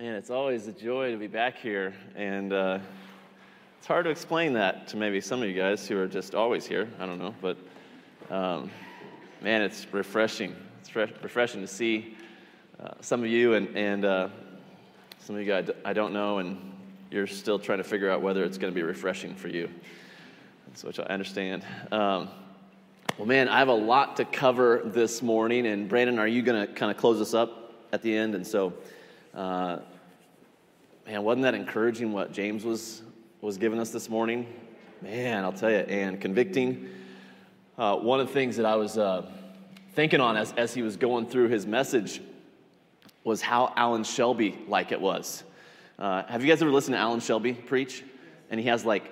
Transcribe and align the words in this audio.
Man, 0.00 0.14
it's 0.14 0.30
always 0.30 0.66
a 0.66 0.72
joy 0.72 1.10
to 1.10 1.18
be 1.18 1.26
back 1.26 1.58
here, 1.58 1.92
and 2.16 2.54
uh, 2.54 2.78
it's 3.76 3.86
hard 3.86 4.06
to 4.06 4.10
explain 4.10 4.54
that 4.54 4.88
to 4.88 4.96
maybe 4.96 5.20
some 5.20 5.42
of 5.42 5.48
you 5.50 5.54
guys 5.54 5.86
who 5.86 5.98
are 6.00 6.08
just 6.08 6.34
always 6.34 6.64
here. 6.64 6.88
I 6.98 7.04
don't 7.04 7.18
know, 7.18 7.34
but 7.42 7.58
um, 8.30 8.70
man, 9.42 9.60
it's 9.60 9.86
refreshing. 9.92 10.56
It's 10.80 10.96
re- 10.96 11.12
refreshing 11.22 11.60
to 11.60 11.66
see 11.66 12.16
uh, 12.82 12.92
some 13.02 13.22
of 13.22 13.28
you 13.28 13.52
and, 13.52 13.76
and 13.76 14.06
uh, 14.06 14.28
some 15.18 15.36
of 15.36 15.42
you 15.42 15.46
guys 15.46 15.68
I 15.84 15.92
don't 15.92 16.14
know, 16.14 16.38
and 16.38 16.56
you're 17.10 17.26
still 17.26 17.58
trying 17.58 17.76
to 17.76 17.84
figure 17.84 18.08
out 18.08 18.22
whether 18.22 18.42
it's 18.42 18.56
going 18.56 18.72
to 18.72 18.74
be 18.74 18.82
refreshing 18.82 19.34
for 19.34 19.48
you, 19.48 19.68
so 20.72 20.86
which 20.86 20.98
I 20.98 21.02
understand. 21.02 21.62
Um, 21.92 22.30
well, 23.18 23.26
man, 23.26 23.50
I 23.50 23.58
have 23.58 23.68
a 23.68 23.74
lot 23.74 24.16
to 24.16 24.24
cover 24.24 24.80
this 24.82 25.20
morning, 25.20 25.66
and 25.66 25.90
Brandon, 25.90 26.18
are 26.18 26.26
you 26.26 26.40
going 26.40 26.66
to 26.66 26.72
kind 26.72 26.90
of 26.90 26.96
close 26.96 27.20
us 27.20 27.34
up 27.34 27.74
at 27.92 28.00
the 28.00 28.16
end? 28.16 28.34
And 28.34 28.46
so, 28.46 28.72
uh, 29.34 29.78
man, 31.06 31.22
wasn't 31.22 31.42
that 31.42 31.54
encouraging 31.54 32.12
what 32.12 32.32
James 32.32 32.64
was 32.64 33.02
was 33.40 33.56
giving 33.56 33.78
us 33.80 33.90
this 33.90 34.08
morning? 34.08 34.46
Man, 35.02 35.44
I'll 35.44 35.52
tell 35.52 35.70
you, 35.70 35.78
and 35.78 36.20
convicting. 36.20 36.88
Uh, 37.78 37.96
one 37.96 38.20
of 38.20 38.26
the 38.26 38.32
things 38.34 38.56
that 38.56 38.66
I 38.66 38.76
was 38.76 38.98
uh, 38.98 39.26
thinking 39.94 40.20
on 40.20 40.36
as, 40.36 40.52
as 40.58 40.74
he 40.74 40.82
was 40.82 40.96
going 40.96 41.26
through 41.26 41.48
his 41.48 41.66
message 41.66 42.20
was 43.24 43.40
how 43.40 43.72
Alan 43.76 44.04
Shelby 44.04 44.58
like 44.68 44.92
it 44.92 45.00
was. 45.00 45.42
Uh, 45.98 46.24
have 46.24 46.42
you 46.44 46.50
guys 46.50 46.60
ever 46.60 46.70
listened 46.70 46.94
to 46.94 46.98
Alan 46.98 47.20
Shelby 47.20 47.54
preach? 47.54 48.04
And 48.50 48.60
he 48.60 48.66
has 48.66 48.84
like 48.84 49.04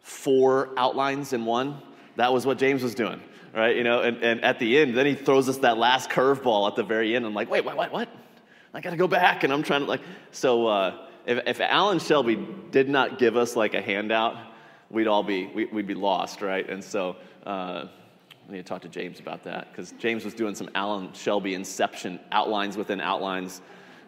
four 0.00 0.70
outlines 0.76 1.32
in 1.32 1.44
one. 1.44 1.80
That 2.16 2.32
was 2.32 2.46
what 2.46 2.58
James 2.58 2.82
was 2.82 2.94
doing, 2.94 3.20
right? 3.52 3.74
You 3.74 3.82
know, 3.82 4.02
and, 4.02 4.22
and 4.22 4.44
at 4.44 4.58
the 4.58 4.78
end, 4.78 4.96
then 4.96 5.06
he 5.06 5.14
throws 5.14 5.48
us 5.48 5.58
that 5.58 5.78
last 5.78 6.10
curveball 6.10 6.68
at 6.68 6.76
the 6.76 6.84
very 6.84 7.16
end. 7.16 7.26
I'm 7.26 7.34
like, 7.34 7.50
wait, 7.50 7.64
what, 7.64 7.76
what, 7.76 7.90
what? 7.90 8.08
I 8.74 8.80
got 8.80 8.90
to 8.90 8.96
go 8.96 9.08
back, 9.08 9.44
and 9.44 9.52
I'm 9.52 9.62
trying 9.62 9.82
to 9.82 9.86
like. 9.86 10.02
So 10.32 10.66
uh, 10.66 11.06
if, 11.26 11.40
if 11.46 11.60
Alan 11.60 11.98
Shelby 11.98 12.36
did 12.70 12.88
not 12.88 13.18
give 13.18 13.36
us 13.36 13.56
like 13.56 13.74
a 13.74 13.80
handout, 13.80 14.36
we'd 14.90 15.06
all 15.06 15.22
be 15.22 15.46
we, 15.46 15.64
would 15.66 15.86
be 15.86 15.94
lost, 15.94 16.42
right? 16.42 16.68
And 16.68 16.82
so. 16.82 17.16
Uh, 17.46 17.86
I 18.46 18.52
need 18.52 18.58
to 18.58 18.64
talk 18.64 18.82
to 18.82 18.90
James 18.90 19.20
about 19.20 19.42
that 19.44 19.70
because 19.70 19.92
James 19.92 20.22
was 20.22 20.34
doing 20.34 20.54
some 20.54 20.68
Alan 20.74 21.10
Shelby 21.14 21.54
inception 21.54 22.20
outlines 22.30 22.76
within 22.76 23.00
outlines. 23.00 23.62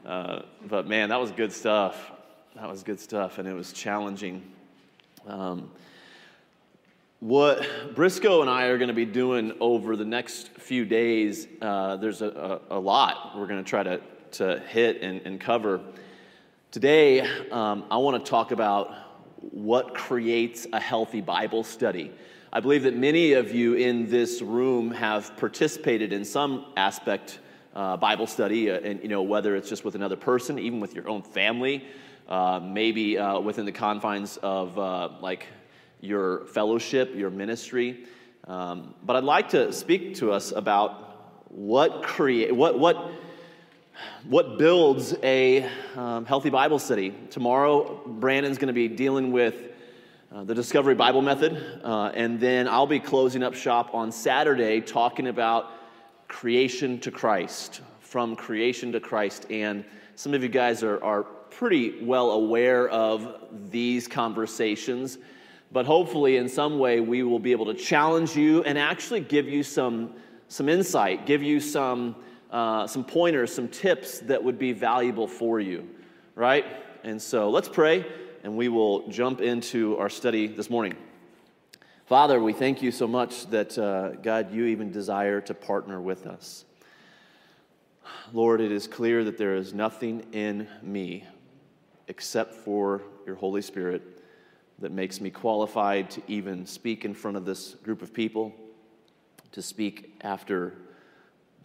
Uh, 0.05 0.43
but 0.69 0.87
man, 0.87 1.09
that 1.09 1.19
was 1.19 1.31
good 1.31 1.53
stuff. 1.53 2.13
That 2.55 2.69
was 2.69 2.83
good 2.83 3.01
stuff, 3.01 3.39
and 3.39 3.49
it 3.49 3.55
was 3.55 3.73
challenging. 3.73 4.43
Um, 5.27 5.71
what 7.21 7.67
Briscoe 7.95 8.43
and 8.43 8.51
I 8.51 8.67
are 8.67 8.79
going 8.79 8.89
to 8.89 8.95
be 8.95 9.07
doing 9.07 9.53
over 9.59 9.97
the 9.97 10.05
next 10.05 10.51
few 10.51 10.85
days, 10.85 11.49
uh, 11.63 11.97
there's 11.97 12.23
a, 12.23 12.61
a, 12.71 12.77
a, 12.77 12.79
lot 12.79 13.37
we're 13.37 13.47
going 13.47 13.63
to 13.63 13.69
try 13.69 13.83
to, 13.83 14.01
to 14.33 14.61
hit 14.61 15.03
and, 15.03 15.21
and 15.25 15.41
cover. 15.41 15.81
Today, 16.71 17.21
um, 17.51 17.85
I 17.91 17.97
want 17.99 18.25
to 18.25 18.31
talk 18.31 18.51
about 18.51 18.95
what 19.39 19.95
creates 19.95 20.67
a 20.73 20.81
healthy 20.81 21.21
Bible 21.21 21.65
study. 21.65 22.13
I 22.53 22.61
believe 22.61 22.85
that 22.85 22.97
many 22.97 23.33
of 23.33 23.55
you 23.55 23.75
in 23.75 24.09
this 24.11 24.43
room 24.43 24.91
have 24.91 25.37
participated 25.37 26.13
in 26.13 26.25
some 26.25 26.67
aspect 26.77 27.39
uh, 27.75 27.97
Bible 27.97 28.27
study, 28.27 28.71
uh, 28.71 28.81
and 28.81 29.03
you 29.03 29.09
know 29.09 29.23
whether 29.23 29.55
it's 29.55 29.69
just 29.69 29.85
with 29.85 29.95
another 29.95 30.17
person, 30.17 30.59
even 30.59 30.81
with 30.81 30.95
your 30.95 31.09
own 31.09 31.23
family, 31.23 31.85
uh, 32.29 32.59
maybe 32.63 33.19
uh, 33.19 33.39
within 33.39 33.67
the 33.67 33.73
confines 33.73 34.39
of 34.39 34.79
uh, 34.79 35.11
like 35.21 35.47
your 36.01 36.47
fellowship, 36.47 37.15
your 37.15 37.31
ministry. 37.31 38.07
Um, 38.47 38.95
but 39.03 39.17
I'd 39.17 39.25
like 39.25 39.51
to 39.51 39.73
speak 39.73 40.15
to 40.17 40.33
us 40.33 40.53
about 40.53 41.51
what 41.51 42.03
create 42.03 42.55
what 42.55 42.79
what 42.79 43.11
what 44.25 44.59
builds 44.59 45.15
a 45.23 45.69
um, 45.97 46.25
healthy 46.25 46.51
Bible 46.51 46.79
study. 46.79 47.15
Tomorrow, 47.31 48.03
Brandon's 48.07 48.59
going 48.59 48.69
to 48.69 48.75
be 48.75 48.89
dealing 48.89 49.33
with 49.33 49.55
uh, 50.35 50.45
the 50.45 50.55
Discovery 50.55 50.95
Bible 50.95 51.23
Method, 51.23 51.81
uh, 51.85 52.11
and 52.15 52.39
then 52.41 52.69
I'll 52.69 52.87
be 52.87 53.01
closing 53.01 53.43
up 53.43 53.55
shop 53.55 53.95
on 53.95 54.11
Saturday 54.13 54.81
talking 54.81 55.29
about 55.29 55.71
creation 56.29 56.99
to 57.01 57.11
Christ, 57.11 57.81
from 58.01 58.37
creation 58.37 58.93
to 58.93 59.01
Christ. 59.01 59.47
And 59.51 59.85
some 60.15 60.35
of 60.35 60.43
you 60.43 60.49
guys 60.49 60.83
are, 60.83 61.03
are 61.03 61.23
pretty 61.23 62.05
well 62.05 62.33
aware 62.33 62.89
of 62.89 63.37
these 63.71 64.09
conversations, 64.09 65.19
but 65.73 65.87
hopefully, 65.87 66.37
in 66.37 66.49
some 66.49 66.79
way, 66.79 67.01
we 67.01 67.23
will 67.23 67.39
be 67.39 67.53
able 67.53 67.67
to 67.67 67.75
challenge 67.75 68.37
you 68.37 68.63
and 68.65 68.79
actually 68.79 69.21
give 69.21 69.49
you 69.49 69.63
some, 69.63 70.13
some 70.49 70.69
insight, 70.69 71.27
give 71.27 71.43
you 71.43 71.61
some, 71.61 72.17
uh, 72.51 72.87
some 72.87 73.05
pointers, 73.05 73.55
some 73.55 73.69
tips 73.69 74.21
that 74.21 74.43
would 74.43 74.59
be 74.59 74.73
valuable 74.73 75.27
for 75.27 75.61
you, 75.61 75.89
right? 76.35 76.65
And 77.03 77.21
so 77.21 77.51
let's 77.51 77.69
pray 77.69 78.05
and 78.43 78.57
we 78.57 78.69
will 78.69 79.09
jump 79.09 79.41
into 79.41 79.97
our 79.99 80.09
study 80.09 80.47
this 80.47 80.71
morning. 80.71 80.95
Father, 82.07 82.41
we 82.41 82.53
thank 82.53 82.83
you 82.83 82.93
so 82.93 83.09
much 83.09 83.47
that, 83.47 83.77
uh, 83.77 84.11
God, 84.11 84.53
you 84.53 84.67
even 84.67 84.93
desire 84.93 85.41
to 85.41 85.55
partner 85.55 86.01
with 86.01 86.27
us. 86.29 86.65
Lord, 88.33 88.61
it 88.61 88.71
is 88.71 88.87
clear 88.87 89.25
that 89.25 89.39
there 89.39 89.57
is 89.57 89.75
nothing 89.75 90.27
in 90.33 90.69
me 90.83 91.25
except 92.07 92.55
for 92.55 93.03
your 93.27 93.35
Holy 93.35 93.63
Spirit 93.63 94.23
that 94.79 94.93
makes 94.93 95.21
me 95.21 95.31
qualified 95.31 96.11
to 96.11 96.23
even 96.29 96.67
speak 96.67 97.05
in 97.05 97.15
front 97.15 97.37
of 97.37 97.45
this 97.45 97.75
group 97.83 98.03
of 98.03 98.15
people, 98.15 98.55
to 99.51 99.61
speak 99.61 100.15
after 100.21 100.75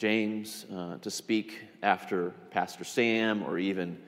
James, 0.01 0.66
uh, 0.75 0.97
to 0.97 1.12
speak 1.12 1.59
after 1.84 2.31
Pastor 2.50 2.84
Sam, 2.84 3.44
or 3.44 3.59
even 3.59 4.00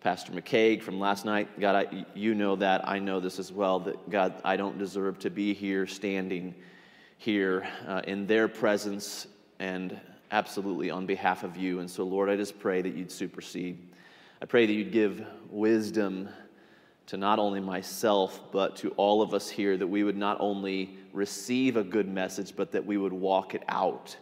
Pastor 0.00 0.32
McCaig 0.32 0.80
from 0.80 0.98
last 0.98 1.26
night. 1.26 1.60
God, 1.60 1.74
I, 1.74 2.06
you 2.14 2.34
know 2.34 2.56
that. 2.56 2.88
I 2.88 2.98
know 2.98 3.20
this 3.20 3.38
as 3.38 3.52
well. 3.52 3.80
That 3.80 4.08
God, 4.08 4.40
I 4.42 4.56
don't 4.56 4.78
deserve 4.78 5.18
to 5.18 5.28
be 5.28 5.52
here, 5.52 5.86
standing 5.86 6.54
here 7.18 7.68
uh, 7.86 8.00
in 8.06 8.26
their 8.26 8.48
presence, 8.48 9.26
and 9.58 10.00
absolutely 10.30 10.88
on 10.88 11.04
behalf 11.04 11.44
of 11.44 11.58
you. 11.58 11.80
And 11.80 11.90
so, 11.90 12.04
Lord, 12.04 12.30
I 12.30 12.36
just 12.36 12.58
pray 12.58 12.80
that 12.80 12.94
you'd 12.94 13.12
supersede. 13.12 13.86
I 14.40 14.46
pray 14.46 14.64
that 14.64 14.72
you'd 14.72 14.92
give 14.92 15.26
wisdom 15.50 16.30
to 17.08 17.18
not 17.18 17.38
only 17.38 17.60
myself, 17.60 18.40
but 18.50 18.76
to 18.76 18.92
all 18.92 19.20
of 19.20 19.34
us 19.34 19.50
here, 19.50 19.76
that 19.76 19.86
we 19.86 20.04
would 20.04 20.16
not 20.16 20.38
only 20.40 20.96
receive 21.12 21.76
a 21.76 21.84
good 21.84 22.08
message, 22.08 22.56
but 22.56 22.72
that 22.72 22.86
we 22.86 22.96
would 22.96 23.12
walk 23.12 23.54
it 23.54 23.62
out, 23.68 24.16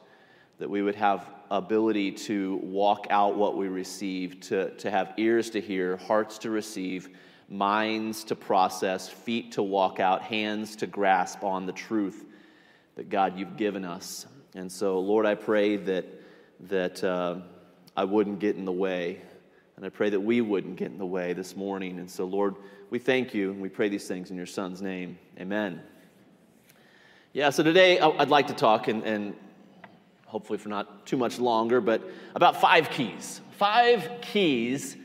that 0.58 0.68
we 0.68 0.82
would 0.82 0.96
have 0.96 1.30
ability 1.50 2.12
to 2.12 2.56
walk 2.62 3.06
out 3.10 3.36
what 3.36 3.56
we 3.56 3.68
receive, 3.68 4.40
to, 4.40 4.70
to 4.76 4.90
have 4.90 5.14
ears 5.16 5.50
to 5.50 5.60
hear, 5.60 5.96
hearts 5.96 6.38
to 6.38 6.50
receive, 6.50 7.08
minds 7.48 8.24
to 8.24 8.34
process, 8.34 9.08
feet 9.08 9.52
to 9.52 9.62
walk 9.62 10.00
out, 10.00 10.22
hands 10.22 10.76
to 10.76 10.86
grasp 10.86 11.42
on 11.42 11.64
the 11.64 11.72
truth 11.72 12.24
that 12.96 13.08
God 13.08 13.38
you've 13.38 13.56
given 13.56 13.84
us. 13.84 14.26
And 14.54 14.70
so, 14.70 14.98
Lord, 14.98 15.24
I 15.24 15.34
pray 15.34 15.76
that, 15.76 16.04
that 16.68 17.02
uh, 17.04 17.36
I 17.96 18.04
wouldn't 18.04 18.40
get 18.40 18.56
in 18.56 18.64
the 18.64 18.72
way. 18.72 19.22
And 19.76 19.86
I 19.86 19.90
pray 19.90 20.10
that 20.10 20.20
we 20.20 20.40
wouldn't 20.40 20.76
get 20.76 20.90
in 20.90 20.98
the 20.98 21.06
way 21.06 21.32
this 21.32 21.54
morning. 21.54 22.00
And 22.00 22.10
so, 22.10 22.24
Lord, 22.24 22.56
we 22.90 22.98
thank 22.98 23.32
you 23.32 23.52
and 23.52 23.60
we 23.60 23.68
pray 23.68 23.88
these 23.88 24.08
things 24.08 24.30
in 24.30 24.36
your 24.36 24.46
Son's 24.46 24.82
name. 24.82 25.18
Amen. 25.38 25.80
Yeah, 27.32 27.50
so 27.50 27.62
today 27.62 28.00
I'd 28.00 28.30
like 28.30 28.48
to 28.48 28.54
talk 28.54 28.88
and, 28.88 29.04
and 29.04 29.36
hopefully 30.28 30.58
for 30.58 30.68
not 30.68 31.06
too 31.06 31.16
much 31.16 31.38
longer, 31.38 31.80
but 31.80 32.02
about 32.34 32.60
five 32.60 32.90
keys. 32.90 33.40
Five 33.56 34.10
keys 34.20 34.96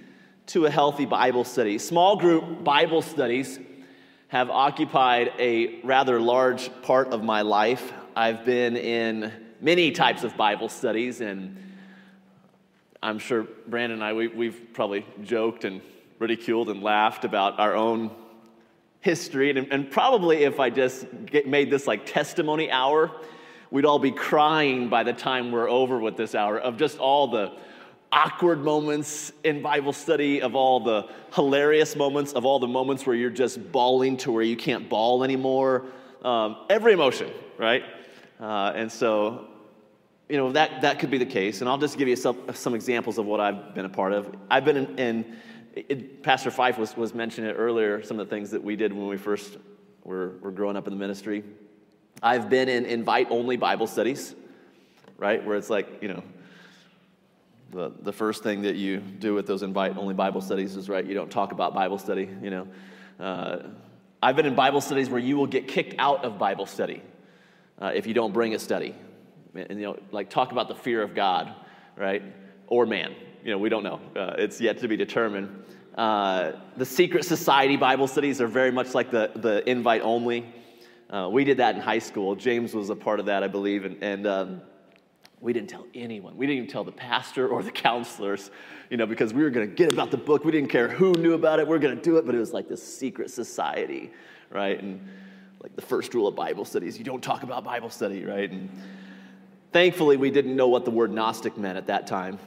to 0.48 0.66
a 0.66 0.70
healthy 0.70 1.06
Bible 1.06 1.46
study. 1.46 1.78
Small 1.78 2.18
group 2.18 2.64
Bible 2.64 3.02
studies 3.02 3.58
have 4.28 4.50
occupied 4.50 5.32
a 5.40 5.80
rather 5.82 6.20
large 6.20 6.70
part 6.82 7.08
of 7.14 7.24
my 7.24 7.42
life. 7.42 7.94
I've 8.16 8.44
been 8.44 8.76
in 8.76 9.32
many 9.62 9.92
types 9.92 10.24
of 10.26 10.36
Bible 10.36 10.68
studies, 10.68 11.22
and 11.22 11.58
I'm 13.02 13.18
sure 13.18 13.48
Brandon 13.68 14.02
and 14.02 14.04
I, 14.04 14.14
we, 14.14 14.48
have 14.48 14.74
probably 14.74 15.06
joked 15.24 15.64
and 15.64 15.82
ridiculed 16.20 16.70
and 16.70 16.84
laughed 16.84 17.24
about 17.24 17.60
our 17.60 17.76
own 17.76 18.12
history. 19.00 19.52
And, 19.52 19.72
and 19.72 19.90
probably 19.90 20.44
if 20.44 20.60
I 20.60 20.70
just 20.70 21.06
get, 21.26 21.48
made 21.48 21.72
this 21.72 21.88
like 21.88 22.06
testimony 22.06 22.70
hour, 22.70 23.12
we'd 23.74 23.86
all 23.86 23.98
be 23.98 24.12
crying 24.12 24.88
by 24.88 25.02
the 25.02 25.12
time 25.12 25.52
we're 25.52 25.68
over 25.68 25.98
with 25.98 26.16
this 26.16 26.36
hour 26.36 26.60
of 26.60 26.78
just 26.78 27.00
all 27.00 27.28
the 27.28 27.52
awkward 28.12 28.64
moments 28.64 29.32
in 29.44 29.64
Bible 29.64 29.92
study, 29.92 30.44
of 30.44 30.54
all 30.54 30.80
the 30.80 31.10
hilarious 31.34 31.96
moments, 31.96 32.34
of 32.34 32.46
all 32.46 32.60
the 32.60 32.68
moments 32.68 33.08
where 33.08 33.16
you're 33.16 33.32
just 33.32 33.72
bawling 33.72 34.16
to 34.16 34.32
where 34.32 34.44
you 34.44 34.56
can't 34.56 34.88
bawl 34.90 35.24
anymore. 35.24 35.86
Um, 36.24 36.58
every 36.70 36.94
emotion, 36.94 37.32
right? 37.58 37.84
Uh, 38.40 38.74
and 38.76 38.92
so, 38.92 39.48
you 40.30 40.38
know, 40.38 40.52
that, 40.52 40.84
that 40.84 41.00
could 41.00 41.10
be 41.10 41.18
the 41.18 41.26
case. 41.26 41.62
And 41.62 41.68
I'll 41.68 41.80
just 41.80 41.98
give 41.98 42.08
you 42.08 42.16
some, 42.16 42.38
some 42.54 42.76
examples 42.76 43.18
of 43.18 43.26
what 43.26 43.40
I've 43.40 43.74
been 43.74 43.86
a 43.86 43.90
part 43.90 44.14
of. 44.14 44.36
I've 44.52 44.66
been 44.66 44.78
in, 44.78 45.00
in 45.00 45.36
it, 45.74 46.22
Pastor 46.22 46.52
Fife 46.52 46.78
was, 46.78 46.96
was 46.96 47.16
mentioning 47.16 47.50
it 47.50 47.54
earlier, 47.54 48.04
some 48.04 48.20
of 48.20 48.30
the 48.30 48.36
things 48.36 48.52
that 48.52 48.64
we 48.64 48.76
did 48.76 48.94
when 48.94 49.08
we 49.08 49.18
first 49.18 49.58
were, 50.04 50.38
were 50.42 50.52
growing 50.52 50.78
up 50.78 50.86
in 50.86 50.94
the 50.94 51.00
ministry. 51.00 51.44
I've 52.22 52.50
been 52.50 52.70
in 52.70 52.86
invite 52.86 53.28
only 53.30 53.58
Bible 53.58 53.88
studies, 53.88 54.36
right? 55.18 55.44
Where 55.46 55.58
it's 55.58 55.70
like, 55.70 56.02
you 56.02 56.08
know, 56.08 56.24
the, 57.72 57.92
the 58.02 58.14
first 58.14 58.44
thing 58.44 58.62
that 58.64 58.76
you 58.76 59.00
do 59.00 59.34
with 59.34 59.48
those 59.48 59.64
invite 59.64 59.98
only 59.98 60.14
Bible 60.14 60.42
studies 60.42 60.76
is, 60.76 60.90
right, 60.90 61.06
you 61.06 61.14
don't 61.14 61.32
talk 61.32 61.52
about 61.52 61.74
Bible 61.74 61.98
study, 61.98 62.30
you 62.42 62.50
know. 62.50 62.68
Uh, 63.20 63.58
I've 64.22 64.36
been 64.36 64.46
in 64.46 64.56
Bible 64.56 64.80
studies 64.80 65.10
where 65.10 65.20
you 65.20 65.36
will 65.36 65.48
get 65.48 65.68
kicked 65.68 65.96
out 65.98 66.24
of 66.24 66.38
Bible 66.38 66.66
study 66.66 67.02
uh, 67.82 67.92
if 67.94 68.08
you 68.08 68.14
don't 68.14 68.34
bring 68.34 68.54
a 68.54 68.60
study. 68.60 68.96
And, 69.56 69.80
you 69.80 69.86
know, 69.86 70.00
like 70.12 70.30
talk 70.30 70.52
about 70.52 70.68
the 70.68 70.76
fear 70.76 71.02
of 71.02 71.14
God, 71.14 71.54
right? 71.98 72.24
Or 72.68 72.86
man. 72.86 73.16
You 73.44 73.52
know, 73.52 73.58
we 73.58 73.68
don't 73.68 73.84
know. 73.84 74.00
Uh, 74.16 74.36
it's 74.38 74.62
yet 74.62 74.80
to 74.80 74.88
be 74.88 74.96
determined. 74.96 75.66
Uh, 75.96 76.54
the 76.78 76.86
secret 76.86 77.26
society 77.26 77.76
Bible 77.76 78.08
studies 78.08 78.40
are 78.40 78.48
very 78.48 78.72
much 78.72 78.94
like 78.94 79.12
the, 79.12 79.32
the 79.36 79.70
invite 79.70 80.02
only. 80.02 80.46
Uh, 81.10 81.30
we 81.32 81.44
did 81.44 81.58
that 81.58 81.76
in 81.76 81.82
high 81.82 82.00
school. 82.00 82.36
James 82.36 82.74
was 82.74 82.90
a 82.90 82.96
part 82.96 83.20
of 83.20 83.28
that, 83.28 83.44
I 83.44 83.48
believe. 83.48 83.86
And, 83.86 84.04
and 84.04 84.28
um, 84.28 84.62
we 85.44 85.52
didn't 85.52 85.70
tell 85.70 85.86
anyone. 85.94 86.38
We 86.38 86.48
didn't 86.48 86.58
even 86.64 86.70
tell 86.70 86.86
the 86.86 86.92
pastor 86.92 87.48
or 87.50 87.62
the 87.62 87.72
counselors, 87.72 88.50
you 88.90 88.96
know, 88.96 89.06
because 89.06 89.34
we 89.34 89.44
were 89.44 89.50
going 89.50 89.68
to 89.68 89.76
get 89.76 89.92
about 89.92 90.10
the 90.10 90.18
book. 90.18 90.46
We 90.46 90.52
didn't 90.52 90.70
care 90.70 90.88
who 90.88 91.12
knew 91.14 91.34
about 91.34 91.60
it. 91.60 91.68
We 91.68 91.76
are 91.76 91.80
going 91.80 91.96
to 91.96 92.02
do 92.02 92.18
it, 92.18 92.26
but 92.26 92.34
it 92.34 92.40
was 92.40 92.54
like 92.54 92.70
this 92.70 92.82
secret 92.82 93.30
society, 93.30 94.12
right? 94.50 94.82
And 94.82 95.06
like 95.62 95.76
the 95.76 95.82
first 95.82 96.14
rule 96.14 96.28
of 96.28 96.36
Bible 96.36 96.64
studies, 96.64 96.98
you 96.98 97.04
don't 97.04 97.22
talk 97.22 97.44
about 97.44 97.66
Bible 97.66 97.90
study, 97.90 98.24
right? 98.24 98.50
And 98.50 98.70
thankfully, 99.74 100.16
we 100.16 100.32
didn't 100.32 100.56
know 100.56 100.70
what 100.70 100.86
the 100.86 100.92
word 100.92 101.12
Gnostic 101.12 101.58
meant 101.58 101.78
at 101.78 101.88
that 101.88 102.08
time. 102.08 102.40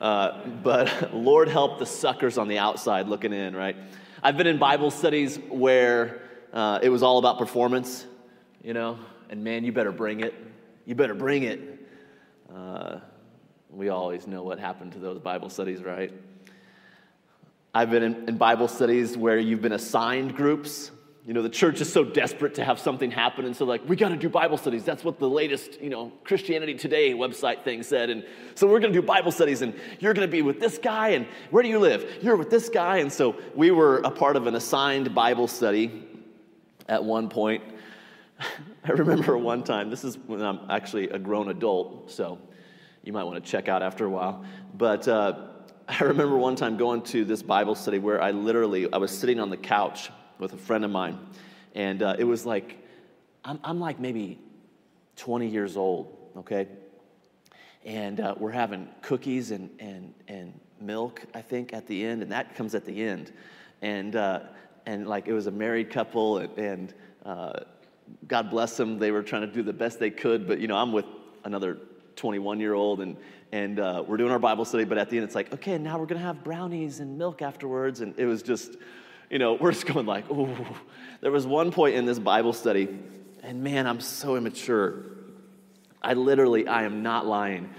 Uh, 0.00 0.46
but 0.62 1.12
Lord 1.14 1.48
help 1.48 1.80
the 1.80 1.86
suckers 1.86 2.38
on 2.38 2.46
the 2.46 2.58
outside 2.58 3.08
looking 3.08 3.32
in, 3.32 3.56
right? 3.56 3.76
I've 4.22 4.36
been 4.36 4.46
in 4.46 4.58
Bible 4.58 4.92
studies 4.92 5.36
where 5.48 6.22
uh, 6.56 6.78
it 6.80 6.88
was 6.88 7.02
all 7.02 7.18
about 7.18 7.36
performance, 7.36 8.06
you 8.64 8.72
know, 8.72 8.98
and 9.28 9.44
man, 9.44 9.62
you 9.62 9.72
better 9.72 9.92
bring 9.92 10.20
it. 10.20 10.32
You 10.86 10.94
better 10.94 11.14
bring 11.14 11.42
it. 11.42 11.86
Uh, 12.52 13.00
we 13.68 13.90
always 13.90 14.26
know 14.26 14.42
what 14.42 14.58
happened 14.58 14.92
to 14.92 14.98
those 14.98 15.18
Bible 15.18 15.50
studies, 15.50 15.82
right? 15.82 16.10
I've 17.74 17.90
been 17.90 18.02
in, 18.02 18.28
in 18.30 18.38
Bible 18.38 18.68
studies 18.68 19.18
where 19.18 19.38
you've 19.38 19.60
been 19.60 19.72
assigned 19.72 20.34
groups. 20.34 20.90
You 21.26 21.34
know, 21.34 21.42
the 21.42 21.50
church 21.50 21.82
is 21.82 21.92
so 21.92 22.04
desperate 22.04 22.54
to 22.54 22.64
have 22.64 22.78
something 22.78 23.10
happen, 23.10 23.44
and 23.44 23.54
so 23.54 23.66
like, 23.66 23.86
we 23.86 23.94
got 23.94 24.08
to 24.08 24.16
do 24.16 24.30
Bible 24.30 24.56
studies. 24.56 24.82
That's 24.82 25.04
what 25.04 25.18
the 25.18 25.28
latest, 25.28 25.78
you 25.82 25.90
know, 25.90 26.10
Christianity 26.24 26.72
Today 26.74 27.12
website 27.12 27.64
thing 27.64 27.82
said. 27.82 28.08
And 28.08 28.24
so 28.54 28.66
we're 28.66 28.80
going 28.80 28.94
to 28.94 28.98
do 29.02 29.06
Bible 29.06 29.30
studies, 29.30 29.60
and 29.60 29.74
you're 29.98 30.14
going 30.14 30.26
to 30.26 30.32
be 30.32 30.40
with 30.40 30.58
this 30.58 30.78
guy, 30.78 31.08
and 31.08 31.26
where 31.50 31.62
do 31.62 31.68
you 31.68 31.80
live? 31.80 32.18
You're 32.22 32.36
with 32.36 32.48
this 32.48 32.70
guy. 32.70 32.98
And 32.98 33.12
so 33.12 33.36
we 33.54 33.72
were 33.72 33.98
a 33.98 34.10
part 34.10 34.36
of 34.36 34.46
an 34.46 34.54
assigned 34.54 35.14
Bible 35.14 35.48
study 35.48 36.15
at 36.88 37.04
one 37.04 37.28
point. 37.28 37.62
I 38.84 38.90
remember 38.90 39.36
one 39.38 39.64
time, 39.64 39.90
this 39.90 40.04
is 40.04 40.18
when 40.18 40.42
I'm 40.42 40.60
actually 40.70 41.08
a 41.08 41.18
grown 41.18 41.48
adult, 41.48 42.10
so 42.10 42.38
you 43.02 43.12
might 43.12 43.24
want 43.24 43.42
to 43.42 43.50
check 43.50 43.68
out 43.68 43.82
after 43.82 44.04
a 44.04 44.10
while. 44.10 44.44
But 44.74 45.08
uh, 45.08 45.48
I 45.88 46.04
remember 46.04 46.36
one 46.36 46.56
time 46.56 46.76
going 46.76 47.02
to 47.02 47.24
this 47.24 47.42
Bible 47.42 47.74
study 47.74 47.98
where 47.98 48.20
I 48.20 48.30
literally, 48.32 48.92
I 48.92 48.98
was 48.98 49.16
sitting 49.16 49.40
on 49.40 49.50
the 49.50 49.56
couch 49.56 50.10
with 50.38 50.52
a 50.52 50.56
friend 50.56 50.84
of 50.84 50.90
mine, 50.90 51.18
and 51.74 52.02
uh, 52.02 52.16
it 52.18 52.24
was 52.24 52.44
like, 52.44 52.76
I'm, 53.44 53.60
I'm 53.64 53.80
like 53.80 54.00
maybe 54.00 54.38
20 55.16 55.46
years 55.46 55.76
old, 55.76 56.16
okay? 56.38 56.68
And 57.84 58.18
uh, 58.20 58.34
we're 58.36 58.50
having 58.50 58.88
cookies 59.00 59.52
and, 59.52 59.70
and, 59.78 60.12
and 60.26 60.58
milk, 60.80 61.22
I 61.32 61.40
think, 61.40 61.72
at 61.72 61.86
the 61.86 62.04
end, 62.04 62.22
and 62.22 62.32
that 62.32 62.56
comes 62.56 62.74
at 62.74 62.84
the 62.84 63.02
end. 63.02 63.32
And, 63.80 64.16
uh, 64.16 64.40
and 64.86 65.06
like, 65.06 65.26
it 65.26 65.32
was 65.32 65.48
a 65.48 65.50
married 65.50 65.90
couple, 65.90 66.38
and, 66.38 66.58
and 66.58 66.94
uh, 67.24 67.60
God 68.26 68.50
bless 68.50 68.76
them. 68.76 68.98
They 68.98 69.10
were 69.10 69.22
trying 69.22 69.42
to 69.42 69.52
do 69.52 69.62
the 69.62 69.72
best 69.72 69.98
they 69.98 70.10
could, 70.10 70.46
but 70.46 70.60
you 70.60 70.68
know, 70.68 70.76
I'm 70.76 70.92
with 70.92 71.06
another 71.44 71.78
21 72.14 72.60
year 72.60 72.72
old 72.74 73.00
and, 73.00 73.16
and 73.52 73.78
uh, 73.78 74.02
we're 74.06 74.16
doing 74.16 74.32
our 74.32 74.38
Bible 74.38 74.64
study, 74.64 74.84
but 74.84 74.98
at 74.98 75.10
the 75.10 75.16
end 75.16 75.24
it's 75.24 75.34
like, 75.34 75.52
okay, 75.52 75.76
now 75.78 75.98
we're 75.98 76.06
to 76.06 76.18
have 76.18 76.42
brownies 76.42 77.00
and 77.00 77.18
milk 77.18 77.42
afterwards. 77.42 78.00
And 78.00 78.18
it 78.18 78.26
was 78.26 78.42
just, 78.42 78.76
you 79.30 79.38
know, 79.38 79.54
we're 79.60 79.72
just 79.72 79.86
going 79.86 80.06
like, 80.06 80.24
oh. 80.30 80.56
There 81.20 81.32
was 81.32 81.46
one 81.46 81.72
point 81.72 81.94
in 81.94 82.04
this 82.04 82.18
Bible 82.18 82.52
study, 82.52 82.88
and 83.42 83.62
man, 83.62 83.86
I'm 83.86 84.00
so 84.00 84.36
immature. 84.36 85.02
I 86.02 86.12
literally, 86.12 86.68
I 86.68 86.84
am 86.84 87.02
not 87.02 87.26
lying. 87.26 87.70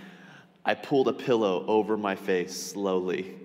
I 0.65 0.73
pulled 0.73 1.07
a 1.07 1.13
pillow 1.13 1.65
over 1.67 1.95
my 1.95 2.15
face 2.15 2.71
slowly 2.71 3.35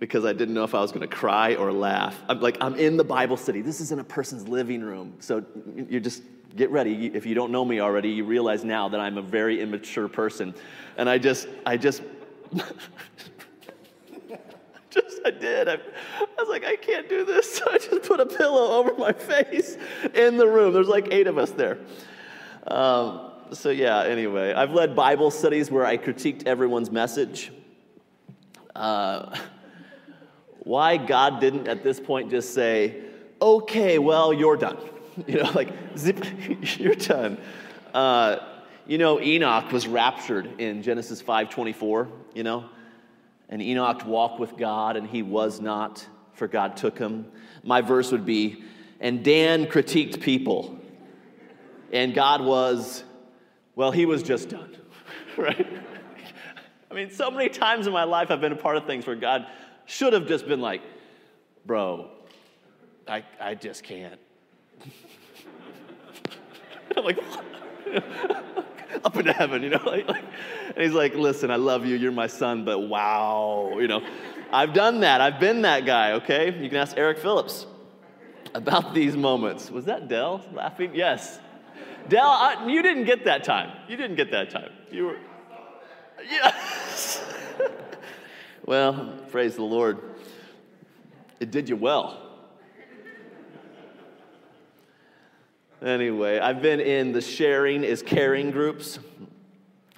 because 0.00 0.24
I 0.24 0.32
didn't 0.32 0.54
know 0.54 0.64
if 0.64 0.74
I 0.74 0.80
was 0.80 0.90
going 0.90 1.06
to 1.08 1.14
cry 1.14 1.54
or 1.54 1.72
laugh. 1.72 2.20
I'm 2.28 2.40
like, 2.40 2.56
I'm 2.60 2.74
in 2.74 2.96
the 2.96 3.04
Bible 3.04 3.36
study. 3.36 3.60
This 3.60 3.80
is 3.80 3.92
in 3.92 4.00
a 4.00 4.04
person's 4.04 4.48
living 4.48 4.80
room. 4.80 5.12
So 5.20 5.44
you 5.76 6.00
just 6.00 6.22
get 6.56 6.70
ready. 6.70 7.06
If 7.14 7.26
you 7.26 7.34
don't 7.34 7.52
know 7.52 7.64
me 7.64 7.80
already, 7.80 8.08
you 8.08 8.24
realize 8.24 8.64
now 8.64 8.88
that 8.88 8.98
I'm 8.98 9.18
a 9.18 9.22
very 9.22 9.60
immature 9.60 10.08
person. 10.08 10.54
And 10.96 11.08
I 11.08 11.18
just, 11.18 11.46
I 11.66 11.76
just, 11.76 12.02
just, 14.90 15.20
I 15.26 15.30
did. 15.30 15.68
I, 15.68 15.74
I 15.74 16.26
was 16.38 16.48
like, 16.48 16.64
I 16.64 16.76
can't 16.76 17.06
do 17.08 17.26
this. 17.26 17.56
So 17.56 17.66
I 17.70 17.76
just 17.76 18.02
put 18.02 18.20
a 18.20 18.26
pillow 18.26 18.78
over 18.78 18.94
my 18.96 19.12
face 19.12 19.76
in 20.14 20.38
the 20.38 20.48
room. 20.48 20.72
There's 20.72 20.88
like 20.88 21.08
eight 21.12 21.26
of 21.26 21.36
us 21.36 21.50
there. 21.50 21.78
Um, 22.66 23.32
so, 23.52 23.68
yeah, 23.68 24.04
anyway, 24.04 24.54
I've 24.54 24.72
led 24.72 24.96
Bible 24.96 25.30
studies 25.30 25.70
where 25.70 25.84
I 25.84 25.98
critiqued 25.98 26.46
everyone's 26.46 26.90
message. 26.90 27.52
Uh, 28.74 29.36
why 30.60 30.96
God 30.96 31.40
didn't 31.40 31.68
at 31.68 31.82
this 31.82 31.98
point 31.98 32.30
just 32.30 32.54
say, 32.54 33.02
okay, 33.40 33.98
well, 33.98 34.32
you're 34.32 34.56
done. 34.56 34.78
You 35.26 35.42
know, 35.42 35.50
like, 35.54 35.68
zip, 35.98 36.24
you're 36.78 36.94
done. 36.94 37.36
Uh, 37.92 38.36
you 38.86 38.96
know, 38.96 39.20
Enoch 39.20 39.70
was 39.70 39.86
raptured 39.86 40.60
in 40.60 40.82
Genesis 40.82 41.22
5.24, 41.22 42.08
you 42.32 42.42
know? 42.42 42.70
And 43.50 43.60
Enoch 43.60 44.06
walked 44.06 44.40
with 44.40 44.56
God, 44.56 44.96
and 44.96 45.06
he 45.06 45.22
was 45.22 45.60
not, 45.60 46.06
for 46.32 46.48
God 46.48 46.76
took 46.76 46.96
him. 46.96 47.26
My 47.62 47.82
verse 47.82 48.12
would 48.12 48.24
be, 48.24 48.62
and 49.00 49.22
Dan 49.24 49.66
critiqued 49.66 50.22
people. 50.22 50.78
And 51.92 52.14
God 52.14 52.42
was, 52.42 53.02
well, 53.74 53.90
he 53.90 54.06
was 54.06 54.22
just 54.22 54.48
done, 54.48 54.76
right? 55.36 55.66
I 56.90 56.94
mean, 56.94 57.10
so 57.10 57.30
many 57.30 57.48
times 57.48 57.86
in 57.86 57.92
my 57.92 58.04
life 58.04 58.30
I've 58.30 58.40
been 58.40 58.52
a 58.52 58.56
part 58.56 58.76
of 58.76 58.86
things 58.86 59.06
where 59.06 59.16
God 59.16 59.46
should 59.90 60.12
have 60.12 60.28
just 60.28 60.46
been 60.46 60.60
like, 60.60 60.82
bro, 61.66 62.10
I, 63.08 63.24
I 63.40 63.56
just 63.56 63.82
can't. 63.82 64.20
I'm 66.96 67.04
like, 67.04 67.18
up 69.04 69.16
into 69.16 69.32
heaven, 69.32 69.62
you 69.62 69.70
know? 69.70 69.80
Like, 69.84 70.06
like, 70.06 70.22
and 70.68 70.78
he's 70.78 70.92
like, 70.92 71.16
listen, 71.16 71.50
I 71.50 71.56
love 71.56 71.84
you. 71.84 71.96
You're 71.96 72.12
my 72.12 72.28
son, 72.28 72.64
but 72.64 72.78
wow, 72.78 73.72
you 73.78 73.88
know? 73.88 74.06
I've 74.52 74.72
done 74.72 75.00
that. 75.00 75.20
I've 75.20 75.40
been 75.40 75.62
that 75.62 75.84
guy, 75.84 76.12
okay? 76.12 76.56
You 76.56 76.68
can 76.68 76.78
ask 76.78 76.96
Eric 76.96 77.18
Phillips 77.18 77.66
about 78.54 78.94
these 78.94 79.16
moments. 79.16 79.70
Was 79.72 79.86
that 79.86 80.06
Dell 80.06 80.44
laughing? 80.52 80.92
Yes. 80.94 81.40
Dell, 82.08 82.68
you 82.68 82.80
didn't 82.82 83.04
get 83.04 83.24
that 83.24 83.42
time. 83.42 83.76
You 83.88 83.96
didn't 83.96 84.16
get 84.16 84.30
that 84.30 84.50
time. 84.50 84.70
You 84.92 85.06
were, 85.06 85.16
yes. 86.22 87.24
Well, 88.70 89.12
praise 89.32 89.56
the 89.56 89.64
Lord. 89.64 89.98
It 91.40 91.50
did 91.50 91.68
you 91.68 91.74
well. 91.74 92.20
Anyway, 95.82 96.38
I've 96.38 96.62
been 96.62 96.78
in 96.78 97.10
the 97.10 97.20
sharing 97.20 97.82
is 97.82 98.00
caring 98.00 98.52
groups. 98.52 99.00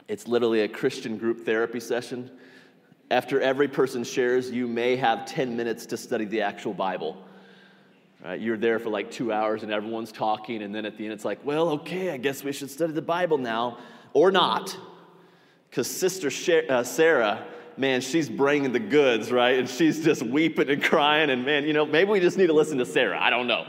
It's 0.08 0.26
literally 0.26 0.62
a 0.62 0.68
Christian 0.68 1.18
group 1.18 1.44
therapy 1.44 1.80
session. 1.80 2.30
After 3.10 3.42
every 3.42 3.68
person 3.68 4.04
shares, 4.04 4.50
you 4.50 4.66
may 4.66 4.96
have 4.96 5.26
10 5.26 5.54
minutes 5.54 5.84
to 5.84 5.98
study 5.98 6.24
the 6.24 6.40
actual 6.40 6.72
Bible. 6.72 7.22
Right? 8.24 8.40
You're 8.40 8.56
there 8.56 8.78
for 8.78 8.88
like 8.88 9.10
two 9.10 9.34
hours 9.34 9.62
and 9.62 9.70
everyone's 9.70 10.12
talking, 10.12 10.62
and 10.62 10.74
then 10.74 10.86
at 10.86 10.96
the 10.96 11.04
end 11.04 11.12
it's 11.12 11.26
like, 11.26 11.44
well, 11.44 11.68
okay, 11.68 12.08
I 12.08 12.16
guess 12.16 12.42
we 12.42 12.52
should 12.52 12.70
study 12.70 12.94
the 12.94 13.02
Bible 13.02 13.36
now, 13.36 13.76
or 14.14 14.30
not. 14.30 14.74
Because 15.68 15.88
Sister 15.88 16.30
uh, 16.70 16.82
Sarah 16.82 17.44
man, 17.76 18.00
she's 18.00 18.28
bringing 18.28 18.72
the 18.72 18.80
goods, 18.80 19.32
right? 19.32 19.58
And 19.58 19.68
she's 19.68 20.04
just 20.04 20.22
weeping 20.22 20.68
and 20.70 20.82
crying. 20.82 21.30
And 21.30 21.44
man, 21.44 21.64
you 21.64 21.72
know, 21.72 21.86
maybe 21.86 22.10
we 22.10 22.20
just 22.20 22.38
need 22.38 22.48
to 22.48 22.52
listen 22.52 22.78
to 22.78 22.86
Sarah. 22.86 23.20
I 23.20 23.30
don't 23.30 23.46
know. 23.46 23.66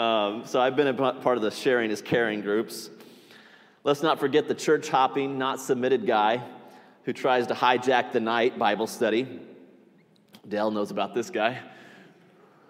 Um, 0.00 0.44
so 0.44 0.60
I've 0.60 0.76
been 0.76 0.88
a 0.88 0.94
part 0.94 1.36
of 1.36 1.42
the 1.42 1.50
sharing 1.50 1.90
is 1.90 2.02
caring 2.02 2.42
groups. 2.42 2.90
Let's 3.82 4.02
not 4.02 4.18
forget 4.18 4.48
the 4.48 4.54
church 4.54 4.88
hopping, 4.88 5.38
not 5.38 5.60
submitted 5.60 6.06
guy 6.06 6.42
who 7.04 7.12
tries 7.12 7.46
to 7.46 7.54
hijack 7.54 8.12
the 8.12 8.20
night 8.20 8.58
Bible 8.58 8.86
study. 8.86 9.40
Dale 10.46 10.70
knows 10.70 10.90
about 10.90 11.14
this 11.14 11.30
guy, 11.30 11.60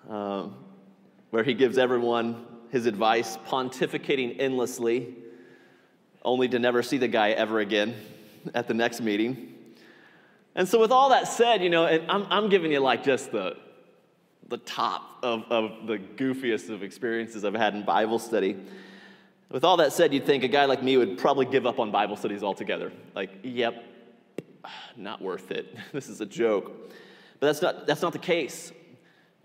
um, 0.08 0.54
where 1.30 1.42
he 1.42 1.54
gives 1.54 1.78
everyone 1.78 2.46
his 2.70 2.86
advice, 2.86 3.38
pontificating 3.48 4.36
endlessly, 4.38 5.14
only 6.22 6.48
to 6.48 6.58
never 6.58 6.82
see 6.82 6.98
the 6.98 7.08
guy 7.08 7.30
ever 7.30 7.60
again 7.60 7.94
at 8.54 8.68
the 8.68 8.74
next 8.74 9.00
meeting. 9.00 9.55
And 10.56 10.66
so, 10.66 10.80
with 10.80 10.90
all 10.90 11.10
that 11.10 11.28
said, 11.28 11.62
you 11.62 11.68
know, 11.68 11.84
and 11.84 12.10
I'm, 12.10 12.26
I'm 12.30 12.48
giving 12.48 12.72
you 12.72 12.80
like 12.80 13.04
just 13.04 13.30
the, 13.30 13.58
the 14.48 14.56
top 14.56 15.18
of, 15.22 15.44
of 15.50 15.86
the 15.86 15.98
goofiest 15.98 16.70
of 16.70 16.82
experiences 16.82 17.44
I've 17.44 17.54
had 17.54 17.74
in 17.74 17.84
Bible 17.84 18.18
study. 18.18 18.56
With 19.50 19.64
all 19.64 19.76
that 19.76 19.92
said, 19.92 20.14
you'd 20.14 20.24
think 20.24 20.44
a 20.44 20.48
guy 20.48 20.64
like 20.64 20.82
me 20.82 20.96
would 20.96 21.18
probably 21.18 21.44
give 21.44 21.66
up 21.66 21.78
on 21.78 21.90
Bible 21.90 22.16
studies 22.16 22.42
altogether. 22.42 22.90
Like, 23.14 23.30
yep, 23.42 23.84
not 24.96 25.20
worth 25.20 25.50
it. 25.50 25.76
This 25.92 26.08
is 26.08 26.22
a 26.22 26.26
joke. 26.26 26.72
But 27.38 27.48
that's 27.48 27.60
not, 27.60 27.86
that's 27.86 28.00
not 28.00 28.14
the 28.14 28.18
case. 28.18 28.72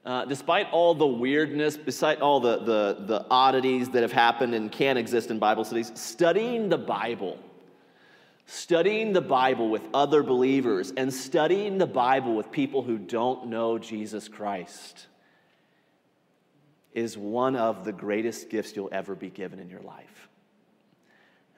Uh, 0.06 0.24
despite 0.26 0.68
all 0.72 0.96
the 0.96 1.06
weirdness, 1.06 1.76
despite 1.76 2.22
all 2.22 2.40
the, 2.40 2.60
the, 2.60 2.98
the 3.06 3.26
oddities 3.30 3.90
that 3.90 4.02
have 4.02 4.14
happened 4.14 4.56
and 4.56 4.72
can 4.72 4.96
exist 4.96 5.30
in 5.30 5.40
Bible 5.40 5.66
studies, 5.66 5.92
studying 5.94 6.70
the 6.70 6.78
Bible, 6.78 7.38
studying 8.52 9.14
the 9.14 9.22
Bible 9.22 9.70
with 9.70 9.82
other 9.94 10.24
believers, 10.24 10.92
and 10.98 11.14
studying 11.14 11.78
the 11.78 11.88
Bible 11.88 12.36
with 12.36 12.52
people 12.52 12.82
who 12.82 12.98
don't 12.98 13.48
know 13.48 13.78
Jesus 13.80 14.28
Christ 14.28 15.08
is 16.94 17.18
one 17.18 17.56
of 17.56 17.86
the 17.86 17.94
greatest 17.94 18.50
gifts 18.50 18.76
you'll 18.76 18.90
ever 18.92 19.16
be 19.16 19.30
given 19.30 19.58
in 19.58 19.70
your 19.70 19.80
life. 19.80 20.28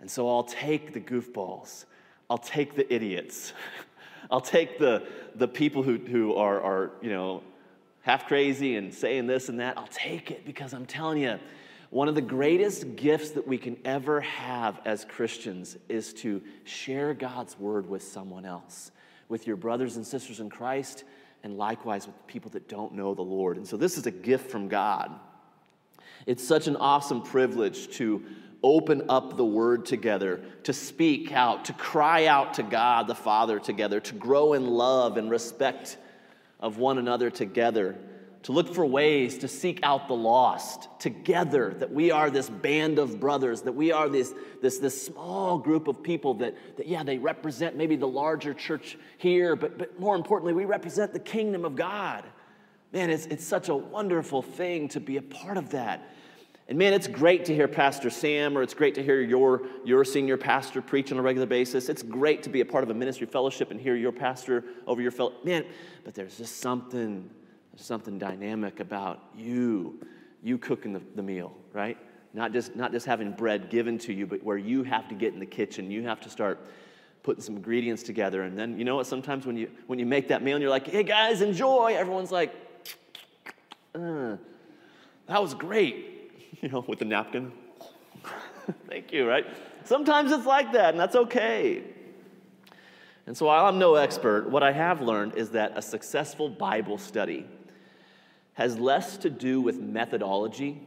And 0.01 0.11
so 0.11 0.29
I'll 0.29 0.43
take 0.43 0.93
the 0.93 0.99
goofballs, 0.99 1.85
I'll 2.29 2.37
take 2.37 2.75
the 2.75 2.93
idiots. 2.93 3.53
I'll 4.31 4.41
take 4.41 4.77
the, 4.79 5.05
the 5.35 5.47
people 5.47 5.83
who, 5.83 5.97
who 5.97 6.35
are, 6.35 6.61
are, 6.61 6.91
you 7.01 7.09
know, 7.09 7.43
half 8.01 8.27
crazy 8.27 8.77
and 8.77 8.93
saying 8.93 9.27
this 9.27 9.49
and 9.49 9.59
that. 9.59 9.77
I'll 9.77 9.87
take 9.87 10.31
it 10.31 10.45
because 10.45 10.73
I'm 10.73 10.85
telling 10.85 11.21
you, 11.21 11.39
one 11.93 12.07
of 12.07 12.15
the 12.15 12.21
greatest 12.21 12.95
gifts 12.95 13.29
that 13.31 13.47
we 13.47 13.55
can 13.55 13.77
ever 13.85 14.19
have 14.21 14.81
as 14.83 15.05
Christians 15.05 15.77
is 15.89 16.11
to 16.15 16.41
share 16.63 17.13
God's 17.13 17.57
word 17.59 17.87
with 17.87 18.01
someone 18.01 18.45
else, 18.45 18.91
with 19.29 19.45
your 19.45 19.57
brothers 19.57 19.95
and 19.95 20.05
sisters 20.05 20.39
in 20.39 20.49
Christ, 20.49 21.03
and 21.43 21.55
likewise 21.55 22.07
with 22.07 22.15
people 22.25 22.49
that 22.51 22.67
don't 22.67 22.95
know 22.95 23.13
the 23.13 23.21
Lord. 23.21 23.57
And 23.57 23.67
so 23.67 23.77
this 23.77 23.99
is 23.99 24.07
a 24.07 24.11
gift 24.11 24.49
from 24.49 24.69
God. 24.69 25.11
It's 26.25 26.43
such 26.43 26.65
an 26.65 26.77
awesome 26.77 27.21
privilege 27.21 27.87
to 27.97 28.23
open 28.63 29.03
up 29.07 29.37
the 29.37 29.45
word 29.45 29.85
together, 29.85 30.43
to 30.63 30.73
speak 30.73 31.31
out, 31.31 31.65
to 31.65 31.73
cry 31.73 32.25
out 32.25 32.55
to 32.55 32.63
God 32.63 33.05
the 33.05 33.13
Father 33.13 33.59
together, 33.59 33.99
to 33.99 34.15
grow 34.15 34.53
in 34.53 34.65
love 34.65 35.17
and 35.17 35.29
respect 35.29 35.97
of 36.59 36.79
one 36.79 36.97
another 36.97 37.29
together, 37.29 37.95
to 38.43 38.51
look 38.51 38.73
for 38.73 38.85
ways 38.85 39.37
to 39.39 39.47
seek 39.47 39.79
out 39.83 40.07
the 40.07 40.13
lost 40.13 40.87
together, 40.99 41.73
that 41.79 41.91
we 41.91 42.11
are 42.11 42.29
this 42.29 42.49
band 42.49 42.99
of 42.99 43.19
brothers, 43.19 43.61
that 43.61 43.71
we 43.71 43.91
are 43.91 44.09
this, 44.09 44.33
this, 44.61 44.79
this 44.79 45.05
small 45.05 45.57
group 45.57 45.87
of 45.87 46.03
people 46.03 46.33
that, 46.35 46.55
that, 46.77 46.87
yeah, 46.87 47.03
they 47.03 47.17
represent 47.17 47.75
maybe 47.75 47.95
the 47.95 48.07
larger 48.07 48.53
church 48.53 48.97
here, 49.17 49.55
but, 49.55 49.77
but 49.77 49.99
more 49.99 50.15
importantly, 50.15 50.53
we 50.53 50.65
represent 50.65 51.13
the 51.13 51.19
kingdom 51.19 51.63
of 51.63 51.75
God. 51.75 52.25
Man, 52.91 53.09
it's, 53.09 53.25
it's 53.27 53.45
such 53.45 53.69
a 53.69 53.75
wonderful 53.75 54.41
thing 54.41 54.89
to 54.89 54.99
be 54.99 55.17
a 55.17 55.21
part 55.21 55.57
of 55.57 55.69
that. 55.71 56.13
And 56.67 56.77
man, 56.77 56.93
it's 56.93 57.07
great 57.07 57.45
to 57.45 57.55
hear 57.55 57.67
Pastor 57.67 58.09
Sam 58.09 58.57
or 58.57 58.61
it's 58.61 58.73
great 58.73 58.95
to 58.95 59.03
hear 59.03 59.21
your, 59.21 59.63
your 59.83 60.05
senior 60.05 60.37
pastor 60.37 60.81
preach 60.81 61.11
on 61.11 61.17
a 61.17 61.21
regular 61.21 61.47
basis. 61.47 61.89
It's 61.89 62.03
great 62.03 62.43
to 62.43 62.49
be 62.49 62.61
a 62.61 62.65
part 62.65 62.83
of 62.83 62.89
a 62.89 62.93
ministry 62.93 63.27
fellowship 63.27 63.71
and 63.71 63.79
hear 63.79 63.95
your 63.95 64.11
pastor 64.11 64.63
over 64.87 65.01
your 65.01 65.11
fellow. 65.11 65.33
Man, 65.43 65.65
but 66.03 66.13
there's 66.13 66.37
just 66.37 66.57
something, 66.57 67.29
something 67.75 68.17
dynamic 68.17 68.79
about 68.79 69.21
you, 69.35 69.99
you 70.43 70.57
cooking 70.57 70.93
the, 70.93 71.01
the 71.15 71.23
meal, 71.23 71.55
right? 71.73 71.97
Not 72.33 72.51
just, 72.51 72.75
not 72.75 72.91
just 72.91 73.05
having 73.05 73.31
bread 73.31 73.69
given 73.69 73.97
to 73.99 74.13
you, 74.13 74.25
but 74.25 74.43
where 74.43 74.57
you 74.57 74.83
have 74.83 75.07
to 75.09 75.15
get 75.15 75.33
in 75.33 75.39
the 75.39 75.45
kitchen. 75.45 75.91
You 75.91 76.03
have 76.03 76.19
to 76.21 76.29
start 76.29 76.65
putting 77.21 77.41
some 77.41 77.55
ingredients 77.55 78.03
together. 78.03 78.43
And 78.43 78.57
then, 78.57 78.77
you 78.77 78.85
know 78.85 78.95
what? 78.95 79.07
Sometimes 79.07 79.45
when 79.45 79.55
you, 79.55 79.69
when 79.87 79.99
you 79.99 80.05
make 80.05 80.27
that 80.29 80.43
meal 80.43 80.55
and 80.55 80.61
you're 80.61 80.71
like, 80.71 80.87
hey 80.87 81.03
guys, 81.03 81.41
enjoy, 81.41 81.95
everyone's 81.95 82.31
like, 82.31 82.53
uh, 83.95 84.37
that 85.27 85.41
was 85.41 85.53
great 85.53 86.13
you 86.61 86.69
know, 86.69 86.83
with 86.87 86.99
the 86.99 87.05
napkin. 87.05 87.51
Thank 88.87 89.11
you, 89.11 89.27
right? 89.27 89.45
Sometimes 89.83 90.31
it's 90.31 90.45
like 90.45 90.71
that, 90.73 90.91
and 90.91 90.99
that's 90.99 91.15
okay. 91.15 91.83
And 93.27 93.35
so, 93.35 93.45
while 93.47 93.65
I'm 93.65 93.79
no 93.79 93.95
expert, 93.95 94.49
what 94.49 94.63
I 94.63 94.71
have 94.71 95.01
learned 95.01 95.35
is 95.35 95.51
that 95.51 95.73
a 95.75 95.81
successful 95.81 96.49
Bible 96.49 96.97
study 96.97 97.45
has 98.53 98.77
less 98.77 99.17
to 99.17 99.29
do 99.29 99.61
with 99.61 99.79
methodology. 99.79 100.81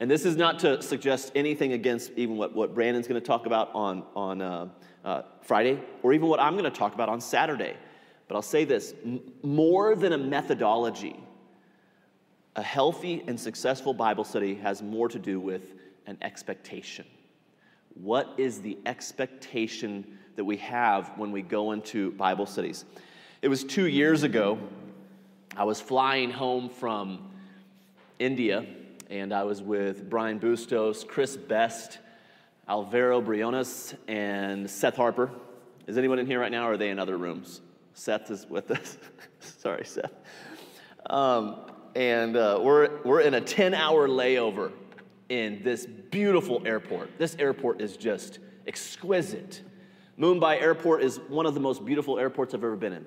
And 0.00 0.10
this 0.10 0.24
is 0.24 0.36
not 0.36 0.58
to 0.60 0.82
suggest 0.82 1.32
anything 1.34 1.72
against 1.72 2.10
even 2.16 2.36
what, 2.36 2.54
what 2.54 2.74
Brandon's 2.74 3.06
going 3.06 3.20
to 3.20 3.26
talk 3.26 3.46
about 3.46 3.70
on, 3.74 4.02
on 4.16 4.42
uh, 4.42 4.68
uh, 5.04 5.22
Friday, 5.42 5.80
or 6.02 6.12
even 6.12 6.28
what 6.28 6.40
I'm 6.40 6.54
going 6.54 6.64
to 6.64 6.70
talk 6.76 6.94
about 6.94 7.08
on 7.08 7.20
Saturday. 7.20 7.76
But 8.26 8.36
I'll 8.36 8.42
say 8.42 8.64
this 8.64 8.94
more 9.42 9.94
than 9.94 10.12
a 10.14 10.18
methodology, 10.18 11.20
a 12.56 12.62
healthy 12.62 13.22
and 13.26 13.38
successful 13.38 13.92
Bible 13.92 14.24
study 14.24 14.54
has 14.56 14.82
more 14.82 15.08
to 15.08 15.18
do 15.18 15.38
with 15.38 15.74
an 16.06 16.16
expectation. 16.22 17.04
What 17.94 18.34
is 18.38 18.60
the 18.60 18.78
expectation 18.86 20.18
that 20.36 20.44
we 20.44 20.56
have 20.58 21.12
when 21.16 21.30
we 21.30 21.42
go 21.42 21.72
into 21.72 22.12
Bible 22.12 22.46
studies? 22.46 22.84
It 23.42 23.48
was 23.48 23.62
two 23.62 23.86
years 23.86 24.22
ago. 24.22 24.58
I 25.56 25.62
was 25.62 25.80
flying 25.80 26.32
home 26.32 26.68
from 26.68 27.30
India, 28.18 28.66
and 29.08 29.32
I 29.32 29.44
was 29.44 29.62
with 29.62 30.10
Brian 30.10 30.38
Bustos, 30.38 31.04
Chris 31.04 31.36
Best, 31.36 31.98
Alvaro 32.68 33.20
Briones, 33.20 33.94
and 34.08 34.68
Seth 34.68 34.96
Harper. 34.96 35.30
Is 35.86 35.96
anyone 35.96 36.18
in 36.18 36.26
here 36.26 36.40
right 36.40 36.50
now, 36.50 36.66
or 36.66 36.72
are 36.72 36.76
they 36.76 36.90
in 36.90 36.98
other 36.98 37.16
rooms? 37.16 37.60
Seth 37.92 38.32
is 38.32 38.46
with 38.50 38.72
us. 38.72 38.98
Sorry, 39.38 39.84
Seth. 39.84 40.12
Um, 41.08 41.70
and 41.94 42.36
uh, 42.36 42.58
we're, 42.60 43.02
we're 43.04 43.20
in 43.20 43.34
a 43.34 43.40
10 43.40 43.74
hour 43.74 44.08
layover 44.08 44.72
in 45.28 45.62
this 45.62 45.86
beautiful 45.86 46.62
airport. 46.66 47.16
This 47.16 47.36
airport 47.38 47.80
is 47.80 47.96
just 47.96 48.40
exquisite. 48.66 49.62
Mumbai 50.18 50.60
Airport 50.60 51.04
is 51.04 51.18
one 51.28 51.46
of 51.46 51.54
the 51.54 51.60
most 51.60 51.84
beautiful 51.84 52.18
airports 52.18 52.54
I've 52.54 52.64
ever 52.64 52.76
been 52.76 52.92
in. 52.92 53.06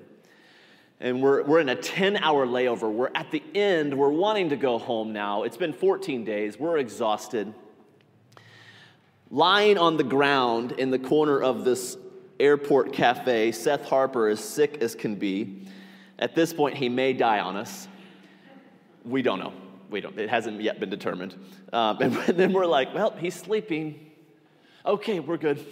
And 1.00 1.22
we're, 1.22 1.44
we're 1.44 1.60
in 1.60 1.68
a 1.68 1.76
10 1.76 2.16
hour 2.16 2.46
layover. 2.46 2.92
We're 2.92 3.10
at 3.14 3.30
the 3.30 3.42
end. 3.54 3.96
We're 3.96 4.08
wanting 4.08 4.48
to 4.50 4.56
go 4.56 4.78
home 4.78 5.12
now. 5.12 5.44
It's 5.44 5.56
been 5.56 5.72
14 5.72 6.24
days. 6.24 6.58
We're 6.58 6.78
exhausted. 6.78 7.54
Lying 9.30 9.78
on 9.78 9.96
the 9.96 10.04
ground 10.04 10.72
in 10.72 10.90
the 10.90 10.98
corner 10.98 11.40
of 11.40 11.64
this 11.64 11.96
airport 12.40 12.92
cafe, 12.92 13.52
Seth 13.52 13.84
Harper 13.84 14.28
is 14.28 14.40
sick 14.40 14.78
as 14.82 14.94
can 14.94 15.14
be. 15.14 15.66
At 16.18 16.34
this 16.34 16.52
point, 16.52 16.76
he 16.76 16.88
may 16.88 17.12
die 17.12 17.38
on 17.40 17.54
us. 17.54 17.86
We 19.04 19.22
don't 19.22 19.38
know. 19.38 19.52
We 19.90 20.00
don't. 20.00 20.18
It 20.18 20.28
hasn't 20.28 20.60
yet 20.60 20.80
been 20.80 20.90
determined. 20.90 21.34
Um, 21.72 21.98
and 22.00 22.14
then 22.14 22.52
we're 22.52 22.66
like, 22.66 22.92
well, 22.92 23.14
he's 23.16 23.34
sleeping. 23.34 24.10
Okay, 24.84 25.20
we're 25.20 25.36
good. 25.36 25.64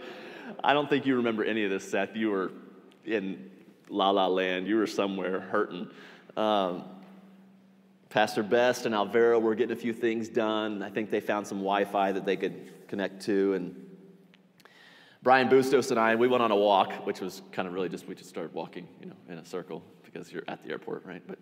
I 0.64 0.72
don't 0.72 0.88
think 0.88 1.06
you 1.06 1.16
remember 1.16 1.44
any 1.44 1.64
of 1.64 1.70
this, 1.70 1.88
Seth. 1.88 2.16
You 2.16 2.30
were 2.30 2.50
in 3.04 3.50
La 3.90 4.10
La 4.10 4.26
Land. 4.26 4.66
You 4.66 4.76
were 4.76 4.86
somewhere 4.86 5.40
hurting. 5.40 5.88
Um, 6.36 6.84
Pastor 8.10 8.42
Best 8.42 8.86
and 8.86 8.94
Alvaro 8.94 9.38
were 9.38 9.54
getting 9.54 9.76
a 9.76 9.80
few 9.80 9.92
things 9.92 10.28
done. 10.28 10.82
I 10.82 10.88
think 10.88 11.10
they 11.10 11.20
found 11.20 11.46
some 11.46 11.58
Wi-Fi 11.58 12.12
that 12.12 12.24
they 12.24 12.36
could 12.36 12.88
connect 12.88 13.22
to, 13.26 13.54
and 13.54 13.86
Brian 15.22 15.48
Bustos 15.48 15.90
and 15.90 16.00
I, 16.00 16.14
we 16.14 16.28
went 16.28 16.42
on 16.42 16.50
a 16.50 16.56
walk, 16.56 17.06
which 17.06 17.20
was 17.20 17.42
kind 17.52 17.68
of 17.68 17.74
really 17.74 17.88
just 17.88 18.06
we 18.06 18.14
just 18.14 18.30
started 18.30 18.54
walking, 18.54 18.88
you 19.00 19.06
know, 19.06 19.16
in 19.28 19.38
a 19.38 19.44
circle 19.44 19.82
because 20.04 20.32
you're 20.32 20.44
at 20.48 20.62
the 20.64 20.70
airport, 20.70 21.04
right? 21.04 21.22
But 21.26 21.38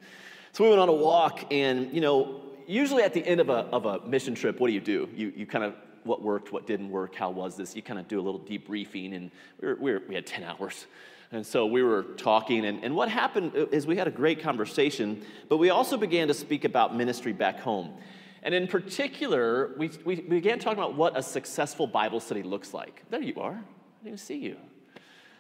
so 0.53 0.65
we 0.65 0.71
went 0.71 0.81
on 0.81 0.89
a 0.89 0.95
walk, 0.95 1.53
and 1.53 1.93
you 1.93 2.01
know, 2.01 2.41
usually 2.67 3.03
at 3.03 3.13
the 3.13 3.25
end 3.25 3.41
of 3.41 3.49
a, 3.49 3.67
of 3.73 3.87
a 3.87 4.01
mission 4.07 4.35
trip, 4.35 4.59
what 4.59 4.69
do 4.69 4.73
you 4.73 4.81
do? 4.81 5.09
You, 5.15 5.33
you 5.37 5.47
kind 5.47 5.65
of, 5.65 5.75
what 6.05 6.23
worked, 6.23 6.53
what 6.53 6.67
didn't 6.67 6.91
work, 6.91 7.15
how 7.15 7.31
was 7.31 7.57
this? 7.57 7.77
You 7.77 7.83
kind 7.83 8.01
of 8.01 8.09
do 8.09 8.19
a 8.19 8.23
little 8.23 8.41
debriefing, 8.41 9.15
and 9.15 9.31
we, 9.61 9.69
were, 9.69 9.75
we, 9.77 9.93
were, 9.93 10.03
we 10.09 10.15
had 10.15 10.27
10 10.27 10.45
hours. 10.45 10.87
And 11.33 11.45
so 11.45 11.67
we 11.67 11.83
were 11.83 12.03
talking, 12.03 12.65
and, 12.67 12.85
and 12.85 12.95
what 12.95 13.09
happened 13.09 13.53
is 13.73 13.87
we 13.87 13.97
had 13.97 14.07
a 14.07 14.13
great 14.13 14.41
conversation, 14.41 15.25
but 15.49 15.57
we 15.57 15.71
also 15.71 15.97
began 15.97 16.29
to 16.29 16.35
speak 16.35 16.65
about 16.65 16.95
ministry 16.95 17.33
back 17.33 17.59
home. 17.59 17.95
And 18.43 18.55
in 18.55 18.69
particular, 18.69 19.75
we, 19.77 19.91
we 20.05 20.21
began 20.21 20.61
talking 20.61 20.79
about 20.79 20.95
what 20.95 21.19
a 21.19 21.23
successful 21.23 21.89
Bible 21.89 22.21
study 22.21 22.45
looks 22.45 22.73
like. 22.73 23.03
There 23.11 23.21
you 23.21 23.35
are. 23.41 23.61
I 24.01 24.05
didn't 24.05 24.21
see 24.21 24.37
you. 24.37 24.57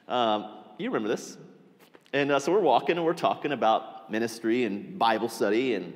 Um, 0.08 0.54
you 0.76 0.88
remember 0.90 1.08
this. 1.08 1.36
And 2.12 2.32
uh, 2.32 2.40
so 2.40 2.50
we're 2.50 2.60
walking 2.60 2.96
and 2.96 3.04
we're 3.04 3.14
talking 3.14 3.52
about 3.52 4.10
ministry 4.10 4.64
and 4.64 4.98
Bible 4.98 5.28
study. 5.28 5.74
And 5.74 5.94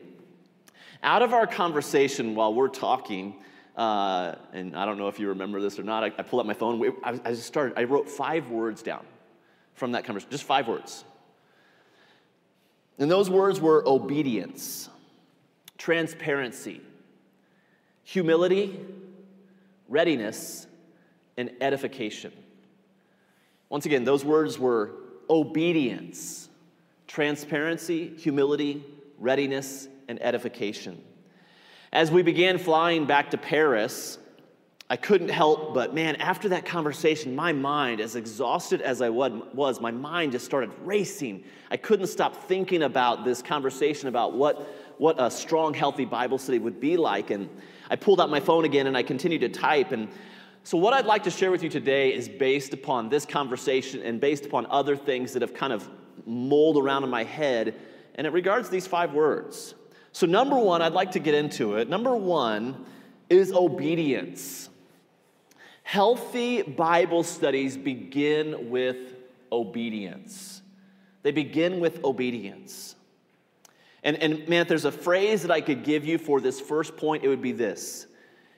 out 1.03 1.23
of 1.23 1.33
our 1.33 1.49
conversation 1.49 2.37
while 2.37 2.55
we're 2.55 2.69
talking, 2.69 3.35
uh, 3.77 4.37
and 4.53 4.77
I 4.77 4.85
don't 4.85 4.99
know 4.99 5.09
if 5.09 5.19
you 5.19 5.29
remember 5.29 5.61
this 5.61 5.79
or 5.79 5.83
not, 5.83 6.05
I, 6.05 6.07
I 6.07 6.23
pulled 6.23 6.41
up 6.41 6.47
my 6.47 6.55
phone. 6.55 6.81
I, 7.03 7.19
I 7.25 7.31
just 7.33 7.47
started, 7.47 7.77
I 7.77 7.85
wrote 7.85 8.09
five 8.09 8.51
words 8.51 8.83
down. 8.83 9.05
From 9.81 9.93
that 9.93 10.05
conversation. 10.05 10.31
Just 10.31 10.45
five 10.45 10.69
words. 10.69 11.05
And 12.99 13.11
those 13.11 13.31
words 13.31 13.61
were 13.61 13.83
obedience, 13.89 14.91
transparency, 15.79 16.83
humility, 18.05 18.79
readiness, 19.89 20.67
and 21.39 21.51
edification. 21.63 22.31
Once 23.71 23.87
again, 23.87 24.05
those 24.05 24.23
words 24.23 24.59
were 24.59 24.91
obedience, 25.31 26.51
transparency, 27.07 28.15
humility, 28.19 28.85
readiness, 29.19 29.89
and 30.09 30.23
edification. 30.23 31.03
As 31.91 32.11
we 32.11 32.21
began 32.23 32.59
flying 32.59 33.07
back 33.07 33.31
to 33.31 33.39
Paris, 33.39 34.19
I 34.91 34.97
couldn't 34.97 35.29
help 35.29 35.73
but, 35.73 35.95
man, 35.95 36.17
after 36.17 36.49
that 36.49 36.65
conversation, 36.65 37.37
my 37.37 37.53
mind, 37.53 38.01
as 38.01 38.17
exhausted 38.17 38.83
as 38.83 39.01
I 39.01 39.09
was, 39.09 39.81
my 39.81 39.93
mind 39.93 40.33
just 40.33 40.45
started 40.45 40.73
racing. 40.83 41.45
I 41.71 41.77
couldn't 41.77 42.09
stop 42.09 42.35
thinking 42.49 42.83
about 42.83 43.25
this 43.25 43.41
conversation 43.41 44.09
about 44.09 44.33
what, 44.33 44.69
what 44.99 45.15
a 45.23 45.31
strong, 45.31 45.75
healthy 45.75 46.05
Bible 46.05 46.39
study 46.39 46.59
would 46.59 46.81
be 46.81 46.97
like. 46.97 47.31
And 47.31 47.49
I 47.89 47.95
pulled 47.95 48.21
out 48.21 48.31
my 48.31 48.41
phone 48.41 48.65
again 48.65 48.89
and 48.89 48.97
I 48.97 49.05
continued 49.05 49.43
to 49.43 49.49
type. 49.49 49.93
And 49.93 50.09
so, 50.65 50.77
what 50.77 50.93
I'd 50.93 51.07
like 51.07 51.23
to 51.23 51.31
share 51.31 51.53
with 51.53 51.63
you 51.63 51.69
today 51.69 52.13
is 52.13 52.29
based 52.29 52.75
upon 52.75 53.09
this 53.09 53.25
conversation 53.25 54.03
and 54.03 54.21
based 54.21 54.45
upon 54.45 54.67
other 54.67 54.97
things 54.97 55.33
that 55.35 55.43
have 55.43 55.55
kind 55.55 55.73
of 55.73 55.89
mulled 56.27 56.77
around 56.77 57.05
in 57.05 57.11
my 57.11 57.23
head. 57.23 57.77
And 58.17 58.27
it 58.27 58.33
regards 58.33 58.69
these 58.69 58.89
five 58.89 59.15
words. 59.15 59.77
So, 60.11 60.27
number 60.27 60.59
one, 60.59 60.83
I'd 60.83 60.95
like 60.95 61.13
to 61.13 61.21
get 61.21 61.35
into 61.35 61.77
it. 61.77 61.89
Number 61.89 62.17
one 62.17 62.87
is 63.29 63.53
obedience. 63.53 64.70
Healthy 65.91 66.63
Bible 66.63 67.25
studies 67.25 67.77
begin 67.77 68.71
with 68.71 68.97
obedience. 69.51 70.63
They 71.25 71.33
begin 71.33 71.81
with 71.81 72.05
obedience. 72.05 72.95
And, 74.05 74.17
and 74.19 74.49
man, 74.49 74.63
if 74.63 74.69
there's 74.69 74.85
a 74.85 74.93
phrase 74.93 75.43
that 75.43 75.51
I 75.51 75.61
could 75.61 75.83
give 75.83 76.05
you 76.05 76.17
for 76.17 76.41
this 76.41 76.61
first 76.61 76.97
point, 76.97 77.25
it 77.25 77.29
would 77.29 77.43
be 77.43 77.51
this. 77.51 78.07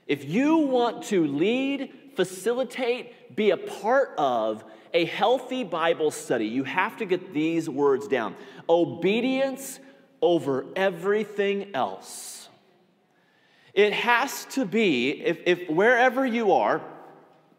If 0.06 0.26
you 0.26 0.58
want 0.58 1.04
to 1.04 1.26
lead, 1.26 1.94
facilitate, 2.16 3.34
be 3.34 3.48
a 3.48 3.56
part 3.56 4.10
of 4.18 4.62
a 4.92 5.06
healthy 5.06 5.64
Bible 5.64 6.10
study, 6.10 6.48
you 6.48 6.64
have 6.64 6.98
to 6.98 7.06
get 7.06 7.32
these 7.32 7.66
words 7.66 8.08
down 8.08 8.36
obedience 8.68 9.80
over 10.20 10.66
everything 10.76 11.74
else. 11.74 12.50
It 13.72 13.94
has 13.94 14.44
to 14.50 14.66
be, 14.66 15.12
if, 15.12 15.38
if 15.46 15.70
wherever 15.70 16.26
you 16.26 16.52
are, 16.52 16.82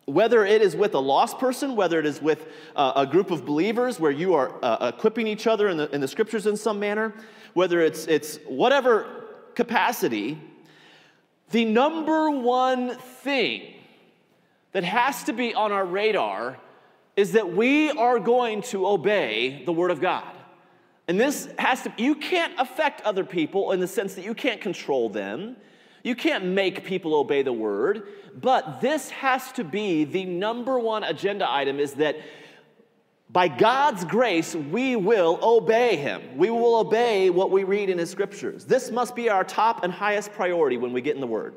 whether 0.06 0.46
it 0.46 0.62
is 0.62 0.76
with 0.76 0.94
a 0.94 1.00
lost 1.00 1.40
person, 1.40 1.76
whether 1.76 2.00
it 2.00 2.06
is 2.06 2.22
with 2.22 2.48
uh, 2.76 2.94
a 2.96 3.06
group 3.06 3.32
of 3.32 3.46
believers 3.46 4.00
where 4.00 4.12
you 4.12 4.34
are 4.34 4.54
uh, 4.62 4.92
equipping 4.96 5.28
each 5.28 5.48
other 5.48 5.70
in 5.70 5.78
the, 5.78 5.90
in 5.96 6.02
the 6.02 6.08
scriptures 6.08 6.46
in 6.46 6.58
some 6.58 6.80
manner, 6.80 7.14
whether 7.54 7.80
it's, 7.80 8.06
it's 8.08 8.38
whatever 8.48 9.26
capacity, 9.56 10.40
the 11.52 11.66
number 11.66 12.30
one 12.30 12.98
thing 12.98 13.74
that 14.74 14.84
has 14.84 15.24
to 15.24 15.34
be 15.34 15.54
on 15.54 15.72
our 15.72 15.86
radar 15.86 16.58
is 17.16 17.34
that 17.34 17.54
we 17.54 17.92
are 17.92 18.20
going 18.20 18.62
to 18.64 18.88
obey 18.88 19.64
the 19.66 19.72
Word 19.72 19.92
of 19.92 20.02
God. 20.02 20.36
And 21.08 21.20
this 21.20 21.48
has 21.60 21.84
to, 21.84 21.94
you 21.98 22.16
can't 22.16 22.54
affect 22.58 23.02
other 23.02 23.24
people 23.24 23.72
in 23.72 23.80
the 23.80 23.88
sense 23.88 24.16
that 24.16 24.26
you 24.26 24.34
can't 24.34 24.62
control 24.62 25.10
them. 25.10 25.58
You 26.02 26.16
can't 26.16 26.46
make 26.46 26.84
people 26.86 27.14
obey 27.16 27.44
the 27.44 27.54
word, 27.54 28.08
but 28.40 28.82
this 28.82 29.10
has 29.10 29.52
to 29.54 29.64
be 29.64 30.04
the 30.04 30.26
number 30.26 30.80
one 30.80 31.04
agenda 31.04 31.50
item 31.50 31.80
is 31.80 31.94
that 31.94 32.18
by 33.30 33.48
God's 33.48 34.06
grace, 34.06 34.54
we 34.54 34.96
will 34.96 35.40
obey 35.42 35.96
Him. 35.96 36.38
We 36.38 36.52
will 36.52 36.76
obey 36.76 37.32
what 37.32 37.50
we 37.50 37.64
read 37.64 37.90
in 37.90 37.98
His 37.98 38.12
scriptures. 38.12 38.64
This 38.66 38.92
must 38.92 39.16
be 39.16 39.30
our 39.30 39.44
top 39.44 39.84
and 39.84 39.92
highest 39.92 40.32
priority 40.34 40.78
when 40.78 40.94
we 40.94 41.02
get 41.02 41.16
in 41.16 41.22
the 41.22 41.28
Word 41.28 41.56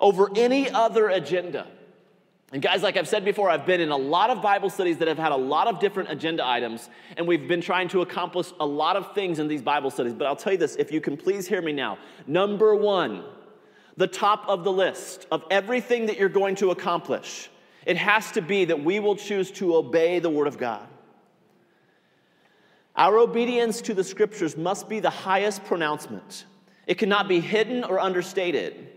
over 0.00 0.30
any 0.34 0.70
other 0.70 1.10
agenda. 1.10 1.66
And 2.52 2.62
guys, 2.62 2.82
like 2.82 2.96
I've 2.96 3.08
said 3.08 3.24
before, 3.24 3.50
I've 3.50 3.66
been 3.66 3.80
in 3.80 3.90
a 3.90 3.96
lot 3.96 4.30
of 4.30 4.40
Bible 4.40 4.70
studies 4.70 4.98
that 4.98 5.08
have 5.08 5.18
had 5.18 5.32
a 5.32 5.36
lot 5.36 5.66
of 5.66 5.80
different 5.80 6.10
agenda 6.10 6.46
items, 6.46 6.88
and 7.16 7.26
we've 7.26 7.48
been 7.48 7.60
trying 7.60 7.88
to 7.88 8.00
accomplish 8.00 8.52
a 8.60 8.66
lot 8.66 8.96
of 8.96 9.12
things 9.14 9.40
in 9.40 9.48
these 9.48 9.62
Bible 9.62 9.90
studies. 9.90 10.14
But 10.14 10.26
I'll 10.26 10.36
tell 10.36 10.52
you 10.52 10.58
this 10.58 10.76
if 10.76 10.92
you 10.92 11.00
can 11.00 11.16
please 11.16 11.48
hear 11.48 11.60
me 11.60 11.72
now. 11.72 11.98
Number 12.26 12.74
one, 12.76 13.24
the 13.96 14.06
top 14.06 14.44
of 14.48 14.64
the 14.64 14.72
list 14.72 15.26
of 15.30 15.44
everything 15.50 16.06
that 16.06 16.18
you're 16.18 16.28
going 16.28 16.56
to 16.56 16.70
accomplish, 16.70 17.48
it 17.86 17.96
has 17.96 18.32
to 18.32 18.42
be 18.42 18.64
that 18.64 18.82
we 18.82 18.98
will 19.00 19.16
choose 19.16 19.50
to 19.52 19.76
obey 19.76 20.18
the 20.18 20.30
Word 20.30 20.46
of 20.46 20.58
God. 20.58 20.86
Our 22.96 23.18
obedience 23.18 23.80
to 23.82 23.94
the 23.94 24.04
Scriptures 24.04 24.56
must 24.56 24.88
be 24.88 25.00
the 25.00 25.10
highest 25.10 25.64
pronouncement. 25.64 26.44
It 26.86 26.98
cannot 26.98 27.28
be 27.28 27.40
hidden 27.40 27.84
or 27.84 27.98
understated. 27.98 28.88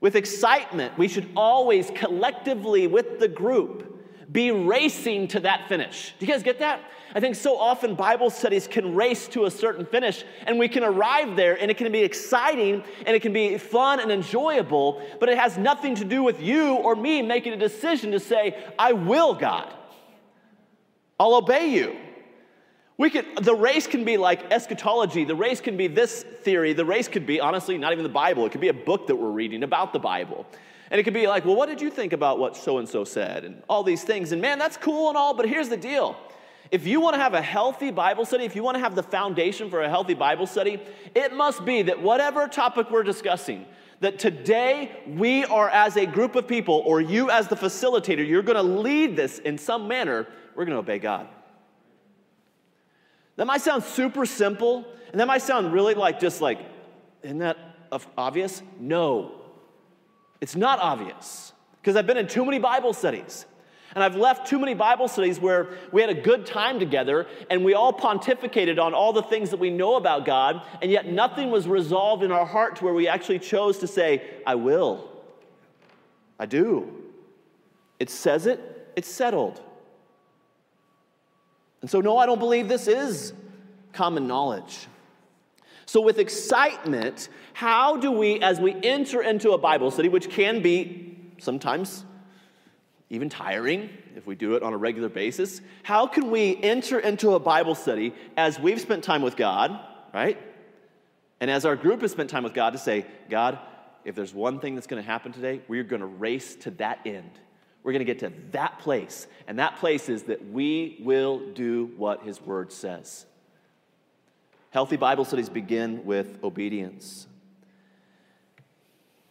With 0.00 0.16
excitement, 0.16 0.96
we 0.98 1.08
should 1.08 1.28
always 1.36 1.90
collectively, 1.94 2.86
with 2.86 3.20
the 3.20 3.28
group, 3.28 3.93
be 4.34 4.50
racing 4.50 5.28
to 5.28 5.40
that 5.40 5.68
finish. 5.68 6.12
Do 6.18 6.26
you 6.26 6.32
guys 6.32 6.42
get 6.42 6.58
that? 6.58 6.80
I 7.14 7.20
think 7.20 7.36
so 7.36 7.56
often 7.56 7.94
Bible 7.94 8.30
studies 8.30 8.66
can 8.66 8.96
race 8.96 9.28
to 9.28 9.44
a 9.44 9.50
certain 9.50 9.86
finish 9.86 10.24
and 10.48 10.58
we 10.58 10.66
can 10.66 10.82
arrive 10.82 11.36
there 11.36 11.54
and 11.58 11.70
it 11.70 11.76
can 11.76 11.90
be 11.92 12.00
exciting 12.00 12.82
and 13.06 13.16
it 13.16 13.22
can 13.22 13.32
be 13.32 13.56
fun 13.58 14.00
and 14.00 14.10
enjoyable, 14.10 15.00
but 15.20 15.28
it 15.28 15.38
has 15.38 15.56
nothing 15.56 15.94
to 15.94 16.04
do 16.04 16.24
with 16.24 16.42
you 16.42 16.74
or 16.74 16.96
me 16.96 17.22
making 17.22 17.52
a 17.52 17.56
decision 17.56 18.10
to 18.10 18.18
say, 18.18 18.60
I 18.76 18.92
will, 18.92 19.34
God. 19.34 19.72
I'll 21.20 21.36
obey 21.36 21.68
you. 21.68 21.96
We 22.98 23.10
could, 23.10 23.26
the 23.40 23.54
race 23.54 23.86
can 23.86 24.04
be 24.04 24.16
like 24.16 24.52
eschatology. 24.52 25.24
The 25.24 25.36
race 25.36 25.60
can 25.60 25.76
be 25.76 25.86
this 25.86 26.24
theory. 26.24 26.72
The 26.72 26.84
race 26.84 27.06
could 27.06 27.24
be, 27.24 27.38
honestly, 27.38 27.78
not 27.78 27.92
even 27.92 28.02
the 28.02 28.08
Bible. 28.08 28.46
It 28.46 28.50
could 28.50 28.60
be 28.60 28.68
a 28.68 28.74
book 28.74 29.06
that 29.06 29.14
we're 29.14 29.30
reading 29.30 29.62
about 29.62 29.92
the 29.92 30.00
Bible. 30.00 30.44
And 30.90 31.00
it 31.00 31.04
could 31.04 31.14
be 31.14 31.26
like, 31.26 31.44
well, 31.44 31.56
what 31.56 31.68
did 31.68 31.80
you 31.80 31.90
think 31.90 32.12
about 32.12 32.38
what 32.38 32.56
so 32.56 32.78
and 32.78 32.88
so 32.88 33.04
said? 33.04 33.44
And 33.44 33.62
all 33.68 33.82
these 33.82 34.04
things. 34.04 34.32
And 34.32 34.42
man, 34.42 34.58
that's 34.58 34.76
cool 34.76 35.08
and 35.08 35.16
all, 35.16 35.34
but 35.34 35.48
here's 35.48 35.68
the 35.68 35.76
deal. 35.76 36.16
If 36.70 36.86
you 36.86 37.00
want 37.00 37.14
to 37.14 37.20
have 37.20 37.34
a 37.34 37.42
healthy 37.42 37.90
Bible 37.90 38.24
study, 38.24 38.44
if 38.44 38.56
you 38.56 38.62
want 38.62 38.76
to 38.76 38.80
have 38.80 38.94
the 38.94 39.02
foundation 39.02 39.70
for 39.70 39.82
a 39.82 39.88
healthy 39.88 40.14
Bible 40.14 40.46
study, 40.46 40.80
it 41.14 41.32
must 41.32 41.64
be 41.64 41.82
that 41.82 42.02
whatever 42.02 42.48
topic 42.48 42.90
we're 42.90 43.02
discussing, 43.02 43.66
that 44.00 44.18
today 44.18 44.90
we 45.06 45.44
are 45.44 45.68
as 45.68 45.96
a 45.96 46.06
group 46.06 46.34
of 46.34 46.48
people, 46.48 46.82
or 46.86 47.00
you 47.00 47.30
as 47.30 47.48
the 47.48 47.56
facilitator, 47.56 48.26
you're 48.26 48.42
going 48.42 48.56
to 48.56 48.62
lead 48.62 49.14
this 49.14 49.38
in 49.38 49.56
some 49.56 49.88
manner, 49.88 50.26
we're 50.54 50.64
going 50.64 50.74
to 50.74 50.80
obey 50.80 50.98
God. 50.98 51.28
That 53.36 53.46
might 53.46 53.60
sound 53.60 53.84
super 53.84 54.26
simple, 54.26 54.84
and 55.12 55.20
that 55.20 55.26
might 55.26 55.42
sound 55.42 55.72
really 55.72 55.94
like 55.94 56.18
just 56.20 56.40
like, 56.40 56.58
isn't 57.22 57.38
that 57.38 57.56
obvious? 58.16 58.62
No, 58.80 59.43
it's 60.44 60.56
not 60.56 60.78
obvious. 60.78 61.54
Because 61.80 61.96
I've 61.96 62.06
been 62.06 62.18
in 62.18 62.26
too 62.26 62.44
many 62.44 62.58
Bible 62.58 62.92
studies. 62.92 63.46
And 63.94 64.04
I've 64.04 64.14
left 64.14 64.46
too 64.46 64.58
many 64.58 64.74
Bible 64.74 65.08
studies 65.08 65.40
where 65.40 65.68
we 65.90 66.02
had 66.02 66.10
a 66.10 66.20
good 66.20 66.44
time 66.44 66.78
together 66.78 67.26
and 67.48 67.64
we 67.64 67.72
all 67.72 67.94
pontificated 67.94 68.78
on 68.78 68.92
all 68.92 69.14
the 69.14 69.22
things 69.22 69.48
that 69.52 69.56
we 69.58 69.70
know 69.70 69.94
about 69.96 70.26
God, 70.26 70.60
and 70.82 70.90
yet 70.90 71.06
nothing 71.06 71.50
was 71.50 71.66
resolved 71.66 72.22
in 72.22 72.30
our 72.30 72.44
heart 72.44 72.76
to 72.76 72.84
where 72.84 72.92
we 72.92 73.08
actually 73.08 73.38
chose 73.38 73.78
to 73.78 73.86
say, 73.86 74.22
I 74.46 74.56
will. 74.56 75.10
I 76.38 76.44
do. 76.44 76.92
It 77.98 78.10
says 78.10 78.44
it, 78.44 78.60
it's 78.96 79.08
settled. 79.08 79.62
And 81.80 81.90
so, 81.90 82.02
no, 82.02 82.18
I 82.18 82.26
don't 82.26 82.38
believe 82.38 82.68
this 82.68 82.86
is 82.86 83.32
common 83.94 84.26
knowledge. 84.26 84.88
So, 85.94 86.00
with 86.00 86.18
excitement, 86.18 87.28
how 87.52 87.98
do 87.98 88.10
we, 88.10 88.40
as 88.40 88.58
we 88.58 88.74
enter 88.82 89.22
into 89.22 89.52
a 89.52 89.58
Bible 89.58 89.92
study, 89.92 90.08
which 90.08 90.28
can 90.28 90.60
be 90.60 91.16
sometimes 91.38 92.04
even 93.10 93.28
tiring 93.28 93.90
if 94.16 94.26
we 94.26 94.34
do 94.34 94.56
it 94.56 94.64
on 94.64 94.72
a 94.72 94.76
regular 94.76 95.08
basis, 95.08 95.60
how 95.84 96.08
can 96.08 96.32
we 96.32 96.60
enter 96.60 96.98
into 96.98 97.34
a 97.34 97.38
Bible 97.38 97.76
study 97.76 98.12
as 98.36 98.58
we've 98.58 98.80
spent 98.80 99.04
time 99.04 99.22
with 99.22 99.36
God, 99.36 99.78
right? 100.12 100.36
And 101.38 101.48
as 101.48 101.64
our 101.64 101.76
group 101.76 102.00
has 102.00 102.10
spent 102.10 102.28
time 102.28 102.42
with 102.42 102.54
God 102.54 102.70
to 102.70 102.78
say, 102.80 103.06
God, 103.30 103.60
if 104.04 104.16
there's 104.16 104.34
one 104.34 104.58
thing 104.58 104.74
that's 104.74 104.88
going 104.88 105.00
to 105.00 105.08
happen 105.08 105.30
today, 105.30 105.60
we're 105.68 105.84
going 105.84 106.00
to 106.00 106.06
race 106.06 106.56
to 106.56 106.72
that 106.72 107.02
end. 107.06 107.30
We're 107.84 107.92
going 107.92 108.04
to 108.04 108.12
get 108.12 108.18
to 108.18 108.32
that 108.50 108.80
place. 108.80 109.28
And 109.46 109.60
that 109.60 109.76
place 109.76 110.08
is 110.08 110.24
that 110.24 110.44
we 110.50 110.98
will 111.04 111.52
do 111.52 111.92
what 111.96 112.24
His 112.24 112.42
Word 112.42 112.72
says. 112.72 113.26
Healthy 114.74 114.96
Bible 114.96 115.24
studies 115.24 115.48
begin 115.48 116.04
with 116.04 116.42
obedience. 116.42 117.28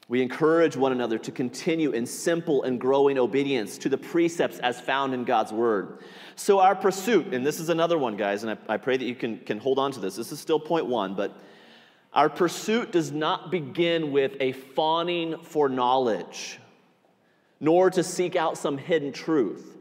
We 0.07 0.21
encourage 0.21 0.77
one 0.77 0.93
another 0.93 1.17
to 1.17 1.31
continue 1.33 1.91
in 1.91 2.05
simple 2.05 2.63
and 2.63 2.79
growing 2.79 3.19
obedience 3.19 3.77
to 3.79 3.89
the 3.89 3.97
precepts 3.97 4.59
as 4.59 4.79
found 4.79 5.13
in 5.13 5.25
God's 5.25 5.51
Word. 5.51 5.99
So, 6.37 6.59
our 6.59 6.75
pursuit, 6.75 7.33
and 7.33 7.45
this 7.45 7.59
is 7.59 7.67
another 7.67 7.97
one, 7.97 8.15
guys, 8.15 8.43
and 8.43 8.53
I, 8.53 8.73
I 8.75 8.77
pray 8.77 8.95
that 8.95 9.03
you 9.03 9.15
can, 9.15 9.39
can 9.39 9.57
hold 9.57 9.79
on 9.79 9.91
to 9.91 9.99
this. 9.99 10.15
This 10.15 10.31
is 10.31 10.39
still 10.39 10.61
point 10.61 10.85
one, 10.85 11.13
but 11.13 11.37
our 12.13 12.29
pursuit 12.29 12.93
does 12.93 13.11
not 13.11 13.51
begin 13.51 14.13
with 14.13 14.37
a 14.39 14.53
fawning 14.53 15.39
for 15.43 15.67
knowledge 15.67 16.57
nor 17.59 17.89
to 17.89 18.03
seek 18.03 18.37
out 18.37 18.57
some 18.57 18.77
hidden 18.77 19.11
truth. 19.11 19.72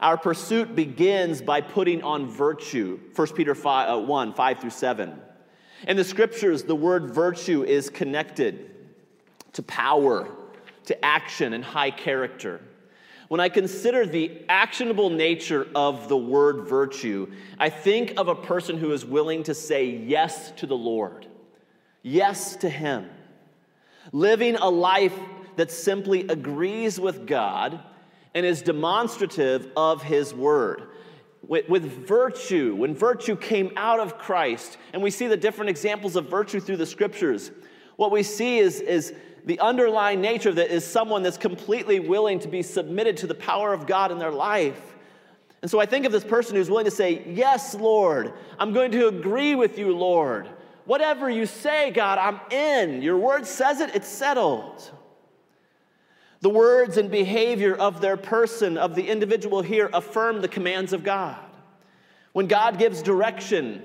Our 0.00 0.16
pursuit 0.16 0.74
begins 0.74 1.42
by 1.42 1.60
putting 1.60 2.02
on 2.02 2.26
virtue. 2.26 2.98
1 3.14 3.26
Peter 3.28 3.54
5, 3.54 3.88
uh, 3.88 4.00
1 4.00 4.32
5 4.32 4.58
through 4.58 4.70
7. 4.70 5.20
In 5.88 5.96
the 5.96 6.04
scriptures, 6.04 6.64
the 6.64 6.74
word 6.74 7.14
virtue 7.14 7.64
is 7.64 7.90
connected 7.90 8.70
to 9.52 9.62
power, 9.62 10.28
to 10.86 11.04
action, 11.04 11.52
and 11.52 11.62
high 11.62 11.90
character. 11.90 12.62
When 13.28 13.40
I 13.40 13.48
consider 13.48 14.06
the 14.06 14.42
actionable 14.48 15.10
nature 15.10 15.68
of 15.74 16.08
the 16.08 16.16
word 16.16 16.66
virtue, 16.66 17.30
I 17.58 17.68
think 17.68 18.14
of 18.16 18.28
a 18.28 18.34
person 18.34 18.78
who 18.78 18.92
is 18.92 19.04
willing 19.04 19.44
to 19.44 19.54
say 19.54 19.84
yes 19.84 20.50
to 20.52 20.66
the 20.66 20.76
Lord, 20.76 21.26
yes 22.02 22.56
to 22.56 22.68
Him, 22.68 23.08
living 24.12 24.56
a 24.56 24.68
life 24.68 25.14
that 25.56 25.70
simply 25.70 26.26
agrees 26.26 26.98
with 26.98 27.26
God 27.26 27.80
and 28.34 28.46
is 28.46 28.62
demonstrative 28.62 29.68
of 29.76 30.02
His 30.02 30.32
word. 30.34 30.88
With, 31.46 31.68
with, 31.68 32.06
virtue, 32.06 32.74
when 32.76 32.94
virtue 32.94 33.34
came 33.34 33.72
out 33.76 33.98
of 33.98 34.18
Christ, 34.18 34.76
and 34.92 35.02
we 35.02 35.10
see 35.10 35.26
the 35.26 35.36
different 35.36 35.70
examples 35.70 36.14
of 36.14 36.28
virtue 36.28 36.60
through 36.60 36.76
the 36.76 36.86
scriptures, 36.86 37.50
what 37.96 38.12
we 38.12 38.22
see 38.22 38.58
is, 38.58 38.80
is 38.80 39.14
the 39.44 39.58
underlying 39.60 40.20
nature 40.20 40.50
of 40.50 40.56
that 40.56 40.70
is 40.70 40.86
someone 40.86 41.22
that's 41.22 41.36
completely 41.36 41.98
willing 41.98 42.38
to 42.40 42.48
be 42.48 42.62
submitted 42.62 43.16
to 43.18 43.26
the 43.26 43.34
power 43.34 43.72
of 43.72 43.86
God 43.86 44.12
in 44.12 44.18
their 44.18 44.30
life. 44.30 44.80
And 45.62 45.70
so 45.70 45.80
I 45.80 45.86
think 45.86 46.06
of 46.06 46.12
this 46.12 46.24
person 46.24 46.56
who's 46.56 46.70
willing 46.70 46.86
to 46.86 46.90
say, 46.90 47.22
Yes, 47.26 47.74
Lord, 47.74 48.32
I'm 48.58 48.72
going 48.72 48.92
to 48.92 49.08
agree 49.08 49.54
with 49.54 49.78
you, 49.78 49.94
Lord. 49.96 50.48
Whatever 50.86 51.28
you 51.28 51.46
say, 51.46 51.90
God, 51.90 52.18
I'm 52.18 52.40
in. 52.50 53.02
Your 53.02 53.18
word 53.18 53.46
says 53.46 53.80
it, 53.80 53.94
it's 53.94 54.08
settled. 54.08 54.90
The 56.40 56.50
words 56.50 56.96
and 56.96 57.10
behavior 57.10 57.74
of 57.74 58.00
their 58.00 58.16
person, 58.16 58.78
of 58.78 58.94
the 58.94 59.08
individual 59.08 59.60
here, 59.60 59.90
affirm 59.92 60.40
the 60.40 60.48
commands 60.48 60.92
of 60.92 61.04
God. 61.04 61.38
When 62.32 62.46
God 62.46 62.78
gives 62.78 63.02
direction, 63.02 63.82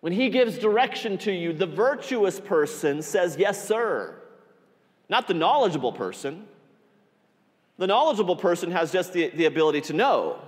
when 0.00 0.12
He 0.12 0.30
gives 0.30 0.58
direction 0.58 1.18
to 1.18 1.32
you, 1.32 1.52
the 1.52 1.66
virtuous 1.66 2.40
person 2.40 3.02
says, 3.02 3.36
Yes, 3.38 3.66
sir. 3.66 4.14
Not 5.08 5.28
the 5.28 5.34
knowledgeable 5.34 5.92
person. 5.92 6.46
The 7.78 7.86
knowledgeable 7.86 8.36
person 8.36 8.72
has 8.72 8.90
just 8.90 9.12
the, 9.12 9.28
the 9.28 9.46
ability 9.46 9.82
to 9.82 9.92
know. 9.92 10.40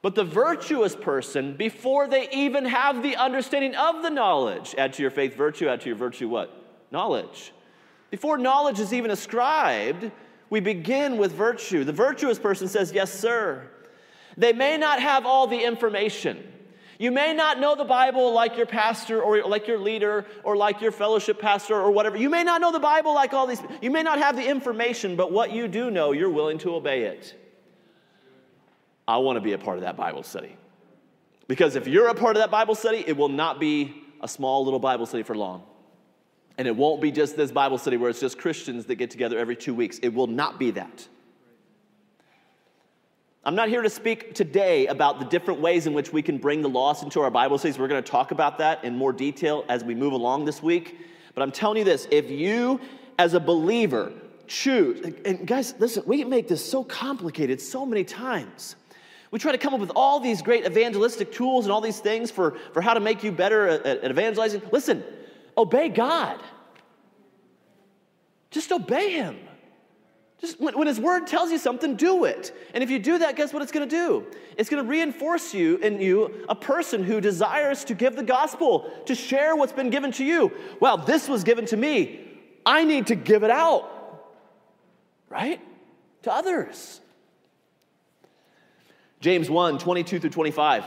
But 0.00 0.14
the 0.14 0.24
virtuous 0.24 0.94
person, 0.94 1.56
before 1.56 2.06
they 2.06 2.28
even 2.30 2.66
have 2.66 3.02
the 3.02 3.16
understanding 3.16 3.74
of 3.74 4.02
the 4.02 4.10
knowledge, 4.10 4.74
add 4.78 4.92
to 4.94 5.02
your 5.02 5.10
faith 5.10 5.34
virtue, 5.34 5.66
add 5.66 5.80
to 5.80 5.88
your 5.88 5.96
virtue 5.96 6.28
what? 6.28 6.54
Knowledge. 6.92 7.52
Before 8.14 8.38
knowledge 8.38 8.78
is 8.78 8.92
even 8.92 9.10
ascribed, 9.10 10.12
we 10.48 10.60
begin 10.60 11.16
with 11.16 11.32
virtue. 11.32 11.82
The 11.82 11.92
virtuous 11.92 12.38
person 12.38 12.68
says, 12.68 12.92
Yes, 12.92 13.12
sir. 13.12 13.68
They 14.36 14.52
may 14.52 14.76
not 14.76 15.00
have 15.00 15.26
all 15.26 15.48
the 15.48 15.58
information. 15.58 16.40
You 17.00 17.10
may 17.10 17.34
not 17.34 17.58
know 17.58 17.74
the 17.74 17.84
Bible 17.84 18.32
like 18.32 18.56
your 18.56 18.66
pastor 18.66 19.20
or 19.20 19.42
like 19.42 19.66
your 19.66 19.80
leader 19.80 20.26
or 20.44 20.56
like 20.56 20.80
your 20.80 20.92
fellowship 20.92 21.40
pastor 21.40 21.74
or 21.74 21.90
whatever. 21.90 22.16
You 22.16 22.30
may 22.30 22.44
not 22.44 22.60
know 22.60 22.70
the 22.70 22.78
Bible 22.78 23.12
like 23.14 23.32
all 23.32 23.48
these. 23.48 23.60
You 23.82 23.90
may 23.90 24.04
not 24.04 24.18
have 24.18 24.36
the 24.36 24.48
information, 24.48 25.16
but 25.16 25.32
what 25.32 25.50
you 25.50 25.66
do 25.66 25.90
know, 25.90 26.12
you're 26.12 26.30
willing 26.30 26.58
to 26.58 26.76
obey 26.76 27.06
it. 27.06 27.34
I 29.08 29.16
want 29.16 29.38
to 29.38 29.40
be 29.40 29.54
a 29.54 29.58
part 29.58 29.78
of 29.78 29.82
that 29.82 29.96
Bible 29.96 30.22
study. 30.22 30.56
Because 31.48 31.74
if 31.74 31.88
you're 31.88 32.06
a 32.06 32.14
part 32.14 32.36
of 32.36 32.42
that 32.42 32.52
Bible 32.52 32.76
study, 32.76 33.02
it 33.04 33.16
will 33.16 33.28
not 33.28 33.58
be 33.58 34.04
a 34.20 34.28
small 34.28 34.64
little 34.64 34.78
Bible 34.78 35.04
study 35.04 35.24
for 35.24 35.34
long. 35.34 35.64
And 36.56 36.68
it 36.68 36.76
won't 36.76 37.00
be 37.00 37.10
just 37.10 37.36
this 37.36 37.50
Bible 37.50 37.78
study 37.78 37.96
where 37.96 38.10
it's 38.10 38.20
just 38.20 38.38
Christians 38.38 38.86
that 38.86 38.94
get 38.96 39.10
together 39.10 39.38
every 39.38 39.56
two 39.56 39.74
weeks. 39.74 39.98
It 39.98 40.14
will 40.14 40.28
not 40.28 40.58
be 40.58 40.70
that. 40.72 41.08
I'm 43.46 43.56
not 43.56 43.68
here 43.68 43.82
to 43.82 43.90
speak 43.90 44.34
today 44.34 44.86
about 44.86 45.18
the 45.18 45.26
different 45.26 45.60
ways 45.60 45.86
in 45.86 45.92
which 45.92 46.12
we 46.12 46.22
can 46.22 46.38
bring 46.38 46.62
the 46.62 46.68
lost 46.68 47.02
into 47.02 47.20
our 47.20 47.30
Bible 47.30 47.58
studies. 47.58 47.78
We're 47.78 47.88
going 47.88 48.02
to 48.02 48.10
talk 48.10 48.30
about 48.30 48.56
that 48.58 48.84
in 48.84 48.96
more 48.96 49.12
detail 49.12 49.66
as 49.68 49.84
we 49.84 49.94
move 49.94 50.14
along 50.14 50.46
this 50.46 50.62
week. 50.62 50.96
But 51.34 51.42
I'm 51.42 51.52
telling 51.52 51.78
you 51.78 51.84
this 51.84 52.08
if 52.10 52.30
you, 52.30 52.80
as 53.18 53.34
a 53.34 53.40
believer, 53.40 54.12
choose, 54.46 55.12
and 55.24 55.46
guys, 55.46 55.74
listen, 55.78 56.04
we 56.06 56.24
make 56.24 56.48
this 56.48 56.64
so 56.64 56.84
complicated 56.84 57.60
so 57.60 57.84
many 57.84 58.04
times. 58.04 58.76
We 59.30 59.38
try 59.38 59.52
to 59.52 59.58
come 59.58 59.74
up 59.74 59.80
with 59.80 59.92
all 59.94 60.20
these 60.20 60.40
great 60.40 60.64
evangelistic 60.64 61.32
tools 61.32 61.66
and 61.66 61.72
all 61.72 61.80
these 61.80 61.98
things 61.98 62.30
for, 62.30 62.56
for 62.72 62.80
how 62.80 62.94
to 62.94 63.00
make 63.00 63.22
you 63.22 63.32
better 63.32 63.68
at, 63.68 63.84
at 63.84 64.10
evangelizing. 64.10 64.62
Listen, 64.70 65.02
obey 65.56 65.88
God. 65.88 66.40
Just 68.50 68.70
obey 68.72 69.12
Him. 69.12 69.36
Just 70.40 70.60
when, 70.60 70.76
when, 70.76 70.86
His 70.86 71.00
Word 71.00 71.26
tells 71.26 71.50
you 71.50 71.58
something, 71.58 71.96
do 71.96 72.24
it. 72.24 72.54
And 72.74 72.84
if 72.84 72.90
you 72.90 72.98
do 72.98 73.18
that, 73.18 73.36
guess 73.36 73.52
what 73.52 73.62
it's 73.62 73.72
going 73.72 73.88
to 73.88 73.96
do? 73.96 74.26
It's 74.58 74.68
going 74.68 74.82
to 74.82 74.88
reinforce 74.88 75.54
you 75.54 75.76
in 75.76 76.00
you 76.00 76.44
a 76.48 76.54
person 76.54 77.02
who 77.02 77.20
desires 77.20 77.84
to 77.84 77.94
give 77.94 78.16
the 78.16 78.22
gospel, 78.22 78.90
to 79.06 79.14
share 79.14 79.56
what's 79.56 79.72
been 79.72 79.90
given 79.90 80.12
to 80.12 80.24
you. 80.24 80.52
Well, 80.80 80.98
this 80.98 81.28
was 81.28 81.44
given 81.44 81.66
to 81.66 81.76
me. 81.76 82.20
I 82.66 82.84
need 82.84 83.08
to 83.08 83.14
give 83.14 83.42
it 83.42 83.50
out, 83.50 83.90
right? 85.28 85.60
To 86.22 86.32
others. 86.32 87.00
James 89.20 89.48
1 89.48 89.78
22 89.78 90.20
through 90.20 90.30
25. 90.30 90.84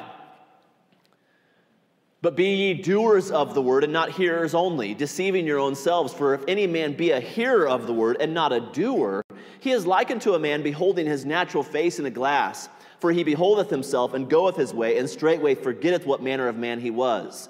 But 2.27 2.35
be 2.35 2.55
ye 2.55 2.73
doers 2.73 3.31
of 3.31 3.53
the 3.53 3.61
word 3.61 3.85
and 3.85 3.93
not 3.93 4.11
hearers 4.11 4.53
only, 4.53 4.93
deceiving 4.93 5.47
your 5.47 5.59
own 5.59 5.75
selves. 5.75 6.13
For 6.13 6.33
if 6.33 6.43
any 6.45 6.67
man 6.67 6.91
be 6.91 7.11
a 7.11 7.21
hearer 7.21 7.69
of 7.69 7.87
the 7.87 7.93
word 7.93 8.17
and 8.19 8.33
not 8.33 8.51
a 8.51 8.59
doer, 8.59 9.23
he 9.61 9.71
is 9.71 9.87
like 9.87 10.11
unto 10.11 10.33
a 10.33 10.39
man 10.39 10.61
beholding 10.61 11.05
his 11.05 11.23
natural 11.23 11.63
face 11.63 11.99
in 11.99 12.05
a 12.05 12.09
glass. 12.09 12.67
For 12.99 13.13
he 13.13 13.23
beholdeth 13.23 13.69
himself 13.69 14.13
and 14.13 14.29
goeth 14.29 14.57
his 14.57 14.73
way, 14.73 14.97
and 14.97 15.09
straightway 15.09 15.55
forgetteth 15.55 16.05
what 16.05 16.21
manner 16.21 16.49
of 16.49 16.57
man 16.57 16.81
he 16.81 16.91
was. 16.91 17.47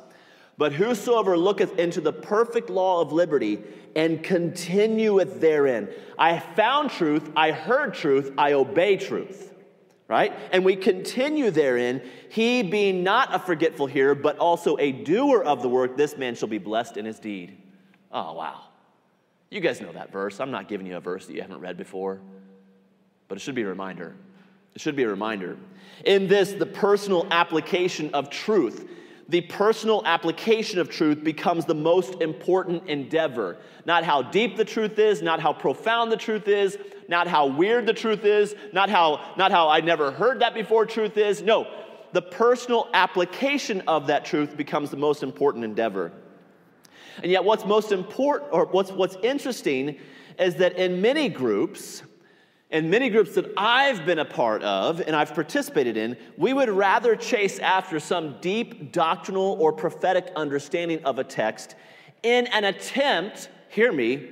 But 0.59 0.73
whosoever 0.73 1.35
looketh 1.35 1.79
into 1.79 1.99
the 1.99 2.13
perfect 2.13 2.69
law 2.69 3.01
of 3.01 3.11
liberty 3.11 3.63
and 3.95 4.21
continueth 4.21 5.41
therein, 5.41 5.89
I 6.19 6.37
found 6.37 6.91
truth, 6.91 7.31
I 7.35 7.49
heard 7.49 7.95
truth, 7.95 8.31
I 8.37 8.53
obey 8.53 8.97
truth 8.97 9.55
right? 10.07 10.33
And 10.51 10.63
we 10.63 10.75
continue 10.75 11.51
therein, 11.51 12.01
he 12.29 12.63
being 12.63 13.03
not 13.03 13.33
a 13.33 13.39
forgetful 13.39 13.87
hearer, 13.87 14.15
but 14.15 14.37
also 14.37 14.77
a 14.77 14.91
doer 14.91 15.43
of 15.43 15.61
the 15.61 15.69
work, 15.69 15.97
this 15.97 16.17
man 16.17 16.35
shall 16.35 16.47
be 16.47 16.57
blessed 16.57 16.97
in 16.97 17.05
his 17.05 17.19
deed. 17.19 17.57
Oh, 18.11 18.33
wow. 18.33 18.61
You 19.49 19.59
guys 19.59 19.81
know 19.81 19.91
that 19.91 20.11
verse. 20.11 20.39
I'm 20.39 20.51
not 20.51 20.67
giving 20.67 20.87
you 20.87 20.97
a 20.97 21.01
verse 21.01 21.25
that 21.25 21.33
you 21.33 21.41
haven't 21.41 21.59
read 21.59 21.77
before, 21.77 22.19
but 23.27 23.37
it 23.37 23.41
should 23.41 23.55
be 23.55 23.63
a 23.63 23.67
reminder. 23.67 24.15
It 24.75 24.81
should 24.81 24.95
be 24.95 25.03
a 25.03 25.09
reminder. 25.09 25.57
In 26.05 26.27
this, 26.27 26.53
the 26.53 26.65
personal 26.65 27.27
application 27.31 28.13
of 28.13 28.29
truth, 28.29 28.89
the 29.29 29.41
personal 29.41 30.01
application 30.05 30.79
of 30.79 30.89
truth 30.89 31.23
becomes 31.23 31.65
the 31.65 31.75
most 31.75 32.21
important 32.21 32.87
endeavor. 32.87 33.57
Not 33.85 34.03
how 34.03 34.21
deep 34.21 34.55
the 34.55 34.65
truth 34.65 34.99
is, 34.99 35.21
not 35.21 35.41
how 35.41 35.51
profound 35.51 36.11
the 36.11 36.17
truth 36.17 36.47
is, 36.47 36.77
not 37.09 37.27
how 37.27 37.47
weird 37.47 37.85
the 37.85 37.93
truth 37.93 38.23
is, 38.23 38.55
not 38.71 38.89
how, 38.89 39.33
not 39.37 39.51
how 39.51 39.69
I 39.69 39.81
never 39.81 40.11
heard 40.11 40.39
that 40.39 40.53
before 40.53 40.85
truth 40.85 41.17
is. 41.17 41.41
No, 41.41 41.67
the 42.13 42.21
personal 42.21 42.89
application 42.93 43.81
of 43.87 44.07
that 44.07 44.23
truth 44.23 44.55
becomes 44.55 44.91
the 44.91 44.97
most 44.97 45.23
important 45.23 45.65
endeavor. 45.65 46.11
And 47.21 47.31
yet, 47.31 47.43
what's 47.43 47.65
most 47.65 47.91
important, 47.91 48.53
or 48.53 48.65
what's, 48.67 48.91
what's 48.91 49.17
interesting, 49.23 49.97
is 50.39 50.55
that 50.55 50.77
in 50.77 51.01
many 51.01 51.29
groups, 51.29 52.03
in 52.69 52.89
many 52.89 53.09
groups 53.09 53.35
that 53.35 53.51
I've 53.55 54.05
been 54.05 54.19
a 54.19 54.25
part 54.25 54.61
of 54.63 54.99
and 54.99 55.15
I've 55.15 55.33
participated 55.33 55.95
in, 55.95 56.17
we 56.37 56.53
would 56.53 56.69
rather 56.69 57.15
chase 57.15 57.59
after 57.59 57.99
some 57.99 58.37
deep 58.41 58.91
doctrinal 58.91 59.55
or 59.59 59.71
prophetic 59.71 60.31
understanding 60.35 61.03
of 61.05 61.17
a 61.17 61.23
text 61.23 61.75
in 62.23 62.47
an 62.47 62.65
attempt, 62.65 63.49
hear 63.69 63.91
me, 63.91 64.27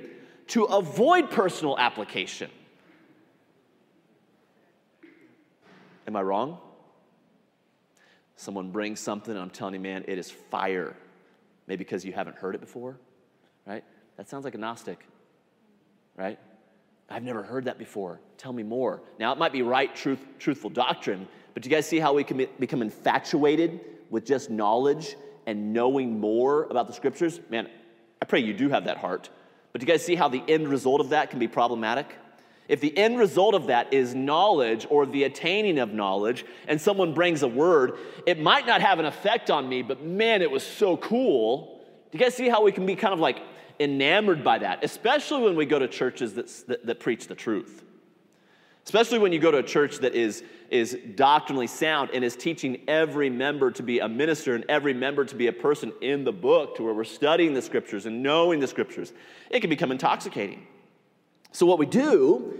to 0.48 0.64
avoid 0.64 1.30
personal 1.30 1.78
application. 1.78 2.50
Am 6.06 6.14
I 6.14 6.22
wrong? 6.22 6.58
Someone 8.36 8.70
brings 8.70 9.00
something, 9.00 9.32
and 9.32 9.42
I'm 9.42 9.50
telling 9.50 9.74
you, 9.74 9.80
man, 9.80 10.04
it 10.06 10.18
is 10.18 10.30
fire. 10.30 10.94
Maybe 11.66 11.78
because 11.78 12.04
you 12.04 12.12
haven't 12.12 12.36
heard 12.36 12.54
it 12.54 12.60
before, 12.60 12.98
right? 13.66 13.82
That 14.18 14.28
sounds 14.28 14.44
like 14.44 14.54
a 14.54 14.58
Gnostic, 14.58 15.04
right? 16.16 16.38
I've 17.08 17.22
never 17.22 17.42
heard 17.42 17.66
that 17.66 17.78
before. 17.78 18.20
Tell 18.36 18.52
me 18.52 18.62
more. 18.62 19.00
Now, 19.18 19.32
it 19.32 19.38
might 19.38 19.52
be 19.52 19.62
right, 19.62 19.94
truth, 19.94 20.18
truthful 20.38 20.70
doctrine, 20.70 21.28
but 21.54 21.62
do 21.62 21.70
you 21.70 21.74
guys 21.74 21.86
see 21.86 21.98
how 21.98 22.12
we 22.12 22.24
can 22.24 22.46
become 22.58 22.82
infatuated 22.82 23.80
with 24.10 24.26
just 24.26 24.50
knowledge 24.50 25.16
and 25.46 25.72
knowing 25.72 26.18
more 26.18 26.64
about 26.64 26.88
the 26.88 26.92
scriptures? 26.92 27.40
Man, 27.48 27.68
I 28.20 28.24
pray 28.24 28.40
you 28.40 28.52
do 28.52 28.68
have 28.68 28.84
that 28.84 28.98
heart. 28.98 29.30
But 29.72 29.80
do 29.80 29.86
you 29.86 29.92
guys 29.92 30.04
see 30.04 30.14
how 30.14 30.28
the 30.28 30.42
end 30.48 30.68
result 30.68 31.00
of 31.00 31.10
that 31.10 31.30
can 31.30 31.38
be 31.38 31.48
problematic? 31.48 32.16
If 32.68 32.80
the 32.80 32.96
end 32.96 33.18
result 33.18 33.54
of 33.54 33.68
that 33.68 33.92
is 33.92 34.14
knowledge 34.14 34.86
or 34.90 35.06
the 35.06 35.24
attaining 35.24 35.78
of 35.78 35.92
knowledge, 35.92 36.44
and 36.66 36.80
someone 36.80 37.14
brings 37.14 37.42
a 37.42 37.48
word, 37.48 37.92
it 38.26 38.40
might 38.40 38.66
not 38.66 38.80
have 38.80 38.98
an 38.98 39.04
effect 39.04 39.50
on 39.50 39.68
me, 39.68 39.82
but 39.82 40.02
man, 40.02 40.42
it 40.42 40.50
was 40.50 40.64
so 40.64 40.96
cool. 40.96 41.80
Do 42.10 42.18
you 42.18 42.24
guys 42.24 42.34
see 42.34 42.48
how 42.48 42.64
we 42.64 42.72
can 42.72 42.84
be 42.84 42.96
kind 42.96 43.14
of 43.14 43.20
like 43.20 43.38
enamored 43.80 44.42
by 44.44 44.58
that, 44.58 44.84
especially 44.84 45.42
when 45.42 45.56
we 45.56 45.66
go 45.66 45.78
to 45.78 45.88
churches 45.88 46.34
that, 46.34 46.86
that, 46.86 47.00
preach 47.00 47.26
the 47.26 47.34
truth? 47.34 47.84
Especially 48.84 49.18
when 49.18 49.32
you 49.32 49.38
go 49.38 49.50
to 49.50 49.58
a 49.58 49.62
church 49.62 49.98
that 49.98 50.14
is, 50.14 50.44
is 50.70 50.96
doctrinally 51.16 51.66
sound 51.66 52.10
and 52.14 52.24
is 52.24 52.36
teaching 52.36 52.80
every 52.86 53.28
member 53.28 53.70
to 53.72 53.82
be 53.82 53.98
a 53.98 54.08
minister 54.08 54.54
and 54.54 54.64
every 54.68 54.94
member 54.94 55.24
to 55.24 55.34
be 55.34 55.48
a 55.48 55.52
person 55.52 55.92
in 56.00 56.24
the 56.24 56.32
book, 56.32 56.76
to 56.76 56.84
where 56.84 56.94
we're 56.94 57.04
studying 57.04 57.52
the 57.52 57.62
scriptures 57.62 58.06
and 58.06 58.22
knowing 58.22 58.60
the 58.60 58.68
scriptures, 58.68 59.12
it 59.50 59.60
can 59.60 59.70
become 59.70 59.90
intoxicating. 59.90 60.66
So, 61.52 61.66
what 61.66 61.78
we 61.78 61.86
do 61.86 62.58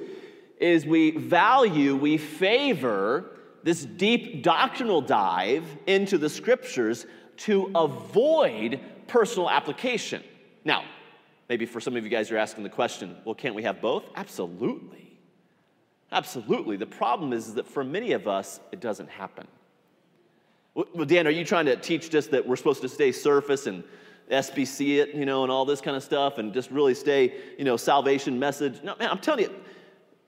is 0.59 0.87
we 0.87 1.13
value, 1.13 1.95
we 1.95 2.19
favor 2.19 3.31
this 3.63 3.85
deep 3.85 4.43
doctrinal 4.43 5.01
dive 5.01 5.65
into 5.87 6.19
the 6.19 6.29
scriptures 6.29 7.07
to 7.37 7.71
avoid 7.75 8.81
personal 9.07 9.51
application. 9.51 10.23
Now, 10.65 10.85
maybe 11.49 11.67
for 11.67 11.81
some 11.81 11.97
of 11.97 12.05
you 12.05 12.11
guys, 12.11 12.31
you're 12.31 12.39
asking 12.39 12.65
the 12.65 12.71
question 12.71 13.17
well, 13.25 13.35
can't 13.35 13.55
we 13.55 13.63
have 13.63 13.81
both? 13.81 14.05
Absolutely. 14.15 15.07
Absolutely. 16.13 16.77
The 16.77 16.87
problem 16.87 17.33
is, 17.33 17.55
that 17.55 17.67
for 17.67 17.83
many 17.83 18.13
of 18.13 18.29
us, 18.29 18.61
it 18.71 18.81
doesn't 18.81 19.11
happen. 19.11 19.47
Well, 20.75 21.07
Dan, 21.07 21.27
are 21.27 21.31
you 21.31 21.45
trying 21.45 21.67
to 21.67 21.77
teach 21.77 22.11
just 22.11 22.31
that 22.33 22.47
we're 22.47 22.57
supposed 22.57 22.83
to 22.83 22.89
stay 22.89 23.11
surface 23.11 23.67
and 23.67 23.83
SBC 24.31 24.99
it, 24.99 25.15
you 25.15 25.25
know, 25.25 25.43
and 25.43 25.51
all 25.51 25.65
this 25.65 25.81
kind 25.81 25.97
of 25.97 26.03
stuff 26.03 26.39
and 26.39 26.53
just 26.53 26.71
really 26.71 26.95
stay, 26.95 27.35
you 27.59 27.65
know, 27.65 27.77
salvation 27.77 28.39
message? 28.39 28.83
No, 28.83 28.95
man, 28.97 29.11
I'm 29.11 29.19
telling 29.19 29.45
you, 29.45 29.55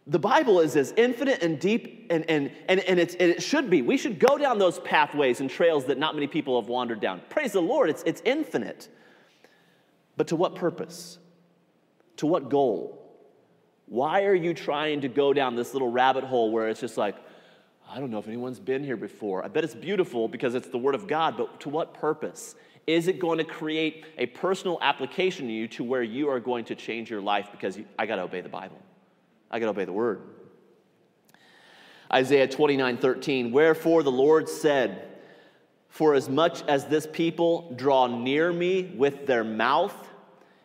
the 0.06 0.18
Bible 0.18 0.60
is 0.60 0.74
as 0.74 0.92
infinite 0.96 1.42
and 1.42 1.60
deep, 1.60 2.06
and, 2.08 2.24
and, 2.30 2.50
and, 2.66 2.80
and, 2.80 2.98
it's, 2.98 3.14
and 3.16 3.30
it 3.30 3.42
should 3.42 3.68
be. 3.68 3.82
We 3.82 3.98
should 3.98 4.18
go 4.18 4.38
down 4.38 4.58
those 4.58 4.78
pathways 4.80 5.40
and 5.40 5.50
trails 5.50 5.84
that 5.84 5.98
not 5.98 6.14
many 6.14 6.26
people 6.26 6.58
have 6.58 6.68
wandered 6.68 7.00
down. 7.00 7.20
Praise 7.28 7.52
the 7.52 7.60
Lord, 7.60 7.90
it's, 7.90 8.02
it's 8.04 8.22
infinite. 8.24 8.88
But 10.18 10.26
to 10.28 10.36
what 10.36 10.56
purpose? 10.56 11.18
To 12.18 12.26
what 12.26 12.50
goal? 12.50 12.98
Why 13.86 14.24
are 14.24 14.34
you 14.34 14.52
trying 14.52 15.02
to 15.02 15.08
go 15.08 15.32
down 15.32 15.54
this 15.54 15.72
little 15.72 15.90
rabbit 15.90 16.24
hole 16.24 16.50
where 16.50 16.68
it's 16.68 16.80
just 16.80 16.98
like, 16.98 17.14
I 17.88 18.00
don't 18.00 18.10
know 18.10 18.18
if 18.18 18.26
anyone's 18.26 18.58
been 18.58 18.84
here 18.84 18.96
before. 18.96 19.44
I 19.44 19.48
bet 19.48 19.64
it's 19.64 19.76
beautiful 19.76 20.28
because 20.28 20.56
it's 20.56 20.68
the 20.68 20.76
Word 20.76 20.96
of 20.96 21.06
God, 21.06 21.36
but 21.38 21.60
to 21.60 21.68
what 21.70 21.94
purpose? 21.94 22.56
Is 22.86 23.06
it 23.06 23.20
going 23.20 23.38
to 23.38 23.44
create 23.44 24.04
a 24.18 24.26
personal 24.26 24.78
application 24.82 25.46
to 25.46 25.52
you 25.52 25.68
to 25.68 25.84
where 25.84 26.02
you 26.02 26.28
are 26.28 26.40
going 26.40 26.64
to 26.66 26.74
change 26.74 27.10
your 27.10 27.20
life 27.20 27.48
because 27.52 27.78
you, 27.78 27.86
I 27.96 28.04
got 28.04 28.16
to 28.16 28.22
obey 28.22 28.40
the 28.40 28.48
Bible? 28.48 28.78
I 29.50 29.60
got 29.60 29.66
to 29.66 29.70
obey 29.70 29.84
the 29.84 29.92
Word. 29.92 30.20
Isaiah 32.12 32.48
29 32.48 32.98
13, 32.98 33.52
wherefore 33.52 34.02
the 34.02 34.10
Lord 34.10 34.48
said, 34.48 35.08
For 35.88 36.14
as 36.14 36.28
much 36.28 36.62
as 36.66 36.86
this 36.86 37.06
people 37.06 37.72
draw 37.76 38.08
near 38.08 38.52
me 38.52 38.92
with 38.96 39.26
their 39.26 39.44
mouth 39.44 40.07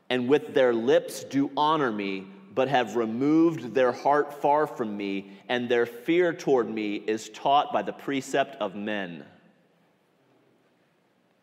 and 0.10 0.28
with 0.28 0.54
their 0.54 0.74
lips 0.74 1.24
do 1.24 1.52
honor 1.56 1.92
me, 1.92 2.28
but 2.54 2.68
have 2.68 2.96
removed 2.96 3.74
their 3.74 3.92
heart 3.92 4.42
far 4.42 4.68
from 4.68 4.96
me, 4.96 5.32
and 5.50 5.68
their 5.68 5.86
fear 5.86 6.34
toward 6.34 6.70
me 6.70 6.96
is 6.96 7.30
taught 7.30 7.74
by 7.74 7.82
the 7.82 7.94
precept 7.94 8.56
of 8.62 8.76
men. 8.76 9.26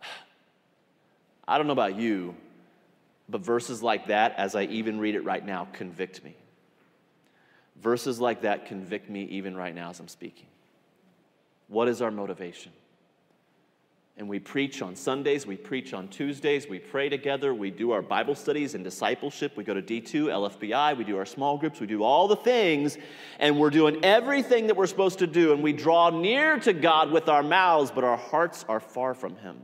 I 1.48 1.58
don't 1.58 1.66
know 1.66 1.72
about 1.72 1.96
you, 1.96 2.36
but 3.28 3.40
verses 3.40 3.82
like 3.82 4.06
that, 4.08 4.34
as 4.36 4.54
I 4.54 4.64
even 4.64 4.98
read 5.00 5.14
it 5.14 5.24
right 5.24 5.44
now, 5.44 5.68
convict 5.72 6.22
me. 6.22 6.36
Verses 7.80 8.20
like 8.20 8.42
that 8.42 8.66
convict 8.66 9.08
me 9.08 9.24
even 9.24 9.56
right 9.56 9.74
now 9.74 9.90
as 9.90 10.00
I'm 10.00 10.08
speaking. 10.08 10.46
What 11.68 11.88
is 11.88 12.02
our 12.02 12.10
motivation? 12.10 12.72
And 14.16 14.28
we 14.28 14.38
preach 14.38 14.82
on 14.82 14.96
Sundays, 14.96 15.46
we 15.46 15.56
preach 15.56 15.94
on 15.94 16.08
Tuesdays, 16.08 16.68
we 16.68 16.78
pray 16.78 17.08
together, 17.08 17.54
we 17.54 17.70
do 17.70 17.92
our 17.92 18.02
Bible 18.02 18.34
studies 18.34 18.74
and 18.74 18.84
discipleship, 18.84 19.56
we 19.56 19.64
go 19.64 19.72
to 19.72 19.80
D2, 19.80 20.26
LFBI, 20.26 20.96
we 20.96 21.04
do 21.04 21.16
our 21.16 21.24
small 21.24 21.56
groups, 21.56 21.80
we 21.80 21.86
do 21.86 22.02
all 22.02 22.28
the 22.28 22.36
things, 22.36 22.98
and 23.38 23.58
we're 23.58 23.70
doing 23.70 24.04
everything 24.04 24.66
that 24.66 24.76
we're 24.76 24.86
supposed 24.86 25.20
to 25.20 25.26
do, 25.26 25.52
and 25.52 25.62
we 25.62 25.72
draw 25.72 26.10
near 26.10 26.58
to 26.60 26.72
God 26.72 27.10
with 27.10 27.28
our 27.28 27.42
mouths, 27.42 27.90
but 27.90 28.04
our 28.04 28.18
hearts 28.18 28.64
are 28.68 28.80
far 28.80 29.14
from 29.14 29.36
Him. 29.36 29.56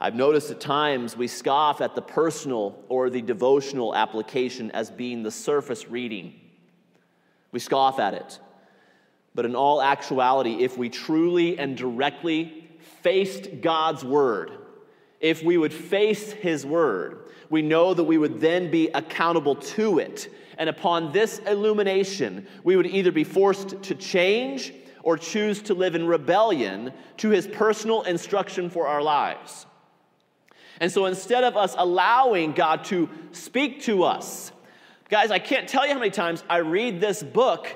I've 0.00 0.16
noticed 0.16 0.50
at 0.50 0.60
times 0.60 1.16
we 1.16 1.28
scoff 1.28 1.80
at 1.80 1.94
the 1.94 2.02
personal 2.02 2.82
or 2.88 3.08
the 3.08 3.22
devotional 3.22 3.94
application 3.94 4.70
as 4.72 4.90
being 4.90 5.22
the 5.22 5.30
surface 5.30 5.86
reading. 5.86 6.34
We 7.52 7.60
scoff 7.60 8.00
at 8.00 8.14
it. 8.14 8.40
But 9.34 9.44
in 9.44 9.54
all 9.54 9.80
actuality, 9.80 10.64
if 10.64 10.76
we 10.76 10.88
truly 10.88 11.58
and 11.58 11.76
directly 11.76 12.61
faced 13.02 13.60
God's 13.60 14.04
word, 14.04 14.52
if 15.20 15.42
we 15.42 15.56
would 15.56 15.72
face 15.72 16.32
his 16.32 16.64
word, 16.66 17.30
we 17.50 17.62
know 17.62 17.94
that 17.94 18.04
we 18.04 18.18
would 18.18 18.40
then 18.40 18.70
be 18.70 18.88
accountable 18.88 19.56
to 19.56 19.98
it. 19.98 20.32
And 20.58 20.68
upon 20.68 21.12
this 21.12 21.38
illumination, 21.40 22.46
we 22.64 22.76
would 22.76 22.86
either 22.86 23.12
be 23.12 23.24
forced 23.24 23.82
to 23.82 23.94
change 23.94 24.72
or 25.02 25.18
choose 25.18 25.62
to 25.62 25.74
live 25.74 25.94
in 25.94 26.06
rebellion 26.06 26.92
to 27.18 27.30
his 27.30 27.46
personal 27.46 28.02
instruction 28.02 28.70
for 28.70 28.86
our 28.86 29.02
lives. 29.02 29.66
And 30.80 30.90
so 30.90 31.06
instead 31.06 31.44
of 31.44 31.56
us 31.56 31.74
allowing 31.78 32.52
God 32.52 32.84
to 32.84 33.08
speak 33.32 33.82
to 33.82 34.04
us, 34.04 34.52
guys, 35.08 35.30
I 35.30 35.38
can't 35.38 35.68
tell 35.68 35.86
you 35.86 35.92
how 35.92 35.98
many 35.98 36.10
times 36.10 36.42
I 36.48 36.58
read 36.58 37.00
this 37.00 37.22
book 37.22 37.68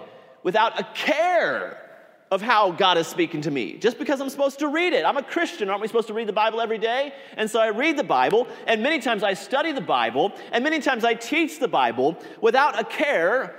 without 0.42 0.80
a 0.80 0.84
care 0.94 1.85
of 2.30 2.42
how 2.42 2.72
God 2.72 2.98
is 2.98 3.06
speaking 3.06 3.40
to 3.42 3.50
me 3.50 3.74
just 3.78 3.98
because 3.98 4.20
I'm 4.20 4.28
supposed 4.28 4.58
to 4.58 4.68
read 4.68 4.92
it. 4.92 5.04
I'm 5.04 5.16
a 5.16 5.22
Christian. 5.22 5.70
Aren't 5.70 5.80
we 5.80 5.86
supposed 5.86 6.08
to 6.08 6.14
read 6.14 6.26
the 6.26 6.32
Bible 6.32 6.60
every 6.60 6.78
day? 6.78 7.12
And 7.36 7.48
so 7.48 7.60
I 7.60 7.68
read 7.68 7.96
the 7.96 8.04
Bible, 8.04 8.48
and 8.66 8.82
many 8.82 8.98
times 8.98 9.22
I 9.22 9.34
study 9.34 9.72
the 9.72 9.80
Bible, 9.80 10.32
and 10.50 10.64
many 10.64 10.80
times 10.80 11.04
I 11.04 11.14
teach 11.14 11.60
the 11.60 11.68
Bible 11.68 12.16
without 12.40 12.78
a 12.78 12.84
care. 12.84 13.54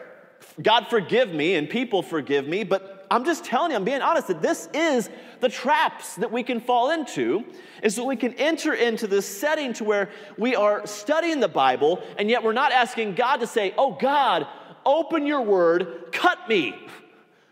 God 0.61 0.87
forgive 0.89 1.29
me, 1.33 1.55
and 1.55 1.69
people 1.69 2.01
forgive 2.01 2.47
me, 2.47 2.63
but 2.63 3.05
I'm 3.09 3.23
just 3.23 3.45
telling 3.45 3.71
you, 3.71 3.77
I'm 3.77 3.85
being 3.85 4.01
honest, 4.01 4.27
that 4.27 4.41
this 4.41 4.67
is 4.73 5.09
the 5.39 5.47
traps 5.47 6.15
that 6.15 6.31
we 6.31 6.43
can 6.43 6.59
fall 6.59 6.91
into, 6.91 7.45
is 7.81 7.95
that 7.95 8.03
we 8.03 8.17
can 8.17 8.33
enter 8.33 8.73
into 8.73 9.07
this 9.07 9.25
setting 9.25 9.71
to 9.73 9.85
where 9.85 10.09
we 10.37 10.55
are 10.55 10.85
studying 10.85 11.39
the 11.39 11.47
Bible, 11.47 12.01
and 12.17 12.29
yet 12.29 12.43
we're 12.43 12.53
not 12.53 12.73
asking 12.73 13.15
God 13.15 13.37
to 13.37 13.47
say, 13.47 13.73
Oh, 13.77 13.93
God, 13.93 14.45
open 14.85 15.25
your 15.25 15.41
word, 15.41 16.09
cut 16.11 16.49
me. 16.49 16.75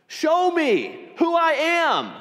Show 0.08 0.52
me 0.52 1.10
who 1.18 1.36
I 1.36 1.52
am. 1.52 2.14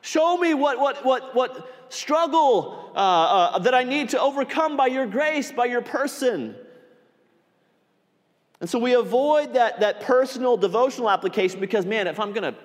Show 0.00 0.36
me 0.36 0.54
what, 0.54 0.78
what, 0.78 1.04
what, 1.04 1.34
what 1.34 1.74
struggle 1.88 2.92
uh, 2.94 2.98
uh, 2.98 3.58
that 3.58 3.74
I 3.74 3.84
need 3.84 4.10
to 4.10 4.20
overcome 4.20 4.76
by 4.76 4.86
your 4.86 5.06
grace, 5.06 5.52
by 5.52 5.66
your 5.66 5.82
person. 5.82 6.54
And 8.60 8.70
so 8.70 8.78
we 8.78 8.94
avoid 8.94 9.54
that, 9.54 9.80
that 9.80 10.00
personal 10.00 10.56
devotional 10.56 11.10
application 11.10 11.60
because, 11.60 11.84
man, 11.84 12.06
if 12.06 12.18
I'm 12.18 12.32
going 12.32 12.54
to 12.54 12.58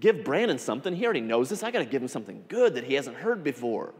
give 0.00 0.24
Brandon 0.24 0.58
something, 0.58 0.94
he 0.94 1.04
already 1.04 1.20
knows 1.20 1.50
this. 1.50 1.62
I 1.62 1.70
got 1.70 1.80
to 1.80 1.84
give 1.84 2.00
him 2.00 2.08
something 2.08 2.44
good 2.48 2.74
that 2.74 2.84
he 2.84 2.94
hasn't 2.94 3.16
heard 3.16 3.44
before. 3.44 3.92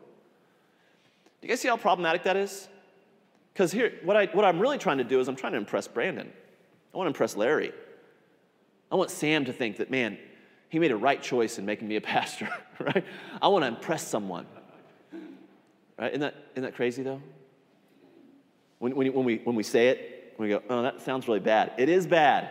Do 1.41 1.47
you 1.47 1.49
guys 1.49 1.61
see 1.61 1.69
how 1.69 1.77
problematic 1.77 2.23
that 2.25 2.37
is? 2.37 2.69
Because 3.53 3.73
here, 3.73 3.93
what, 4.05 4.17
I, 4.17 4.27
what 4.27 4.45
I'm 4.45 4.59
really 4.59 4.79
trying 4.79 4.99
to 4.99 5.05
do 5.05 5.21
is 5.21 5.29
I'm 5.29 5.37
trying 5.37 5.53
to 5.53 5.59
impress 5.59 5.87
Brandon. 5.89 6.33
I 6.95 6.97
want 6.97 7.07
to 7.07 7.11
impress 7.11 7.37
Larry. 7.37 7.73
I 8.91 8.97
want 8.97 9.11
Sam 9.11 9.45
to 9.45 9.53
think 9.53 9.77
that, 9.79 9.91
man, 9.91 10.19
he 10.69 10.79
made 10.79 10.91
a 10.91 10.97
right 10.97 11.23
choice 11.23 11.59
in 11.59 11.67
making 11.67 11.89
me 11.89 11.97
a 11.97 12.01
pastor, 12.15 12.49
right? 12.79 13.05
I 13.41 13.49
want 13.49 13.65
to 13.65 13.69
impress 13.69 14.07
someone. 14.07 14.47
Right? 15.99 16.13
Isn't 16.13 16.21
that, 16.21 16.35
isn't 16.53 16.63
that 16.63 16.75
crazy, 16.75 17.03
though? 17.03 17.21
When, 18.79 18.95
when, 18.95 19.13
when, 19.13 19.25
we, 19.25 19.39
when 19.39 19.57
we 19.57 19.63
say 19.63 19.89
it, 19.89 20.35
we 20.39 20.49
go, 20.49 20.63
oh, 20.71 20.83
that 20.83 21.01
sounds 21.01 21.27
really 21.27 21.41
bad. 21.41 21.73
It 21.79 21.89
is 21.89 22.07
bad. 22.07 22.51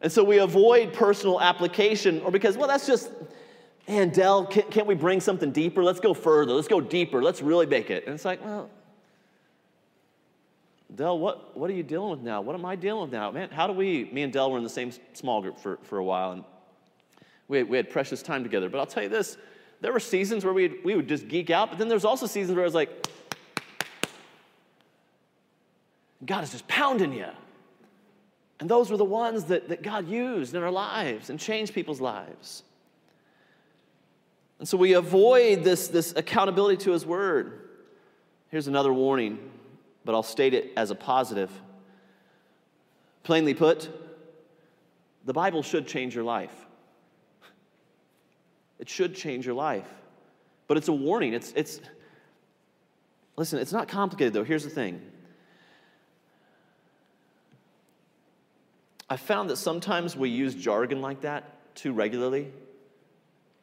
And 0.00 0.10
so 0.10 0.24
we 0.24 0.38
avoid 0.38 0.92
personal 0.94 1.40
application, 1.40 2.20
or 2.22 2.30
because, 2.30 2.56
well, 2.56 2.68
that's 2.68 2.86
just, 2.86 3.10
man, 3.86 4.10
Dell, 4.10 4.46
can't, 4.46 4.70
can't 4.70 4.86
we 4.86 4.94
bring 4.94 5.20
something 5.20 5.52
deeper? 5.52 5.84
Let's 5.84 6.00
go 6.00 6.14
further. 6.14 6.52
Let's 6.54 6.68
go 6.68 6.80
deeper. 6.80 7.22
Let's 7.22 7.42
really 7.42 7.66
make 7.66 7.90
it. 7.90 8.06
And 8.06 8.14
it's 8.14 8.24
like, 8.24 8.42
well, 8.44 8.70
Dell, 10.94 11.18
what, 11.18 11.56
what 11.56 11.68
are 11.68 11.74
you 11.74 11.82
dealing 11.82 12.10
with 12.10 12.20
now? 12.20 12.40
What 12.40 12.54
am 12.54 12.64
I 12.64 12.76
dealing 12.76 13.02
with 13.02 13.12
now? 13.12 13.30
Man, 13.30 13.50
how 13.50 13.66
do 13.66 13.72
we, 13.72 14.04
me 14.12 14.22
and 14.22 14.32
Dell 14.32 14.50
were 14.50 14.58
in 14.58 14.64
the 14.64 14.70
same 14.70 14.92
small 15.14 15.42
group 15.42 15.58
for, 15.58 15.78
for 15.82 15.98
a 15.98 16.04
while, 16.04 16.32
and 16.32 16.44
we 17.48 17.58
had, 17.58 17.68
we 17.68 17.76
had 17.76 17.90
precious 17.90 18.22
time 18.22 18.42
together. 18.42 18.68
But 18.68 18.78
I'll 18.78 18.86
tell 18.86 19.02
you 19.02 19.08
this 19.08 19.36
there 19.80 19.92
were 19.92 20.00
seasons 20.00 20.44
where 20.44 20.54
we 20.54 20.68
we 20.84 20.94
would 20.94 21.08
just 21.08 21.28
geek 21.28 21.50
out, 21.50 21.70
but 21.70 21.78
then 21.78 21.88
there's 21.88 22.04
also 22.04 22.26
seasons 22.26 22.56
where 22.56 22.64
I 22.64 22.66
was 22.66 22.74
like, 22.74 23.06
God 26.24 26.44
is 26.44 26.50
just 26.50 26.66
pounding 26.66 27.12
you. 27.12 27.28
And 28.58 28.70
those 28.70 28.90
were 28.90 28.96
the 28.96 29.04
ones 29.04 29.44
that, 29.44 29.68
that 29.68 29.82
God 29.82 30.08
used 30.08 30.54
in 30.54 30.62
our 30.62 30.70
lives 30.70 31.28
and 31.28 31.38
changed 31.38 31.74
people's 31.74 32.00
lives. 32.00 32.62
And 34.58 34.66
so 34.66 34.78
we 34.78 34.94
avoid 34.94 35.62
this, 35.62 35.88
this 35.88 36.14
accountability 36.16 36.78
to 36.84 36.92
His 36.92 37.04
Word. 37.04 37.68
Here's 38.48 38.66
another 38.66 38.94
warning 38.94 39.38
but 40.06 40.14
I'll 40.14 40.22
state 40.22 40.54
it 40.54 40.72
as 40.76 40.90
a 40.90 40.94
positive. 40.94 41.50
Plainly 43.24 43.54
put, 43.54 43.90
the 45.24 45.32
Bible 45.32 45.62
should 45.62 45.86
change 45.86 46.14
your 46.14 46.24
life. 46.24 46.54
It 48.78 48.88
should 48.88 49.14
change 49.16 49.44
your 49.44 49.56
life. 49.56 49.88
But 50.68 50.76
it's 50.76 50.88
a 50.88 50.92
warning. 50.92 51.34
It's, 51.34 51.52
it's, 51.56 51.80
listen, 53.36 53.58
it's 53.58 53.72
not 53.72 53.88
complicated 53.88 54.32
though. 54.32 54.44
Here's 54.44 54.64
the 54.64 54.70
thing 54.70 55.02
I 59.08 59.16
found 59.16 59.50
that 59.50 59.56
sometimes 59.56 60.16
we 60.16 60.28
use 60.30 60.54
jargon 60.54 61.00
like 61.00 61.22
that 61.22 61.74
too 61.74 61.92
regularly. 61.92 62.52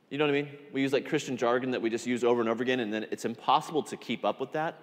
You 0.10 0.18
know 0.18 0.26
what 0.26 0.36
I 0.36 0.42
mean? 0.44 0.50
We 0.72 0.82
use 0.82 0.94
like 0.94 1.08
Christian 1.08 1.38
jargon 1.38 1.72
that 1.72 1.82
we 1.82 1.90
just 1.90 2.06
use 2.06 2.24
over 2.24 2.40
and 2.40 2.50
over 2.50 2.62
again, 2.62 2.80
and 2.80 2.94
then 2.94 3.08
it's 3.12 3.26
impossible 3.26 3.84
to 3.84 3.98
keep 3.98 4.24
up 4.24 4.40
with 4.40 4.52
that. 4.52 4.76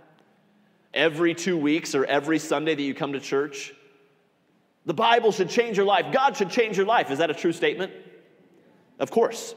Every 0.93 1.35
two 1.35 1.57
weeks 1.57 1.95
or 1.95 2.05
every 2.05 2.39
Sunday 2.39 2.75
that 2.75 2.83
you 2.83 2.95
come 2.95 3.13
to 3.13 3.21
church, 3.21 3.73
the 4.87 4.95
Bible 4.95 5.31
should 5.31 5.49
change 5.49 5.77
your 5.77 5.87
life. 5.87 6.13
God 6.13 6.37
should 6.37 6.51
change 6.51 6.77
your 6.77 6.87
life. 6.87 7.11
Is 7.11 7.19
that 7.19 7.31
a 7.31 7.35
true 7.35 7.53
statement? 7.53 7.93
Of 8.99 9.11
course. 9.11 9.55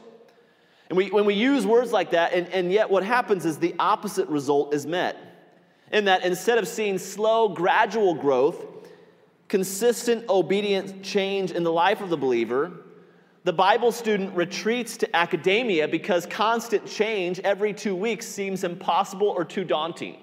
And 0.88 0.96
we, 0.96 1.10
when 1.10 1.24
we 1.24 1.34
use 1.34 1.66
words 1.66 1.92
like 1.92 2.10
that, 2.10 2.32
and, 2.34 2.48
and 2.48 2.70
yet 2.70 2.90
what 2.90 3.02
happens 3.02 3.46
is 3.46 3.58
the 3.58 3.74
opposite 3.78 4.28
result 4.28 4.74
is 4.74 4.86
met. 4.86 5.16
In 5.92 6.04
that 6.06 6.24
instead 6.24 6.58
of 6.58 6.68
seeing 6.68 6.98
slow, 6.98 7.48
gradual 7.48 8.14
growth, 8.14 8.64
consistent, 9.48 10.28
obedient 10.28 11.02
change 11.02 11.50
in 11.52 11.62
the 11.62 11.72
life 11.72 12.00
of 12.00 12.10
the 12.10 12.16
believer, 12.16 12.72
the 13.44 13.52
Bible 13.52 13.92
student 13.92 14.34
retreats 14.34 14.96
to 14.98 15.16
academia 15.16 15.86
because 15.86 16.26
constant 16.26 16.86
change 16.86 17.40
every 17.40 17.74
two 17.74 17.94
weeks 17.94 18.26
seems 18.26 18.64
impossible 18.64 19.28
or 19.28 19.44
too 19.44 19.64
daunting. 19.64 20.16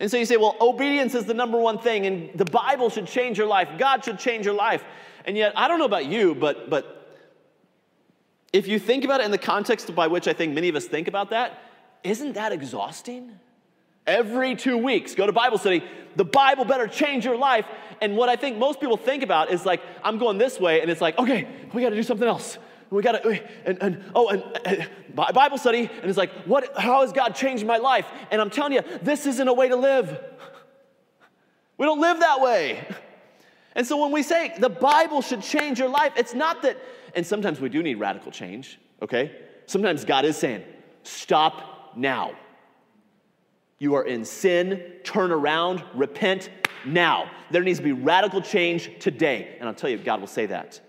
And 0.00 0.10
so 0.10 0.16
you 0.16 0.26
say, 0.26 0.36
well, 0.36 0.56
obedience 0.60 1.14
is 1.14 1.24
the 1.24 1.34
number 1.34 1.58
one 1.58 1.78
thing, 1.78 2.06
and 2.06 2.30
the 2.34 2.44
Bible 2.44 2.90
should 2.90 3.06
change 3.06 3.38
your 3.38 3.46
life. 3.46 3.68
God 3.78 4.04
should 4.04 4.18
change 4.18 4.44
your 4.44 4.54
life. 4.54 4.82
And 5.24 5.36
yet, 5.36 5.52
I 5.56 5.68
don't 5.68 5.78
know 5.78 5.84
about 5.84 6.06
you, 6.06 6.34
but, 6.34 6.68
but 6.68 7.18
if 8.52 8.66
you 8.66 8.78
think 8.78 9.04
about 9.04 9.20
it 9.20 9.24
in 9.24 9.30
the 9.30 9.38
context 9.38 9.94
by 9.94 10.06
which 10.06 10.28
I 10.28 10.32
think 10.32 10.54
many 10.54 10.68
of 10.68 10.76
us 10.76 10.86
think 10.86 11.08
about 11.08 11.30
that, 11.30 11.58
isn't 12.02 12.34
that 12.34 12.52
exhausting? 12.52 13.32
Every 14.06 14.54
two 14.54 14.76
weeks, 14.76 15.14
go 15.14 15.26
to 15.26 15.32
Bible 15.32 15.58
study. 15.58 15.82
The 16.16 16.24
Bible 16.24 16.64
better 16.64 16.86
change 16.86 17.24
your 17.24 17.36
life. 17.36 17.64
And 18.02 18.16
what 18.16 18.28
I 18.28 18.36
think 18.36 18.58
most 18.58 18.80
people 18.80 18.96
think 18.96 19.22
about 19.22 19.50
is 19.50 19.64
like, 19.64 19.80
I'm 20.02 20.18
going 20.18 20.38
this 20.38 20.60
way, 20.60 20.82
and 20.82 20.90
it's 20.90 21.00
like, 21.00 21.18
okay, 21.18 21.48
we 21.72 21.82
got 21.82 21.90
to 21.90 21.96
do 21.96 22.02
something 22.02 22.28
else. 22.28 22.58
We 22.94 23.02
got 23.02 23.22
to, 23.22 23.42
and, 23.66 23.82
and 23.82 24.04
oh, 24.14 24.28
and, 24.28 24.44
and, 24.64 24.88
Bible 25.14 25.58
study, 25.58 25.90
and 26.00 26.08
it's 26.08 26.16
like, 26.16 26.30
what? 26.44 26.78
How 26.78 27.00
has 27.00 27.12
God 27.12 27.34
changed 27.34 27.66
my 27.66 27.78
life? 27.78 28.06
And 28.30 28.40
I'm 28.40 28.50
telling 28.50 28.72
you, 28.72 28.82
this 29.02 29.26
isn't 29.26 29.48
a 29.48 29.52
way 29.52 29.68
to 29.68 29.76
live. 29.76 30.16
We 31.76 31.86
don't 31.86 32.00
live 32.00 32.20
that 32.20 32.40
way. 32.40 32.86
And 33.74 33.84
so 33.84 34.00
when 34.00 34.12
we 34.12 34.22
say 34.22 34.54
the 34.60 34.68
Bible 34.68 35.22
should 35.22 35.42
change 35.42 35.80
your 35.80 35.88
life, 35.88 36.12
it's 36.16 36.34
not 36.34 36.62
that, 36.62 36.78
and 37.16 37.26
sometimes 37.26 37.60
we 37.60 37.68
do 37.68 37.82
need 37.82 37.96
radical 37.96 38.30
change, 38.30 38.78
okay? 39.02 39.40
Sometimes 39.66 40.04
God 40.04 40.24
is 40.24 40.36
saying, 40.36 40.62
stop 41.02 41.96
now. 41.96 42.32
You 43.78 43.94
are 43.96 44.04
in 44.04 44.24
sin, 44.24 44.80
turn 45.02 45.32
around, 45.32 45.82
repent 45.94 46.48
now. 46.86 47.28
There 47.50 47.62
needs 47.62 47.80
to 47.80 47.84
be 47.84 47.92
radical 47.92 48.40
change 48.40 49.00
today. 49.00 49.56
And 49.58 49.68
I'll 49.68 49.74
tell 49.74 49.90
you, 49.90 49.98
God 49.98 50.20
will 50.20 50.28
say 50.28 50.46
that. 50.46 50.80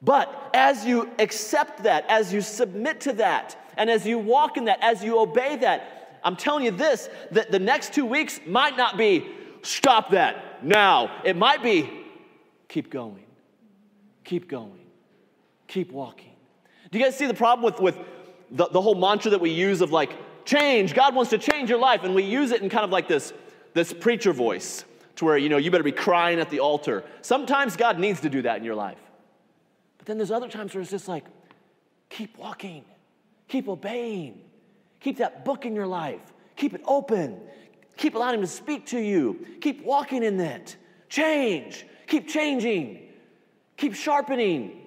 But 0.00 0.50
as 0.54 0.84
you 0.84 1.10
accept 1.18 1.82
that, 1.82 2.04
as 2.08 2.32
you 2.32 2.40
submit 2.40 3.00
to 3.02 3.12
that, 3.14 3.56
and 3.76 3.90
as 3.90 4.06
you 4.06 4.18
walk 4.18 4.56
in 4.56 4.66
that, 4.66 4.78
as 4.82 5.02
you 5.02 5.18
obey 5.18 5.56
that, 5.56 6.20
I'm 6.24 6.36
telling 6.36 6.64
you 6.64 6.70
this 6.70 7.08
that 7.32 7.50
the 7.50 7.58
next 7.58 7.94
two 7.94 8.04
weeks 8.04 8.40
might 8.46 8.76
not 8.76 8.96
be 8.96 9.26
stop 9.62 10.10
that 10.10 10.64
now. 10.64 11.22
It 11.24 11.36
might 11.36 11.62
be 11.62 11.90
keep 12.68 12.90
going, 12.90 13.24
keep 14.24 14.48
going, 14.48 14.86
keep 15.66 15.90
walking. 15.90 16.34
Do 16.90 16.98
you 16.98 17.04
guys 17.04 17.16
see 17.16 17.26
the 17.26 17.34
problem 17.34 17.64
with, 17.64 17.80
with 17.80 17.98
the, 18.50 18.68
the 18.68 18.80
whole 18.80 18.94
mantra 18.94 19.30
that 19.32 19.40
we 19.40 19.50
use 19.50 19.80
of 19.80 19.92
like, 19.92 20.12
change. 20.48 20.94
God 20.94 21.14
wants 21.14 21.30
to 21.30 21.38
change 21.38 21.68
your 21.68 21.78
life. 21.78 22.02
And 22.02 22.14
we 22.14 22.24
use 22.24 22.50
it 22.50 22.62
in 22.62 22.68
kind 22.68 22.84
of 22.84 22.90
like 22.90 23.06
this, 23.06 23.32
this 23.74 23.92
preacher 23.92 24.32
voice 24.32 24.84
to 25.16 25.24
where, 25.24 25.36
you 25.36 25.48
know, 25.48 25.58
you 25.58 25.70
better 25.70 25.84
be 25.84 25.92
crying 25.92 26.40
at 26.40 26.50
the 26.50 26.60
altar. 26.60 27.04
Sometimes 27.22 27.76
God 27.76 27.98
needs 27.98 28.20
to 28.22 28.30
do 28.30 28.42
that 28.42 28.56
in 28.56 28.64
your 28.64 28.74
life. 28.74 28.98
Then 30.08 30.16
there's 30.16 30.30
other 30.30 30.48
times 30.48 30.74
where 30.74 30.80
it's 30.80 30.90
just 30.90 31.06
like, 31.06 31.26
keep 32.08 32.38
walking, 32.38 32.82
keep 33.46 33.68
obeying, 33.68 34.40
keep 35.00 35.18
that 35.18 35.44
book 35.44 35.66
in 35.66 35.74
your 35.74 35.86
life, 35.86 36.22
keep 36.56 36.72
it 36.72 36.80
open, 36.86 37.38
keep 37.98 38.14
allowing 38.14 38.36
Him 38.36 38.40
to 38.40 38.46
speak 38.46 38.86
to 38.86 38.98
you, 38.98 39.46
keep 39.60 39.84
walking 39.84 40.22
in 40.22 40.38
that, 40.38 40.74
change, 41.10 41.84
keep 42.06 42.26
changing, 42.26 43.06
keep 43.76 43.94
sharpening, 43.94 44.80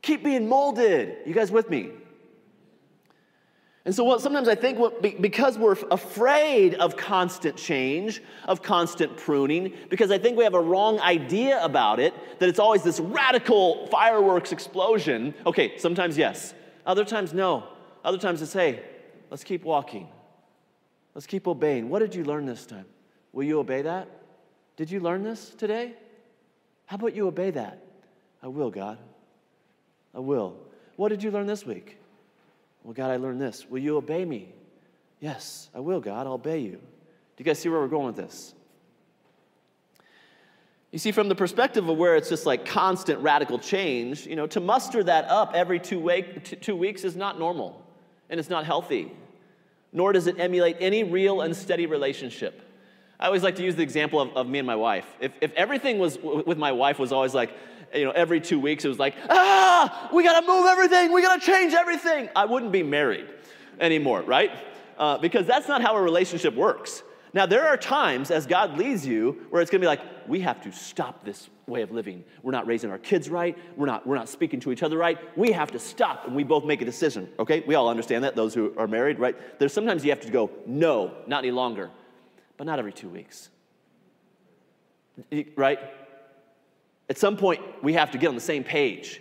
keep 0.00 0.22
being 0.22 0.48
molded. 0.48 1.16
You 1.26 1.34
guys 1.34 1.50
with 1.50 1.68
me? 1.68 1.90
And 3.86 3.94
so, 3.94 4.02
what 4.02 4.20
sometimes 4.20 4.48
I 4.48 4.56
think 4.56 4.80
what, 4.80 5.00
because 5.00 5.56
we're 5.56 5.76
afraid 5.92 6.74
of 6.74 6.96
constant 6.96 7.56
change, 7.56 8.20
of 8.46 8.60
constant 8.60 9.16
pruning, 9.16 9.74
because 9.88 10.10
I 10.10 10.18
think 10.18 10.36
we 10.36 10.42
have 10.42 10.54
a 10.54 10.60
wrong 10.60 10.98
idea 10.98 11.64
about 11.64 12.00
it, 12.00 12.12
that 12.40 12.48
it's 12.48 12.58
always 12.58 12.82
this 12.82 12.98
radical 12.98 13.86
fireworks 13.86 14.50
explosion. 14.50 15.34
Okay, 15.46 15.78
sometimes 15.78 16.18
yes, 16.18 16.52
other 16.84 17.04
times 17.04 17.32
no. 17.32 17.62
Other 18.04 18.18
times 18.18 18.42
it's, 18.42 18.52
hey, 18.52 18.82
let's 19.30 19.44
keep 19.44 19.62
walking, 19.62 20.08
let's 21.14 21.28
keep 21.28 21.46
obeying. 21.46 21.88
What 21.88 22.00
did 22.00 22.12
you 22.12 22.24
learn 22.24 22.44
this 22.44 22.66
time? 22.66 22.86
Will 23.32 23.44
you 23.44 23.60
obey 23.60 23.82
that? 23.82 24.08
Did 24.76 24.90
you 24.90 24.98
learn 24.98 25.22
this 25.22 25.50
today? 25.50 25.94
How 26.86 26.96
about 26.96 27.14
you 27.14 27.28
obey 27.28 27.52
that? 27.52 27.84
I 28.42 28.48
will, 28.48 28.70
God. 28.70 28.98
I 30.12 30.18
will. 30.18 30.56
What 30.96 31.10
did 31.10 31.22
you 31.22 31.30
learn 31.30 31.46
this 31.46 31.64
week? 31.64 31.98
Well, 32.86 32.94
God, 32.94 33.10
I 33.10 33.16
learned 33.16 33.40
this. 33.40 33.68
Will 33.68 33.80
you 33.80 33.96
obey 33.96 34.24
me? 34.24 34.48
Yes, 35.18 35.68
I 35.74 35.80
will, 35.80 35.98
God. 35.98 36.28
I'll 36.28 36.34
obey 36.34 36.60
you. 36.60 36.70
Do 36.70 36.78
you 37.38 37.44
guys 37.44 37.58
see 37.58 37.68
where 37.68 37.80
we're 37.80 37.88
going 37.88 38.06
with 38.06 38.14
this? 38.14 38.54
You 40.92 41.00
see, 41.00 41.10
from 41.10 41.28
the 41.28 41.34
perspective 41.34 41.88
of 41.88 41.98
where 41.98 42.14
it's 42.14 42.28
just 42.28 42.46
like 42.46 42.64
constant 42.64 43.18
radical 43.18 43.58
change, 43.58 44.24
you 44.24 44.36
know, 44.36 44.46
to 44.46 44.60
muster 44.60 45.02
that 45.02 45.24
up 45.24 45.50
every 45.52 45.80
two, 45.80 46.22
two 46.60 46.76
weeks 46.76 47.02
is 47.02 47.16
not 47.16 47.40
normal 47.40 47.84
and 48.30 48.38
it's 48.38 48.48
not 48.48 48.64
healthy, 48.64 49.10
nor 49.92 50.12
does 50.12 50.28
it 50.28 50.38
emulate 50.38 50.76
any 50.78 51.02
real 51.02 51.40
and 51.40 51.56
steady 51.56 51.86
relationship. 51.86 52.62
I 53.18 53.26
always 53.26 53.42
like 53.42 53.56
to 53.56 53.64
use 53.64 53.74
the 53.74 53.82
example 53.82 54.20
of, 54.20 54.36
of 54.36 54.46
me 54.46 54.60
and 54.60 54.66
my 54.66 54.76
wife. 54.76 55.06
If, 55.18 55.32
if 55.40 55.52
everything 55.54 55.98
was 55.98 56.18
with 56.22 56.56
my 56.56 56.70
wife 56.70 57.00
was 57.00 57.10
always 57.10 57.34
like, 57.34 57.50
you 57.94 58.04
know, 58.04 58.10
every 58.10 58.40
two 58.40 58.58
weeks 58.58 58.84
it 58.84 58.88
was 58.88 58.98
like, 58.98 59.14
ah, 59.30 60.10
we 60.12 60.22
got 60.22 60.40
to 60.40 60.46
move 60.46 60.66
everything, 60.66 61.12
we 61.12 61.22
got 61.22 61.40
to 61.40 61.46
change 61.46 61.74
everything. 61.74 62.28
I 62.34 62.44
wouldn't 62.44 62.72
be 62.72 62.82
married 62.82 63.26
anymore, 63.80 64.22
right? 64.22 64.50
Uh, 64.98 65.18
because 65.18 65.46
that's 65.46 65.68
not 65.68 65.82
how 65.82 65.96
a 65.96 66.00
relationship 66.00 66.54
works. 66.54 67.02
Now, 67.34 67.44
there 67.44 67.68
are 67.68 67.76
times 67.76 68.30
as 68.30 68.46
God 68.46 68.78
leads 68.78 69.06
you 69.06 69.46
where 69.50 69.60
it's 69.60 69.70
to 69.70 69.78
be 69.78 69.86
like, 69.86 70.00
we 70.26 70.40
have 70.40 70.62
to 70.62 70.72
stop 70.72 71.22
this 71.22 71.50
way 71.66 71.82
of 71.82 71.90
living. 71.90 72.24
We're 72.42 72.52
not 72.52 72.66
raising 72.66 72.90
our 72.90 72.98
kids 72.98 73.28
right. 73.28 73.58
We're 73.76 73.84
not, 73.84 74.06
we're 74.06 74.14
not 74.14 74.30
speaking 74.30 74.58
to 74.60 74.72
each 74.72 74.82
other 74.82 74.96
right. 74.96 75.18
We 75.36 75.52
have 75.52 75.70
to 75.72 75.78
stop. 75.78 76.26
And 76.26 76.34
we 76.34 76.44
both 76.44 76.64
make 76.64 76.80
a 76.80 76.86
decision, 76.86 77.28
okay? 77.38 77.62
We 77.66 77.74
all 77.74 77.90
understand 77.90 78.24
that, 78.24 78.36
those 78.36 78.54
who 78.54 78.72
are 78.78 78.86
married, 78.86 79.18
right? 79.18 79.36
There's 79.58 79.74
sometimes 79.74 80.02
you 80.02 80.12
have 80.12 80.22
to 80.22 80.30
go, 80.30 80.50
no, 80.64 81.12
not 81.26 81.44
any 81.44 81.50
longer, 81.50 81.90
but 82.56 82.64
not 82.64 82.78
every 82.78 82.92
two 82.92 83.10
weeks, 83.10 83.50
right? 85.56 85.78
At 87.08 87.18
some 87.18 87.36
point, 87.36 87.60
we 87.82 87.92
have 87.92 88.10
to 88.12 88.18
get 88.18 88.28
on 88.28 88.34
the 88.34 88.40
same 88.40 88.64
page. 88.64 89.20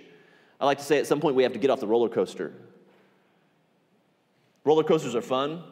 I 0.59 0.65
like 0.65 0.79
to 0.79 0.83
say 0.83 0.97
at 0.97 1.07
some 1.07 1.19
point, 1.19 1.35
we 1.35 1.43
have 1.43 1.53
to 1.53 1.59
get 1.59 1.69
off 1.69 1.79
the 1.79 1.87
roller 1.87 2.09
coaster. 2.09 2.53
Roller 4.63 4.83
coasters 4.83 5.15
are 5.15 5.21
fun 5.21 5.63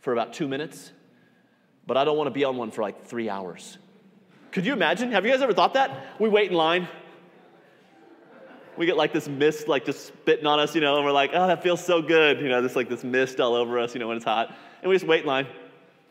for 0.00 0.12
about 0.12 0.32
two 0.32 0.48
minutes, 0.48 0.90
but 1.86 1.96
I 1.96 2.04
don't 2.04 2.16
want 2.16 2.26
to 2.26 2.32
be 2.32 2.44
on 2.44 2.56
one 2.56 2.70
for 2.70 2.82
like 2.82 3.06
three 3.06 3.28
hours. 3.28 3.78
Could 4.50 4.66
you 4.66 4.72
imagine? 4.72 5.12
Have 5.12 5.24
you 5.24 5.30
guys 5.30 5.42
ever 5.42 5.52
thought 5.52 5.74
that? 5.74 6.06
We 6.18 6.28
wait 6.28 6.50
in 6.50 6.56
line. 6.56 6.88
We 8.76 8.86
get 8.86 8.96
like 8.96 9.12
this 9.12 9.28
mist, 9.28 9.68
like 9.68 9.84
just 9.84 10.06
spitting 10.06 10.46
on 10.46 10.58
us, 10.58 10.74
you 10.74 10.80
know, 10.80 10.96
and 10.96 11.04
we're 11.04 11.12
like, 11.12 11.30
oh, 11.32 11.46
that 11.46 11.62
feels 11.62 11.84
so 11.84 12.02
good. 12.02 12.40
You 12.40 12.48
know, 12.48 12.60
this 12.60 12.74
like 12.74 12.88
this 12.88 13.04
mist 13.04 13.38
all 13.38 13.54
over 13.54 13.78
us, 13.78 13.94
you 13.94 14.00
know, 14.00 14.08
when 14.08 14.16
it's 14.16 14.24
hot. 14.24 14.52
And 14.82 14.90
we 14.90 14.96
just 14.96 15.06
wait 15.06 15.20
in 15.20 15.26
line 15.28 15.46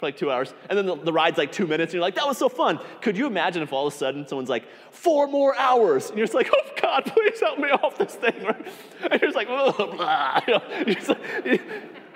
for 0.03 0.07
like 0.07 0.17
two 0.17 0.29
hours. 0.29 0.53
And 0.69 0.77
then 0.77 0.85
the, 0.85 0.95
the, 0.95 1.13
ride's 1.13 1.37
like 1.37 1.53
two 1.53 1.65
minutes, 1.65 1.91
and 1.91 1.93
you're 1.93 2.01
like, 2.01 2.15
that 2.15 2.27
was 2.27 2.37
so 2.37 2.49
fun. 2.49 2.77
Could 3.01 3.17
you 3.17 3.25
imagine 3.25 3.63
if 3.63 3.71
all 3.71 3.87
of 3.87 3.93
a 3.93 3.95
sudden 3.95 4.27
someone's 4.27 4.49
like, 4.49 4.65
four 4.91 5.27
more 5.27 5.57
hours? 5.57 6.09
And 6.09 6.17
you're 6.17 6.27
just 6.27 6.35
like, 6.35 6.49
oh 6.53 6.69
God, 6.81 7.05
please 7.05 7.39
help 7.39 7.57
me 7.57 7.69
off 7.69 7.97
this 7.97 8.15
thing. 8.15 8.35
And 8.35 9.11
you're 9.11 9.31
just 9.31 9.35
like, 9.35 9.47
oh, 9.49 9.71
blah. 9.95 10.41
You 10.47 10.55
know, 10.55 11.15
like, 11.45 11.61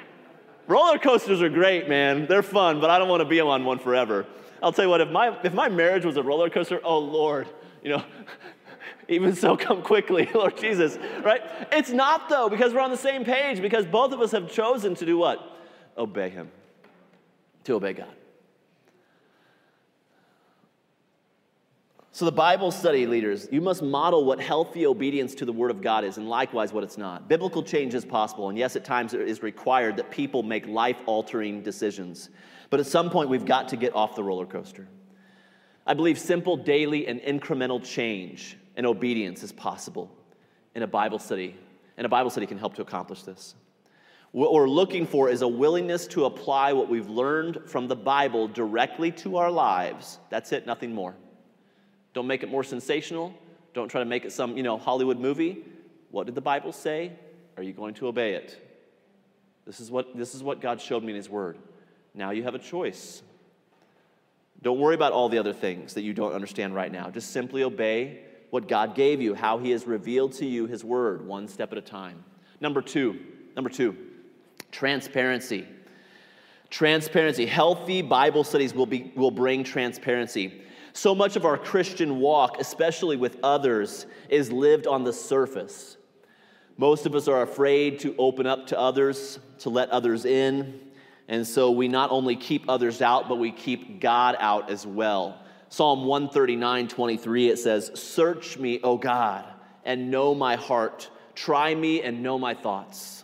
roller 0.67 0.99
coasters 0.99 1.41
are 1.41 1.49
great, 1.49 1.87
man. 1.87 2.27
They're 2.27 2.43
fun, 2.43 2.81
but 2.81 2.89
I 2.89 2.99
don't 2.99 3.07
want 3.07 3.21
to 3.21 3.25
be 3.25 3.39
on 3.39 3.63
one 3.63 3.79
forever. 3.79 4.25
I'll 4.61 4.73
tell 4.73 4.83
you 4.83 4.89
what, 4.89 4.99
if 4.99 5.09
my, 5.09 5.37
if 5.43 5.53
my 5.53 5.69
marriage 5.69 6.03
was 6.03 6.17
a 6.17 6.23
roller 6.23 6.49
coaster, 6.49 6.81
oh 6.83 6.99
Lord, 6.99 7.47
you 7.83 7.91
know, 7.91 8.03
even 9.07 9.33
so, 9.33 9.55
come 9.55 9.81
quickly, 9.81 10.29
Lord 10.33 10.57
Jesus, 10.57 10.97
right? 11.23 11.41
It's 11.71 11.91
not 11.91 12.27
though, 12.27 12.49
because 12.49 12.73
we're 12.73 12.81
on 12.81 12.91
the 12.91 12.97
same 12.97 13.23
page, 13.23 13.61
because 13.61 13.85
both 13.85 14.11
of 14.11 14.19
us 14.19 14.31
have 14.31 14.51
chosen 14.51 14.93
to 14.95 15.05
do 15.05 15.17
what? 15.17 15.57
Obey 15.97 16.29
Him 16.29 16.51
to 17.67 17.75
obey 17.75 17.93
God. 17.93 18.07
So, 22.11 22.25
the 22.25 22.31
Bible 22.31 22.71
study 22.71 23.05
leaders, 23.05 23.47
you 23.51 23.61
must 23.61 23.83
model 23.83 24.25
what 24.25 24.39
healthy 24.39 24.87
obedience 24.87 25.35
to 25.35 25.45
the 25.45 25.53
Word 25.53 25.69
of 25.69 25.81
God 25.81 26.03
is, 26.03 26.17
and 26.17 26.27
likewise 26.27 26.73
what 26.73 26.83
it's 26.83 26.97
not. 26.97 27.27
Biblical 27.27 27.61
change 27.61 27.93
is 27.93 28.03
possible, 28.03 28.49
and 28.49 28.57
yes, 28.57 28.75
at 28.75 28.83
times 28.83 29.13
it 29.13 29.21
is 29.21 29.43
required 29.43 29.97
that 29.97 30.09
people 30.09 30.41
make 30.41 30.65
life 30.65 30.97
altering 31.05 31.61
decisions. 31.61 32.31
But 32.71 32.79
at 32.79 32.87
some 32.87 33.11
point, 33.11 33.29
we've 33.29 33.45
got 33.45 33.67
to 33.67 33.77
get 33.77 33.93
off 33.95 34.15
the 34.15 34.23
roller 34.23 34.47
coaster. 34.47 34.87
I 35.85 35.93
believe 35.93 36.17
simple 36.17 36.57
daily 36.57 37.05
and 37.05 37.19
incremental 37.19 37.83
change 37.83 38.57
and 38.75 38.85
obedience 38.85 39.43
is 39.43 39.51
possible 39.51 40.09
in 40.73 40.81
a 40.81 40.87
Bible 40.87 41.19
study, 41.19 41.55
and 41.97 42.05
a 42.05 42.09
Bible 42.09 42.31
study 42.31 42.47
can 42.47 42.57
help 42.57 42.73
to 42.75 42.81
accomplish 42.81 43.23
this. 43.23 43.53
What 44.37 44.53
we're 44.53 44.69
looking 44.69 45.07
for 45.07 45.31
is 45.31 45.41
a 45.41 45.47
willingness 45.47 46.05
to 46.09 46.25
apply 46.25 46.73
what 46.73 46.87
we've 46.89 47.09
learned 47.09 47.61
from 47.65 47.87
the 47.87 47.95
Bible 47.95 48.47
directly 48.47 49.11
to 49.13 49.37
our 49.37 49.49
lives. 49.49 50.19
That's 50.29 50.51
it, 50.51 50.67
nothing 50.67 50.93
more. 50.93 51.15
Don't 52.13 52.27
make 52.27 52.43
it 52.43 52.51
more 52.51 52.63
sensational. 52.63 53.33
Don't 53.73 53.89
try 53.89 53.99
to 53.99 54.05
make 54.05 54.25
it 54.25 54.31
some, 54.31 54.55
you 54.55 54.61
know, 54.61 54.77
Hollywood 54.77 55.19
movie. 55.19 55.65
What 56.11 56.27
did 56.27 56.35
the 56.35 56.41
Bible 56.41 56.71
say? 56.71 57.13
Are 57.57 57.63
you 57.63 57.73
going 57.73 57.95
to 57.95 58.09
obey 58.09 58.35
it? 58.35 58.63
This 59.65 59.79
is 59.79 59.89
what, 59.89 60.15
this 60.15 60.35
is 60.35 60.43
what 60.43 60.61
God 60.61 60.79
showed 60.79 61.01
me 61.01 61.13
in 61.13 61.15
His 61.15 61.31
Word. 61.31 61.57
Now 62.13 62.29
you 62.29 62.43
have 62.43 62.53
a 62.53 62.59
choice. 62.59 63.23
Don't 64.61 64.77
worry 64.77 64.93
about 64.93 65.13
all 65.13 65.29
the 65.29 65.39
other 65.39 65.51
things 65.51 65.95
that 65.95 66.03
you 66.03 66.13
don't 66.13 66.33
understand 66.33 66.75
right 66.75 66.91
now. 66.91 67.09
Just 67.09 67.31
simply 67.31 67.63
obey 67.63 68.19
what 68.51 68.67
God 68.67 68.93
gave 68.93 69.19
you, 69.19 69.33
how 69.33 69.57
He 69.57 69.71
has 69.71 69.87
revealed 69.87 70.33
to 70.33 70.45
you 70.45 70.67
His 70.67 70.83
Word, 70.83 71.25
one 71.25 71.47
step 71.47 71.71
at 71.71 71.79
a 71.79 71.81
time. 71.81 72.23
Number 72.61 72.83
two, 72.83 73.19
number 73.55 73.71
two, 73.71 73.97
transparency. 74.71 75.67
Transparency. 76.69 77.45
Healthy 77.45 78.01
Bible 78.01 78.43
studies 78.43 78.73
will, 78.73 78.85
be, 78.85 79.11
will 79.15 79.31
bring 79.31 79.63
transparency. 79.63 80.61
So 80.93 81.13
much 81.13 81.35
of 81.35 81.45
our 81.45 81.57
Christian 81.57 82.19
walk, 82.19 82.57
especially 82.59 83.17
with 83.17 83.37
others, 83.43 84.05
is 84.29 84.51
lived 84.51 84.87
on 84.87 85.03
the 85.03 85.13
surface. 85.13 85.97
Most 86.77 87.05
of 87.05 87.15
us 87.15 87.27
are 87.27 87.41
afraid 87.41 87.99
to 88.01 88.15
open 88.17 88.45
up 88.45 88.67
to 88.67 88.79
others, 88.79 89.39
to 89.59 89.69
let 89.69 89.89
others 89.89 90.25
in. 90.25 90.79
And 91.27 91.45
so 91.45 91.71
we 91.71 91.87
not 91.87 92.11
only 92.11 92.35
keep 92.35 92.69
others 92.69 93.01
out, 93.01 93.27
but 93.27 93.35
we 93.35 93.51
keep 93.51 93.99
God 93.99 94.35
out 94.39 94.69
as 94.69 94.85
well. 94.85 95.39
Psalm 95.69 96.05
139 96.05 96.87
23, 96.87 97.49
it 97.49 97.59
says, 97.59 97.91
Search 97.93 98.57
me, 98.57 98.79
O 98.83 98.97
God, 98.97 99.45
and 99.85 100.09
know 100.09 100.33
my 100.33 100.55
heart. 100.55 101.09
Try 101.35 101.75
me 101.75 102.01
and 102.01 102.23
know 102.23 102.39
my 102.39 102.53
thoughts. 102.53 103.23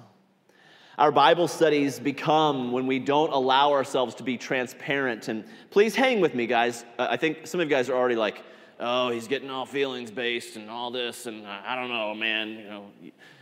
Our 0.96 1.12
Bible 1.12 1.48
studies 1.48 2.00
become 2.00 2.72
when 2.72 2.86
we 2.86 3.00
don't 3.00 3.34
allow 3.34 3.72
ourselves 3.72 4.14
to 4.16 4.24
be 4.24 4.38
transparent. 4.38 5.28
And 5.28 5.44
please 5.72 5.96
hang 5.96 6.22
with 6.22 6.36
me, 6.36 6.46
guys. 6.46 6.86
Uh, 7.00 7.08
I 7.10 7.18
think 7.18 7.48
some 7.48 7.60
of 7.60 7.68
you 7.68 7.76
guys 7.76 7.90
are 7.90 7.96
already 7.96 8.16
like, 8.16 8.44
oh, 8.80 9.10
he's 9.10 9.28
getting 9.28 9.50
all 9.50 9.66
feelings 9.66 10.12
based 10.12 10.56
and 10.56 10.70
all 10.70 10.92
this. 10.92 11.26
And 11.26 11.48
I 11.48 11.76
don't 11.76 11.90
know, 11.90 12.14
man. 12.14 12.50
You 12.50 12.64
know, 12.66 12.86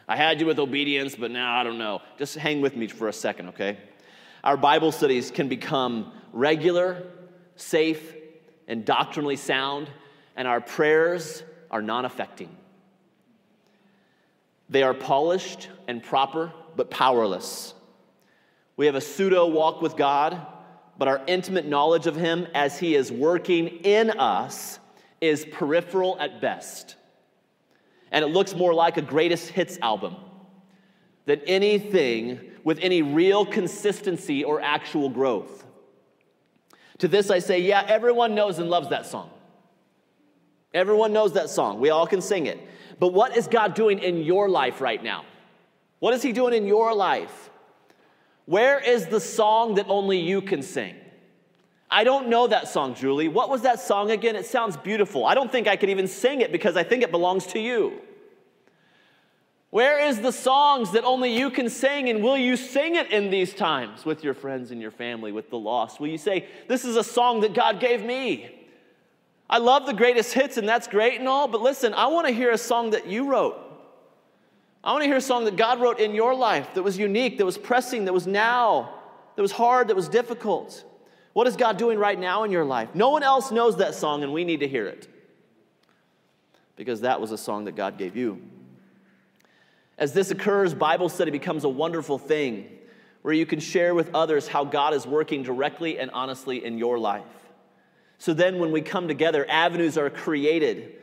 I 0.07 0.15
had 0.15 0.39
you 0.39 0.45
with 0.45 0.59
obedience, 0.59 1.13
but 1.15 1.29
now 1.29 1.59
I 1.59 1.63
don't 1.63 1.77
know. 1.77 2.01
Just 2.17 2.37
hang 2.37 2.61
with 2.61 2.77
me 2.77 2.87
for 2.87 3.09
a 3.09 3.13
second, 3.13 3.49
okay? 3.49 3.77
Our 4.45 4.55
Bible 4.55 4.93
studies 4.93 5.29
can 5.29 5.49
become 5.49 6.13
regular, 6.31 7.03
safe, 7.57 8.15
and 8.69 8.85
doctrinally 8.85 9.35
sound, 9.35 9.89
and 10.37 10.47
our 10.47 10.61
prayers 10.61 11.43
are 11.69 11.81
non 11.81 12.05
affecting. 12.05 12.55
They 14.69 14.83
are 14.83 14.93
polished 14.93 15.67
and 15.89 16.01
proper 16.01 16.53
but 16.75 16.89
powerless. 16.89 17.73
We 18.77 18.85
have 18.85 18.95
a 18.95 19.01
pseudo 19.01 19.47
walk 19.47 19.81
with 19.81 19.95
God, 19.95 20.45
but 20.97 21.07
our 21.07 21.21
intimate 21.27 21.65
knowledge 21.65 22.07
of 22.07 22.15
Him 22.15 22.47
as 22.53 22.79
He 22.79 22.95
is 22.95 23.11
working 23.11 23.67
in 23.67 24.11
us 24.11 24.79
is 25.19 25.45
peripheral 25.45 26.17
at 26.19 26.41
best. 26.41 26.95
And 28.11 28.25
it 28.25 28.29
looks 28.29 28.55
more 28.55 28.73
like 28.73 28.97
a 28.97 29.01
greatest 29.01 29.49
hits 29.49 29.77
album 29.81 30.15
than 31.25 31.41
anything 31.47 32.39
with 32.63 32.79
any 32.81 33.01
real 33.01 33.45
consistency 33.45 34.43
or 34.43 34.61
actual 34.61 35.09
growth. 35.09 35.65
To 36.99 37.07
this 37.07 37.31
I 37.31 37.39
say, 37.39 37.61
yeah, 37.61 37.83
everyone 37.87 38.35
knows 38.35 38.59
and 38.59 38.69
loves 38.69 38.89
that 38.89 39.05
song. 39.05 39.29
Everyone 40.73 41.13
knows 41.13 41.33
that 41.33 41.49
song. 41.49 41.79
We 41.79 41.89
all 41.89 42.07
can 42.07 42.21
sing 42.21 42.45
it. 42.45 42.59
But 42.99 43.13
what 43.13 43.35
is 43.35 43.47
God 43.47 43.73
doing 43.73 43.99
in 43.99 44.17
your 44.17 44.49
life 44.49 44.81
right 44.81 45.03
now? 45.03 45.25
What 46.01 46.15
is 46.15 46.23
He 46.23 46.33
doing 46.33 46.55
in 46.55 46.65
your 46.65 46.95
life? 46.95 47.51
Where 48.47 48.79
is 48.79 49.05
the 49.05 49.19
song 49.19 49.75
that 49.75 49.85
only 49.87 50.19
you 50.19 50.41
can 50.41 50.63
sing? 50.63 50.95
I 51.91 52.03
don't 52.03 52.27
know 52.27 52.47
that 52.47 52.67
song, 52.67 52.95
Julie. 52.95 53.27
What 53.27 53.49
was 53.49 53.61
that 53.61 53.79
song 53.79 54.09
again? 54.09 54.35
It 54.35 54.47
sounds 54.47 54.75
beautiful. 54.77 55.27
I 55.27 55.35
don't 55.35 55.51
think 55.51 55.67
I 55.67 55.75
could 55.75 55.91
even 55.91 56.07
sing 56.07 56.41
it 56.41 56.51
because 56.51 56.75
I 56.75 56.83
think 56.83 57.03
it 57.03 57.11
belongs 57.11 57.45
to 57.47 57.59
you. 57.59 58.01
Where 59.69 59.99
is 59.99 60.19
the 60.21 60.31
songs 60.31 60.91
that 60.93 61.03
only 61.03 61.37
you 61.37 61.51
can 61.51 61.69
sing, 61.69 62.09
and 62.09 62.23
will 62.23 62.35
you 62.35 62.57
sing 62.57 62.95
it 62.95 63.11
in 63.11 63.29
these 63.29 63.53
times 63.53 64.03
with 64.03 64.23
your 64.23 64.33
friends 64.33 64.71
and 64.71 64.81
your 64.81 64.91
family, 64.91 65.31
with 65.31 65.51
the 65.51 65.59
lost? 65.59 65.99
Will 65.99 66.07
you 66.07 66.17
say, 66.17 66.47
This 66.67 66.83
is 66.83 66.95
a 66.95 67.03
song 67.03 67.41
that 67.41 67.53
God 67.53 67.79
gave 67.79 68.03
me? 68.03 68.49
I 69.47 69.59
love 69.59 69.85
the 69.85 69.93
greatest 69.93 70.33
hits, 70.33 70.57
and 70.57 70.67
that's 70.67 70.87
great 70.87 71.19
and 71.19 71.29
all, 71.29 71.47
but 71.47 71.61
listen, 71.61 71.93
I 71.93 72.07
want 72.07 72.27
to 72.27 72.33
hear 72.33 72.49
a 72.49 72.57
song 72.57 72.89
that 72.89 73.05
you 73.05 73.29
wrote. 73.29 73.70
I 74.83 74.91
want 74.93 75.03
to 75.03 75.07
hear 75.07 75.17
a 75.17 75.21
song 75.21 75.45
that 75.45 75.57
God 75.57 75.79
wrote 75.79 75.99
in 75.99 76.15
your 76.15 76.33
life 76.33 76.73
that 76.73 76.81
was 76.81 76.97
unique, 76.97 77.37
that 77.37 77.45
was 77.45 77.57
pressing, 77.57 78.05
that 78.05 78.13
was 78.13 78.25
now, 78.25 78.95
that 79.35 79.41
was 79.41 79.51
hard, 79.51 79.89
that 79.89 79.95
was 79.95 80.09
difficult. 80.09 80.83
What 81.33 81.45
is 81.47 81.55
God 81.55 81.77
doing 81.77 81.99
right 81.99 82.19
now 82.19 82.43
in 82.43 82.51
your 82.51 82.65
life? 82.65 82.89
No 82.95 83.09
one 83.11 83.23
else 83.23 83.51
knows 83.51 83.77
that 83.77 83.93
song, 83.93 84.23
and 84.23 84.33
we 84.33 84.43
need 84.43 84.61
to 84.61 84.67
hear 84.67 84.87
it 84.87 85.07
because 86.75 87.01
that 87.01 87.21
was 87.21 87.31
a 87.31 87.37
song 87.37 87.65
that 87.65 87.75
God 87.75 87.97
gave 87.97 88.15
you. 88.15 88.41
As 89.99 90.13
this 90.13 90.31
occurs, 90.31 90.73
Bible 90.73 91.09
study 91.09 91.29
becomes 91.29 91.63
a 91.63 91.69
wonderful 91.69 92.17
thing 92.17 92.67
where 93.21 93.35
you 93.35 93.45
can 93.45 93.59
share 93.59 93.93
with 93.93 94.09
others 94.15 94.47
how 94.47 94.63
God 94.63 94.95
is 94.95 95.05
working 95.05 95.43
directly 95.43 95.99
and 95.99 96.09
honestly 96.09 96.65
in 96.65 96.79
your 96.79 96.97
life. 96.97 97.21
So 98.17 98.33
then, 98.33 98.57
when 98.57 98.71
we 98.71 98.81
come 98.81 99.07
together, 99.07 99.45
avenues 99.47 99.95
are 99.97 100.09
created 100.09 100.95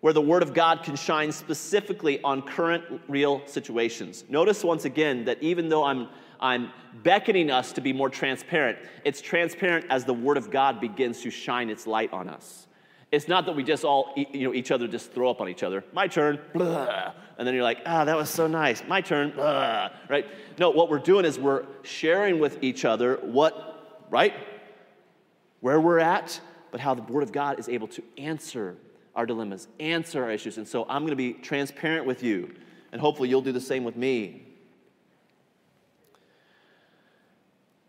where 0.00 0.12
the 0.12 0.20
Word 0.20 0.42
of 0.42 0.54
God 0.54 0.82
can 0.82 0.96
shine 0.96 1.30
specifically 1.30 2.22
on 2.22 2.42
current 2.42 2.84
real 3.08 3.42
situations. 3.46 4.24
Notice 4.28 4.64
once 4.64 4.84
again 4.84 5.24
that 5.26 5.42
even 5.42 5.68
though 5.68 5.84
I'm, 5.84 6.08
I'm 6.40 6.70
beckoning 7.02 7.50
us 7.50 7.72
to 7.72 7.80
be 7.80 7.92
more 7.92 8.08
transparent, 8.08 8.78
it's 9.04 9.20
transparent 9.20 9.86
as 9.90 10.04
the 10.04 10.14
Word 10.14 10.36
of 10.36 10.50
God 10.50 10.80
begins 10.80 11.20
to 11.22 11.30
shine 11.30 11.68
its 11.68 11.86
light 11.86 12.12
on 12.12 12.28
us. 12.28 12.66
It's 13.12 13.26
not 13.26 13.44
that 13.46 13.56
we 13.56 13.64
just 13.64 13.84
all, 13.84 14.14
you 14.16 14.46
know, 14.46 14.54
each 14.54 14.70
other 14.70 14.86
just 14.86 15.12
throw 15.12 15.30
up 15.30 15.40
on 15.40 15.48
each 15.48 15.64
other. 15.64 15.84
My 15.92 16.06
turn, 16.06 16.38
blah, 16.54 17.12
and 17.36 17.46
then 17.46 17.54
you're 17.54 17.64
like, 17.64 17.80
ah, 17.84 18.02
oh, 18.02 18.04
that 18.04 18.16
was 18.16 18.30
so 18.30 18.46
nice. 18.46 18.84
My 18.86 19.00
turn, 19.00 19.32
blah, 19.32 19.90
right? 20.08 20.26
No, 20.58 20.70
what 20.70 20.88
we're 20.88 20.98
doing 20.98 21.24
is 21.24 21.38
we're 21.38 21.64
sharing 21.82 22.38
with 22.38 22.62
each 22.62 22.84
other 22.84 23.16
what, 23.22 24.06
right? 24.10 24.32
Where 25.58 25.80
we're 25.80 25.98
at, 25.98 26.40
but 26.70 26.80
how 26.80 26.94
the 26.94 27.02
Word 27.02 27.24
of 27.24 27.32
God 27.32 27.58
is 27.58 27.68
able 27.68 27.88
to 27.88 28.02
answer 28.16 28.76
our 29.14 29.26
dilemmas, 29.26 29.68
answer 29.78 30.24
our 30.24 30.30
issues. 30.30 30.58
And 30.58 30.66
so 30.66 30.86
I'm 30.88 31.02
going 31.02 31.10
to 31.10 31.16
be 31.16 31.32
transparent 31.32 32.06
with 32.06 32.22
you, 32.22 32.54
and 32.92 33.00
hopefully 33.00 33.28
you'll 33.28 33.42
do 33.42 33.52
the 33.52 33.60
same 33.60 33.84
with 33.84 33.96
me. 33.96 34.46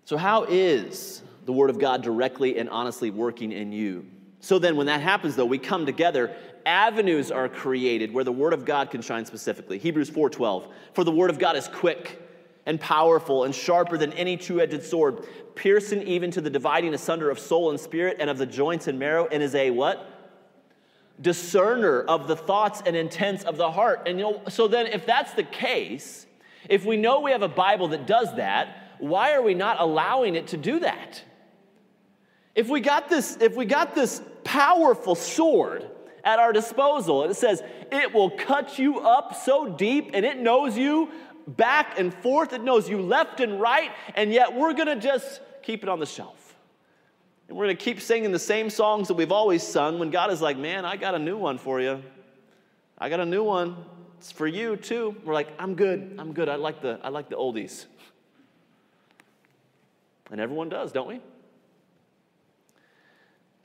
So, 0.05 0.17
how 0.17 0.43
is 0.43 1.22
the 1.45 1.53
Word 1.53 1.69
of 1.69 1.80
God 1.80 2.01
directly 2.01 2.57
and 2.57 2.69
honestly 2.69 3.11
working 3.11 3.51
in 3.51 3.72
you? 3.72 4.05
So 4.41 4.59
then, 4.59 4.76
when 4.76 4.88
that 4.88 4.99
happens, 5.01 5.36
though, 5.36 5.45
we 5.45 5.57
come 5.57 5.86
together. 5.86 6.36
Avenues 6.65 7.32
are 7.32 7.47
created 7.47 8.13
where 8.13 8.24
the 8.24 8.32
Word 8.32 8.53
of 8.53 8.65
God 8.65 8.91
can 8.91 9.01
shine 9.01 9.26
specifically. 9.26 9.78
Hebrews 9.78 10.09
4:12. 10.09 10.67
For 10.93 11.03
the 11.03 11.11
Word 11.11 11.30
of 11.30 11.39
God 11.39 11.55
is 11.55 11.67
quick 11.67 12.22
and 12.65 12.80
powerful 12.80 13.45
and 13.45 13.55
sharper 13.55 13.97
than 13.97 14.13
any 14.13 14.38
two-edged 14.38 14.84
sword, 14.84 15.26
piercing 15.55 16.01
even 16.03 16.30
to 16.32 16.41
the 16.41 16.49
dividing 16.49 16.93
asunder 16.93 17.30
of 17.30 17.39
soul 17.39 17.69
and 17.69 17.80
spirit 17.80 18.17
and 18.19 18.30
of 18.30 18.38
the 18.38 18.45
joints 18.45 18.88
and 18.88 18.99
marrow, 18.99 19.28
and 19.32 19.41
is 19.41 19.55
a 19.55 19.72
what? 19.72 20.05
Discerner 21.22 22.01
of 22.01 22.28
the 22.28 22.36
thoughts 22.36 22.82
and 22.86 22.95
intents 22.95 23.43
of 23.43 23.57
the 23.57 23.72
heart. 23.72 24.03
And 24.07 24.17
you 24.19 24.26
know, 24.26 24.41
so 24.49 24.67
then 24.67 24.88
if 24.88 25.05
that's 25.05 25.34
the 25.34 25.43
case, 25.43 26.26
if 26.69 26.86
we 26.86 26.97
know 26.97 27.22
we 27.22 27.32
have 27.32 27.41
a 27.41 27.47
Bible 27.47 27.89
that 27.89 28.07
does 28.07 28.36
that, 28.36 28.95
why 28.99 29.34
are 29.34 29.41
we 29.41 29.53
not 29.53 29.80
allowing 29.80 30.36
it 30.36 30.47
to 30.47 30.57
do 30.57 30.80
that? 30.80 31.24
If 32.55 32.69
we 32.69 32.82
got 32.82 33.09
this, 33.09 33.38
if 33.39 33.55
we 33.55 33.65
got 33.65 33.95
this 33.95 34.22
powerful 34.43 35.15
sword 35.15 35.89
at 36.24 36.39
our 36.39 36.53
disposal, 36.53 37.24
and 37.24 37.32
it 37.32 37.36
says 37.36 37.63
it 37.91 38.13
will 38.13 38.30
cut 38.30 38.78
you 38.78 38.99
up 38.99 39.36
so 39.36 39.69
deep 39.69 40.11
and 40.13 40.26
it 40.26 40.38
knows 40.38 40.78
you 40.78 41.09
back 41.47 41.99
and 41.99 42.13
forth, 42.13 42.53
it 42.53 42.63
knows 42.63 42.89
you 42.89 43.01
left 43.01 43.39
and 43.39 43.59
right, 43.59 43.91
and 44.15 44.32
yet 44.32 44.53
we're 44.53 44.74
gonna 44.74 44.99
just 44.99 45.41
keep 45.63 45.84
it 45.84 45.89
on 45.89 45.99
the 45.99 46.05
shelf. 46.05 46.41
And 47.52 47.58
we're 47.58 47.66
going 47.66 47.76
to 47.76 47.84
keep 47.84 47.99
singing 47.99 48.32
the 48.32 48.39
same 48.39 48.70
songs 48.70 49.10
that 49.10 49.16
we've 49.16 49.34
always 49.34 49.62
sung 49.62 49.99
when 49.99 50.10
God 50.10 50.32
is 50.32 50.41
like, 50.41 50.58
man, 50.58 50.86
I 50.86 50.95
got 50.95 51.16
a 51.16 51.20
new 51.20 51.36
one 51.36 51.58
for 51.58 51.82
you. 51.82 52.02
I 52.97 53.10
got 53.10 53.20
a 53.20 53.26
new 53.26 53.43
one. 53.43 53.76
It's 54.20 54.32
for 54.32 54.47
you 54.47 54.78
too. 54.78 55.18
We're 55.26 55.34
like, 55.34 55.49
I'm 55.60 55.76
good. 55.76 56.16
I'm 56.18 56.32
good. 56.32 56.47
I 56.47 56.56
like 56.56 56.82
the, 56.82 56.97
I 57.04 57.10
like 57.10 57.28
the 57.28 57.36
oldies. 57.36 57.88
And 60.32 60.39
everyone 60.39 60.70
does, 60.70 60.93
don't 60.93 61.10
we? 61.10 61.20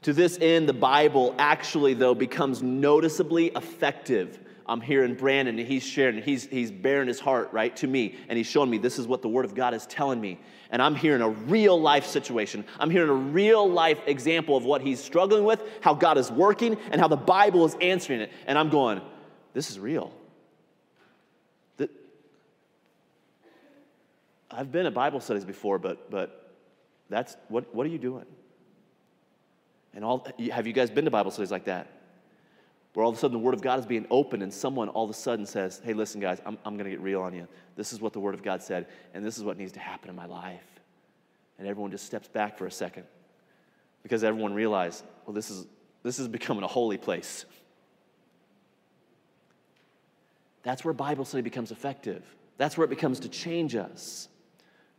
To 0.03 0.13
this 0.13 0.37
end, 0.41 0.69
the 0.69 0.73
Bible 0.73 1.37
actually, 1.39 1.95
though, 1.95 2.17
becomes 2.17 2.65
noticeably 2.65 3.53
effective. 3.55 4.37
I'm 4.67 4.81
hearing 4.81 5.15
Brandon, 5.15 5.61
and 5.61 5.69
he's 5.69 5.85
sharing, 5.85 6.21
he's, 6.25 6.45
he's 6.45 6.73
bearing 6.73 7.07
his 7.07 7.21
heart, 7.21 7.51
right, 7.53 7.77
to 7.77 7.87
me, 7.87 8.17
and 8.29 8.37
he's 8.37 8.49
showing 8.49 8.69
me 8.69 8.79
this 8.79 8.99
is 8.99 9.07
what 9.07 9.23
the 9.23 9.29
Word 9.29 9.45
of 9.45 9.55
God 9.55 9.75
is 9.75 9.87
telling 9.87 10.21
me. 10.21 10.41
And 10.71 10.83
I'm 10.83 10.95
hearing 10.95 11.23
a 11.23 11.29
real 11.29 11.81
life 11.81 12.07
situation. 12.07 12.65
I'm 12.79 12.91
hearing 12.91 13.09
a 13.09 13.15
real 13.15 13.69
life 13.71 14.01
example 14.07 14.57
of 14.57 14.65
what 14.65 14.83
he's 14.83 15.03
struggling 15.03 15.45
with, 15.45 15.63
how 15.81 15.95
God 15.95 16.19
is 16.19 16.31
working, 16.31 16.77
and 16.91 17.01
how 17.01 17.09
the 17.09 17.17
Bible 17.17 17.65
is 17.65 17.77
answering 17.81 18.21
it. 18.21 18.33
And 18.47 18.59
I'm 18.59 18.69
going, 18.69 19.01
this 19.55 19.71
is 19.71 19.79
real. 19.79 20.13
I've 24.57 24.73
been 24.73 24.87
at 24.87 24.95
Bible 24.95 25.21
studies 25.21 25.45
before, 25.45 25.79
but, 25.79 26.11
but 26.11 26.55
that's, 27.11 27.37
what, 27.49 27.75
what 27.75 27.85
are 27.87 27.91
you 27.91 27.99
doing? 27.99 28.25
And 29.95 30.05
all, 30.05 30.27
have 30.51 30.67
you 30.67 30.73
guys 30.73 30.91
been 30.91 31.05
to 31.05 31.11
Bible 31.11 31.31
studies 31.31 31.51
like 31.51 31.65
that? 31.67 31.89
Where 32.97 33.05
all 33.05 33.11
of 33.11 33.19
a 33.19 33.21
sudden 33.21 33.35
the 33.35 33.45
Word 33.45 33.53
of 33.53 33.61
God 33.61 33.79
is 33.79 33.85
being 33.85 34.07
opened 34.11 34.43
and 34.43 34.51
someone 34.51 34.89
all 34.89 35.05
of 35.05 35.11
a 35.11 35.13
sudden 35.13 35.45
says, 35.45 35.83
hey, 35.85 35.93
listen, 35.93 36.19
guys, 36.19 36.41
I'm, 36.47 36.57
I'm 36.65 36.79
going 36.79 36.87
to 36.87 36.91
get 36.91 37.01
real 37.03 37.21
on 37.21 37.35
you. 37.35 37.47
This 37.77 37.93
is 37.93 38.01
what 38.01 38.15
the 38.15 38.21
Word 38.21 38.33
of 38.33 38.43
God 38.43 38.63
said, 38.63 38.87
and 39.13 39.23
this 39.23 39.37
is 39.37 39.45
what 39.45 39.59
needs 39.59 39.73
to 39.73 39.81
happen 39.81 40.09
in 40.09 40.17
my 40.17 40.25
life. 40.25 40.65
And 41.59 41.69
everyone 41.69 41.91
just 41.91 42.07
steps 42.07 42.27
back 42.27 42.57
for 42.57 42.65
a 42.65 42.71
second 42.71 43.05
because 44.03 44.25
everyone 44.25 44.55
realized, 44.55 45.05
well, 45.27 45.35
this 45.35 45.51
is, 45.51 45.67
this 46.05 46.19
is 46.19 46.27
becoming 46.27 46.65
a 46.65 46.67
holy 46.67 46.97
place. 46.97 47.45
That's 50.63 50.83
where 50.83 50.95
Bible 50.95 51.27
study 51.27 51.43
becomes 51.43 51.73
effective. 51.73 52.25
That's 52.57 52.79
where 52.79 52.87
it 52.87 52.91
becomes 52.91 53.21
to 53.21 53.29
change 53.29 53.77
us 53.77 54.29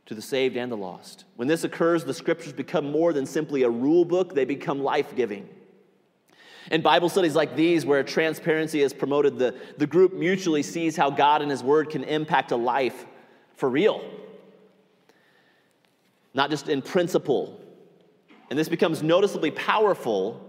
to 0.05 0.13
the 0.13 0.21
saved 0.21 0.55
and 0.55 0.71
the 0.71 0.77
lost. 0.77 1.25
When 1.35 1.47
this 1.47 1.63
occurs, 1.63 2.03
the 2.03 2.13
scriptures 2.13 2.53
become 2.53 2.91
more 2.91 3.11
than 3.11 3.25
simply 3.25 3.63
a 3.63 3.69
rule 3.71 4.05
book, 4.05 4.35
they 4.35 4.45
become 4.45 4.83
life 4.83 5.15
giving. 5.15 5.49
In 6.71 6.81
Bible 6.81 7.09
studies 7.09 7.35
like 7.35 7.55
these, 7.55 7.85
where 7.85 8.03
transparency 8.03 8.81
is 8.81 8.93
promoted, 8.93 9.37
the, 9.37 9.55
the 9.77 9.87
group 9.87 10.13
mutually 10.13 10.63
sees 10.63 10.97
how 10.97 11.09
God 11.09 11.41
and 11.41 11.49
His 11.49 11.63
Word 11.63 11.89
can 11.89 12.03
impact 12.03 12.51
a 12.51 12.57
life 12.57 13.05
for 13.55 13.69
real, 13.69 14.03
not 16.33 16.49
just 16.49 16.69
in 16.69 16.81
principle. 16.81 17.59
And 18.49 18.59
this 18.59 18.69
becomes 18.69 19.01
noticeably 19.01 19.51
powerful, 19.51 20.41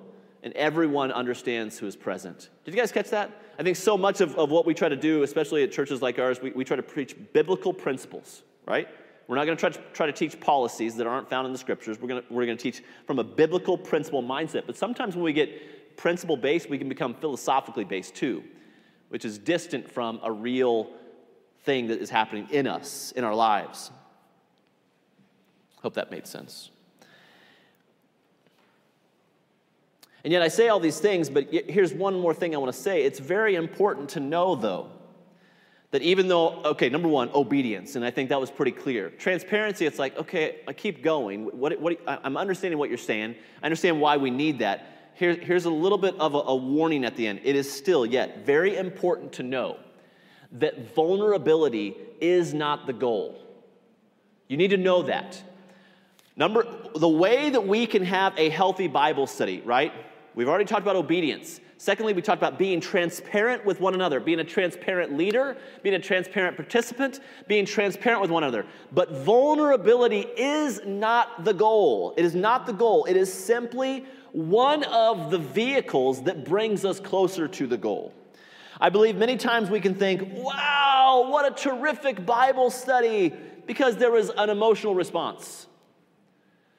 and 0.42 0.52
everyone 0.54 1.12
understands 1.12 1.78
who 1.78 1.86
is 1.86 1.96
present. 1.96 2.48
Did 2.64 2.74
you 2.74 2.80
guys 2.80 2.92
catch 2.92 3.10
that? 3.10 3.30
I 3.58 3.62
think 3.62 3.76
so 3.76 3.96
much 3.96 4.20
of, 4.20 4.36
of 4.36 4.50
what 4.50 4.66
we 4.66 4.74
try 4.74 4.88
to 4.88 4.96
do, 4.96 5.22
especially 5.22 5.62
at 5.64 5.72
churches 5.72 6.00
like 6.02 6.18
ours, 6.18 6.40
we, 6.40 6.50
we 6.52 6.64
try 6.64 6.76
to 6.76 6.82
preach 6.82 7.16
biblical 7.32 7.72
principles, 7.72 8.42
right? 8.66 8.88
We're 9.26 9.36
not 9.36 9.44
going 9.44 9.58
to 9.58 9.60
try 9.60 9.70
to 9.70 9.78
try 9.92 10.06
to 10.06 10.12
teach 10.12 10.40
policies 10.40 10.96
that 10.96 11.06
aren't 11.06 11.28
found 11.28 11.46
in 11.46 11.52
the 11.52 11.58
scriptures. 11.58 12.00
We're 12.00 12.08
going 12.08 12.22
to, 12.22 12.32
we're 12.32 12.46
going 12.46 12.56
to 12.56 12.62
teach 12.62 12.82
from 13.06 13.18
a 13.18 13.24
biblical 13.24 13.76
principle 13.76 14.22
mindset. 14.22 14.62
But 14.66 14.76
sometimes 14.76 15.16
when 15.16 15.24
we 15.24 15.34
get 15.34 15.50
principle 15.99 16.36
based, 16.38 16.70
we 16.70 16.78
can 16.78 16.88
become 16.88 17.12
philosophically 17.12 17.84
based 17.84 18.14
too, 18.14 18.42
which 19.11 19.26
is 19.26 19.36
distant 19.36 19.90
from 19.90 20.18
a 20.22 20.32
real 20.32 20.88
thing 21.64 21.88
that 21.88 22.01
is 22.01 22.09
happening 22.09 22.49
in 22.51 22.66
us, 22.66 23.12
in 23.12 23.24
our 23.24 23.34
lives. 23.34 23.90
Hope 25.82 25.94
that 25.94 26.11
made 26.11 26.26
sense. 26.26 26.70
And 30.24 30.32
yet 30.32 30.42
I 30.42 30.49
say 30.49 30.68
all 30.68 30.80
these 30.80 30.99
things, 30.99 31.28
but 31.28 31.49
here's 31.53 31.92
one 31.92 32.18
more 32.18 32.34
thing 32.34 32.55
I 32.55 32.59
want 32.59 32.72
to 32.72 32.78
say. 32.78 33.03
It's 33.03 33.18
very 33.18 33.55
important 33.55 34.11
to 34.11 34.20
know, 34.20 34.55
though, 34.55 34.90
that 35.90 36.03
even 36.03 36.28
though, 36.28 36.62
okay, 36.64 36.88
number 36.88 37.09
one, 37.09 37.30
obedience, 37.34 37.96
and 37.96 38.05
I 38.05 38.11
think 38.11 38.28
that 38.28 38.40
was 38.40 38.51
pretty 38.51 38.72
clear. 38.72 39.11
Transparency, 39.11 39.86
it's 39.86 39.99
like, 39.99 40.16
okay, 40.18 40.61
I 40.66 40.72
keep 40.72 41.03
going. 41.03 41.44
What, 41.46 41.80
what, 41.80 41.99
I'm 42.07 42.36
understanding 42.36 42.78
what 42.78 42.88
you're 42.88 42.99
saying. 42.99 43.36
I 43.62 43.66
understand 43.66 44.01
why 44.01 44.16
we 44.16 44.30
need 44.30 44.59
that. 44.59 44.97
Here, 45.18 45.34
here's 45.34 45.64
a 45.64 45.70
little 45.70 45.98
bit 45.98 46.14
of 46.20 46.36
a, 46.36 46.38
a 46.38 46.54
warning 46.54 47.04
at 47.04 47.16
the 47.16 47.26
end. 47.26 47.40
It 47.42 47.56
is 47.56 47.70
still, 47.70 48.06
yet, 48.06 48.46
very 48.46 48.76
important 48.76 49.32
to 49.32 49.42
know 49.42 49.78
that 50.52 50.94
vulnerability 50.94 51.96
is 52.20 52.54
not 52.54 52.86
the 52.86 52.92
goal. 52.92 53.36
You 54.46 54.56
need 54.56 54.70
to 54.70 54.76
know 54.76 55.02
that. 55.02 55.42
Number, 56.36 56.64
the 56.94 57.08
way 57.08 57.50
that 57.50 57.66
we 57.66 57.84
can 57.84 58.04
have 58.04 58.32
a 58.38 58.48
healthy 58.48 58.86
Bible 58.86 59.26
study, 59.26 59.60
right? 59.64 59.92
We've 60.36 60.48
already 60.48 60.66
talked 60.66 60.82
about 60.82 60.94
obedience. 60.94 61.60
Secondly, 61.78 62.12
we 62.12 62.22
talked 62.22 62.40
about 62.40 62.56
being 62.56 62.80
transparent 62.80 63.64
with 63.66 63.80
one 63.80 63.94
another, 63.94 64.20
being 64.20 64.38
a 64.38 64.44
transparent 64.44 65.16
leader, 65.16 65.56
being 65.82 65.96
a 65.96 66.00
transparent 66.00 66.54
participant, 66.54 67.18
being 67.48 67.66
transparent 67.66 68.22
with 68.22 68.30
one 68.30 68.44
another. 68.44 68.66
But 68.92 69.10
vulnerability 69.10 70.20
is 70.36 70.80
not 70.86 71.44
the 71.44 71.54
goal. 71.54 72.14
It 72.16 72.24
is 72.24 72.36
not 72.36 72.66
the 72.66 72.72
goal. 72.72 73.04
It 73.06 73.16
is 73.16 73.32
simply 73.32 74.06
one 74.33 74.85
of 74.85 75.31
the 75.31 75.39
vehicles 75.39 76.22
that 76.22 76.45
brings 76.45 76.85
us 76.85 77.01
closer 77.01 77.49
to 77.49 77.66
the 77.66 77.76
goal. 77.76 78.12
I 78.81 78.91
believe 78.91 79.16
many 79.16 79.37
times 79.37 79.70
we 79.70 79.81
can 79.81 79.95
think, 79.95 80.29
wow, 80.35 81.26
what 81.29 81.51
a 81.51 81.55
terrific 81.55 82.24
Bible 82.24 82.70
study, 82.70 83.35
because 83.66 83.97
there 83.97 84.12
was 84.12 84.31
an 84.31 84.51
emotional 84.51 84.95
response. 84.95 85.66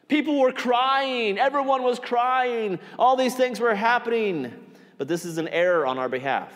People 0.08 0.40
were 0.40 0.52
crying, 0.52 1.38
everyone 1.38 1.84
was 1.84 2.00
crying, 2.00 2.80
all 2.98 3.16
these 3.16 3.36
things 3.36 3.60
were 3.60 3.76
happening 3.76 4.54
but 5.00 5.08
this 5.08 5.26
is 5.26 5.40
an 5.40 5.48
error 5.48 5.88
on 5.88 5.98
our 5.98 6.10
behalf. 6.10 6.54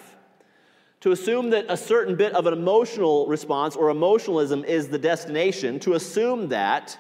To 1.01 1.11
assume 1.11 1.49
that 1.51 1.65
a 1.69 1.77
certain 1.77 2.15
bit 2.15 2.33
of 2.33 2.45
an 2.45 2.53
emotional 2.53 3.25
response 3.25 3.75
or 3.75 3.89
emotionalism 3.89 4.63
is 4.65 4.89
the 4.89 4.99
destination, 4.99 5.79
to 5.79 5.93
assume 5.93 6.49
that 6.49 6.97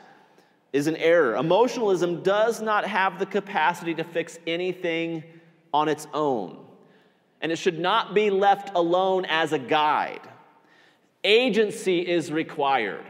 is 0.73 0.87
an 0.87 0.97
error. 0.97 1.35
Emotionalism 1.35 2.21
does 2.23 2.61
not 2.61 2.85
have 2.85 3.19
the 3.19 3.25
capacity 3.25 3.93
to 3.93 4.03
fix 4.03 4.37
anything 4.45 5.23
on 5.73 5.87
its 5.87 6.07
own, 6.13 6.57
and 7.41 7.51
it 7.51 7.57
should 7.57 7.79
not 7.79 8.13
be 8.13 8.29
left 8.29 8.71
alone 8.75 9.25
as 9.25 9.53
a 9.53 9.59
guide. 9.59 10.21
Agency 11.23 11.99
is 11.99 12.31
required 12.31 13.05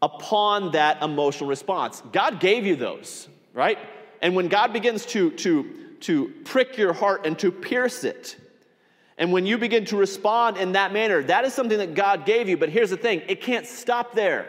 upon 0.00 0.70
that 0.72 1.02
emotional 1.02 1.48
response. 1.48 2.02
God 2.12 2.38
gave 2.38 2.64
you 2.64 2.76
those, 2.76 3.28
right? 3.52 3.78
And 4.22 4.36
when 4.36 4.48
God 4.48 4.72
begins 4.72 5.04
to, 5.06 5.30
to 5.32 5.84
to 6.04 6.28
prick 6.44 6.76
your 6.76 6.92
heart 6.92 7.24
and 7.24 7.38
to 7.38 7.50
pierce 7.50 8.04
it. 8.04 8.36
And 9.16 9.32
when 9.32 9.46
you 9.46 9.56
begin 9.56 9.86
to 9.86 9.96
respond 9.96 10.58
in 10.58 10.72
that 10.72 10.92
manner, 10.92 11.22
that 11.22 11.46
is 11.46 11.54
something 11.54 11.78
that 11.78 11.94
God 11.94 12.26
gave 12.26 12.46
you. 12.46 12.58
But 12.58 12.68
here's 12.68 12.90
the 12.90 12.96
thing 12.98 13.22
it 13.26 13.40
can't 13.40 13.66
stop 13.66 14.14
there. 14.14 14.46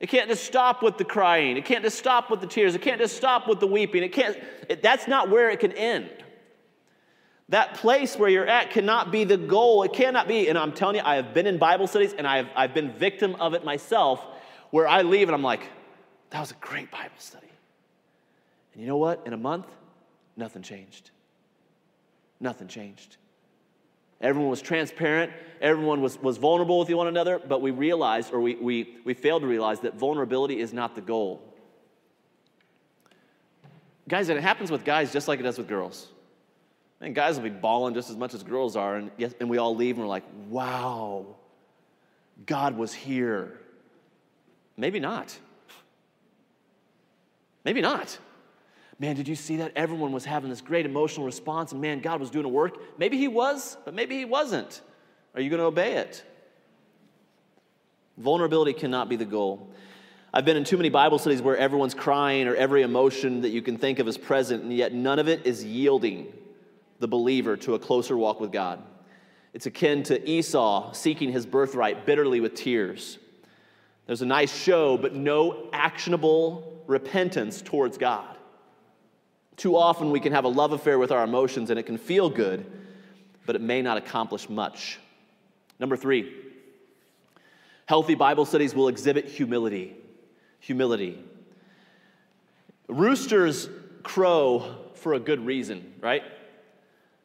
It 0.00 0.08
can't 0.08 0.28
just 0.28 0.44
stop 0.44 0.82
with 0.82 0.98
the 0.98 1.04
crying. 1.04 1.56
It 1.56 1.64
can't 1.64 1.84
just 1.84 1.98
stop 1.98 2.30
with 2.30 2.40
the 2.40 2.46
tears. 2.46 2.74
It 2.74 2.82
can't 2.82 3.00
just 3.00 3.16
stop 3.16 3.46
with 3.46 3.60
the 3.60 3.66
weeping. 3.66 4.02
It 4.02 4.12
can't, 4.12 4.36
it, 4.68 4.82
that's 4.82 5.06
not 5.06 5.28
where 5.28 5.50
it 5.50 5.60
can 5.60 5.72
end. 5.72 6.10
That 7.50 7.74
place 7.74 8.16
where 8.16 8.30
you're 8.30 8.46
at 8.46 8.70
cannot 8.70 9.12
be 9.12 9.24
the 9.24 9.36
goal. 9.36 9.82
It 9.82 9.92
cannot 9.92 10.26
be. 10.26 10.48
And 10.48 10.56
I'm 10.56 10.72
telling 10.72 10.96
you, 10.96 11.02
I 11.04 11.16
have 11.16 11.34
been 11.34 11.46
in 11.46 11.58
Bible 11.58 11.86
studies 11.86 12.14
and 12.14 12.26
I've, 12.26 12.46
I've 12.56 12.72
been 12.72 12.92
victim 12.92 13.36
of 13.36 13.54
it 13.54 13.64
myself 13.64 14.24
where 14.70 14.88
I 14.88 15.02
leave 15.02 15.28
and 15.28 15.34
I'm 15.34 15.42
like, 15.42 15.68
that 16.30 16.40
was 16.40 16.52
a 16.52 16.54
great 16.60 16.90
Bible 16.90 17.10
study. 17.18 17.46
And 18.72 18.80
you 18.80 18.88
know 18.88 18.96
what? 18.96 19.22
In 19.26 19.32
a 19.32 19.36
month, 19.36 19.66
Nothing 20.40 20.62
changed. 20.62 21.10
Nothing 22.40 22.66
changed. 22.66 23.18
Everyone 24.20 24.50
was 24.50 24.60
transparent, 24.60 25.32
everyone 25.60 26.02
was, 26.02 26.20
was 26.20 26.36
vulnerable 26.36 26.78
with 26.78 26.90
one 26.90 27.06
another, 27.06 27.38
but 27.38 27.62
we 27.62 27.70
realized, 27.70 28.32
or 28.32 28.40
we, 28.40 28.54
we, 28.56 28.96
we 29.04 29.14
failed 29.14 29.42
to 29.42 29.48
realize, 29.48 29.80
that 29.80 29.94
vulnerability 29.94 30.60
is 30.60 30.74
not 30.74 30.94
the 30.94 31.00
goal. 31.00 31.42
Guys, 34.08 34.28
and 34.28 34.36
it 34.36 34.42
happens 34.42 34.70
with 34.70 34.84
guys 34.84 35.12
just 35.12 35.26
like 35.26 35.40
it 35.40 35.44
does 35.44 35.56
with 35.56 35.68
girls. 35.68 36.08
And 37.00 37.14
guys 37.14 37.36
will 37.36 37.44
be 37.44 37.50
bawling 37.50 37.94
just 37.94 38.10
as 38.10 38.16
much 38.16 38.34
as 38.34 38.42
girls 38.42 38.76
are, 38.76 38.96
and, 38.96 39.10
yes, 39.16 39.32
and 39.40 39.48
we 39.48 39.56
all 39.56 39.74
leave 39.74 39.96
and 39.96 40.04
we're 40.04 40.08
like, 40.08 40.24
wow, 40.48 41.24
God 42.44 42.76
was 42.76 42.92
here. 42.92 43.58
Maybe 44.76 45.00
not. 45.00 45.38
Maybe 47.64 47.80
not. 47.80 48.18
Man, 49.00 49.16
did 49.16 49.26
you 49.26 49.34
see 49.34 49.56
that? 49.56 49.72
Everyone 49.76 50.12
was 50.12 50.26
having 50.26 50.50
this 50.50 50.60
great 50.60 50.84
emotional 50.84 51.24
response, 51.24 51.72
and 51.72 51.80
man, 51.80 52.00
God 52.00 52.20
was 52.20 52.28
doing 52.28 52.44
a 52.44 52.50
work. 52.50 52.98
Maybe 52.98 53.16
He 53.16 53.28
was, 53.28 53.78
but 53.86 53.94
maybe 53.94 54.18
He 54.18 54.26
wasn't. 54.26 54.82
Are 55.34 55.40
you 55.40 55.48
going 55.48 55.58
to 55.58 55.64
obey 55.64 55.94
it? 55.94 56.22
Vulnerability 58.18 58.74
cannot 58.74 59.08
be 59.08 59.16
the 59.16 59.24
goal. 59.24 59.70
I've 60.34 60.44
been 60.44 60.58
in 60.58 60.64
too 60.64 60.76
many 60.76 60.90
Bible 60.90 61.18
studies 61.18 61.40
where 61.40 61.56
everyone's 61.56 61.94
crying 61.94 62.46
or 62.46 62.54
every 62.54 62.82
emotion 62.82 63.40
that 63.40 63.48
you 63.48 63.62
can 63.62 63.78
think 63.78 64.00
of 64.00 64.06
is 64.06 64.18
present, 64.18 64.64
and 64.64 64.72
yet 64.72 64.92
none 64.92 65.18
of 65.18 65.28
it 65.28 65.46
is 65.46 65.64
yielding 65.64 66.30
the 66.98 67.08
believer 67.08 67.56
to 67.56 67.74
a 67.74 67.78
closer 67.78 68.18
walk 68.18 68.38
with 68.38 68.52
God. 68.52 68.82
It's 69.54 69.64
akin 69.64 70.02
to 70.04 70.30
Esau 70.30 70.92
seeking 70.92 71.32
his 71.32 71.46
birthright 71.46 72.04
bitterly 72.04 72.40
with 72.40 72.54
tears. 72.54 73.18
There's 74.06 74.20
a 74.20 74.26
nice 74.26 74.54
show, 74.54 74.98
but 74.98 75.14
no 75.14 75.70
actionable 75.72 76.82
repentance 76.86 77.62
towards 77.62 77.96
God. 77.96 78.36
Too 79.60 79.76
often 79.76 80.10
we 80.10 80.20
can 80.20 80.32
have 80.32 80.44
a 80.44 80.48
love 80.48 80.72
affair 80.72 80.98
with 80.98 81.12
our 81.12 81.22
emotions 81.22 81.68
and 81.68 81.78
it 81.78 81.82
can 81.82 81.98
feel 81.98 82.30
good, 82.30 82.64
but 83.44 83.56
it 83.56 83.60
may 83.60 83.82
not 83.82 83.98
accomplish 83.98 84.48
much. 84.48 84.98
Number 85.78 85.98
three, 85.98 86.32
healthy 87.84 88.14
Bible 88.14 88.46
studies 88.46 88.74
will 88.74 88.88
exhibit 88.88 89.26
humility. 89.26 89.94
Humility. 90.60 91.22
Roosters 92.88 93.68
crow 94.02 94.76
for 94.94 95.12
a 95.12 95.20
good 95.20 95.44
reason, 95.44 95.92
right? 96.00 96.22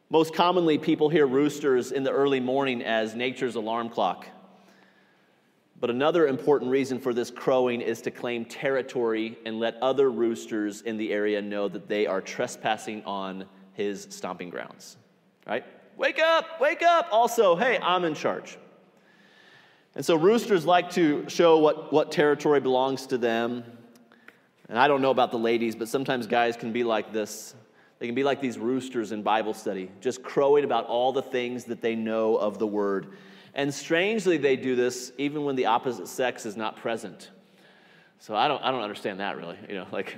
Most 0.10 0.36
commonly, 0.36 0.78
people 0.78 1.08
hear 1.08 1.26
roosters 1.26 1.94
in 1.94 2.04
the 2.04 2.12
early 2.12 2.42
morning 2.42 2.84
as 2.84 3.16
nature's 3.16 3.56
alarm 3.56 3.88
clock. 3.88 4.28
But 5.86 5.94
another 5.94 6.26
important 6.26 6.72
reason 6.72 7.00
for 7.00 7.14
this 7.14 7.30
crowing 7.30 7.80
is 7.80 8.02
to 8.02 8.10
claim 8.10 8.44
territory 8.44 9.38
and 9.46 9.60
let 9.60 9.76
other 9.84 10.10
roosters 10.10 10.82
in 10.82 10.98
the 10.98 11.14
area 11.14 11.40
know 11.44 11.68
that 11.68 11.88
they 11.88 12.08
are 12.08 12.22
trespassing 12.22 13.04
on 13.04 13.46
his 13.74 14.08
stomping 14.10 14.50
grounds. 14.50 14.98
Right? 15.46 15.64
Wake 15.96 16.18
up, 16.18 16.60
wake 16.60 16.82
up. 16.82 17.10
Also, 17.12 17.56
hey, 17.56 17.78
I'm 17.78 18.04
in 18.04 18.16
charge. 18.16 18.58
And 19.94 20.04
so 20.04 20.16
roosters 20.16 20.66
like 20.66 20.90
to 20.94 21.30
show 21.30 21.60
what, 21.60 21.94
what 21.94 22.12
territory 22.12 22.62
belongs 22.62 23.06
to 23.06 23.20
them. 23.20 23.64
And 24.68 24.80
I 24.80 24.88
don't 24.88 25.04
know 25.04 25.12
about 25.12 25.30
the 25.30 25.38
ladies, 25.38 25.76
but 25.76 25.88
sometimes 25.88 26.26
guys 26.26 26.58
can 26.58 26.74
be 26.74 26.84
like 26.84 27.14
this. 27.14 27.54
They 28.00 28.08
can 28.08 28.16
be 28.16 28.24
like 28.24 28.42
these 28.42 28.58
roosters 28.58 29.12
in 29.12 29.22
Bible 29.22 29.54
study, 29.54 29.92
just 30.02 30.24
crowing 30.24 30.64
about 30.64 30.88
all 30.88 31.14
the 31.14 31.22
things 31.22 31.66
that 31.66 31.82
they 31.82 31.94
know 31.94 32.38
of 32.38 32.58
the 32.58 32.66
word. 32.66 33.16
And 33.56 33.74
strangely, 33.74 34.38
they 34.38 34.58
do 34.58 34.76
this 34.76 35.14
even 35.18 35.46
when 35.46 35.56
the 35.56 35.68
opposite 35.68 36.10
sex 36.10 36.46
is 36.46 36.58
not 36.58 36.76
present. 36.76 37.32
So 38.20 38.36
I 38.36 38.50
don't, 38.50 38.62
I 38.62 38.70
don't 38.70 38.82
understand 38.82 39.22
that 39.22 39.38
really. 39.38 39.58
You 39.70 39.76
know, 39.76 39.88
like, 39.92 40.18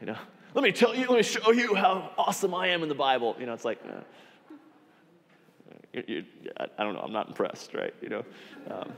you 0.00 0.06
know, 0.08 0.16
let 0.52 0.64
me 0.64 0.72
tell 0.72 0.94
you, 0.94 1.06
let 1.06 1.16
me 1.16 1.22
show 1.22 1.52
you 1.52 1.74
how 1.76 2.10
awesome 2.18 2.54
I 2.54 2.68
am 2.68 2.82
in 2.82 2.88
the 2.88 2.94
Bible. 2.94 3.36
You 3.38 3.46
know, 3.46 3.54
it's 3.54 3.64
like, 3.64 3.78
uh, 3.88 4.00
you, 5.92 6.02
you, 6.08 6.24
I 6.56 6.82
don't 6.82 6.94
know, 6.94 7.00
I'm 7.00 7.12
not 7.12 7.28
impressed, 7.28 7.72
right? 7.72 7.94
You 8.02 8.08
know, 8.08 8.24
um, 8.70 8.92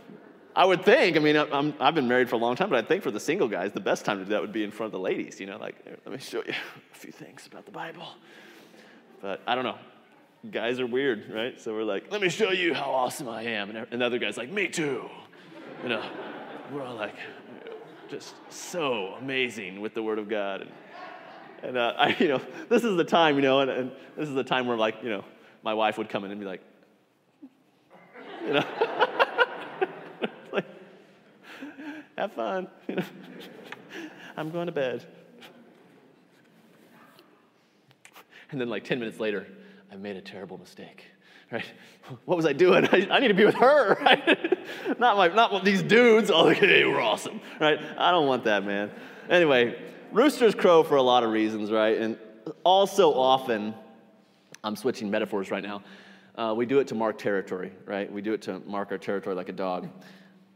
I 0.57 0.65
would 0.65 0.85
think, 0.85 1.17
I 1.17 1.21
mean, 1.21 1.37
I'm, 1.37 1.75
I've 1.81 1.95
been 1.95 2.09
married 2.09 2.31
for 2.31 2.37
a 2.37 2.39
long 2.39 2.55
time, 2.57 2.71
but 2.71 2.83
I 2.83 2.87
think 2.87 3.03
for 3.03 3.11
the 3.11 3.21
single 3.21 3.49
guys, 3.49 3.73
the 3.73 3.81
best 3.81 4.05
time 4.05 4.19
to 4.19 4.25
do 4.25 4.31
that 4.31 4.41
would 4.41 4.53
be 4.53 4.63
in 4.63 4.71
front 4.71 4.89
of 4.89 4.93
the 4.93 5.01
ladies, 5.01 5.41
you 5.41 5.47
know, 5.47 5.59
like, 5.59 5.75
let 5.85 6.13
me 6.13 6.19
show 6.19 6.43
you 6.47 6.55
a 6.93 6.97
few 6.97 7.13
things 7.13 7.47
about 7.47 7.67
the 7.67 7.73
Bible. 7.73 8.07
But 9.21 9.43
I 9.47 9.55
don't 9.55 9.65
know 9.65 9.79
guys 10.51 10.79
are 10.81 10.87
weird, 10.87 11.31
right? 11.33 11.61
So 11.61 11.73
we're 11.73 11.85
like, 11.85 12.11
let 12.11 12.21
me 12.21 12.29
show 12.29 12.51
you 12.51 12.75
how 12.75 12.91
awesome 12.91 13.29
I 13.29 13.43
am. 13.43 13.71
And 13.71 13.87
another 13.93 14.19
guy's 14.19 14.37
like, 14.37 14.51
me 14.51 14.69
too. 14.69 15.09
You 15.83 15.89
know, 15.89 16.05
we're 16.73 16.83
all 16.83 16.95
like, 16.95 17.15
just 18.11 18.35
so 18.51 19.15
amazing 19.19 19.81
with 19.81 19.95
the 19.95 20.03
Word 20.03 20.19
of 20.19 20.29
God. 20.29 20.63
And, 20.63 20.71
and 21.63 21.79
uh, 21.79 21.95
I, 21.97 22.17
you 22.19 22.29
know, 22.29 22.41
this 22.69 22.85
is 22.85 22.97
the 22.97 23.05
time, 23.05 23.37
you 23.37 23.43
know, 23.43 23.61
and, 23.61 23.71
and, 23.71 23.93
this 24.17 24.29
is 24.29 24.35
the 24.35 24.45
time 24.45 24.67
where, 24.67 24.77
like, 24.77 25.03
you 25.03 25.09
know, 25.09 25.25
my 25.63 25.75
wife 25.75 25.99
would 25.99 26.09
come 26.09 26.25
in 26.25 26.31
and 26.31 26.39
be 26.39 26.47
like, 26.47 26.61
you 28.47 28.53
know, 28.53 28.65
like, 30.53 30.67
have 32.19 32.33
fun. 32.33 32.69
You 32.89 32.97
know, 32.97 33.05
I'm 34.37 34.51
going 34.51 34.67
to 34.67 34.73
bed. 34.73 35.07
And 38.51 38.61
then, 38.61 38.69
like 38.69 38.85
10 38.85 38.99
minutes 38.99 39.19
later, 39.19 39.47
I 39.95 39.97
made 39.97 40.17
a 40.17 40.21
terrible 40.21 40.59
mistake. 40.59 41.05
Right? 41.53 41.65
What 42.27 42.37
was 42.37 42.45
I 42.45 42.53
doing? 42.53 42.85
I, 42.93 43.09
I 43.11 43.19
need 43.21 43.29
to 43.29 43.35
be 43.35 43.47
with 43.47 43.55
her, 43.55 43.95
right? 44.03 44.59
not 44.99 45.17
my, 45.17 45.29
not 45.29 45.65
these 45.65 45.83
dudes. 45.83 46.31
Oh, 46.31 46.49
hey, 46.49 46.85
we're 46.85 47.01
awesome, 47.01 47.41
right? 47.61 47.79
I 47.97 48.11
don't 48.11 48.27
want 48.27 48.45
that, 48.45 48.67
man. 48.67 48.91
Anyway, 49.31 49.81
roosters 50.13 50.55
crow 50.55 50.83
for 50.83 50.97
a 50.97 51.03
lot 51.03 51.23
of 51.23 51.31
reasons, 51.31 51.71
right? 51.71 51.97
And 51.97 52.19
also 52.63 53.15
often, 53.15 53.73
I'm 54.63 54.77
switching 54.77 55.11
metaphors 55.11 55.51
right 55.51 55.63
now. 55.63 55.83
Uh, 56.35 56.53
we 56.55 56.67
do 56.67 56.81
it 56.81 56.89
to 56.89 56.95
mark 56.95 57.17
territory, 57.17 57.73
right? 57.87 58.13
We 58.13 58.21
do 58.21 58.35
it 58.35 58.43
to 58.43 58.59
mark 58.67 58.91
our 58.91 58.99
territory 58.99 59.35
like 59.35 59.49
a 59.49 59.53
dog. 59.53 59.89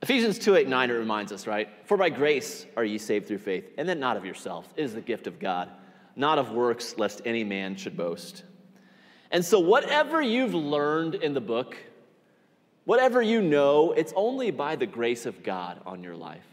Ephesians 0.03 0.39
2 0.39 0.57
8 0.57 0.69
9, 0.69 0.91
it 0.91 0.95
reminds 0.95 1.33
us, 1.33 1.47
right? 1.47 1.71
For 1.85 1.97
by 1.97 2.11
grace 2.11 2.67
are 2.77 2.85
ye 2.85 2.99
saved 2.99 3.27
through 3.27 3.39
faith, 3.39 3.71
and 3.79 3.89
then 3.89 4.01
not 4.01 4.19
of 4.19 4.25
yourselves. 4.25 4.69
It 4.77 4.83
is 4.83 4.93
the 4.93 5.01
gift 5.01 5.27
of 5.27 5.39
God, 5.39 5.71
not 6.15 6.39
of 6.39 6.51
works, 6.51 6.97
lest 6.99 7.23
any 7.25 7.45
man 7.45 7.75
should 7.77 7.97
boast. 7.97 8.43
And 9.31 9.45
so, 9.45 9.61
whatever 9.61 10.23
you've 10.23 10.55
learned 10.55 11.15
in 11.17 11.35
the 11.35 11.41
book, 11.41 11.77
whatever 12.85 13.21
you 13.21 13.43
know, 13.43 13.93
it's 13.93 14.13
only 14.17 14.51
by 14.51 14.77
the 14.77 14.87
grace 14.87 15.27
of 15.27 15.43
God 15.43 15.81
on 15.85 16.03
your 16.03 16.17
life. 16.17 16.47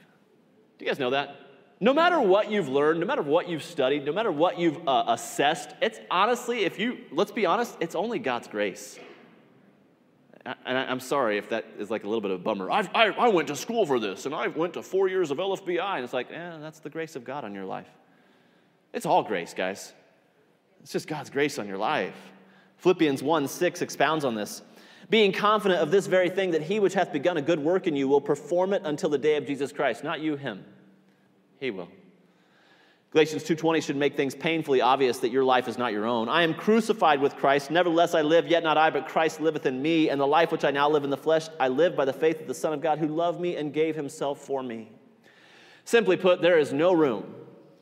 Do 0.78 0.86
you 0.86 0.91
guys 0.91 0.99
know 0.99 1.11
that? 1.11 1.36
No 1.80 1.93
matter 1.93 2.19
what 2.19 2.51
you've 2.51 2.69
learned, 2.69 2.99
no 2.99 3.05
matter 3.05 3.21
what 3.21 3.49
you've 3.49 3.63
studied, 3.63 4.05
no 4.05 4.13
matter 4.13 4.32
what 4.32 4.57
you've 4.57 4.88
uh, 4.88 5.05
assessed, 5.07 5.71
it's 5.82 5.99
honestly, 6.09 6.63
if 6.63 6.80
you, 6.80 6.99
let's 7.11 7.32
be 7.32 7.45
honest, 7.45 7.76
it's 7.80 7.95
only 7.95 8.19
God's 8.19 8.47
grace. 8.47 8.97
And 10.45 10.78
I'm 10.78 10.99
sorry 10.99 11.38
if 11.38 11.49
that 11.49 11.65
is 11.80 11.89
like 11.89 12.03
a 12.03 12.07
little 12.07 12.21
bit 12.21 12.32
of 12.32 12.39
a 12.39 12.43
bummer. 12.43 12.69
I, 12.69 12.88
I, 12.93 13.05
I 13.09 13.28
went 13.30 13.47
to 13.47 13.55
school 13.55 13.86
for 13.86 13.99
this 13.99 14.26
and 14.26 14.36
I 14.36 14.47
went 14.47 14.76
to 14.76 14.84
four 14.84 15.07
years 15.07 15.32
of 15.32 15.39
LFBI, 15.39 15.95
and 15.95 16.03
it's 16.03 16.13
like, 16.13 16.32
eh, 16.32 16.57
that's 16.59 16.80
the 16.80 16.89
grace 16.89 17.15
of 17.15 17.23
God 17.23 17.43
on 17.43 17.53
your 17.53 17.65
life. 17.65 17.89
It's 18.93 19.05
all 19.05 19.23
grace, 19.23 19.53
guys. 19.53 19.93
It's 20.82 20.91
just 20.91 21.07
God's 21.07 21.30
grace 21.30 21.57
on 21.57 21.67
your 21.67 21.78
life. 21.78 22.15
Philippians 22.78 23.23
1 23.23 23.47
6 23.47 23.82
expounds 23.82 24.26
on 24.26 24.36
this. 24.36 24.61
Being 25.09 25.32
confident 25.32 25.82
of 25.82 25.91
this 25.91 26.07
very 26.07 26.30
thing, 26.30 26.51
that 26.51 26.63
he 26.63 26.80
which 26.80 26.93
hath 26.93 27.13
begun 27.13 27.38
a 27.38 27.41
good 27.41 27.59
work 27.59 27.88
in 27.88 27.95
you 27.95 28.07
will 28.07 28.21
perform 28.21 28.73
it 28.73 28.82
until 28.86 29.09
the 29.09 29.17
day 29.17 29.38
of 29.38 29.45
Jesus 29.45 29.71
Christ. 29.71 30.03
Not 30.03 30.19
you, 30.19 30.36
him. 30.36 30.65
He 31.59 31.71
will. 31.71 31.89
Galatians 33.11 33.43
2:20 33.43 33.82
should 33.82 33.95
make 33.95 34.17
things 34.17 34.36
painfully 34.36 34.82
obvious 34.82 35.19
that 35.19 35.30
your 35.30 35.45
life 35.45 35.69
is 35.69 35.78
not 35.78 35.93
your 35.93 36.05
own. 36.05 36.28
I 36.28 36.41
am 36.41 36.53
crucified 36.53 37.21
with 37.21 37.38
Christ, 37.38 37.71
nevertheless 37.71 38.13
I 38.13 38.21
live, 38.21 38.47
yet 38.47 38.61
not 38.61 38.78
I, 38.78 38.89
but 38.89 39.07
Christ 39.07 39.39
liveth 39.39 39.65
in 39.65 39.82
me, 39.82 40.09
and 40.09 40.19
the 40.19 40.28
life 40.28 40.51
which 40.51 40.65
I 40.65 40.71
now 40.71 40.89
live 40.89 41.05
in 41.05 41.09
the 41.09 41.15
flesh, 41.15 41.47
I 41.57 41.69
live 41.69 41.95
by 41.95 42.03
the 42.03 42.11
faith 42.11 42.41
of 42.41 42.47
the 42.47 42.53
Son 42.53 42.73
of 42.73 42.82
God 42.82 42.99
who 42.99 43.07
loved 43.07 43.39
me 43.39 43.55
and 43.55 43.71
gave 43.71 43.95
himself 43.95 44.39
for 44.39 44.61
me. 44.61 44.91
Simply 45.86 46.17
put, 46.17 46.41
there 46.41 46.57
is 46.57 46.73
no 46.73 46.91
room 46.91 47.34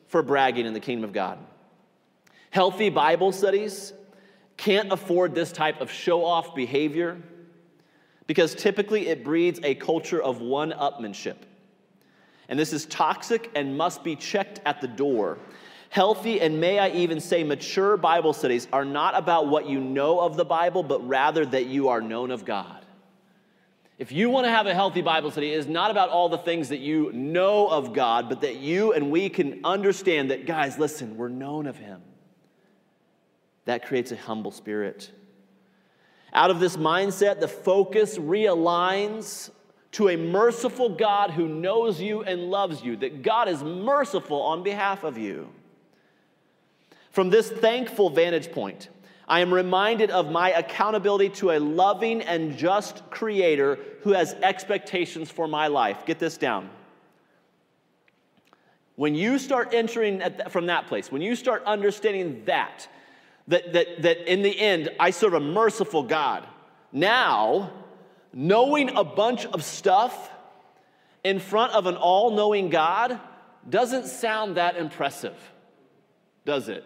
for 0.05 0.21
bragging 0.21 0.67
in 0.67 0.73
the 0.73 0.79
kingdom 0.79 1.03
of 1.03 1.13
God. 1.13 1.39
Healthy 2.51 2.89
Bible 2.89 3.31
studies 3.31 3.93
can't 4.57 4.91
afford 4.91 5.35
this 5.35 5.51
type 5.51 5.81
of 5.81 5.91
show 5.91 6.25
off 6.25 6.55
behavior 6.55 7.21
because 8.27 8.55
typically 8.55 9.07
it 9.07 9.23
breeds 9.23 9.59
a 9.63 9.75
culture 9.75 10.21
of 10.21 10.41
one 10.41 10.71
upmanship. 10.71 11.37
And 12.49 12.59
this 12.59 12.73
is 12.73 12.85
toxic 12.85 13.51
and 13.55 13.77
must 13.77 14.03
be 14.03 14.15
checked 14.15 14.59
at 14.65 14.81
the 14.81 14.87
door. 14.87 15.39
Healthy 15.89 16.41
and 16.41 16.59
may 16.59 16.79
I 16.79 16.89
even 16.89 17.19
say 17.19 17.43
mature 17.43 17.97
Bible 17.97 18.33
studies 18.33 18.67
are 18.73 18.85
not 18.85 19.15
about 19.15 19.47
what 19.47 19.67
you 19.67 19.79
know 19.79 20.19
of 20.19 20.35
the 20.35 20.45
Bible, 20.45 20.83
but 20.83 21.07
rather 21.07 21.45
that 21.45 21.67
you 21.67 21.89
are 21.89 22.01
known 22.01 22.31
of 22.31 22.45
God. 22.45 22.83
If 23.99 24.11
you 24.11 24.29
want 24.29 24.45
to 24.45 24.49
have 24.49 24.65
a 24.65 24.73
healthy 24.73 25.01
Bible 25.01 25.29
study, 25.29 25.53
it 25.53 25.57
is 25.59 25.67
not 25.67 25.91
about 25.91 26.09
all 26.09 26.29
the 26.29 26.37
things 26.37 26.69
that 26.69 26.79
you 26.79 27.11
know 27.13 27.67
of 27.67 27.93
God, 27.93 28.27
but 28.27 28.41
that 28.41 28.55
you 28.55 28.93
and 28.93 29.11
we 29.11 29.29
can 29.29 29.61
understand 29.63 30.31
that, 30.31 30.45
guys, 30.45 30.79
listen, 30.79 31.15
we're 31.15 31.29
known 31.29 31.67
of 31.67 31.77
Him. 31.77 32.01
That 33.65 33.85
creates 33.85 34.11
a 34.11 34.17
humble 34.17 34.51
spirit. 34.51 35.11
Out 36.33 36.49
of 36.49 36.59
this 36.59 36.77
mindset, 36.77 37.39
the 37.39 37.47
focus 37.47 38.17
realigns 38.17 39.51
to 39.91 40.09
a 40.09 40.17
merciful 40.17 40.89
God 40.89 41.31
who 41.31 41.47
knows 41.47 42.01
you 42.01 42.23
and 42.23 42.49
loves 42.49 42.83
you, 42.83 42.95
that 42.97 43.21
God 43.21 43.47
is 43.47 43.63
merciful 43.63 44.41
on 44.41 44.63
behalf 44.63 45.03
of 45.03 45.17
you. 45.17 45.49
From 47.11 47.29
this 47.29 47.51
thankful 47.51 48.09
vantage 48.09 48.51
point, 48.51 48.89
I 49.27 49.41
am 49.41 49.53
reminded 49.53 50.09
of 50.09 50.31
my 50.31 50.51
accountability 50.51 51.29
to 51.35 51.51
a 51.51 51.59
loving 51.59 52.21
and 52.23 52.57
just 52.57 53.09
creator 53.11 53.77
who 54.01 54.13
has 54.13 54.33
expectations 54.33 55.29
for 55.29 55.47
my 55.47 55.67
life. 55.67 56.05
Get 56.05 56.17
this 56.17 56.37
down. 56.37 56.69
When 58.95 59.15
you 59.15 59.39
start 59.39 59.73
entering 59.73 60.21
from 60.49 60.65
that 60.67 60.87
place, 60.87 61.11
when 61.11 61.21
you 61.21 61.35
start 61.35 61.63
understanding 61.65 62.43
that, 62.45 62.87
that, 63.47 63.73
that, 63.73 64.01
that 64.01 64.31
in 64.31 64.41
the 64.41 64.57
end, 64.57 64.89
I 64.99 65.11
serve 65.11 65.33
a 65.33 65.39
merciful 65.39 66.03
God. 66.03 66.47
Now, 66.91 67.71
knowing 68.31 68.95
a 68.95 69.03
bunch 69.03 69.45
of 69.45 69.63
stuff 69.63 70.29
in 71.23 71.39
front 71.39 71.73
of 71.73 71.85
an 71.85 71.95
all 71.95 72.31
knowing 72.31 72.69
God 72.69 73.19
doesn't 73.69 74.07
sound 74.07 74.57
that 74.57 74.75
impressive, 74.75 75.35
does 76.45 76.69
it? 76.69 76.83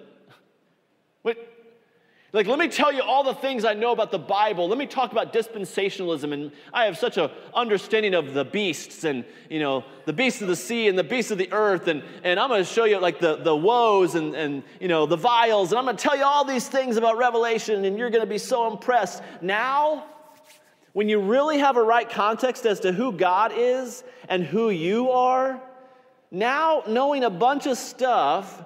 Like, 2.37 2.45
let 2.45 2.59
me 2.59 2.67
tell 2.67 2.93
you 2.93 3.01
all 3.01 3.23
the 3.23 3.33
things 3.33 3.65
I 3.65 3.73
know 3.73 3.91
about 3.91 4.11
the 4.11 4.19
Bible. 4.19 4.69
Let 4.69 4.77
me 4.77 4.85
talk 4.85 5.11
about 5.11 5.33
dispensationalism. 5.33 6.31
And 6.31 6.51
I 6.71 6.85
have 6.85 6.95
such 6.95 7.17
an 7.17 7.31
understanding 7.51 8.13
of 8.13 8.35
the 8.35 8.45
beasts 8.45 9.05
and, 9.05 9.25
you 9.49 9.59
know, 9.59 9.83
the 10.05 10.13
beasts 10.13 10.39
of 10.43 10.47
the 10.47 10.55
sea 10.55 10.87
and 10.87 10.95
the 10.95 11.03
beasts 11.03 11.31
of 11.31 11.39
the 11.39 11.51
earth. 11.51 11.87
And, 11.87 12.03
and 12.23 12.39
I'm 12.39 12.49
going 12.49 12.63
to 12.63 12.71
show 12.71 12.83
you, 12.83 12.99
like, 12.99 13.17
the, 13.17 13.37
the 13.37 13.55
woes 13.55 14.13
and, 14.13 14.35
and, 14.35 14.61
you 14.79 14.87
know, 14.87 15.07
the 15.07 15.15
vials. 15.15 15.71
And 15.71 15.79
I'm 15.79 15.85
going 15.85 15.97
to 15.97 16.03
tell 16.03 16.15
you 16.15 16.25
all 16.25 16.45
these 16.45 16.67
things 16.67 16.95
about 16.95 17.17
Revelation. 17.17 17.83
And 17.85 17.97
you're 17.97 18.11
going 18.11 18.23
to 18.23 18.29
be 18.29 18.37
so 18.37 18.71
impressed. 18.71 19.23
Now, 19.41 20.05
when 20.93 21.09
you 21.09 21.19
really 21.19 21.57
have 21.57 21.75
a 21.75 21.81
right 21.81 22.07
context 22.07 22.67
as 22.67 22.81
to 22.81 22.91
who 22.91 23.13
God 23.13 23.51
is 23.55 24.03
and 24.29 24.43
who 24.43 24.69
you 24.69 25.09
are, 25.09 25.59
now 26.29 26.83
knowing 26.87 27.23
a 27.23 27.31
bunch 27.31 27.65
of 27.65 27.79
stuff 27.79 28.63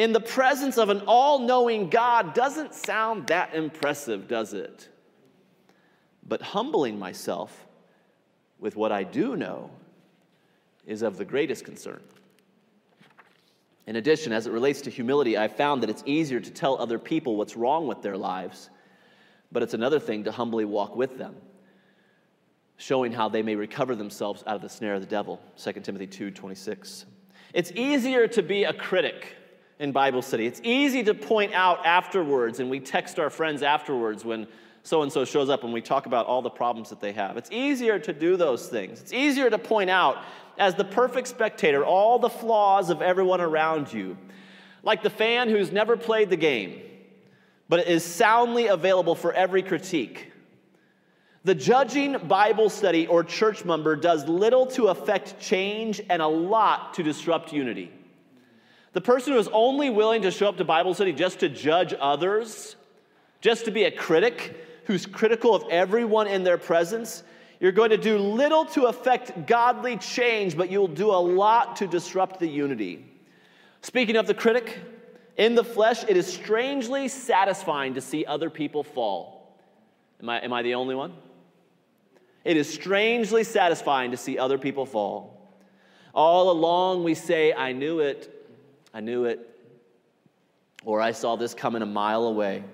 in 0.00 0.12
the 0.14 0.20
presence 0.20 0.78
of 0.78 0.88
an 0.88 1.02
all 1.06 1.40
knowing 1.40 1.90
God 1.90 2.32
doesn't 2.32 2.74
sound 2.74 3.26
that 3.26 3.54
impressive, 3.54 4.28
does 4.28 4.54
it? 4.54 4.88
But 6.26 6.40
humbling 6.40 6.98
myself 6.98 7.66
with 8.58 8.76
what 8.76 8.92
I 8.92 9.02
do 9.02 9.36
know 9.36 9.68
is 10.86 11.02
of 11.02 11.18
the 11.18 11.26
greatest 11.26 11.66
concern. 11.66 12.00
In 13.86 13.96
addition, 13.96 14.32
as 14.32 14.46
it 14.46 14.54
relates 14.54 14.80
to 14.82 14.90
humility, 14.90 15.36
I've 15.36 15.54
found 15.54 15.82
that 15.82 15.90
it's 15.90 16.02
easier 16.06 16.40
to 16.40 16.50
tell 16.50 16.80
other 16.80 16.98
people 16.98 17.36
what's 17.36 17.54
wrong 17.54 17.86
with 17.86 18.00
their 18.00 18.16
lives, 18.16 18.70
but 19.52 19.62
it's 19.62 19.74
another 19.74 20.00
thing 20.00 20.24
to 20.24 20.32
humbly 20.32 20.64
walk 20.64 20.96
with 20.96 21.18
them, 21.18 21.36
showing 22.78 23.12
how 23.12 23.28
they 23.28 23.42
may 23.42 23.54
recover 23.54 23.94
themselves 23.94 24.42
out 24.46 24.56
of 24.56 24.62
the 24.62 24.68
snare 24.70 24.94
of 24.94 25.02
the 25.02 25.06
devil. 25.06 25.42
2 25.62 25.72
Timothy 25.72 26.06
2 26.06 26.30
26. 26.30 27.04
It's 27.52 27.70
easier 27.72 28.26
to 28.28 28.42
be 28.42 28.64
a 28.64 28.72
critic 28.72 29.36
in 29.80 29.92
Bible 29.92 30.20
study. 30.20 30.46
It's 30.46 30.60
easy 30.62 31.02
to 31.04 31.14
point 31.14 31.54
out 31.54 31.84
afterwards, 31.84 32.60
and 32.60 32.70
we 32.70 32.78
text 32.78 33.18
our 33.18 33.30
friends 33.30 33.62
afterwards 33.62 34.24
when 34.24 34.46
so 34.82 35.02
and 35.02 35.10
so 35.10 35.24
shows 35.24 35.48
up 35.50 35.64
and 35.64 35.72
we 35.72 35.80
talk 35.80 36.06
about 36.06 36.26
all 36.26 36.42
the 36.42 36.50
problems 36.50 36.90
that 36.90 37.00
they 37.00 37.12
have. 37.12 37.36
It's 37.36 37.50
easier 37.50 37.98
to 37.98 38.12
do 38.12 38.36
those 38.36 38.68
things. 38.68 39.00
It's 39.00 39.12
easier 39.12 39.50
to 39.50 39.58
point 39.58 39.90
out, 39.90 40.18
as 40.58 40.74
the 40.74 40.84
perfect 40.84 41.28
spectator, 41.28 41.84
all 41.84 42.18
the 42.18 42.30
flaws 42.30 42.90
of 42.90 43.02
everyone 43.02 43.40
around 43.40 43.92
you. 43.92 44.16
Like 44.82 45.02
the 45.02 45.10
fan 45.10 45.48
who's 45.48 45.72
never 45.72 45.96
played 45.96 46.30
the 46.30 46.36
game, 46.36 46.80
but 47.68 47.86
is 47.86 48.04
soundly 48.04 48.66
available 48.68 49.14
for 49.14 49.32
every 49.32 49.62
critique. 49.62 50.32
The 51.44 51.54
judging 51.54 52.18
Bible 52.28 52.68
study 52.68 53.06
or 53.06 53.24
church 53.24 53.64
member 53.64 53.96
does 53.96 54.28
little 54.28 54.66
to 54.68 54.88
affect 54.88 55.40
change 55.40 56.02
and 56.10 56.20
a 56.20 56.26
lot 56.26 56.94
to 56.94 57.02
disrupt 57.02 57.52
unity. 57.52 57.90
The 58.92 59.00
person 59.00 59.32
who 59.32 59.38
is 59.38 59.48
only 59.52 59.88
willing 59.90 60.22
to 60.22 60.30
show 60.30 60.48
up 60.48 60.56
to 60.56 60.64
Bible 60.64 60.94
study 60.94 61.12
just 61.12 61.40
to 61.40 61.48
judge 61.48 61.94
others, 61.98 62.76
just 63.40 63.64
to 63.66 63.70
be 63.70 63.84
a 63.84 63.90
critic, 63.90 64.66
who's 64.84 65.06
critical 65.06 65.54
of 65.54 65.64
everyone 65.70 66.26
in 66.26 66.42
their 66.42 66.58
presence, 66.58 67.22
you're 67.60 67.70
going 67.70 67.90
to 67.90 67.96
do 67.96 68.18
little 68.18 68.64
to 68.64 68.86
affect 68.86 69.46
godly 69.46 69.96
change, 69.98 70.56
but 70.56 70.70
you'll 70.70 70.88
do 70.88 71.10
a 71.10 71.22
lot 71.22 71.76
to 71.76 71.86
disrupt 71.86 72.40
the 72.40 72.48
unity. 72.48 73.04
Speaking 73.82 74.16
of 74.16 74.26
the 74.26 74.34
critic, 74.34 74.78
in 75.36 75.54
the 75.54 75.62
flesh, 75.62 76.04
it 76.08 76.16
is 76.16 76.26
strangely 76.26 77.06
satisfying 77.06 77.94
to 77.94 78.00
see 78.00 78.26
other 78.26 78.50
people 78.50 78.82
fall. 78.82 79.56
Am 80.20 80.28
I, 80.28 80.38
am 80.40 80.52
I 80.52 80.62
the 80.62 80.74
only 80.74 80.94
one? 80.94 81.12
It 82.44 82.56
is 82.56 82.72
strangely 82.72 83.44
satisfying 83.44 84.10
to 84.10 84.16
see 84.16 84.38
other 84.38 84.58
people 84.58 84.86
fall. 84.86 85.54
All 86.14 86.50
along, 86.50 87.04
we 87.04 87.14
say, 87.14 87.52
I 87.52 87.72
knew 87.72 88.00
it, 88.00 88.39
I 88.92 89.00
knew 89.00 89.24
it, 89.24 89.48
or 90.84 91.00
I 91.00 91.12
saw 91.12 91.36
this 91.36 91.54
coming 91.54 91.82
a 91.82 91.86
mile 91.86 92.24
away. 92.24 92.64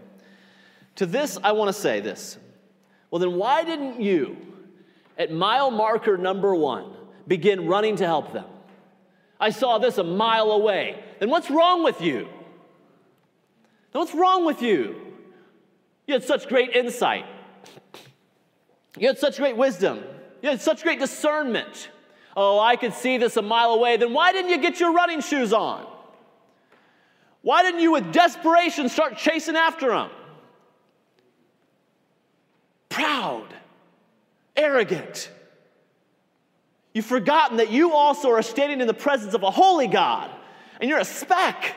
To 0.96 1.06
this, 1.06 1.38
I 1.42 1.52
want 1.52 1.68
to 1.68 1.72
say 1.72 2.00
this. 2.00 2.38
Well, 3.10 3.18
then, 3.18 3.34
why 3.34 3.64
didn't 3.64 4.00
you, 4.00 4.36
at 5.18 5.30
mile 5.30 5.70
marker 5.70 6.16
number 6.16 6.54
one, 6.54 6.92
begin 7.26 7.66
running 7.66 7.96
to 7.96 8.06
help 8.06 8.32
them? 8.32 8.46
I 9.38 9.50
saw 9.50 9.78
this 9.78 9.98
a 9.98 10.04
mile 10.04 10.50
away. 10.50 11.02
Then 11.20 11.28
what's 11.28 11.50
wrong 11.50 11.84
with 11.84 12.00
you? 12.00 12.28
Then 13.92 14.00
what's 14.00 14.14
wrong 14.14 14.46
with 14.46 14.62
you? 14.62 14.96
You 16.06 16.14
had 16.14 16.24
such 16.24 16.48
great 16.48 16.70
insight. 16.70 17.26
You 18.96 19.08
had 19.08 19.18
such 19.18 19.36
great 19.36 19.56
wisdom. 19.56 20.02
You 20.42 20.50
had 20.50 20.60
such 20.60 20.82
great 20.82 20.98
discernment. 20.98 21.90
Oh, 22.34 22.58
I 22.58 22.76
could 22.76 22.94
see 22.94 23.18
this 23.18 23.36
a 23.36 23.42
mile 23.42 23.70
away. 23.70 23.96
Then 23.96 24.12
why 24.12 24.32
didn't 24.32 24.50
you 24.50 24.58
get 24.58 24.80
your 24.80 24.92
running 24.92 25.20
shoes 25.20 25.52
on? 25.52 25.86
Why 27.47 27.62
didn't 27.62 27.80
you, 27.80 27.92
with 27.92 28.12
desperation, 28.12 28.88
start 28.88 29.16
chasing 29.16 29.55
after 29.55 29.94
him? 29.94 30.11
proud, 32.97 33.47
arrogant. 34.57 35.30
You've 36.94 37.05
forgotten 37.05 37.59
that 37.59 37.70
you 37.70 37.92
also 37.92 38.30
are 38.30 38.40
standing 38.40 38.80
in 38.80 38.86
the 38.86 38.94
presence 38.94 39.34
of 39.34 39.42
a 39.42 39.51
holy 39.51 39.86
God 39.86 40.30
and 40.80 40.88
you're 40.88 40.99
a 40.99 41.05
speck. 41.05 41.74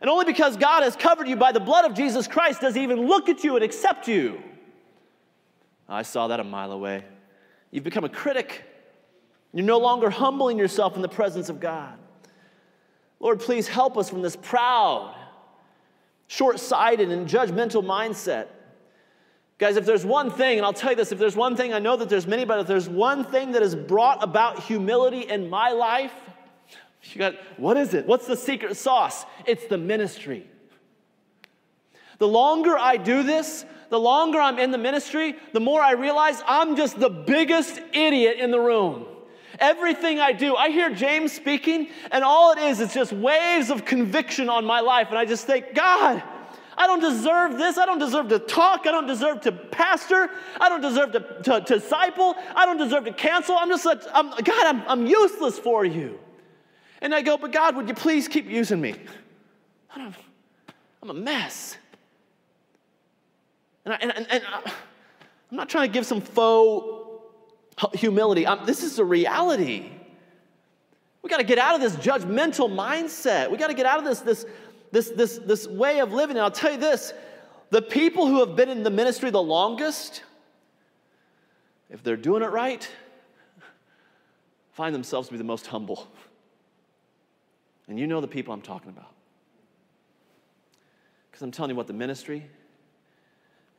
And 0.00 0.08
only 0.08 0.24
because 0.24 0.56
God 0.56 0.84
has 0.84 0.94
covered 0.94 1.26
you 1.26 1.34
by 1.34 1.50
the 1.50 1.58
blood 1.58 1.84
of 1.84 1.94
Jesus 1.94 2.28
Christ 2.28 2.60
does 2.60 2.76
he 2.76 2.84
even 2.84 3.08
look 3.08 3.28
at 3.28 3.42
you 3.42 3.56
and 3.56 3.64
accept 3.64 4.06
you. 4.06 4.40
I 5.88 6.02
saw 6.02 6.28
that 6.28 6.38
a 6.38 6.44
mile 6.44 6.70
away. 6.70 7.04
You've 7.72 7.82
become 7.82 8.04
a 8.04 8.08
critic. 8.08 8.62
You're 9.52 9.66
no 9.66 9.78
longer 9.78 10.10
humbling 10.10 10.58
yourself 10.58 10.94
in 10.94 11.02
the 11.02 11.08
presence 11.08 11.48
of 11.48 11.58
God. 11.58 11.98
Lord, 13.20 13.40
please 13.40 13.66
help 13.66 13.96
us 13.98 14.08
from 14.08 14.22
this 14.22 14.36
proud, 14.36 15.14
short 16.28 16.60
sighted, 16.60 17.10
and 17.10 17.28
judgmental 17.28 17.84
mindset. 17.84 18.46
Guys, 19.58 19.76
if 19.76 19.84
there's 19.84 20.04
one 20.04 20.30
thing, 20.30 20.58
and 20.58 20.64
I'll 20.64 20.72
tell 20.72 20.90
you 20.90 20.96
this, 20.96 21.10
if 21.10 21.18
there's 21.18 21.34
one 21.34 21.56
thing, 21.56 21.74
I 21.74 21.80
know 21.80 21.96
that 21.96 22.08
there's 22.08 22.28
many, 22.28 22.44
but 22.44 22.60
if 22.60 22.68
there's 22.68 22.88
one 22.88 23.24
thing 23.24 23.52
that 23.52 23.62
has 23.62 23.74
brought 23.74 24.22
about 24.22 24.62
humility 24.62 25.22
in 25.22 25.50
my 25.50 25.70
life, 25.70 26.12
you 27.02 27.18
got, 27.18 27.34
what 27.56 27.76
is 27.76 27.92
it? 27.92 28.06
What's 28.06 28.26
the 28.26 28.36
secret 28.36 28.76
sauce? 28.76 29.24
It's 29.46 29.66
the 29.66 29.78
ministry. 29.78 30.46
The 32.18 32.28
longer 32.28 32.78
I 32.78 32.98
do 32.98 33.24
this, 33.24 33.64
the 33.90 33.98
longer 33.98 34.38
I'm 34.38 34.60
in 34.60 34.70
the 34.70 34.78
ministry, 34.78 35.34
the 35.52 35.60
more 35.60 35.80
I 35.80 35.92
realize 35.92 36.40
I'm 36.46 36.76
just 36.76 37.00
the 37.00 37.10
biggest 37.10 37.80
idiot 37.92 38.36
in 38.38 38.52
the 38.52 38.60
room. 38.60 39.06
Everything 39.58 40.20
I 40.20 40.32
do, 40.32 40.54
I 40.54 40.70
hear 40.70 40.88
James 40.94 41.32
speaking, 41.32 41.88
and 42.12 42.22
all 42.22 42.52
it 42.52 42.58
is, 42.58 42.80
it's 42.80 42.94
just 42.94 43.12
waves 43.12 43.70
of 43.70 43.84
conviction 43.84 44.48
on 44.48 44.64
my 44.64 44.80
life. 44.80 45.08
And 45.08 45.18
I 45.18 45.24
just 45.24 45.46
think, 45.46 45.74
God, 45.74 46.22
I 46.76 46.86
don't 46.86 47.00
deserve 47.00 47.58
this. 47.58 47.76
I 47.76 47.84
don't 47.84 47.98
deserve 47.98 48.28
to 48.28 48.38
talk. 48.38 48.86
I 48.86 48.92
don't 48.92 49.08
deserve 49.08 49.40
to 49.42 49.52
pastor. 49.52 50.30
I 50.60 50.68
don't 50.68 50.80
deserve 50.80 51.10
to, 51.10 51.20
to, 51.42 51.60
to 51.60 51.74
disciple. 51.74 52.36
I 52.54 52.66
don't 52.66 52.76
deserve 52.76 53.04
to 53.06 53.12
cancel. 53.12 53.56
I'm 53.56 53.68
just 53.68 53.84
like, 53.84 54.00
I'm, 54.14 54.30
God, 54.30 54.66
I'm, 54.66 54.82
I'm 54.86 55.06
useless 55.06 55.58
for 55.58 55.84
you. 55.84 56.20
And 57.02 57.12
I 57.12 57.22
go, 57.22 57.36
but 57.36 57.50
God, 57.50 57.74
would 57.74 57.88
you 57.88 57.94
please 57.94 58.28
keep 58.28 58.48
using 58.48 58.80
me? 58.80 58.94
I'm 59.90 61.10
a 61.10 61.14
mess. 61.14 61.76
And, 63.84 63.94
I, 63.94 64.40
I'm 65.50 65.56
not 65.56 65.68
trying 65.68 65.88
to 65.88 65.92
give 65.92 66.06
some 66.06 66.20
faux 66.20 66.97
humility. 67.94 68.46
I'm, 68.46 68.66
this 68.66 68.82
is 68.82 68.98
a 68.98 69.04
reality. 69.04 69.90
We 71.22 71.30
got 71.30 71.38
to 71.38 71.44
get 71.44 71.58
out 71.58 71.74
of 71.74 71.80
this 71.80 71.96
judgmental 71.96 72.70
mindset. 72.70 73.50
We 73.50 73.56
got 73.56 73.68
to 73.68 73.74
get 73.74 73.86
out 73.86 73.98
of 73.98 74.04
this, 74.04 74.20
this, 74.20 74.46
this, 74.92 75.10
this, 75.10 75.38
this 75.38 75.66
way 75.66 76.00
of 76.00 76.12
living. 76.12 76.36
And 76.36 76.44
I'll 76.44 76.50
tell 76.50 76.72
you 76.72 76.78
this 76.78 77.12
the 77.70 77.82
people 77.82 78.26
who 78.26 78.40
have 78.40 78.56
been 78.56 78.68
in 78.68 78.82
the 78.82 78.90
ministry 78.90 79.30
the 79.30 79.42
longest, 79.42 80.22
if 81.90 82.02
they're 82.02 82.16
doing 82.16 82.42
it 82.42 82.50
right, 82.50 82.88
find 84.72 84.94
themselves 84.94 85.28
to 85.28 85.32
be 85.32 85.38
the 85.38 85.44
most 85.44 85.66
humble. 85.66 86.08
And 87.88 87.98
you 87.98 88.06
know 88.06 88.20
the 88.20 88.28
people 88.28 88.54
I'm 88.54 88.62
talking 88.62 88.90
about. 88.90 89.12
Because 91.30 91.42
I'm 91.42 91.50
telling 91.50 91.70
you 91.70 91.76
what, 91.76 91.86
the 91.86 91.92
ministry, 91.92 92.48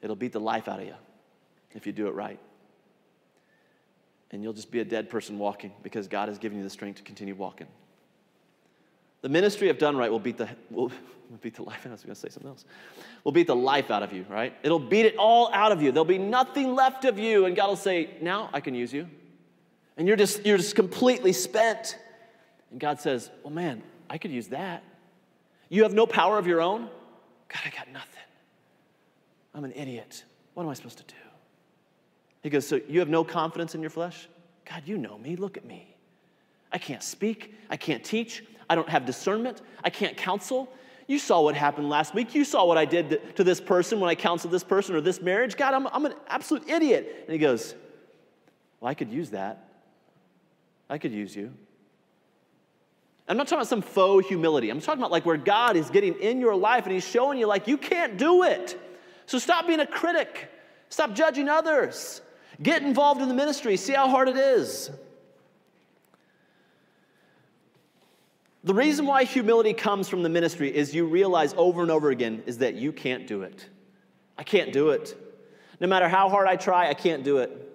it'll 0.01 0.15
beat 0.15 0.33
the 0.33 0.39
life 0.39 0.67
out 0.67 0.79
of 0.79 0.85
you 0.85 0.95
if 1.71 1.85
you 1.85 1.93
do 1.93 2.07
it 2.07 2.13
right. 2.13 2.39
And 4.32 4.43
you'll 4.43 4.53
just 4.53 4.71
be 4.71 4.80
a 4.80 4.86
dead 4.86 5.09
person 5.09 5.39
walking 5.39 5.71
because 5.82 6.07
God 6.07 6.30
has 6.30 6.38
given 6.38 6.57
you 6.57 6.63
the 6.63 6.69
strength 6.69 6.97
to 6.97 7.03
continue 7.03 7.36
walking. 7.36 7.67
The 9.21 9.30
ministry 9.30 9.69
of 9.69 9.77
done 9.77 9.97
right 9.97 10.11
will 10.11 10.19
beat 10.19 10.38
the, 10.38 10.49
will, 10.69 10.91
beat 11.41 11.55
the 11.55 11.63
life. 11.63 11.80
Out 11.80 11.88
of 11.88 11.91
us. 11.91 11.91
I 11.91 11.93
was 11.93 12.03
going 12.03 12.15
to 12.15 12.21
say 12.21 12.30
something 12.30 12.49
else. 12.49 12.65
Will 13.23 13.32
beat 13.32 13.47
the 13.47 13.55
life 13.55 13.91
out 13.91 14.03
of 14.03 14.13
you, 14.13 14.25
right? 14.30 14.53
It'll 14.63 14.80
beat 14.80 15.05
it 15.05 15.17
all 15.17 15.51
out 15.53 15.71
of 15.71 15.82
you. 15.82 15.91
There'll 15.91 16.05
be 16.05 16.17
nothing 16.17 16.73
left 16.73 17.05
of 17.05 17.19
you, 17.19 17.45
and 17.45 17.55
God 17.55 17.69
will 17.69 17.75
say, 17.75 18.11
"Now 18.21 18.49
I 18.53 18.61
can 18.61 18.73
use 18.75 18.93
you," 18.93 19.07
and 19.97 20.07
you're 20.07 20.17
just 20.17 20.45
you're 20.45 20.57
just 20.57 20.75
completely 20.75 21.34
spent. 21.34 21.97
And 22.71 22.80
God 22.80 23.01
says, 23.01 23.30
"Well, 23.43 23.53
man, 23.53 23.84
I 24.09 24.17
could 24.17 24.32
use 24.32 24.47
that. 24.49 24.84
You 25.67 25.84
have 25.84 25.93
no 25.93 26.05
power 26.05 26.38
of 26.38 26.47
your 26.47 26.61
own. 26.61 26.84
God, 27.49 27.61
I 27.65 27.69
got 27.75 27.91
nothing. 27.91 28.23
I'm 29.53 29.65
an 29.65 29.73
idiot. 29.73 30.23
What 30.53 30.63
am 30.63 30.69
I 30.69 30.73
supposed 30.75 30.99
to 30.99 31.03
do?" 31.03 31.28
He 32.41 32.49
goes, 32.49 32.67
"So 32.67 32.79
you 32.87 32.99
have 32.99 33.09
no 33.09 33.23
confidence 33.23 33.75
in 33.75 33.81
your 33.81 33.89
flesh? 33.89 34.27
God, 34.69 34.83
you 34.85 34.97
know 34.97 35.17
me. 35.17 35.35
Look 35.35 35.57
at 35.57 35.65
me. 35.65 35.95
I 36.71 36.77
can't 36.77 37.03
speak. 37.03 37.55
I 37.69 37.77
can't 37.77 38.03
teach. 38.03 38.43
I 38.69 38.75
don't 38.75 38.89
have 38.89 39.05
discernment. 39.05 39.61
I 39.83 39.89
can't 39.89 40.15
counsel. 40.15 40.71
You 41.07 41.17
saw 41.17 41.41
what 41.41 41.55
happened 41.55 41.89
last 41.89 42.13
week. 42.13 42.35
You 42.35 42.45
saw 42.45 42.65
what 42.65 42.77
I 42.77 42.85
did 42.85 43.35
to 43.35 43.43
this 43.43 43.59
person 43.59 43.99
when 43.99 44.11
I 44.11 44.15
counseled 44.15 44.53
this 44.53 44.63
person 44.63 44.95
or 44.95 45.01
this 45.01 45.21
marriage. 45.21 45.57
God, 45.57 45.73
I'm, 45.73 45.87
I'm 45.87 46.05
an 46.05 46.13
absolute 46.27 46.69
idiot. 46.69 47.23
And 47.25 47.33
he 47.33 47.39
goes, 47.39 47.73
Well, 48.79 48.91
I 48.91 48.93
could 48.93 49.09
use 49.11 49.31
that. 49.31 49.67
I 50.87 50.99
could 50.99 51.11
use 51.11 51.35
you. 51.35 51.51
I'm 53.27 53.37
not 53.37 53.47
talking 53.47 53.59
about 53.59 53.67
some 53.67 53.81
faux 53.81 54.27
humility. 54.27 54.69
I'm 54.69 54.81
talking 54.81 55.01
about 55.01 55.11
like 55.11 55.25
where 55.25 55.37
God 55.37 55.75
is 55.75 55.89
getting 55.89 56.15
in 56.15 56.39
your 56.39 56.55
life 56.55 56.85
and 56.85 56.93
He's 56.93 57.07
showing 57.07 57.37
you, 57.37 57.47
like, 57.47 57.67
you 57.67 57.77
can't 57.77 58.17
do 58.17 58.43
it. 58.43 58.79
So 59.25 59.37
stop 59.37 59.67
being 59.67 59.79
a 59.79 59.87
critic. 59.87 60.51
Stop 60.89 61.13
judging 61.13 61.47
others. 61.47 62.21
Get 62.62 62.84
involved 62.84 63.22
in 63.22 63.28
the 63.28 63.34
ministry. 63.34 63.78
See 63.78 63.93
how 63.93 64.10
hard 64.10 64.28
it 64.28 64.38
is. 64.38 64.91
The 68.64 68.74
reason 68.74 69.05
why 69.05 69.24
humility 69.24 69.74
comes 69.74 70.10
from 70.10 70.22
the 70.22 70.30
ministry 70.30 70.76
is 70.76 70.93
you 70.93 71.05
realize 71.05 71.53
over 71.55 71.82
and 71.82 71.89
over 71.89 72.10
again 72.10 72.43
is 72.45 72.57
that 72.57 72.76
you 72.76 72.91
can't 72.91 73.26
do 73.26 73.43
it. 73.43 73.66
I 74.38 74.43
can't 74.43 74.74
do 74.74 74.89
it. 74.89 75.16
No 75.80 75.88
matter 75.88 76.10
how 76.10 76.30
hard 76.30 76.47
I 76.47 76.57
try, 76.57 76.89
I 76.89 76.93
can't 76.93 77.24
do 77.24 77.38
it. 77.38 77.68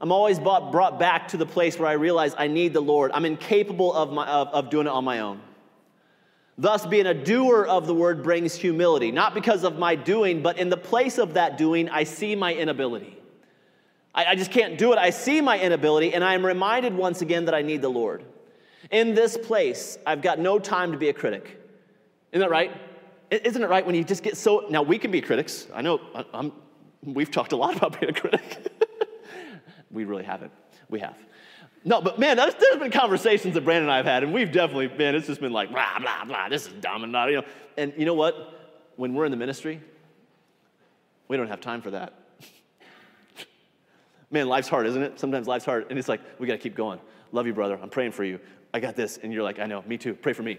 I'm 0.00 0.12
always 0.12 0.38
brought, 0.38 0.98
back 0.98 1.28
to 1.28 1.36
the 1.36 1.46
place 1.46 1.78
where 1.78 1.88
I 1.88 1.92
realize 1.92 2.34
I 2.36 2.48
need 2.48 2.72
the 2.72 2.80
Lord. 2.80 3.10
I'm 3.14 3.24
incapable 3.24 3.92
of, 3.92 4.12
my, 4.12 4.26
of, 4.26 4.48
of 4.48 4.70
doing 4.70 4.86
it 4.86 4.90
on 4.90 5.04
my 5.04 5.20
own. 5.20 5.40
Thus, 6.58 6.86
being 6.86 7.06
a 7.06 7.14
doer 7.14 7.64
of 7.64 7.86
the 7.86 7.94
word 7.94 8.22
brings 8.22 8.54
humility, 8.54 9.10
not 9.10 9.34
because 9.34 9.64
of 9.64 9.78
my 9.78 9.94
doing, 9.94 10.42
but 10.42 10.58
in 10.58 10.70
the 10.70 10.76
place 10.76 11.18
of 11.18 11.34
that 11.34 11.56
doing, 11.56 11.88
I 11.88 12.04
see 12.04 12.36
my 12.36 12.54
inability. 12.54 13.21
I, 14.14 14.26
I 14.26 14.34
just 14.34 14.50
can't 14.50 14.78
do 14.78 14.92
it. 14.92 14.98
I 14.98 15.10
see 15.10 15.40
my 15.40 15.58
inability, 15.58 16.14
and 16.14 16.22
I 16.22 16.34
am 16.34 16.44
reminded 16.44 16.94
once 16.94 17.22
again 17.22 17.46
that 17.46 17.54
I 17.54 17.62
need 17.62 17.82
the 17.82 17.88
Lord. 17.88 18.24
In 18.90 19.14
this 19.14 19.36
place, 19.36 19.98
I've 20.06 20.22
got 20.22 20.38
no 20.38 20.58
time 20.58 20.92
to 20.92 20.98
be 20.98 21.08
a 21.08 21.12
critic. 21.12 21.60
Isn't 22.32 22.40
that 22.40 22.50
right? 22.50 22.72
Isn't 23.30 23.62
it 23.62 23.70
right 23.70 23.84
when 23.84 23.94
you 23.94 24.04
just 24.04 24.22
get 24.22 24.36
so. 24.36 24.66
Now, 24.68 24.82
we 24.82 24.98
can 24.98 25.10
be 25.10 25.20
critics. 25.20 25.66
I 25.72 25.82
know 25.82 26.00
I'm, 26.34 26.52
we've 27.02 27.30
talked 27.30 27.52
a 27.52 27.56
lot 27.56 27.76
about 27.78 27.98
being 27.98 28.10
a 28.10 28.18
critic. 28.18 28.66
we 29.90 30.04
really 30.04 30.24
haven't. 30.24 30.52
We 30.90 31.00
have. 31.00 31.16
No, 31.84 32.00
but 32.00 32.18
man, 32.18 32.36
there's, 32.36 32.54
been 32.78 32.92
conversations 32.92 33.54
that 33.54 33.64
Brandon 33.64 33.84
and 33.84 33.92
I 33.92 33.96
have 33.96 34.06
had, 34.06 34.22
and 34.22 34.32
we've 34.32 34.52
definitely 34.52 34.86
been, 34.86 35.16
it's 35.16 35.26
just 35.26 35.40
been 35.40 35.52
like, 35.52 35.70
blah, 35.70 35.98
blah, 35.98 36.24
blah, 36.24 36.48
this 36.48 36.66
is 36.66 36.72
dumb 36.74 37.02
and 37.02 37.10
not, 37.10 37.28
you 37.28 37.36
know. 37.36 37.44
And 37.76 37.92
you 37.96 38.04
know 38.04 38.14
what? 38.14 38.92
When 38.96 39.14
we're 39.14 39.24
in 39.24 39.32
the 39.32 39.36
ministry, 39.36 39.80
we 41.26 41.36
don't 41.36 41.48
have 41.48 41.60
time 41.60 41.82
for 41.82 41.90
that. 41.90 42.12
Man, 44.32 44.48
life's 44.48 44.68
hard, 44.68 44.86
isn't 44.86 45.02
it? 45.02 45.20
Sometimes 45.20 45.46
life's 45.46 45.64
hard, 45.64 45.86
and 45.90 45.98
it's 45.98 46.08
like, 46.08 46.20
we 46.38 46.46
got 46.46 46.54
to 46.54 46.58
keep 46.58 46.74
going. 46.74 46.98
Love 47.30 47.46
you, 47.46 47.52
brother. 47.52 47.78
I'm 47.80 47.90
praying 47.90 48.12
for 48.12 48.24
you. 48.24 48.40
I 48.74 48.80
got 48.80 48.96
this. 48.96 49.18
And 49.22 49.32
you're 49.32 49.42
like, 49.42 49.58
I 49.58 49.66
know, 49.66 49.82
me 49.86 49.98
too. 49.98 50.14
Pray 50.14 50.32
for 50.32 50.42
me. 50.42 50.58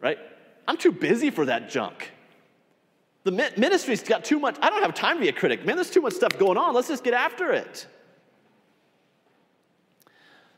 Right? 0.00 0.18
I'm 0.66 0.76
too 0.76 0.92
busy 0.92 1.30
for 1.30 1.46
that 1.46 1.70
junk. 1.70 2.10
The 3.24 3.30
ministry's 3.56 4.02
got 4.02 4.24
too 4.24 4.40
much. 4.40 4.56
I 4.60 4.68
don't 4.68 4.82
have 4.82 4.94
time 4.94 5.16
to 5.16 5.20
be 5.20 5.28
a 5.28 5.32
critic. 5.32 5.64
Man, 5.64 5.76
there's 5.76 5.90
too 5.90 6.00
much 6.00 6.14
stuff 6.14 6.36
going 6.38 6.58
on. 6.58 6.74
Let's 6.74 6.88
just 6.88 7.04
get 7.04 7.14
after 7.14 7.52
it. 7.52 7.86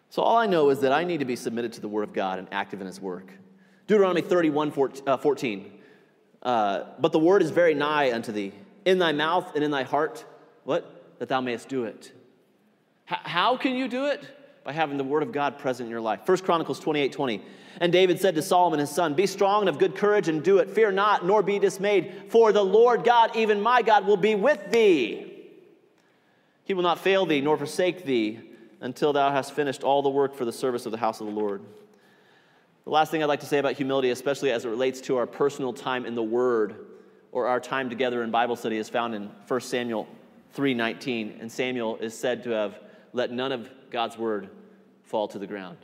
So 0.09 0.23
all 0.23 0.39
I 0.39 0.47
know 0.47 0.71
is 0.71 0.81
that 0.81 0.93
I 0.93 1.05
need 1.05 1.19
to 1.19 1.25
be 1.25 1.37
submitted 1.37 1.75
to 1.75 1.81
the 1.81 1.89
Word 1.89 2.05
of 2.05 2.13
God 2.13 2.39
and 2.39 2.49
active 2.53 2.81
in 2.81 2.87
His 2.87 3.01
work. 3.01 3.33
Deuteronomy 3.87 4.23
31 4.23 4.73
uh, 5.07 5.17
14. 5.19 5.73
Uh, 6.43 6.85
but 6.99 7.13
the 7.13 7.19
Word 7.19 7.43
is 7.43 7.51
very 7.51 7.75
nigh 7.75 8.13
unto 8.13 8.33
thee, 8.33 8.53
in 8.85 8.99
thy 8.99 9.13
mouth 9.13 9.55
and 9.55 9.63
in 9.63 9.71
thy 9.71 9.83
heart. 9.83 10.25
What? 10.65 10.94
That 11.19 11.29
thou 11.29 11.41
mayest 11.41 11.69
do 11.69 11.85
it. 11.85 12.13
H- 13.11 13.19
how 13.23 13.57
can 13.57 13.75
you 13.75 13.89
do 13.89 14.07
it? 14.07 14.25
By 14.65 14.73
having 14.73 14.97
the 14.97 15.05
Word 15.05 15.23
of 15.23 15.33
God 15.33 15.59
present 15.59 15.87
in 15.87 15.91
your 15.91 16.01
life. 16.01 16.27
1 16.27 16.39
Chronicles 16.39 16.81
28 16.81 17.13
20. 17.13 17.43
And 17.81 17.93
David 17.93 18.21
said 18.21 18.35
to 18.37 18.43
Solomon 18.43 18.79
his 18.79 18.91
son, 18.91 19.15
Be 19.15 19.27
strong 19.27 19.63
and 19.63 19.69
of 19.69 19.79
good 19.79 19.97
courage 19.97 20.29
and 20.29 20.43
do 20.43 20.59
it. 20.59 20.71
Fear 20.71 20.93
not, 20.93 21.27
nor 21.27 21.43
be 21.43 21.59
dismayed, 21.59 22.27
for 22.29 22.53
the 22.53 22.65
Lord 22.65 23.05
God, 23.05 23.35
even 23.37 23.61
my 23.61 23.83
God, 23.83 24.07
will 24.07 24.17
be 24.17 24.35
with 24.35 24.71
thee. 24.71 25.31
He 26.65 26.73
will 26.73 26.83
not 26.83 26.99
fail 26.99 27.27
thee, 27.27 27.41
nor 27.41 27.57
forsake 27.57 28.05
thee 28.05 28.41
until 28.81 29.13
thou 29.13 29.31
hast 29.31 29.53
finished 29.53 29.83
all 29.83 30.03
the 30.03 30.09
work 30.09 30.35
for 30.35 30.45
the 30.45 30.53
service 30.53 30.87
of 30.87 30.93
the 30.93 30.99
house 30.99 31.21
of 31.21 31.27
the 31.27 31.33
Lord. 31.33 31.63
The 32.85 32.91
last 32.91 33.11
thing 33.11 33.23
I'd 33.23 33.27
like 33.27 33.41
to 33.41 33.47
say 33.47 33.59
about 33.59 33.75
humility, 33.75 34.11
especially 34.11 34.51
as 34.51 34.65
it 34.65 34.69
relates 34.69 35.01
to 35.03 35.17
our 35.17 35.27
personal 35.27 35.73
time 35.73 36.05
in 36.05 36.15
the 36.15 36.23
Word 36.23 36.77
or 37.33 37.47
our 37.47 37.59
time 37.59 37.89
together 37.89 38.23
in 38.23 38.31
Bible 38.31 38.57
study, 38.57 38.77
is 38.77 38.89
found 38.89 39.15
in 39.15 39.31
1 39.49 39.61
Samuel 39.61 40.07
3:19. 40.55 41.39
And 41.41 41.51
Samuel 41.51 41.97
is 41.97 42.17
said 42.17 42.45
to 42.45 42.51
have 42.51 42.79
let 43.13 43.31
none 43.31 43.53
of 43.53 43.69
God's 43.91 44.19
word 44.19 44.49
fall 45.05 45.29
to 45.29 45.39
the 45.39 45.47
ground. 45.47 45.79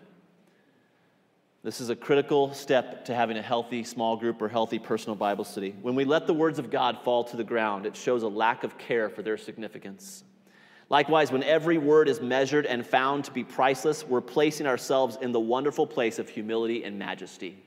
This 1.62 1.80
is 1.80 1.90
a 1.90 1.96
critical 1.96 2.54
step 2.54 3.04
to 3.04 3.14
having 3.14 3.36
a 3.36 3.42
healthy 3.42 3.84
small 3.84 4.16
group 4.16 4.40
or 4.40 4.48
healthy 4.48 4.78
personal 4.78 5.14
Bible 5.14 5.44
study. 5.44 5.74
When 5.82 5.94
we 5.94 6.04
let 6.04 6.26
the 6.26 6.32
words 6.32 6.58
of 6.58 6.70
God 6.70 6.98
fall 7.04 7.22
to 7.24 7.36
the 7.36 7.44
ground, 7.44 7.84
it 7.84 7.94
shows 7.94 8.22
a 8.22 8.28
lack 8.28 8.64
of 8.64 8.78
care 8.78 9.10
for 9.10 9.22
their 9.22 9.36
significance. 9.36 10.24
Likewise, 10.88 11.30
when 11.30 11.42
every 11.42 11.76
word 11.76 12.08
is 12.08 12.20
measured 12.20 12.64
and 12.64 12.84
found 12.84 13.24
to 13.24 13.30
be 13.30 13.44
priceless, 13.44 14.06
we're 14.06 14.22
placing 14.22 14.66
ourselves 14.66 15.18
in 15.20 15.32
the 15.32 15.38
wonderful 15.38 15.86
place 15.86 16.18
of 16.18 16.30
humility 16.30 16.82
and 16.82 16.98
majesty. 16.98 17.62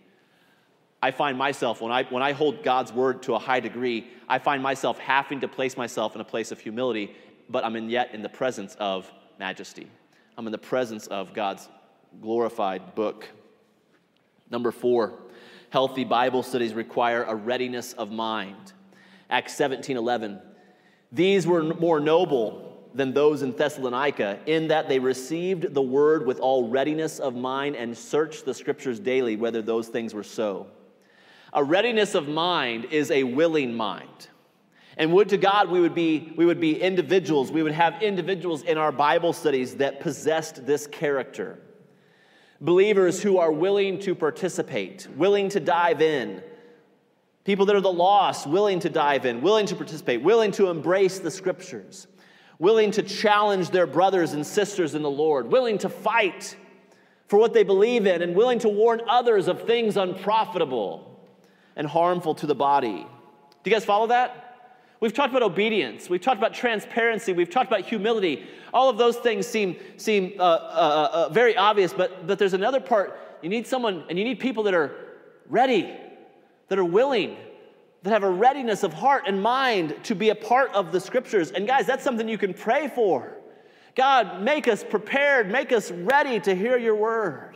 I 1.03 1.11
find 1.11 1.37
myself, 1.37 1.81
when 1.81 1.91
I, 1.91 2.03
when 2.03 2.23
I 2.23 2.31
hold 2.31 2.63
God's 2.63 2.93
word 2.93 3.23
to 3.23 3.33
a 3.33 3.37
high 3.37 3.59
degree, 3.59 4.07
I 4.29 4.39
find 4.39 4.63
myself 4.63 4.97
having 4.99 5.41
to 5.41 5.49
place 5.49 5.75
myself 5.75 6.15
in 6.15 6.21
a 6.21 6.23
place 6.23 6.49
of 6.53 6.61
humility, 6.61 7.13
but 7.49 7.65
I'm 7.65 7.75
in 7.75 7.89
yet 7.89 8.15
in 8.15 8.21
the 8.21 8.29
presence 8.29 8.77
of 8.79 9.11
majesty. 9.37 9.89
I'm 10.37 10.45
in 10.45 10.53
the 10.53 10.57
presence 10.57 11.07
of 11.07 11.33
God's 11.33 11.67
glorified 12.21 12.95
book. 12.95 13.27
Number 14.49 14.71
four, 14.71 15.15
healthy 15.71 16.05
Bible 16.05 16.41
studies 16.41 16.73
require 16.73 17.23
a 17.23 17.35
readiness 17.35 17.91
of 17.91 18.09
mind. 18.09 18.71
Acts 19.29 19.57
17 19.57 19.97
11. 19.97 20.39
These 21.11 21.45
were 21.45 21.63
more 21.63 21.99
noble 21.99 22.87
than 22.93 23.13
those 23.13 23.41
in 23.41 23.51
Thessalonica, 23.51 24.39
in 24.45 24.69
that 24.69 24.87
they 24.87 24.99
received 24.99 25.73
the 25.73 25.81
word 25.81 26.25
with 26.25 26.39
all 26.39 26.69
readiness 26.69 27.19
of 27.19 27.35
mind 27.35 27.75
and 27.75 27.97
searched 27.97 28.45
the 28.45 28.53
scriptures 28.53 29.01
daily 29.01 29.35
whether 29.35 29.61
those 29.61 29.89
things 29.89 30.13
were 30.13 30.23
so. 30.23 30.65
A 31.53 31.63
readiness 31.63 32.15
of 32.15 32.27
mind 32.27 32.85
is 32.85 33.11
a 33.11 33.23
willing 33.23 33.73
mind. 33.73 34.27
And 34.97 35.13
would 35.13 35.29
to 35.29 35.37
God 35.37 35.69
we 35.69 35.79
would 35.79 35.95
be 35.95 36.33
we 36.35 36.45
would 36.45 36.59
be 36.59 36.79
individuals, 36.79 37.51
we 37.51 37.63
would 37.63 37.71
have 37.71 38.01
individuals 38.01 38.63
in 38.63 38.77
our 38.77 38.91
Bible 38.91 39.33
studies 39.33 39.75
that 39.77 39.99
possessed 39.99 40.65
this 40.65 40.85
character. 40.87 41.59
Believers 42.61 43.21
who 43.21 43.37
are 43.37 43.51
willing 43.51 43.99
to 43.99 44.15
participate, 44.15 45.07
willing 45.15 45.49
to 45.49 45.59
dive 45.59 46.01
in. 46.01 46.43
People 47.43 47.65
that 47.65 47.75
are 47.75 47.81
the 47.81 47.91
lost, 47.91 48.47
willing 48.47 48.79
to 48.79 48.89
dive 48.89 49.25
in, 49.25 49.41
willing 49.41 49.65
to 49.65 49.75
participate, 49.75 50.21
willing 50.21 50.51
to 50.51 50.69
embrace 50.69 51.19
the 51.19 51.31
scriptures 51.31 52.07
willing 52.59 52.91
to 52.91 53.03
challenge 53.03 53.71
their 53.71 53.85
brothers 53.85 54.31
and 54.31 54.45
sisters 54.45 54.95
in 54.95 55.01
the 55.01 55.09
Lord, 55.09 55.51
willing 55.51 55.77
to 55.79 55.89
fight 55.89 56.55
for 57.27 57.37
what 57.37 57.53
they 57.53 57.63
believe 57.63 58.05
in, 58.07 58.21
and 58.21 58.35
willing 58.35 58.59
to 58.59 58.69
warn 58.69 59.01
others 59.07 59.47
of 59.47 59.63
things 59.63 59.97
unprofitable 59.97 61.12
and 61.75 61.87
harmful 61.87 62.35
to 62.35 62.47
the 62.47 62.55
body. 62.55 63.05
Do 63.63 63.69
you 63.69 63.75
guys 63.75 63.85
follow 63.85 64.07
that? 64.07 64.43
We've 64.99 65.13
talked 65.13 65.31
about 65.31 65.43
obedience. 65.43 66.09
We've 66.09 66.21
talked 66.21 66.37
about 66.37 66.53
transparency. 66.53 67.33
We've 67.33 67.49
talked 67.49 67.69
about 67.69 67.81
humility. 67.81 68.45
All 68.73 68.89
of 68.89 68.97
those 68.97 69.17
things 69.17 69.45
seem, 69.45 69.75
seem 69.97 70.33
uh, 70.39 70.43
uh, 70.43 70.45
uh, 70.45 71.09
uh 71.13 71.29
very 71.29 71.57
obvious, 71.57 71.93
but, 71.93 72.25
but 72.25 72.39
there's 72.39 72.53
another 72.53 72.79
part. 72.79 73.19
You 73.41 73.49
need 73.49 73.67
someone, 73.67 74.05
and 74.09 74.17
you 74.17 74.23
need 74.23 74.39
people 74.39 74.63
that 74.63 74.73
are 74.73 74.95
ready, 75.49 75.93
that 76.69 76.79
are 76.79 76.85
willing, 76.85 77.35
that 78.03 78.11
have 78.11 78.23
a 78.23 78.29
readiness 78.29 78.83
of 78.83 78.93
heart 78.93 79.23
and 79.27 79.41
mind 79.41 79.95
to 80.03 80.15
be 80.15 80.29
a 80.29 80.35
part 80.35 80.73
of 80.73 80.91
the 80.91 80.99
scriptures. 80.99 81.51
And 81.51 81.67
guys, 81.67 81.85
that's 81.85 82.03
something 82.03 82.27
you 82.27 82.37
can 82.37 82.53
pray 82.53 82.87
for. 82.87 83.37
God, 83.95 84.41
make 84.41 84.67
us 84.67 84.83
prepared, 84.83 85.51
make 85.51 85.71
us 85.71 85.91
ready 85.91 86.39
to 86.41 86.55
hear 86.55 86.77
your 86.77 86.95
word. 86.95 87.52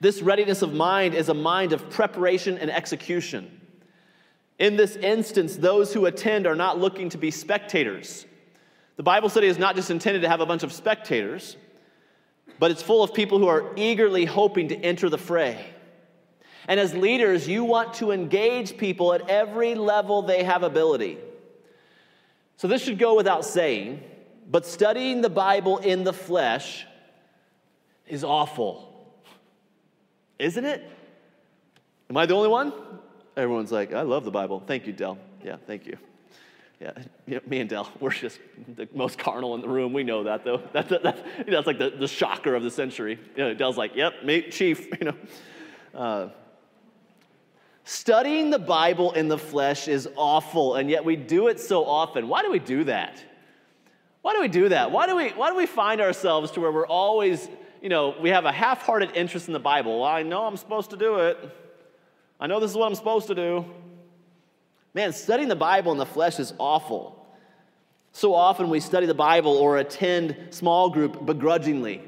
This 0.00 0.22
readiness 0.22 0.62
of 0.62 0.72
mind 0.72 1.14
is 1.14 1.28
a 1.28 1.34
mind 1.34 1.72
of 1.72 1.90
preparation 1.90 2.58
and 2.58 2.70
execution. 2.70 3.60
In 4.58 4.76
this 4.76 4.96
instance, 4.96 5.56
those 5.56 5.92
who 5.92 6.06
attend 6.06 6.46
are 6.46 6.54
not 6.54 6.78
looking 6.78 7.08
to 7.10 7.18
be 7.18 7.30
spectators. 7.30 8.26
The 8.96 9.02
Bible 9.02 9.28
study 9.28 9.46
is 9.46 9.58
not 9.58 9.76
just 9.76 9.90
intended 9.90 10.22
to 10.22 10.28
have 10.28 10.40
a 10.40 10.46
bunch 10.46 10.62
of 10.62 10.72
spectators, 10.72 11.56
but 12.58 12.70
it's 12.70 12.82
full 12.82 13.02
of 13.02 13.14
people 13.14 13.38
who 13.38 13.46
are 13.46 13.72
eagerly 13.76 14.24
hoping 14.24 14.68
to 14.68 14.76
enter 14.76 15.08
the 15.08 15.18
fray. 15.18 15.64
And 16.66 16.78
as 16.78 16.94
leaders, 16.94 17.48
you 17.48 17.64
want 17.64 17.94
to 17.94 18.10
engage 18.10 18.76
people 18.76 19.14
at 19.14 19.28
every 19.30 19.74
level 19.74 20.22
they 20.22 20.42
have 20.42 20.62
ability. 20.62 21.18
So 22.56 22.66
this 22.66 22.82
should 22.82 22.98
go 22.98 23.14
without 23.14 23.44
saying, 23.44 24.02
but 24.50 24.66
studying 24.66 25.20
the 25.20 25.30
Bible 25.30 25.78
in 25.78 26.02
the 26.02 26.12
flesh 26.12 26.84
is 28.06 28.24
awful. 28.24 28.87
Isn't 30.38 30.64
it? 30.64 30.88
Am 32.10 32.16
I 32.16 32.26
the 32.26 32.34
only 32.34 32.48
one? 32.48 32.72
Everyone's 33.36 33.72
like, 33.72 33.92
I 33.92 34.02
love 34.02 34.24
the 34.24 34.30
Bible. 34.30 34.62
Thank 34.66 34.86
you, 34.86 34.92
Dell. 34.92 35.18
Yeah, 35.44 35.56
thank 35.66 35.86
you. 35.86 35.96
Yeah, 36.80 36.92
you 37.26 37.34
know, 37.36 37.40
me 37.46 37.60
and 37.60 37.68
Dell, 37.68 37.90
we're 38.00 38.10
just 38.10 38.38
the 38.76 38.88
most 38.94 39.18
carnal 39.18 39.54
in 39.54 39.60
the 39.60 39.68
room. 39.68 39.92
We 39.92 40.04
know 40.04 40.24
that, 40.24 40.44
though. 40.44 40.62
That's, 40.72 40.88
that's, 40.88 41.20
that's 41.46 41.66
like 41.66 41.78
the, 41.78 41.90
the 41.90 42.08
shocker 42.08 42.54
of 42.54 42.62
the 42.62 42.70
century. 42.70 43.18
You 43.36 43.44
know, 43.44 43.54
Dell's 43.54 43.76
like, 43.76 43.94
yep, 43.96 44.24
me, 44.24 44.42
chief, 44.42 44.86
you 45.00 45.06
know. 45.06 45.14
Uh, 45.94 46.28
Studying 47.90 48.50
the 48.50 48.58
Bible 48.58 49.12
in 49.12 49.28
the 49.28 49.38
flesh 49.38 49.88
is 49.88 50.06
awful, 50.14 50.74
and 50.74 50.90
yet 50.90 51.06
we 51.06 51.16
do 51.16 51.48
it 51.48 51.58
so 51.58 51.86
often. 51.86 52.28
Why 52.28 52.42
do 52.42 52.50
we 52.50 52.58
do 52.58 52.84
that? 52.84 53.24
Why 54.20 54.34
do 54.34 54.42
we 54.42 54.48
do 54.48 54.68
that? 54.68 54.90
Why 54.90 55.06
do 55.06 55.16
we, 55.16 55.30
why 55.30 55.48
do 55.48 55.56
we 55.56 55.64
find 55.64 56.02
ourselves 56.02 56.50
to 56.50 56.60
where 56.60 56.70
we're 56.70 56.86
always, 56.86 57.48
you 57.80 57.88
know, 57.88 58.14
we 58.20 58.30
have 58.30 58.44
a 58.44 58.52
half 58.52 58.82
hearted 58.82 59.12
interest 59.14 59.46
in 59.46 59.52
the 59.52 59.60
Bible? 59.60 60.00
Well, 60.00 60.08
I 60.08 60.22
know 60.22 60.44
I'm 60.44 60.56
supposed 60.56 60.90
to 60.90 60.96
do 60.96 61.16
it. 61.16 61.38
I 62.40 62.46
know 62.46 62.60
this 62.60 62.70
is 62.70 62.76
what 62.76 62.86
I'm 62.86 62.94
supposed 62.94 63.26
to 63.28 63.34
do. 63.34 63.64
Man, 64.94 65.12
studying 65.12 65.48
the 65.48 65.56
Bible 65.56 65.92
in 65.92 65.98
the 65.98 66.06
flesh 66.06 66.38
is 66.38 66.54
awful. 66.58 67.26
So 68.12 68.34
often 68.34 68.68
we 68.70 68.80
study 68.80 69.06
the 69.06 69.14
Bible 69.14 69.52
or 69.56 69.78
attend 69.78 70.36
small 70.50 70.90
group 70.90 71.24
begrudgingly. 71.24 72.02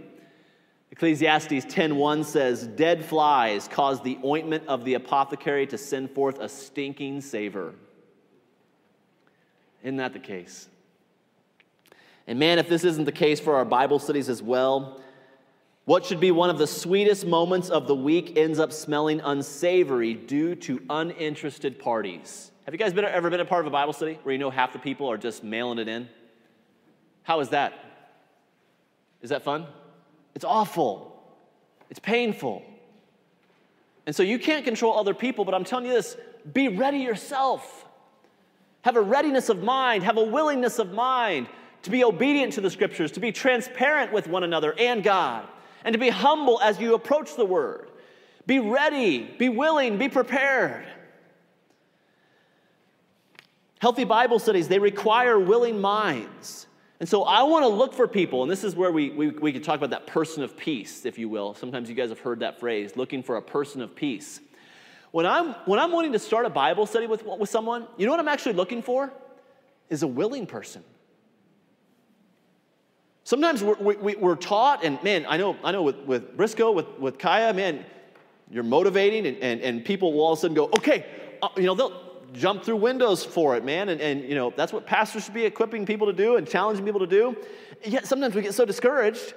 Ecclesiastes 0.90 1.64
10:1 1.66 2.24
says, 2.24 2.66
"Dead 2.66 3.04
flies 3.04 3.68
cause 3.68 4.00
the 4.00 4.18
ointment 4.24 4.66
of 4.66 4.84
the 4.84 4.94
apothecary 4.94 5.66
to 5.68 5.78
send 5.78 6.10
forth 6.10 6.40
a 6.40 6.48
stinking 6.48 7.20
savor." 7.20 7.74
Isn't 9.82 9.96
that 9.96 10.12
the 10.12 10.18
case? 10.18 10.68
And 12.26 12.38
man, 12.38 12.58
if 12.58 12.68
this 12.68 12.84
isn't 12.84 13.04
the 13.04 13.12
case 13.12 13.40
for 13.40 13.54
our 13.54 13.64
Bible 13.64 13.98
studies 13.98 14.28
as 14.28 14.42
well, 14.42 15.00
What 15.90 16.04
should 16.04 16.20
be 16.20 16.30
one 16.30 16.50
of 16.50 16.58
the 16.58 16.68
sweetest 16.68 17.26
moments 17.26 17.68
of 17.68 17.88
the 17.88 17.96
week 17.96 18.36
ends 18.36 18.60
up 18.60 18.72
smelling 18.72 19.20
unsavory 19.22 20.14
due 20.14 20.54
to 20.54 20.80
uninterested 20.88 21.80
parties. 21.80 22.52
Have 22.64 22.72
you 22.72 22.78
guys 22.78 22.92
been, 22.92 23.04
ever 23.04 23.28
been 23.28 23.40
a 23.40 23.44
part 23.44 23.62
of 23.62 23.66
a 23.66 23.72
Bible 23.72 23.92
study 23.92 24.16
where 24.22 24.32
you 24.32 24.38
know 24.38 24.50
half 24.50 24.72
the 24.72 24.78
people 24.78 25.08
are 25.10 25.18
just 25.18 25.42
mailing 25.42 25.80
it 25.80 25.88
in? 25.88 26.08
How 27.24 27.40
is 27.40 27.48
that? 27.48 27.72
Is 29.20 29.30
that 29.30 29.42
fun? 29.42 29.66
It's 30.36 30.44
awful. 30.44 31.24
It's 31.90 31.98
painful. 31.98 32.62
And 34.06 34.14
so 34.14 34.22
you 34.22 34.38
can't 34.38 34.64
control 34.64 34.96
other 34.96 35.12
people, 35.12 35.44
but 35.44 35.56
I'm 35.56 35.64
telling 35.64 35.86
you 35.86 35.92
this 35.92 36.16
be 36.52 36.68
ready 36.68 36.98
yourself. 36.98 37.84
Have 38.82 38.94
a 38.94 39.02
readiness 39.02 39.48
of 39.48 39.64
mind, 39.64 40.04
have 40.04 40.18
a 40.18 40.24
willingness 40.24 40.78
of 40.78 40.92
mind 40.92 41.48
to 41.82 41.90
be 41.90 42.04
obedient 42.04 42.52
to 42.52 42.60
the 42.60 42.70
scriptures, 42.70 43.10
to 43.10 43.18
be 43.18 43.32
transparent 43.32 44.12
with 44.12 44.28
one 44.28 44.44
another 44.44 44.72
and 44.78 45.02
God 45.02 45.48
and 45.84 45.92
to 45.92 45.98
be 45.98 46.08
humble 46.08 46.60
as 46.60 46.78
you 46.78 46.94
approach 46.94 47.36
the 47.36 47.44
word. 47.44 47.90
Be 48.46 48.58
ready, 48.58 49.20
be 49.38 49.48
willing, 49.48 49.98
be 49.98 50.08
prepared. 50.08 50.86
Healthy 53.80 54.04
Bible 54.04 54.38
studies, 54.38 54.68
they 54.68 54.78
require 54.78 55.38
willing 55.38 55.80
minds. 55.80 56.66
And 57.00 57.08
so 57.08 57.22
I 57.22 57.44
want 57.44 57.64
to 57.64 57.68
look 57.68 57.94
for 57.94 58.06
people, 58.06 58.42
and 58.42 58.52
this 58.52 58.62
is 58.62 58.76
where 58.76 58.92
we, 58.92 59.08
we, 59.10 59.28
we 59.28 59.52
could 59.52 59.64
talk 59.64 59.76
about 59.76 59.90
that 59.90 60.06
person 60.06 60.42
of 60.42 60.54
peace, 60.54 61.06
if 61.06 61.18
you 61.18 61.30
will. 61.30 61.54
Sometimes 61.54 61.88
you 61.88 61.94
guys 61.94 62.10
have 62.10 62.20
heard 62.20 62.40
that 62.40 62.60
phrase, 62.60 62.94
looking 62.94 63.22
for 63.22 63.36
a 63.36 63.42
person 63.42 63.80
of 63.80 63.96
peace. 63.96 64.38
When 65.10 65.24
I'm, 65.24 65.54
when 65.64 65.80
I'm 65.80 65.92
wanting 65.92 66.12
to 66.12 66.18
start 66.18 66.44
a 66.44 66.50
Bible 66.50 66.84
study 66.84 67.06
with, 67.06 67.24
with 67.24 67.48
someone, 67.48 67.86
you 67.96 68.04
know 68.04 68.12
what 68.12 68.20
I'm 68.20 68.28
actually 68.28 68.52
looking 68.52 68.82
for? 68.82 69.10
Is 69.88 70.02
a 70.02 70.06
willing 70.06 70.46
person. 70.46 70.84
Sometimes 73.24 73.62
we're, 73.62 73.76
we, 73.76 74.16
are 74.16 74.36
taught, 74.36 74.84
and 74.84 75.02
man, 75.02 75.26
I 75.28 75.36
know, 75.36 75.56
I 75.62 75.72
know 75.72 75.82
with, 75.82 75.98
with 75.98 76.36
Briscoe, 76.36 76.72
with, 76.72 76.86
with 76.98 77.18
Kaya, 77.18 77.52
man, 77.52 77.84
you're 78.50 78.64
motivating, 78.64 79.26
and, 79.26 79.36
and, 79.38 79.60
and 79.60 79.84
people 79.84 80.12
will 80.12 80.22
all 80.22 80.32
of 80.32 80.38
a 80.38 80.40
sudden 80.40 80.54
go, 80.54 80.64
okay, 80.76 81.06
uh, 81.42 81.48
you 81.56 81.64
know, 81.64 81.74
they'll 81.74 82.10
jump 82.32 82.64
through 82.64 82.76
windows 82.76 83.24
for 83.24 83.56
it, 83.56 83.64
man. 83.64 83.88
And, 83.88 84.00
and, 84.00 84.22
you 84.22 84.34
know, 84.34 84.52
that's 84.56 84.72
what 84.72 84.86
pastors 84.86 85.24
should 85.24 85.34
be 85.34 85.44
equipping 85.44 85.86
people 85.86 86.06
to 86.06 86.12
do 86.12 86.36
and 86.36 86.48
challenging 86.48 86.84
people 86.84 87.00
to 87.00 87.06
do. 87.06 87.36
yet 87.84 88.06
sometimes 88.06 88.34
we 88.34 88.42
get 88.42 88.54
so 88.54 88.64
discouraged 88.64 89.34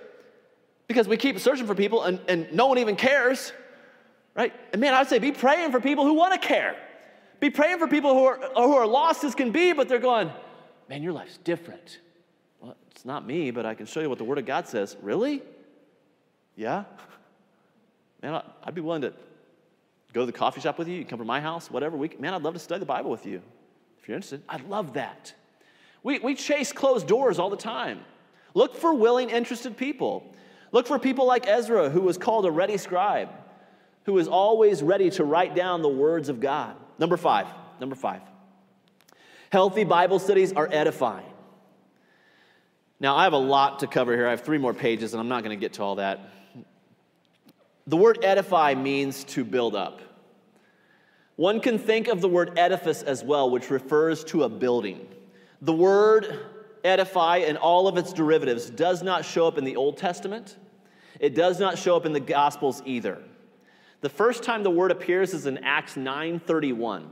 because 0.88 1.08
we 1.08 1.18
keep 1.18 1.40
searching 1.40 1.66
for 1.66 1.76
people 1.76 2.04
and, 2.04 2.20
and 2.28 2.52
no 2.54 2.68
one 2.68 2.78
even 2.78 2.96
cares, 2.96 3.54
right? 4.36 4.54
And 4.72 4.82
man, 4.82 4.94
I'd 4.94 5.08
say 5.08 5.20
be 5.20 5.32
praying 5.32 5.72
for 5.72 5.80
people 5.80 6.06
who 6.06 6.14
want 6.14 6.40
to 6.40 6.48
care. 6.48 6.76
Be 7.40 7.50
praying 7.50 7.80
for 7.80 7.88
people 7.88 8.14
who 8.14 8.26
are, 8.26 8.40
who 8.56 8.76
are 8.76 8.88
lost 8.88 9.24
as 9.24 9.36
can 9.36 9.52
be, 9.52 9.74
but 9.74 9.90
they're 9.90 10.00
going, 10.00 10.32
man, 10.88 11.04
your 11.04 11.14
life's 11.14 11.38
different. 11.40 12.00
It's 13.04 13.08
not 13.10 13.28
me, 13.28 13.52
but 13.52 13.66
I 13.66 13.74
can 13.74 13.86
show 13.86 14.00
you 14.00 14.08
what 14.08 14.18
the 14.18 14.24
Word 14.24 14.38
of 14.38 14.46
God 14.46 14.66
says. 14.66 14.96
Really? 15.02 15.42
Yeah? 16.56 16.86
Man, 18.24 18.42
I'd 18.64 18.74
be 18.74 18.80
willing 18.80 19.02
to 19.02 19.12
go 20.14 20.22
to 20.22 20.26
the 20.26 20.32
coffee 20.32 20.62
shop 20.62 20.80
with 20.80 20.88
you. 20.88 21.00
You 21.00 21.04
come 21.04 21.20
to 21.20 21.26
my 21.26 21.42
house, 21.42 21.70
whatever. 21.70 21.98
We, 21.98 22.12
man, 22.18 22.34
I'd 22.34 22.44
love 22.44 22.54
to 22.54 22.62
study 22.62 22.80
the 22.80 22.86
Bible 22.86 23.12
with 23.12 23.26
you. 23.26 23.42
If 24.00 24.08
you're 24.08 24.16
interested, 24.16 24.42
I'd 24.48 24.70
love 24.70 24.94
that. 24.94 25.34
We, 26.02 26.20
we 26.20 26.34
chase 26.34 26.72
closed 26.72 27.06
doors 27.06 27.40
all 27.40 27.50
the 27.50 27.58
time. 27.58 28.00
Look 28.54 28.78
for 28.78 28.94
willing, 28.94 29.30
interested 29.30 29.76
people. 29.76 30.34
Look 30.72 30.88
for 30.88 30.98
people 30.98 31.26
like 31.26 31.46
Ezra, 31.46 31.90
who 31.90 32.00
was 32.00 32.18
called 32.18 32.46
a 32.46 32.52
ready 32.52 32.78
scribe, 32.78 33.28
who 34.06 34.18
is 34.18 34.30
always 34.30 34.82
ready 34.82 35.10
to 35.10 35.26
write 35.26 35.56
down 35.56 35.82
the 35.82 35.90
words 35.90 36.30
of 36.30 36.40
God. 36.40 36.78
Number 37.00 37.18
five, 37.18 37.48
number 37.82 37.96
five. 37.96 38.22
Healthy 39.52 39.84
Bible 39.84 40.20
studies 40.20 40.54
are 40.54 40.70
edifying. 40.72 41.33
Now, 43.04 43.18
I 43.18 43.26
have 43.26 43.34
a 43.34 43.38
lot 43.38 43.80
to 43.80 43.88
cover 43.88 44.16
here. 44.16 44.26
I 44.26 44.30
have 44.30 44.46
three 44.46 44.58
more 44.58 44.74
pages, 44.74 45.14
and 45.14 45.20
I'm 45.20 45.28
not 45.28 45.44
going 45.44 45.56
to 45.56 45.60
get 45.60 45.74
to 45.74 45.84
all 45.84 45.96
that. 45.96 46.22
The 47.86 47.98
word 47.98 48.20
edify 48.24 48.76
means 48.76 49.26
to 49.26 49.44
build 49.44 49.76
up. 49.76 50.02
One 51.36 51.60
can 51.60 51.80
think 51.80 52.08
of 52.08 52.22
the 52.22 52.30
word 52.30 52.58
edifice 52.58 53.04
as 53.04 53.22
well, 53.22 53.50
which 53.50 53.70
refers 53.70 54.24
to 54.26 54.44
a 54.44 54.50
building. 54.50 55.06
The 55.62 55.74
word 55.74 56.46
edify 56.86 57.40
and 57.40 57.58
all 57.58 57.90
of 57.90 57.98
its 57.98 58.14
derivatives 58.14 58.70
does 58.70 59.04
not 59.04 59.26
show 59.26 59.48
up 59.48 59.58
in 59.58 59.66
the 59.66 59.76
Old 59.76 59.98
Testament. 59.98 60.56
It 61.20 61.36
does 61.36 61.60
not 61.60 61.78
show 61.78 61.98
up 61.98 62.06
in 62.06 62.14
the 62.14 62.22
Gospels 62.22 62.82
either. 62.86 63.22
The 64.00 64.08
first 64.08 64.44
time 64.44 64.64
the 64.64 64.72
word 64.72 64.92
appears 64.92 65.34
is 65.34 65.46
in 65.46 65.58
Acts 65.58 65.98
9:31. 65.98 67.10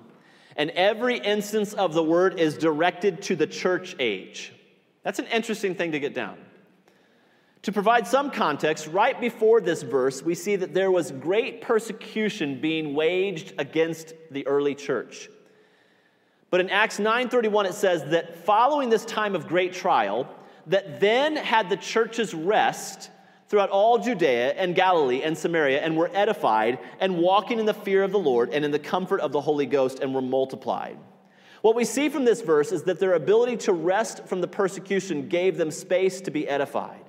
And 0.56 0.70
every 0.70 1.18
instance 1.18 1.74
of 1.74 1.94
the 1.94 2.04
word 2.04 2.40
is 2.40 2.58
directed 2.58 3.24
to 3.24 3.36
the 3.36 3.48
church 3.48 3.98
age. 4.00 4.54
That's 5.04 5.20
an 5.20 5.28
interesting 5.28 5.76
thing 5.76 5.92
to 5.94 6.00
get 6.00 6.14
down. 6.14 6.38
To 7.64 7.72
provide 7.72 8.08
some 8.08 8.32
context, 8.32 8.88
right 8.88 9.20
before 9.20 9.62
this 9.62 9.84
verse, 9.84 10.24
we 10.24 10.34
see 10.34 10.56
that 10.56 10.74
there 10.74 10.92
was 10.92 11.12
great 11.12 11.62
persecution 11.62 12.60
being 12.60 12.96
waged 12.96 13.54
against 13.60 14.14
the 14.32 14.46
early 14.48 14.74
church. 14.74 15.30
But 16.50 16.60
in 16.60 16.70
Acts 16.70 17.00
9:31 17.00 17.66
it 17.66 17.74
says 17.74 18.04
that 18.06 18.46
following 18.46 18.90
this 18.90 19.06
time 19.06 19.36
of 19.36 19.48
great 19.48 19.74
trial, 19.74 20.28
that 20.68 21.00
then 21.00 21.36
had 21.36 21.70
the 21.70 21.78
churches 21.78 22.34
rest 22.34 23.10
throughout 23.48 23.70
all 23.70 24.00
Judea 24.00 24.54
and 24.54 24.74
Galilee 24.76 25.22
and 25.22 25.38
Samaria 25.38 25.82
and 25.82 25.98
were 25.98 26.10
edified 26.14 26.80
and 27.00 27.18
walking 27.20 27.60
in 27.60 27.66
the 27.66 27.74
fear 27.74 28.04
of 28.04 28.12
the 28.12 28.20
Lord 28.20 28.50
and 28.52 28.66
in 28.66 28.72
the 28.72 28.80
comfort 28.80 29.20
of 29.22 29.32
the 29.32 29.42
Holy 29.42 29.66
Ghost 29.66 30.00
and 30.00 30.16
were 30.16 30.22
multiplied. 30.22 30.98
What 31.62 31.76
we 31.76 31.86
see 31.86 32.10
from 32.10 32.26
this 32.26 32.42
verse 32.42 32.72
is 32.72 32.84
that 32.84 33.00
their 33.00 33.14
ability 33.14 33.58
to 33.58 33.74
rest 33.74 34.26
from 34.26 34.42
the 34.42 34.48
persecution 34.48 35.28
gave 35.30 35.58
them 35.58 35.70
space 35.72 36.22
to 36.22 36.32
be 36.32 36.48
edified. 36.48 37.02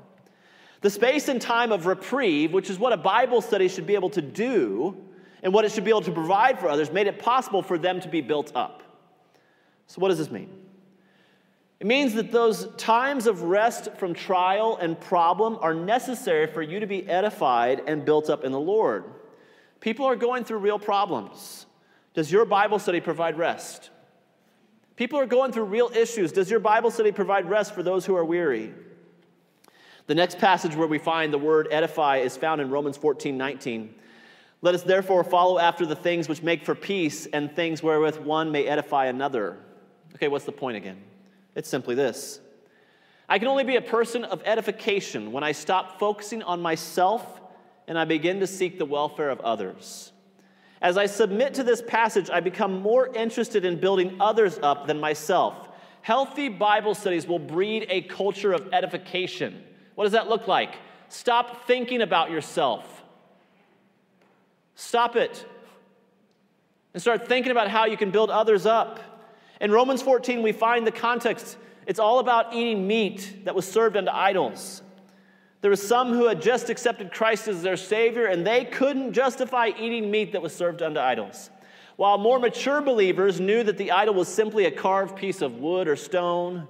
The 0.83 0.91
space 0.91 1.29
and 1.29 1.41
time 1.41 1.73
of 1.73 1.87
reprieve, 1.87 2.53
which 2.53 2.69
is 2.69 2.79
what 2.79 2.93
a 2.93 2.97
Bible 2.97 3.41
study 3.41 3.69
should 3.69 3.87
be 3.87 3.95
able 3.95 4.11
to 4.11 4.21
do 4.21 4.97
and 5.43 5.55
what 5.55 5.65
it 5.65 5.73
should 5.73 5.85
be 5.85 5.91
able 5.91 6.03
to 6.03 6.13
provide 6.13 6.59
for 6.59 6.69
others, 6.69 6.91
made 6.91 7.07
it 7.07 7.19
possible 7.19 7.63
for 7.63 7.79
them 7.79 8.01
to 8.01 8.09
be 8.09 8.21
built 8.21 8.53
up. 8.55 8.83
So, 9.87 10.01
what 10.01 10.09
does 10.09 10.19
this 10.19 10.31
mean? 10.31 10.51
It 11.81 11.87
means 11.87 12.15
that 12.15 12.31
those 12.31 12.69
times 12.77 13.27
of 13.27 13.43
rest 13.43 13.95
from 13.97 14.15
trial 14.15 14.77
and 14.81 15.01
problem 15.01 15.59
are 15.61 15.75
necessary 15.75 16.47
for 16.47 16.63
you 16.63 16.79
to 16.81 16.87
be 16.87 17.09
edified 17.09 17.83
and 17.87 18.05
built 18.05 18.31
up 18.31 18.45
in 18.45 18.53
the 18.53 18.61
Lord. 18.61 19.05
People 19.81 20.07
are 20.07 20.15
going 20.15 20.45
through 20.45 20.59
real 20.59 20.79
problems. 20.79 21.67
Does 22.15 22.31
your 22.31 22.45
Bible 22.45 22.79
study 22.79 23.01
provide 23.01 23.37
rest? 23.37 23.91
People 25.03 25.19
are 25.19 25.27
going 25.27 25.51
through 25.51 25.65
real 25.65 25.91
issues. 25.93 26.31
Does 26.31 26.49
your 26.49 26.61
Bible 26.61 26.89
study 26.93 27.11
provide 27.11 27.51
rest 27.51 27.75
for 27.75 27.83
those 27.83 28.07
who 28.07 28.15
are 28.15 28.25
weary? 28.25 28.73
The 30.07 30.15
next 30.15 30.39
passage 30.39 30.77
where 30.77 30.87
we 30.87 31.01
find 31.01 31.33
the 31.33 31.39
word 31.39 31.67
edify 31.73 32.19
is 32.19 32.37
found 32.37 32.61
in 32.61 32.71
Romans 32.71 32.97
14 32.99 33.37
19. 33.37 33.97
Let 34.61 34.77
us 34.77 34.85
therefore 34.85 35.25
follow 35.25 35.59
after 35.59 35.85
the 35.85 35.97
things 35.97 36.29
which 36.29 36.41
make 36.41 36.65
for 36.65 36.77
peace 36.77 37.27
and 37.27 37.51
things 37.51 37.83
wherewith 37.83 38.19
one 38.19 38.53
may 38.53 38.65
edify 38.65 39.07
another. 39.07 39.57
Okay, 40.15 40.29
what's 40.29 40.45
the 40.45 40.53
point 40.53 40.77
again? 40.77 41.03
It's 41.57 41.69
simply 41.69 41.97
this 41.97 42.39
I 43.29 43.41
can 43.41 43.49
only 43.49 43.65
be 43.65 43.75
a 43.75 43.83
person 43.83 44.23
of 44.23 44.41
edification 44.45 45.33
when 45.33 45.43
I 45.43 45.51
stop 45.51 45.99
focusing 45.99 46.45
on 46.45 46.63
myself 46.63 47.41
and 47.89 47.99
I 47.99 48.05
begin 48.05 48.39
to 48.39 48.47
seek 48.47 48.79
the 48.79 48.87
welfare 48.87 49.31
of 49.31 49.41
others. 49.41 50.12
As 50.83 50.99
I 50.99 51.07
submit 51.07 51.55
to 51.55 51.63
this 51.63 51.81
passage, 51.81 52.29
I 52.29 52.41
become 52.41 52.83
more 52.83 53.07
interested 53.15 53.65
in 53.65 53.79
building 53.79 54.17
others 54.21 54.59
up 54.61 54.89
than 54.89 54.99
myself. 54.99 55.69
Healthy 56.03 56.49
Bible 56.49 56.97
studies 56.97 57.25
will 57.25 57.39
breed 57.39 57.87
a 57.89 58.03
culture 58.03 58.53
of 58.53 58.69
edification. 58.75 59.63
What 59.95 60.05
does 60.05 60.13
that 60.13 60.29
look 60.29 60.49
like? 60.49 60.75
Stop 61.09 61.69
thinking 61.69 62.03
about 62.03 62.33
yourself. 62.33 63.05
Stop 64.75 65.15
it. 65.15 65.47
And 66.95 67.01
start 67.01 67.29
thinking 67.29 67.53
about 67.53 67.69
how 67.69 67.87
you 67.87 67.97
can 67.97 68.11
build 68.11 68.31
others 68.31 68.67
up. 68.67 68.99
In 69.61 69.71
Romans 69.71 70.03
14, 70.03 70.43
we 70.43 70.51
find 70.51 70.85
the 70.85 70.93
context. 70.93 71.57
It's 71.87 72.01
all 72.01 72.19
about 72.19 72.55
eating 72.55 72.89
meat 72.89 73.45
that 73.45 73.55
was 73.55 73.71
served 73.71 73.97
unto 73.97 74.11
idols. 74.11 74.83
There 75.63 75.71
were 75.71 75.77
some 75.77 76.13
who 76.13 76.27
had 76.27 76.43
just 76.43 76.71
accepted 76.71 77.13
Christ 77.13 77.47
as 77.47 77.63
their 77.63 77.77
Savior, 77.77 78.27
and 78.27 78.45
they 78.45 78.65
couldn't 78.65 79.13
justify 79.13 79.71
eating 79.79 80.11
meat 80.11 80.33
that 80.33 80.43
was 80.43 80.55
served 80.55 80.83
unto 80.83 80.99
idols. 80.99 81.51
While 81.97 82.19
more 82.19 82.41
mature 82.41 82.83
believers 82.83 83.41
knew 83.41 83.63
that 83.63 83.79
the 83.79 83.93
idol 83.93 84.15
was 84.15 84.27
simply 84.27 84.65
a 84.65 84.73
carved 84.73 85.15
piece 85.15 85.41
of 85.41 85.59
wood 85.59 85.87
or 85.87 85.95
stone, 85.95 86.67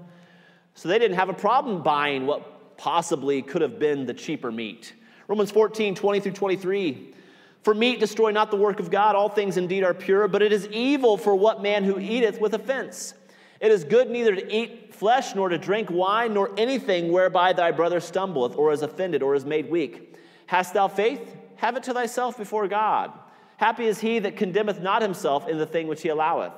so 0.74 0.88
they 0.88 0.98
didn't 0.98 1.16
have 1.16 1.30
a 1.30 1.34
problem 1.34 1.82
buying 1.82 2.26
what 2.26 2.76
possibly 2.76 3.40
could 3.40 3.62
have 3.62 3.78
been 3.78 4.04
the 4.04 4.12
cheaper 4.12 4.52
meat. 4.52 4.92
Romans 5.26 5.50
14, 5.50 5.94
20 5.94 6.20
through 6.20 6.32
23. 6.32 7.14
For 7.62 7.72
meat 7.72 7.98
destroy 7.98 8.30
not 8.30 8.50
the 8.50 8.56
work 8.58 8.78
of 8.78 8.90
God, 8.90 9.16
all 9.16 9.30
things 9.30 9.56
indeed 9.56 9.84
are 9.84 9.94
pure, 9.94 10.28
but 10.28 10.42
it 10.42 10.52
is 10.52 10.66
evil 10.66 11.16
for 11.16 11.34
what 11.34 11.62
man 11.62 11.84
who 11.84 11.98
eateth 11.98 12.40
with 12.40 12.52
offense. 12.52 13.14
It 13.58 13.70
is 13.70 13.84
good 13.84 14.10
neither 14.10 14.34
to 14.34 14.54
eat 14.54 14.91
flesh, 15.02 15.34
nor 15.34 15.48
to 15.48 15.58
drink 15.58 15.90
wine, 15.90 16.32
nor 16.32 16.52
anything 16.56 17.10
whereby 17.10 17.52
thy 17.52 17.72
brother 17.72 17.98
stumbleth, 17.98 18.54
or 18.54 18.70
is 18.72 18.82
offended, 18.82 19.20
or 19.20 19.34
is 19.34 19.44
made 19.44 19.68
weak. 19.68 20.14
Hast 20.46 20.74
thou 20.74 20.86
faith? 20.86 21.36
Have 21.56 21.76
it 21.76 21.82
to 21.82 21.92
thyself 21.92 22.38
before 22.38 22.68
God. 22.68 23.10
Happy 23.56 23.86
is 23.86 23.98
he 23.98 24.20
that 24.20 24.36
condemneth 24.36 24.80
not 24.80 25.02
himself 25.02 25.48
in 25.48 25.58
the 25.58 25.66
thing 25.66 25.88
which 25.88 26.02
he 26.02 26.08
alloweth. 26.08 26.52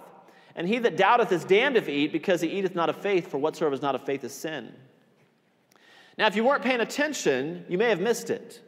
And 0.54 0.68
he 0.68 0.78
that 0.80 0.98
doubteth 0.98 1.32
is 1.32 1.42
damned 1.42 1.78
if 1.78 1.86
he 1.86 1.94
eat, 2.04 2.12
because 2.12 2.42
he 2.42 2.48
eateth 2.48 2.74
not 2.74 2.90
of 2.90 2.96
faith, 2.96 3.30
for 3.30 3.38
whatsoever 3.38 3.74
is 3.74 3.80
not 3.80 3.94
of 3.94 4.04
faith 4.04 4.22
is 4.24 4.34
sin. 4.34 4.74
Now, 6.18 6.26
if 6.26 6.36
you 6.36 6.44
weren't 6.44 6.62
paying 6.62 6.80
attention, 6.80 7.64
you 7.70 7.78
may 7.78 7.88
have 7.88 8.00
missed 8.00 8.28
it. 8.28 8.60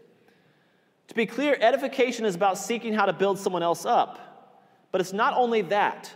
To 1.09 1.15
be 1.15 1.27
clear, 1.27 1.55
edification 1.61 2.25
is 2.25 2.35
about 2.35 2.57
seeking 2.57 2.95
how 2.95 3.05
to 3.05 3.13
build 3.13 3.39
someone 3.39 3.63
else 3.63 3.85
up. 3.85 4.89
But 4.91 5.03
it's 5.03 5.13
not 5.13 5.35
only 5.37 5.61
that, 5.61 6.11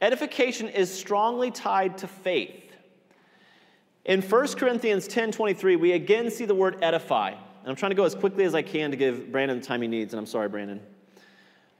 edification 0.00 0.68
is 0.68 0.92
strongly 0.92 1.52
tied 1.52 1.98
to 1.98 2.08
faith. 2.08 2.64
In 4.06 4.22
1 4.22 4.46
Corinthians 4.54 5.08
10 5.08 5.32
23, 5.32 5.74
we 5.74 5.92
again 5.92 6.30
see 6.30 6.44
the 6.44 6.54
word 6.54 6.78
edify. 6.80 7.30
And 7.30 7.70
I'm 7.70 7.74
trying 7.74 7.90
to 7.90 7.96
go 7.96 8.04
as 8.04 8.14
quickly 8.14 8.44
as 8.44 8.54
I 8.54 8.62
can 8.62 8.92
to 8.92 8.96
give 8.96 9.32
Brandon 9.32 9.58
the 9.58 9.66
time 9.66 9.82
he 9.82 9.88
needs, 9.88 10.14
and 10.14 10.20
I'm 10.20 10.26
sorry, 10.26 10.48
Brandon. 10.48 10.80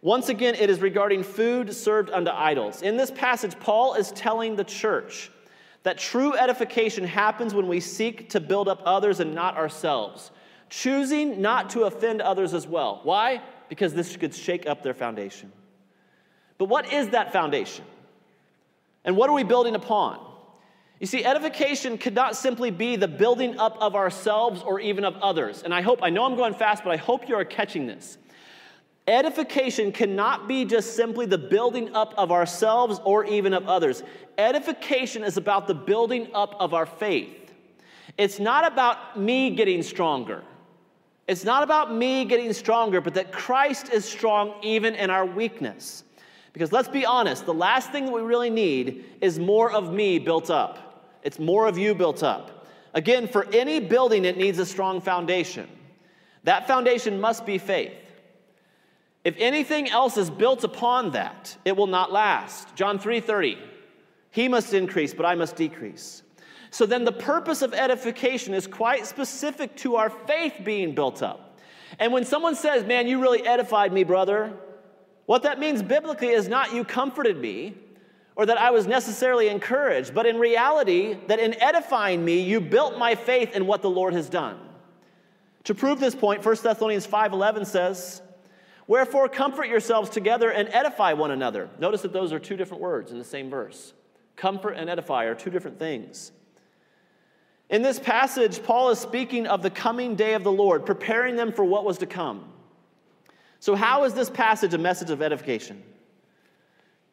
Once 0.02 0.28
again, 0.28 0.56
it 0.56 0.68
is 0.68 0.80
regarding 0.80 1.22
food 1.22 1.72
served 1.72 2.10
unto 2.10 2.30
idols. 2.32 2.82
In 2.82 2.96
this 2.96 3.12
passage, 3.12 3.58
Paul 3.60 3.94
is 3.94 4.10
telling 4.10 4.56
the 4.56 4.64
church 4.64 5.30
that 5.84 5.98
true 5.98 6.34
edification 6.34 7.04
happens 7.04 7.54
when 7.54 7.68
we 7.68 7.78
seek 7.78 8.28
to 8.30 8.40
build 8.40 8.66
up 8.66 8.82
others 8.84 9.20
and 9.20 9.32
not 9.32 9.56
ourselves, 9.56 10.32
choosing 10.68 11.40
not 11.40 11.70
to 11.70 11.84
offend 11.84 12.20
others 12.20 12.54
as 12.54 12.66
well. 12.66 13.00
Why? 13.04 13.40
Because 13.68 13.94
this 13.94 14.16
could 14.16 14.34
shake 14.34 14.66
up 14.66 14.82
their 14.82 14.94
foundation. 14.94 15.52
But 16.58 16.64
what 16.64 16.92
is 16.92 17.10
that 17.10 17.32
foundation? 17.32 17.84
And 19.04 19.16
what 19.16 19.30
are 19.30 19.34
we 19.34 19.44
building 19.44 19.76
upon? 19.76 20.18
You 20.98 21.06
see, 21.06 21.24
edification 21.24 21.98
could 21.98 22.14
not 22.14 22.36
simply 22.36 22.70
be 22.70 22.96
the 22.96 23.08
building 23.08 23.58
up 23.58 23.76
of 23.80 23.94
ourselves 23.94 24.62
or 24.62 24.80
even 24.80 25.04
of 25.04 25.16
others. 25.16 25.62
And 25.62 25.74
I 25.74 25.82
hope, 25.82 25.98
I 26.02 26.08
know 26.08 26.24
I'm 26.24 26.36
going 26.36 26.54
fast, 26.54 26.84
but 26.84 26.90
I 26.90 26.96
hope 26.96 27.28
you 27.28 27.34
are 27.34 27.44
catching 27.44 27.86
this. 27.86 28.16
Edification 29.06 29.92
cannot 29.92 30.48
be 30.48 30.64
just 30.64 30.96
simply 30.96 31.26
the 31.26 31.38
building 31.38 31.94
up 31.94 32.14
of 32.16 32.32
ourselves 32.32 33.00
or 33.04 33.24
even 33.26 33.52
of 33.52 33.68
others. 33.68 34.02
Edification 34.38 35.22
is 35.22 35.36
about 35.36 35.68
the 35.68 35.74
building 35.74 36.28
up 36.34 36.56
of 36.58 36.74
our 36.74 36.86
faith. 36.86 37.52
It's 38.16 38.40
not 38.40 38.66
about 38.66 39.18
me 39.18 39.50
getting 39.50 39.82
stronger. 39.82 40.42
It's 41.28 41.44
not 41.44 41.62
about 41.62 41.94
me 41.94 42.24
getting 42.24 42.52
stronger, 42.52 43.00
but 43.00 43.14
that 43.14 43.32
Christ 43.32 43.92
is 43.92 44.04
strong 44.04 44.54
even 44.62 44.94
in 44.94 45.10
our 45.10 45.26
weakness. 45.26 46.04
Because 46.52 46.72
let's 46.72 46.88
be 46.88 47.04
honest, 47.04 47.44
the 47.44 47.54
last 47.54 47.92
thing 47.92 48.06
that 48.06 48.12
we 48.12 48.22
really 48.22 48.50
need 48.50 49.04
is 49.20 49.38
more 49.38 49.70
of 49.70 49.92
me 49.92 50.18
built 50.18 50.50
up. 50.50 50.85
It's 51.26 51.40
more 51.40 51.66
of 51.66 51.76
you 51.76 51.92
built 51.92 52.22
up. 52.22 52.68
Again, 52.94 53.26
for 53.26 53.48
any 53.52 53.80
building, 53.80 54.24
it 54.24 54.36
needs 54.36 54.60
a 54.60 54.64
strong 54.64 55.00
foundation. 55.00 55.68
That 56.44 56.68
foundation 56.68 57.20
must 57.20 57.44
be 57.44 57.58
faith. 57.58 57.92
If 59.24 59.34
anything 59.38 59.90
else 59.90 60.16
is 60.16 60.30
built 60.30 60.62
upon 60.62 61.10
that, 61.10 61.56
it 61.64 61.76
will 61.76 61.88
not 61.88 62.12
last. 62.12 62.76
John 62.76 63.00
3:30. 63.00 63.58
He 64.30 64.46
must 64.46 64.72
increase, 64.72 65.14
but 65.14 65.26
I 65.26 65.34
must 65.34 65.56
decrease. 65.56 66.22
So 66.70 66.86
then 66.86 67.02
the 67.02 67.10
purpose 67.10 67.60
of 67.60 67.74
edification 67.74 68.54
is 68.54 68.68
quite 68.68 69.04
specific 69.04 69.76
to 69.78 69.96
our 69.96 70.10
faith 70.10 70.60
being 70.62 70.94
built 70.94 71.24
up. 71.24 71.58
And 71.98 72.12
when 72.12 72.24
someone 72.24 72.54
says, 72.54 72.84
"Man, 72.84 73.08
you 73.08 73.20
really 73.20 73.44
edified 73.44 73.92
me, 73.92 74.04
brother," 74.04 74.52
what 75.24 75.42
that 75.42 75.58
means 75.58 75.82
biblically 75.82 76.28
is 76.28 76.46
not 76.46 76.72
you 76.72 76.84
comforted 76.84 77.36
me 77.36 77.74
or 78.36 78.46
that 78.46 78.58
I 78.58 78.70
was 78.70 78.86
necessarily 78.86 79.48
encouraged, 79.48 80.14
but 80.14 80.26
in 80.26 80.38
reality 80.38 81.16
that 81.26 81.40
in 81.40 81.60
edifying 81.60 82.24
me, 82.24 82.40
you 82.42 82.60
built 82.60 82.98
my 82.98 83.14
faith 83.14 83.56
in 83.56 83.66
what 83.66 83.80
the 83.80 83.90
Lord 83.90 84.12
has 84.12 84.28
done. 84.28 84.58
To 85.64 85.74
prove 85.74 85.98
this 85.98 86.14
point, 86.14 86.44
1 86.44 86.56
Thessalonians 86.62 87.06
5:11 87.06 87.66
says, 87.66 88.22
Wherefore, 88.86 89.28
comfort 89.28 89.66
yourselves 89.66 90.10
together 90.10 90.50
and 90.50 90.68
edify 90.68 91.14
one 91.14 91.32
another. 91.32 91.68
Notice 91.80 92.02
that 92.02 92.12
those 92.12 92.32
are 92.32 92.38
two 92.38 92.56
different 92.56 92.82
words 92.82 93.10
in 93.10 93.18
the 93.18 93.24
same 93.24 93.50
verse. 93.50 93.94
Comfort 94.36 94.72
and 94.72 94.88
edify 94.88 95.24
are 95.24 95.34
two 95.34 95.50
different 95.50 95.78
things. 95.78 96.30
In 97.68 97.82
this 97.82 97.98
passage, 97.98 98.62
Paul 98.62 98.90
is 98.90 99.00
speaking 99.00 99.48
of 99.48 99.62
the 99.62 99.70
coming 99.70 100.14
day 100.14 100.34
of 100.34 100.44
the 100.44 100.52
Lord, 100.52 100.86
preparing 100.86 101.34
them 101.34 101.52
for 101.52 101.64
what 101.64 101.84
was 101.84 101.98
to 101.98 102.06
come. 102.06 102.44
So, 103.58 103.74
how 103.74 104.04
is 104.04 104.14
this 104.14 104.30
passage 104.30 104.72
a 104.74 104.78
message 104.78 105.10
of 105.10 105.20
edification? 105.20 105.82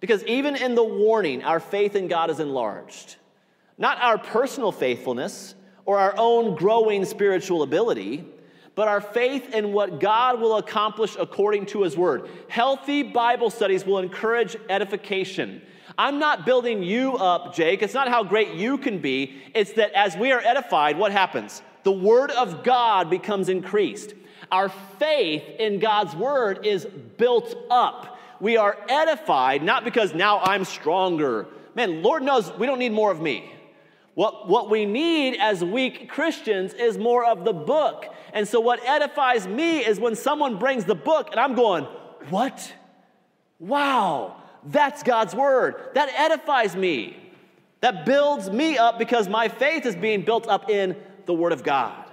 Because 0.04 0.22
even 0.26 0.58
in 0.58 0.76
the 0.76 0.84
warning, 0.84 1.46
our 1.46 1.62
faith 1.62 1.96
in 1.96 2.10
God 2.10 2.30
is 2.30 2.42
enlarged. 2.42 3.16
Not 3.78 4.02
our 4.02 4.18
personal 4.18 4.74
faithfulness 4.74 5.56
or 5.86 5.98
our 5.98 6.14
own 6.18 6.58
growing 6.58 7.06
spiritual 7.06 7.64
ability, 7.64 8.26
but 8.76 8.90
our 8.90 9.00
faith 9.00 9.56
in 9.56 9.72
what 9.72 10.02
God 10.02 10.42
will 10.42 10.58
accomplish 10.58 11.16
according 11.18 11.68
to 11.68 11.84
His 11.84 11.96
Word. 11.96 12.28
Healthy 12.50 13.04
Bible 13.04 13.50
studies 13.50 13.86
will 13.86 14.00
encourage 14.00 14.58
edification. 14.68 15.62
I'm 15.98 16.20
not 16.20 16.46
building 16.46 16.84
you 16.84 17.16
up, 17.16 17.56
Jake. 17.56 17.82
It's 17.82 17.94
not 17.94 18.10
how 18.10 18.26
great 18.26 18.56
you 18.56 18.78
can 18.78 19.00
be. 19.00 19.42
It's 19.56 19.72
that 19.72 19.94
as 19.94 20.18
we 20.18 20.34
are 20.34 20.42
edified, 20.42 20.98
what 20.98 21.14
happens? 21.14 21.62
The 21.84 21.94
Word 21.94 22.32
of 22.32 22.66
God 22.66 23.10
becomes 23.10 23.48
increased. 23.48 24.16
Our 24.52 24.68
faith 25.00 25.44
in 25.60 25.80
God's 25.80 26.14
Word 26.14 26.66
is 26.66 26.86
built 27.16 27.56
up. 27.72 28.13
We 28.44 28.58
are 28.58 28.78
edified, 28.90 29.64
not 29.64 29.86
because 29.86 30.14
now 30.14 30.42
I'm 30.42 30.66
stronger. 30.66 31.48
Man, 31.76 32.04
Lord 32.04 32.24
knows 32.24 32.52
we 32.58 32.68
don't 32.68 32.78
need 32.78 32.92
more 32.92 33.10
of 33.10 33.22
me. 33.22 33.50
What, 34.16 34.50
what 34.50 34.70
we 34.70 34.86
need 34.86 35.38
as 35.40 35.64
weak 35.64 36.10
Christians 36.10 36.74
is 36.74 36.98
more 36.98 37.24
of 37.24 37.46
the 37.46 37.54
book. 37.54 38.04
And 38.34 38.46
so, 38.46 38.60
what 38.60 38.84
edifies 38.84 39.48
me 39.48 39.78
is 39.78 39.98
when 39.98 40.18
someone 40.18 40.60
brings 40.60 40.84
the 40.84 40.94
book 40.94 41.30
and 41.32 41.40
I'm 41.40 41.56
going, 41.56 41.86
What? 42.30 42.74
Wow, 43.60 44.36
that's 44.66 45.04
God's 45.04 45.34
word. 45.34 45.92
That 45.94 46.10
edifies 46.10 46.76
me. 46.76 47.16
That 47.80 48.06
builds 48.06 48.50
me 48.50 48.78
up 48.78 49.00
because 49.00 49.30
my 49.30 49.48
faith 49.48 49.86
is 49.86 49.96
being 49.96 50.24
built 50.24 50.50
up 50.50 50.70
in 50.70 50.98
the 51.28 51.34
word 51.34 51.54
of 51.54 51.64
God. 51.64 52.10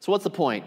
So, 0.00 0.10
what's 0.10 0.24
the 0.24 0.30
point? 0.30 0.64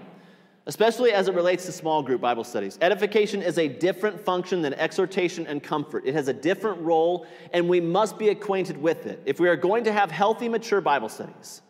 Especially 0.69 1.11
as 1.11 1.27
it 1.27 1.33
relates 1.33 1.65
to 1.65 1.71
small 1.71 2.03
group 2.03 2.21
Bible 2.21 2.43
studies. 2.43 2.77
Edification 2.79 3.41
is 3.41 3.57
a 3.57 3.67
different 3.67 4.23
function 4.23 4.61
than 4.61 4.75
exhortation 4.75 5.47
and 5.47 5.63
comfort. 5.63 6.05
It 6.05 6.13
has 6.13 6.27
a 6.27 6.33
different 6.33 6.79
role, 6.81 7.25
and 7.53 7.67
we 7.67 7.81
must 7.81 8.19
be 8.19 8.29
acquainted 8.29 8.77
with 8.77 9.07
it 9.07 9.19
if 9.25 9.39
we 9.39 9.49
are 9.49 9.55
going 9.55 9.85
to 9.85 9.91
have 9.91 10.11
healthy, 10.11 10.47
mature 10.47 10.79
Bible 10.79 11.09
studies. 11.09 11.63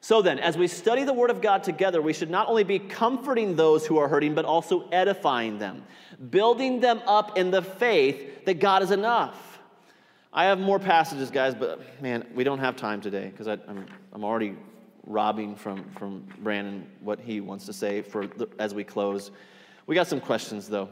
So 0.00 0.22
then, 0.22 0.38
as 0.38 0.56
we 0.56 0.66
study 0.66 1.04
the 1.04 1.12
Word 1.12 1.28
of 1.28 1.42
God 1.42 1.62
together, 1.62 2.00
we 2.00 2.14
should 2.14 2.30
not 2.30 2.48
only 2.48 2.64
be 2.64 2.78
comforting 2.78 3.54
those 3.54 3.86
who 3.86 3.98
are 3.98 4.08
hurting, 4.08 4.34
but 4.34 4.46
also 4.46 4.88
edifying 4.92 5.58
them, 5.58 5.84
building 6.30 6.80
them 6.80 7.02
up 7.06 7.36
in 7.36 7.50
the 7.50 7.60
faith 7.60 8.46
that 8.46 8.60
God 8.60 8.82
is 8.82 8.92
enough. 8.92 9.58
I 10.32 10.46
have 10.46 10.58
more 10.58 10.78
passages, 10.78 11.30
guys, 11.30 11.54
but 11.54 12.00
man, 12.00 12.26
we 12.34 12.44
don't 12.44 12.60
have 12.60 12.76
time 12.76 13.02
today 13.02 13.28
because 13.28 13.46
I'm, 13.46 13.84
I'm 14.14 14.24
already 14.24 14.56
robbing 15.08 15.56
from, 15.56 15.84
from 15.98 16.22
Brandon 16.40 16.86
what 17.00 17.18
he 17.18 17.40
wants 17.40 17.66
to 17.66 17.72
say 17.72 18.02
for 18.02 18.26
the, 18.26 18.46
as 18.58 18.74
we 18.74 18.84
close. 18.84 19.30
We 19.86 19.94
got 19.94 20.06
some 20.06 20.20
questions 20.20 20.68
though. 20.68 20.88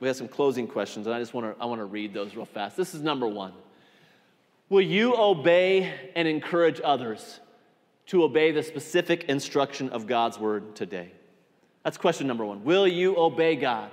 We 0.00 0.06
have 0.06 0.16
some 0.16 0.28
closing 0.28 0.68
questions, 0.68 1.08
and 1.08 1.14
I 1.14 1.18
just 1.18 1.34
want 1.34 1.56
to 1.56 1.62
I 1.62 1.66
want 1.66 1.80
to 1.80 1.84
read 1.84 2.14
those 2.14 2.36
real 2.36 2.44
fast. 2.44 2.76
This 2.76 2.94
is 2.94 3.02
number 3.02 3.26
one. 3.26 3.52
Will 4.68 4.80
you 4.80 5.16
obey 5.16 5.92
and 6.14 6.28
encourage 6.28 6.80
others 6.84 7.40
to 8.06 8.22
obey 8.22 8.52
the 8.52 8.62
specific 8.62 9.24
instruction 9.24 9.90
of 9.90 10.06
God's 10.06 10.38
word 10.38 10.76
today? 10.76 11.10
That's 11.82 11.96
question 11.96 12.26
number 12.26 12.44
one. 12.44 12.64
Will 12.64 12.86
you 12.86 13.18
obey 13.18 13.56
God? 13.56 13.90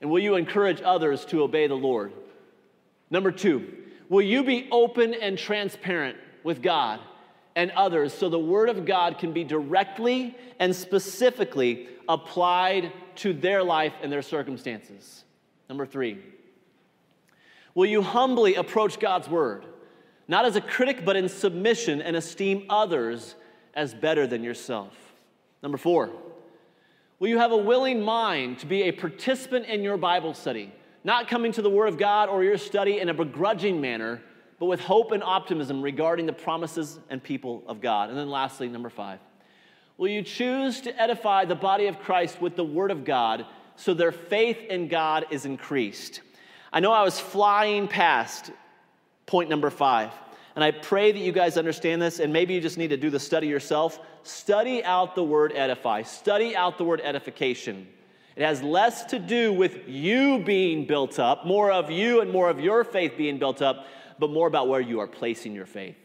And 0.00 0.10
will 0.10 0.20
you 0.20 0.36
encourage 0.36 0.82
others 0.82 1.24
to 1.26 1.42
obey 1.42 1.66
the 1.66 1.74
Lord? 1.74 2.12
Number 3.10 3.32
two, 3.32 3.72
will 4.08 4.22
you 4.22 4.44
be 4.44 4.68
open 4.70 5.14
and 5.14 5.36
transparent 5.38 6.18
with 6.42 6.62
God 6.62 7.00
and 7.56 7.70
others 7.72 8.12
so 8.12 8.28
the 8.28 8.38
Word 8.38 8.68
of 8.68 8.84
God 8.84 9.18
can 9.18 9.32
be 9.32 9.44
directly 9.44 10.36
and 10.58 10.74
specifically 10.74 11.88
applied 12.08 12.92
to 13.16 13.32
their 13.32 13.62
life 13.62 13.92
and 14.02 14.10
their 14.10 14.22
circumstances. 14.22 15.24
Number 15.68 15.86
three, 15.86 16.18
will 17.74 17.86
you 17.86 18.02
humbly 18.02 18.56
approach 18.56 18.98
God's 18.98 19.28
Word, 19.28 19.64
not 20.26 20.44
as 20.44 20.56
a 20.56 20.60
critic, 20.60 21.04
but 21.04 21.16
in 21.16 21.28
submission 21.28 22.02
and 22.02 22.16
esteem 22.16 22.66
others 22.68 23.36
as 23.74 23.94
better 23.94 24.26
than 24.26 24.42
yourself? 24.42 24.96
Number 25.62 25.78
four, 25.78 26.10
will 27.18 27.28
you 27.28 27.38
have 27.38 27.52
a 27.52 27.56
willing 27.56 28.02
mind 28.02 28.58
to 28.58 28.66
be 28.66 28.82
a 28.82 28.92
participant 28.92 29.66
in 29.66 29.82
your 29.82 29.96
Bible 29.96 30.34
study, 30.34 30.72
not 31.04 31.28
coming 31.28 31.52
to 31.52 31.62
the 31.62 31.70
Word 31.70 31.86
of 31.86 31.98
God 31.98 32.28
or 32.28 32.42
your 32.42 32.58
study 32.58 32.98
in 32.98 33.08
a 33.08 33.14
begrudging 33.14 33.80
manner? 33.80 34.20
But 34.58 34.66
with 34.66 34.80
hope 34.80 35.12
and 35.12 35.22
optimism 35.22 35.82
regarding 35.82 36.26
the 36.26 36.32
promises 36.32 36.98
and 37.10 37.22
people 37.22 37.62
of 37.66 37.80
God. 37.80 38.08
And 38.08 38.18
then 38.18 38.30
lastly, 38.30 38.68
number 38.68 38.90
five, 38.90 39.20
will 39.96 40.08
you 40.08 40.22
choose 40.22 40.80
to 40.82 41.00
edify 41.00 41.44
the 41.44 41.54
body 41.54 41.86
of 41.86 41.98
Christ 42.00 42.40
with 42.40 42.56
the 42.56 42.64
word 42.64 42.90
of 42.90 43.04
God 43.04 43.46
so 43.76 43.94
their 43.94 44.12
faith 44.12 44.58
in 44.68 44.88
God 44.88 45.26
is 45.30 45.44
increased? 45.44 46.20
I 46.72 46.80
know 46.80 46.92
I 46.92 47.02
was 47.02 47.18
flying 47.20 47.88
past 47.88 48.50
point 49.26 49.50
number 49.50 49.70
five. 49.70 50.10
And 50.54 50.62
I 50.62 50.70
pray 50.70 51.10
that 51.10 51.18
you 51.18 51.32
guys 51.32 51.56
understand 51.56 52.00
this, 52.00 52.20
and 52.20 52.32
maybe 52.32 52.54
you 52.54 52.60
just 52.60 52.78
need 52.78 52.90
to 52.90 52.96
do 52.96 53.10
the 53.10 53.18
study 53.18 53.48
yourself. 53.48 53.98
Study 54.22 54.84
out 54.84 55.16
the 55.16 55.24
word 55.24 55.52
edify, 55.54 56.02
study 56.02 56.54
out 56.54 56.78
the 56.78 56.84
word 56.84 57.00
edification. 57.02 57.88
It 58.36 58.44
has 58.44 58.62
less 58.62 59.04
to 59.06 59.18
do 59.18 59.52
with 59.52 59.88
you 59.88 60.38
being 60.40 60.86
built 60.86 61.18
up, 61.18 61.44
more 61.44 61.70
of 61.72 61.90
you 61.90 62.20
and 62.20 62.30
more 62.30 62.50
of 62.50 62.60
your 62.60 62.84
faith 62.84 63.14
being 63.16 63.38
built 63.38 63.62
up, 63.62 63.86
but 64.18 64.30
more 64.30 64.46
about 64.46 64.68
where 64.68 64.80
you 64.80 65.00
are 65.00 65.06
placing 65.06 65.54
your 65.54 65.66
faith. 65.66 65.96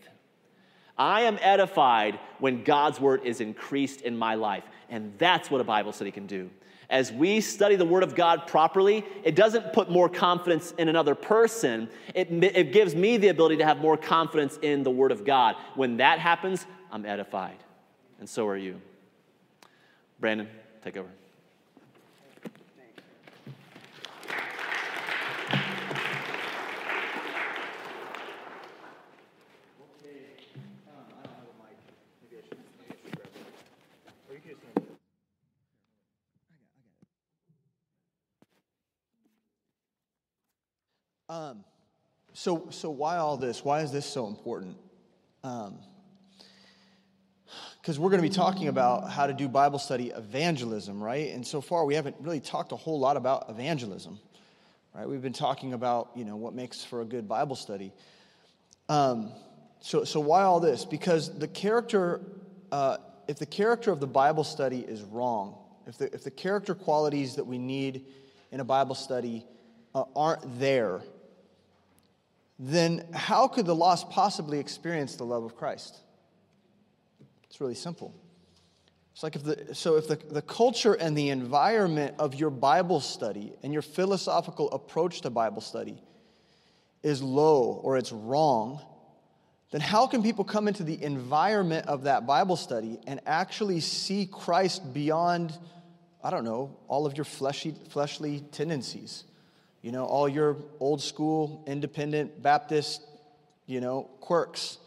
I 0.97 1.21
am 1.21 1.39
edified 1.41 2.19
when 2.39 2.63
God's 2.63 2.99
word 2.99 3.21
is 3.23 3.39
increased 3.39 4.01
in 4.01 4.17
my 4.17 4.35
life. 4.35 4.65
And 4.89 5.13
that's 5.17 5.49
what 5.49 5.61
a 5.61 5.63
Bible 5.63 5.93
study 5.93 6.11
can 6.11 6.27
do. 6.27 6.49
As 6.89 7.11
we 7.11 7.39
study 7.39 7.75
the 7.75 7.85
Word 7.85 8.01
of 8.01 8.15
God 8.15 8.47
properly, 8.47 9.05
it 9.23 9.35
doesn't 9.35 9.73
put 9.73 9.91
more 9.91 10.09
confidence 10.09 10.73
in 10.79 10.89
another 10.89 11.13
person. 11.13 11.87
It, 12.15 12.31
it 12.31 12.73
gives 12.73 12.95
me 12.95 13.17
the 13.17 13.27
ability 13.27 13.57
to 13.57 13.65
have 13.65 13.77
more 13.77 13.95
confidence 13.95 14.57
in 14.63 14.81
the 14.81 14.89
Word 14.89 15.11
of 15.11 15.23
God. 15.23 15.55
When 15.75 15.97
that 15.97 16.17
happens, 16.17 16.65
I'm 16.91 17.05
edified. 17.05 17.57
And 18.19 18.27
so 18.27 18.47
are 18.47 18.57
you. 18.57 18.81
Brandon, 20.19 20.49
take 20.83 20.97
over. 20.97 21.09
Um, 41.29 41.63
so, 42.33 42.69
so 42.71 42.89
why 42.89 43.17
all 43.17 43.37
this? 43.37 43.63
Why 43.63 43.81
is 43.81 43.91
this 43.91 44.05
so 44.05 44.25
important? 44.25 44.75
Because 45.41 45.67
um, 47.97 48.03
we're 48.03 48.09
going 48.09 48.21
to 48.21 48.27
be 48.27 48.33
talking 48.33 48.67
about 48.67 49.11
how 49.11 49.27
to 49.27 49.33
do 49.33 49.47
Bible 49.47 49.77
study 49.77 50.09
evangelism, 50.09 51.01
right? 51.01 51.31
And 51.31 51.45
so 51.45 51.61
far, 51.61 51.85
we 51.85 51.93
haven't 51.93 52.15
really 52.19 52.39
talked 52.39 52.71
a 52.71 52.75
whole 52.75 52.99
lot 52.99 53.15
about 53.15 53.45
evangelism, 53.47 54.19
right? 54.95 55.07
We've 55.07 55.21
been 55.21 55.31
talking 55.31 55.73
about, 55.73 56.09
you 56.15 56.25
know, 56.25 56.35
what 56.35 56.55
makes 56.55 56.83
for 56.83 57.01
a 57.01 57.05
good 57.05 57.27
Bible 57.27 57.55
study. 57.55 57.93
Um, 58.89 59.31
so, 59.79 60.03
so 60.03 60.19
why 60.19 60.41
all 60.41 60.59
this? 60.59 60.83
Because 60.83 61.37
the 61.37 61.47
character, 61.47 62.21
uh, 62.71 62.97
if 63.27 63.37
the 63.37 63.45
character 63.45 63.91
of 63.91 63.99
the 63.99 64.07
Bible 64.07 64.43
study 64.43 64.79
is 64.79 65.03
wrong, 65.03 65.57
if 65.85 65.95
the, 65.99 66.11
if 66.11 66.23
the 66.23 66.31
character 66.31 66.73
qualities 66.73 67.35
that 67.35 67.45
we 67.45 67.59
need 67.59 68.05
in 68.51 68.61
a 68.61 68.65
Bible 68.65 68.95
study 68.95 69.45
uh, 69.93 70.05
aren't 70.15 70.59
there, 70.59 71.01
then 72.59 73.07
how 73.13 73.47
could 73.47 73.65
the 73.65 73.75
lost 73.75 74.09
possibly 74.09 74.59
experience 74.59 75.15
the 75.15 75.23
love 75.23 75.45
of 75.45 75.55
Christ? 75.55 75.97
It's 77.45 77.61
really 77.61 77.75
simple. 77.75 78.13
It's 79.13 79.23
like 79.23 79.37
if 79.37 79.43
the, 79.43 79.73
so 79.73 79.95
if 79.95 80.07
the, 80.07 80.17
the 80.17 80.41
culture 80.41 80.93
and 80.93 81.17
the 81.17 81.29
environment 81.29 82.15
of 82.19 82.35
your 82.35 82.49
Bible 82.49 82.99
study 82.99 83.53
and 83.63 83.71
your 83.71 83.81
philosophical 83.81 84.69
approach 84.71 85.21
to 85.21 85.29
Bible 85.29 85.61
study 85.61 86.01
is 87.01 87.23
low 87.23 87.79
or 87.83 87.97
it's 87.97 88.11
wrong, 88.11 88.81
then 89.71 89.81
how 89.81 90.07
can 90.07 90.21
people 90.21 90.43
come 90.43 90.67
into 90.67 90.83
the 90.83 91.01
environment 91.01 91.87
of 91.87 92.03
that 92.03 92.25
Bible 92.25 92.55
study 92.55 92.99
and 93.07 93.21
actually 93.25 93.79
see 93.79 94.25
Christ 94.25 94.93
beyond, 94.93 95.57
I 96.23 96.29
don't 96.29 96.43
know, 96.43 96.75
all 96.87 97.05
of 97.05 97.15
your 97.15 97.25
fleshy, 97.25 97.73
fleshly 97.89 98.41
tendencies? 98.51 99.23
You 99.81 99.91
know, 99.91 100.05
all 100.05 100.27
your 100.27 100.57
old 100.79 101.01
school, 101.01 101.63
independent 101.67 102.41
Baptist, 102.41 103.05
you 103.65 103.81
know, 103.81 104.09
quirks, 104.19 104.77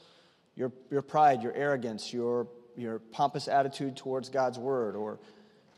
your, 0.54 0.72
your 0.90 1.02
pride, 1.02 1.42
your 1.42 1.54
arrogance, 1.54 2.12
your, 2.12 2.48
your 2.76 2.98
pompous 2.98 3.48
attitude 3.48 3.96
towards 3.96 4.28
God's 4.28 4.58
word, 4.58 4.96
or 4.96 5.18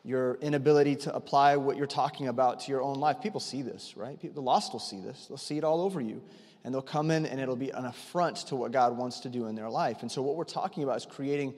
your 0.04 0.34
inability 0.36 0.96
to 0.96 1.14
apply 1.14 1.56
what 1.56 1.76
you're 1.76 1.86
talking 1.86 2.28
about 2.28 2.60
to 2.60 2.70
your 2.70 2.82
own 2.82 2.96
life. 2.96 3.20
People 3.22 3.40
see 3.40 3.62
this, 3.62 3.96
right? 3.96 4.20
People, 4.20 4.34
the 4.34 4.42
lost 4.42 4.72
will 4.72 4.80
see 4.80 5.00
this. 5.00 5.26
They'll 5.26 5.38
see 5.38 5.56
it 5.56 5.64
all 5.64 5.80
over 5.80 6.00
you. 6.00 6.22
And 6.64 6.74
they'll 6.74 6.82
come 6.82 7.10
in 7.10 7.26
and 7.26 7.40
it'll 7.40 7.56
be 7.56 7.70
an 7.70 7.84
affront 7.84 8.36
to 8.48 8.56
what 8.56 8.72
God 8.72 8.96
wants 8.96 9.20
to 9.20 9.28
do 9.28 9.46
in 9.46 9.54
their 9.54 9.68
life. 9.68 9.98
And 10.00 10.10
so, 10.10 10.22
what 10.22 10.36
we're 10.36 10.44
talking 10.44 10.82
about 10.82 10.96
is 10.96 11.06
creating 11.06 11.54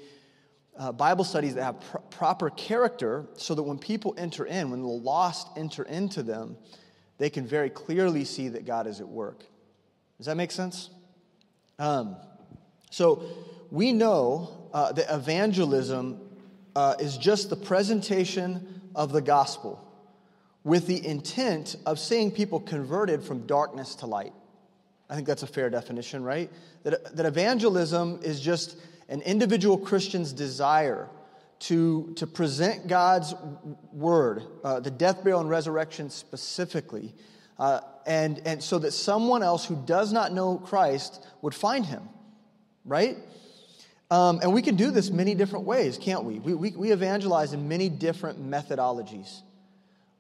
uh, 0.76 0.92
Bible 0.92 1.24
studies 1.24 1.54
that 1.54 1.62
have 1.62 1.80
pr- 1.80 1.98
proper 2.10 2.50
character 2.50 3.26
so 3.36 3.54
that 3.54 3.62
when 3.62 3.78
people 3.78 4.14
enter 4.18 4.44
in, 4.44 4.70
when 4.70 4.82
the 4.82 4.88
lost 4.88 5.48
enter 5.56 5.84
into 5.84 6.24
them, 6.24 6.56
they 7.18 7.30
can 7.30 7.47
very 7.47 7.70
clearly 7.70 8.24
see 8.24 8.48
that 8.48 8.66
God 8.66 8.86
is 8.86 9.01
at 9.01 9.09
work. 9.09 9.44
Does 10.18 10.26
that 10.26 10.36
make 10.36 10.51
sense? 10.51 10.90
Um, 11.78 12.16
so 12.90 13.22
we 13.70 13.93
know 13.93 14.68
uh, 14.72 14.93
that 14.93 15.12
evangelism 15.14 16.20
uh, 16.74 16.94
is 16.98 17.16
just 17.16 17.51
the 17.51 17.56
presentation 17.56 18.82
of 18.94 19.12
the 19.12 19.22
gospel 19.22 19.82
with 20.64 20.86
the 20.86 21.06
intent 21.06 21.76
of 21.86 21.98
seeing 21.98 22.30
people 22.30 22.60
converted 22.60 23.22
from 23.22 23.47
darkness 23.47 23.94
to 23.97 24.06
light. 24.06 24.32
I 25.09 25.14
think 25.14 25.26
that's 25.26 25.43
a 25.43 25.47
fair 25.47 25.70
definition, 25.70 26.24
right? 26.24 26.51
That, 26.82 27.16
that 27.16 27.24
evangelism 27.24 28.20
is 28.22 28.40
just 28.40 28.76
an 29.09 29.22
individual 29.22 29.78
Christian's 29.78 30.32
desire 30.32 31.09
to, 31.58 32.12
to 32.16 32.26
present 32.26 32.86
God's 32.86 33.34
word, 33.92 34.42
uh, 34.62 34.80
the 34.80 34.90
death, 34.90 35.22
burial, 35.22 35.40
and 35.40 35.48
resurrection 35.48 36.10
specifically, 36.10 37.14
uh, 37.58 37.80
and, 38.06 38.40
and 38.44 38.62
so 38.62 38.78
that 38.78 38.92
someone 38.92 39.42
else 39.42 39.64
who 39.64 39.76
does 39.86 40.12
not 40.12 40.32
know 40.32 40.58
Christ 40.58 41.26
would 41.42 41.54
find 41.54 41.84
him, 41.84 42.08
right? 42.84 43.16
Um, 44.10 44.38
and 44.42 44.52
we 44.52 44.62
can 44.62 44.76
do 44.76 44.90
this 44.90 45.10
many 45.10 45.34
different 45.34 45.64
ways, 45.64 45.98
can't 45.98 46.24
we? 46.24 46.38
We, 46.38 46.54
we, 46.54 46.70
we 46.70 46.92
evangelize 46.92 47.52
in 47.52 47.68
many 47.68 47.88
different 47.88 48.40
methodologies. 48.40 49.40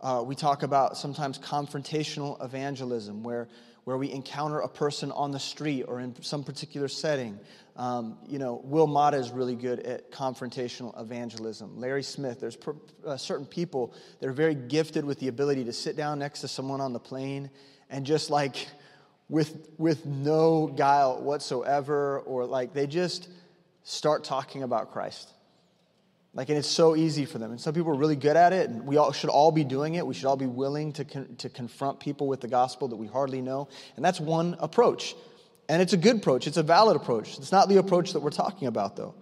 Uh, 0.00 0.22
we 0.26 0.34
talk 0.34 0.62
about 0.62 0.96
sometimes 0.96 1.38
confrontational 1.38 2.42
evangelism, 2.44 3.22
where, 3.22 3.48
where 3.86 3.96
we 3.96 4.10
encounter 4.10 4.58
a 4.58 4.68
person 4.68 5.12
on 5.12 5.30
the 5.30 5.38
street 5.38 5.84
or 5.84 6.00
in 6.00 6.20
some 6.20 6.42
particular 6.42 6.88
setting. 6.88 7.38
Um, 7.76 8.18
you 8.26 8.40
know, 8.40 8.60
Will 8.64 8.88
Mata 8.88 9.16
is 9.16 9.30
really 9.30 9.54
good 9.54 9.78
at 9.78 10.10
confrontational 10.10 11.00
evangelism. 11.00 11.78
Larry 11.78 12.02
Smith, 12.02 12.40
there's 12.40 12.56
per, 12.56 12.74
uh, 13.06 13.16
certain 13.16 13.46
people 13.46 13.94
that 14.18 14.28
are 14.28 14.32
very 14.32 14.56
gifted 14.56 15.04
with 15.04 15.20
the 15.20 15.28
ability 15.28 15.62
to 15.66 15.72
sit 15.72 15.96
down 15.96 16.18
next 16.18 16.40
to 16.40 16.48
someone 16.48 16.80
on 16.80 16.92
the 16.92 16.98
plane 16.98 17.48
and 17.88 18.04
just 18.04 18.28
like 18.28 18.66
with, 19.28 19.70
with 19.78 20.04
no 20.04 20.66
guile 20.66 21.22
whatsoever, 21.22 22.18
or 22.26 22.44
like 22.44 22.74
they 22.74 22.88
just 22.88 23.28
start 23.84 24.24
talking 24.24 24.64
about 24.64 24.90
Christ. 24.90 25.32
Like, 26.36 26.50
and 26.50 26.58
it's 26.58 26.68
so 26.68 26.94
easy 26.94 27.24
for 27.24 27.38
them. 27.38 27.50
And 27.50 27.58
some 27.58 27.72
people 27.72 27.90
are 27.92 27.96
really 27.96 28.14
good 28.14 28.36
at 28.36 28.52
it, 28.52 28.68
and 28.68 28.86
we 28.86 28.98
all 28.98 29.10
should 29.10 29.30
all 29.30 29.50
be 29.50 29.64
doing 29.64 29.94
it. 29.94 30.06
We 30.06 30.12
should 30.12 30.26
all 30.26 30.36
be 30.36 30.46
willing 30.46 30.92
to, 30.92 31.04
con- 31.06 31.34
to 31.38 31.48
confront 31.48 31.98
people 31.98 32.28
with 32.28 32.42
the 32.42 32.48
gospel 32.48 32.88
that 32.88 32.96
we 32.96 33.06
hardly 33.06 33.40
know. 33.40 33.68
And 33.96 34.04
that's 34.04 34.20
one 34.20 34.54
approach. 34.60 35.16
And 35.66 35.80
it's 35.80 35.94
a 35.94 35.96
good 35.96 36.16
approach, 36.16 36.46
it's 36.46 36.58
a 36.58 36.62
valid 36.62 36.94
approach. 36.94 37.38
It's 37.38 37.52
not 37.52 37.70
the 37.70 37.78
approach 37.78 38.12
that 38.12 38.20
we're 38.20 38.30
talking 38.30 38.68
about, 38.68 38.96
though. 38.96 39.14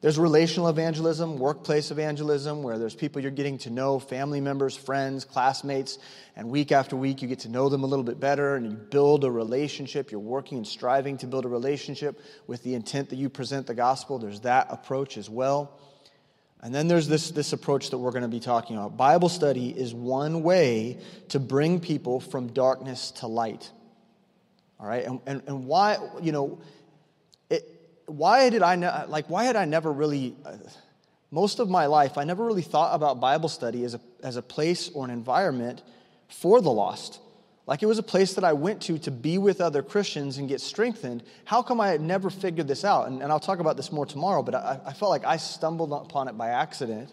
There's 0.00 0.16
relational 0.16 0.68
evangelism, 0.68 1.38
workplace 1.38 1.90
evangelism, 1.90 2.62
where 2.62 2.78
there's 2.78 2.94
people 2.94 3.20
you're 3.20 3.32
getting 3.32 3.58
to 3.58 3.70
know, 3.70 3.98
family 3.98 4.40
members, 4.40 4.74
friends, 4.74 5.24
classmates, 5.26 5.98
and 6.36 6.48
week 6.48 6.72
after 6.72 6.96
week 6.96 7.20
you 7.20 7.28
get 7.28 7.40
to 7.40 7.50
know 7.50 7.68
them 7.68 7.82
a 7.82 7.86
little 7.86 8.04
bit 8.04 8.18
better 8.18 8.54
and 8.54 8.64
you 8.64 8.72
build 8.72 9.24
a 9.24 9.30
relationship. 9.30 10.10
You're 10.10 10.20
working 10.20 10.56
and 10.56 10.66
striving 10.66 11.18
to 11.18 11.26
build 11.26 11.44
a 11.44 11.48
relationship 11.48 12.18
with 12.46 12.62
the 12.62 12.74
intent 12.74 13.10
that 13.10 13.16
you 13.16 13.28
present 13.28 13.66
the 13.66 13.74
gospel. 13.74 14.18
There's 14.18 14.40
that 14.40 14.68
approach 14.70 15.18
as 15.18 15.28
well. 15.28 15.78
And 16.62 16.74
then 16.74 16.88
there's 16.88 17.08
this, 17.08 17.30
this 17.30 17.52
approach 17.52 17.90
that 17.90 17.98
we're 17.98 18.10
going 18.10 18.22
to 18.22 18.28
be 18.28 18.40
talking 18.40 18.76
about. 18.76 18.96
Bible 18.96 19.30
study 19.30 19.70
is 19.70 19.94
one 19.94 20.42
way 20.42 20.98
to 21.28 21.40
bring 21.40 21.80
people 21.80 22.20
from 22.20 22.48
darkness 22.48 23.12
to 23.12 23.26
light. 23.26 23.70
All 24.78 24.86
right? 24.86 25.04
And, 25.04 25.20
and, 25.26 25.42
and 25.46 25.66
why, 25.66 25.96
you 26.20 26.32
know, 26.32 26.60
it, 27.48 27.64
why 28.06 28.50
did 28.50 28.62
I, 28.62 28.76
ne- 28.76 29.06
like, 29.08 29.30
why 29.30 29.44
had 29.44 29.56
I 29.56 29.64
never 29.64 29.90
really, 29.90 30.36
uh, 30.44 30.56
most 31.30 31.60
of 31.60 31.70
my 31.70 31.86
life, 31.86 32.18
I 32.18 32.24
never 32.24 32.44
really 32.44 32.62
thought 32.62 32.94
about 32.94 33.20
Bible 33.20 33.48
study 33.48 33.84
as 33.84 33.94
a, 33.94 34.00
as 34.22 34.36
a 34.36 34.42
place 34.42 34.90
or 34.92 35.04
an 35.04 35.10
environment 35.10 35.82
for 36.28 36.60
the 36.60 36.70
lost. 36.70 37.20
Like 37.66 37.82
it 37.82 37.86
was 37.86 37.98
a 37.98 38.02
place 38.02 38.34
that 38.34 38.44
I 38.44 38.52
went 38.52 38.82
to 38.82 38.98
to 39.00 39.10
be 39.10 39.38
with 39.38 39.60
other 39.60 39.82
Christians 39.82 40.38
and 40.38 40.48
get 40.48 40.60
strengthened. 40.60 41.22
How 41.44 41.62
come 41.62 41.80
I 41.80 41.88
had 41.88 42.00
never 42.00 42.30
figured 42.30 42.66
this 42.66 42.84
out? 42.84 43.08
And, 43.08 43.22
and 43.22 43.30
I'll 43.30 43.40
talk 43.40 43.60
about 43.60 43.76
this 43.76 43.92
more 43.92 44.06
tomorrow, 44.06 44.42
but 44.42 44.54
I, 44.54 44.80
I, 44.86 44.92
felt 44.92 45.10
like 45.10 45.24
I 45.24 45.36
stumbled 45.36 45.92
upon 45.92 46.28
it 46.28 46.36
by 46.36 46.48
accident. 46.48 47.12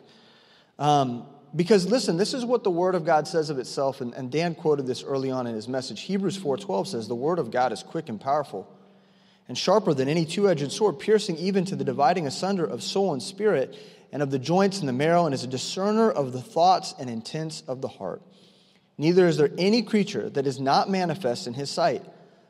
Um, 0.79 1.27
because 1.55 1.87
listen, 1.87 2.17
this 2.17 2.33
is 2.33 2.45
what 2.45 2.63
the 2.63 2.71
Word 2.71 2.95
of 2.95 3.05
God 3.05 3.27
says 3.27 3.49
of 3.49 3.59
itself, 3.59 4.01
and, 4.01 4.13
and 4.13 4.31
Dan 4.31 4.55
quoted 4.55 4.85
this 4.85 5.03
early 5.03 5.31
on 5.31 5.47
in 5.47 5.55
his 5.55 5.67
message. 5.67 6.01
Hebrews 6.01 6.37
4.12 6.37 6.87
says, 6.87 7.07
The 7.07 7.15
Word 7.15 7.39
of 7.39 7.51
God 7.51 7.71
is 7.71 7.83
quick 7.83 8.09
and 8.09 8.19
powerful, 8.19 8.67
and 9.47 9.57
sharper 9.57 9.93
than 9.93 10.09
any 10.09 10.25
two-edged 10.25 10.71
sword, 10.71 10.99
piercing 10.99 11.37
even 11.37 11.65
to 11.65 11.75
the 11.75 11.85
dividing 11.85 12.27
asunder 12.27 12.65
of 12.65 12.83
soul 12.83 13.13
and 13.13 13.23
spirit, 13.23 13.77
and 14.11 14.21
of 14.21 14.29
the 14.31 14.39
joints 14.39 14.79
and 14.79 14.89
the 14.89 14.93
marrow, 14.93 15.25
and 15.25 15.33
is 15.33 15.43
a 15.43 15.47
discerner 15.47 16.11
of 16.11 16.33
the 16.33 16.41
thoughts 16.41 16.93
and 16.99 17.09
intents 17.09 17.63
of 17.67 17.81
the 17.81 17.87
heart. 17.87 18.21
Neither 18.97 19.27
is 19.27 19.37
there 19.37 19.51
any 19.57 19.83
creature 19.83 20.29
that 20.31 20.47
is 20.47 20.59
not 20.59 20.89
manifest 20.89 21.47
in 21.47 21.53
his 21.53 21.69
sight, 21.69 22.03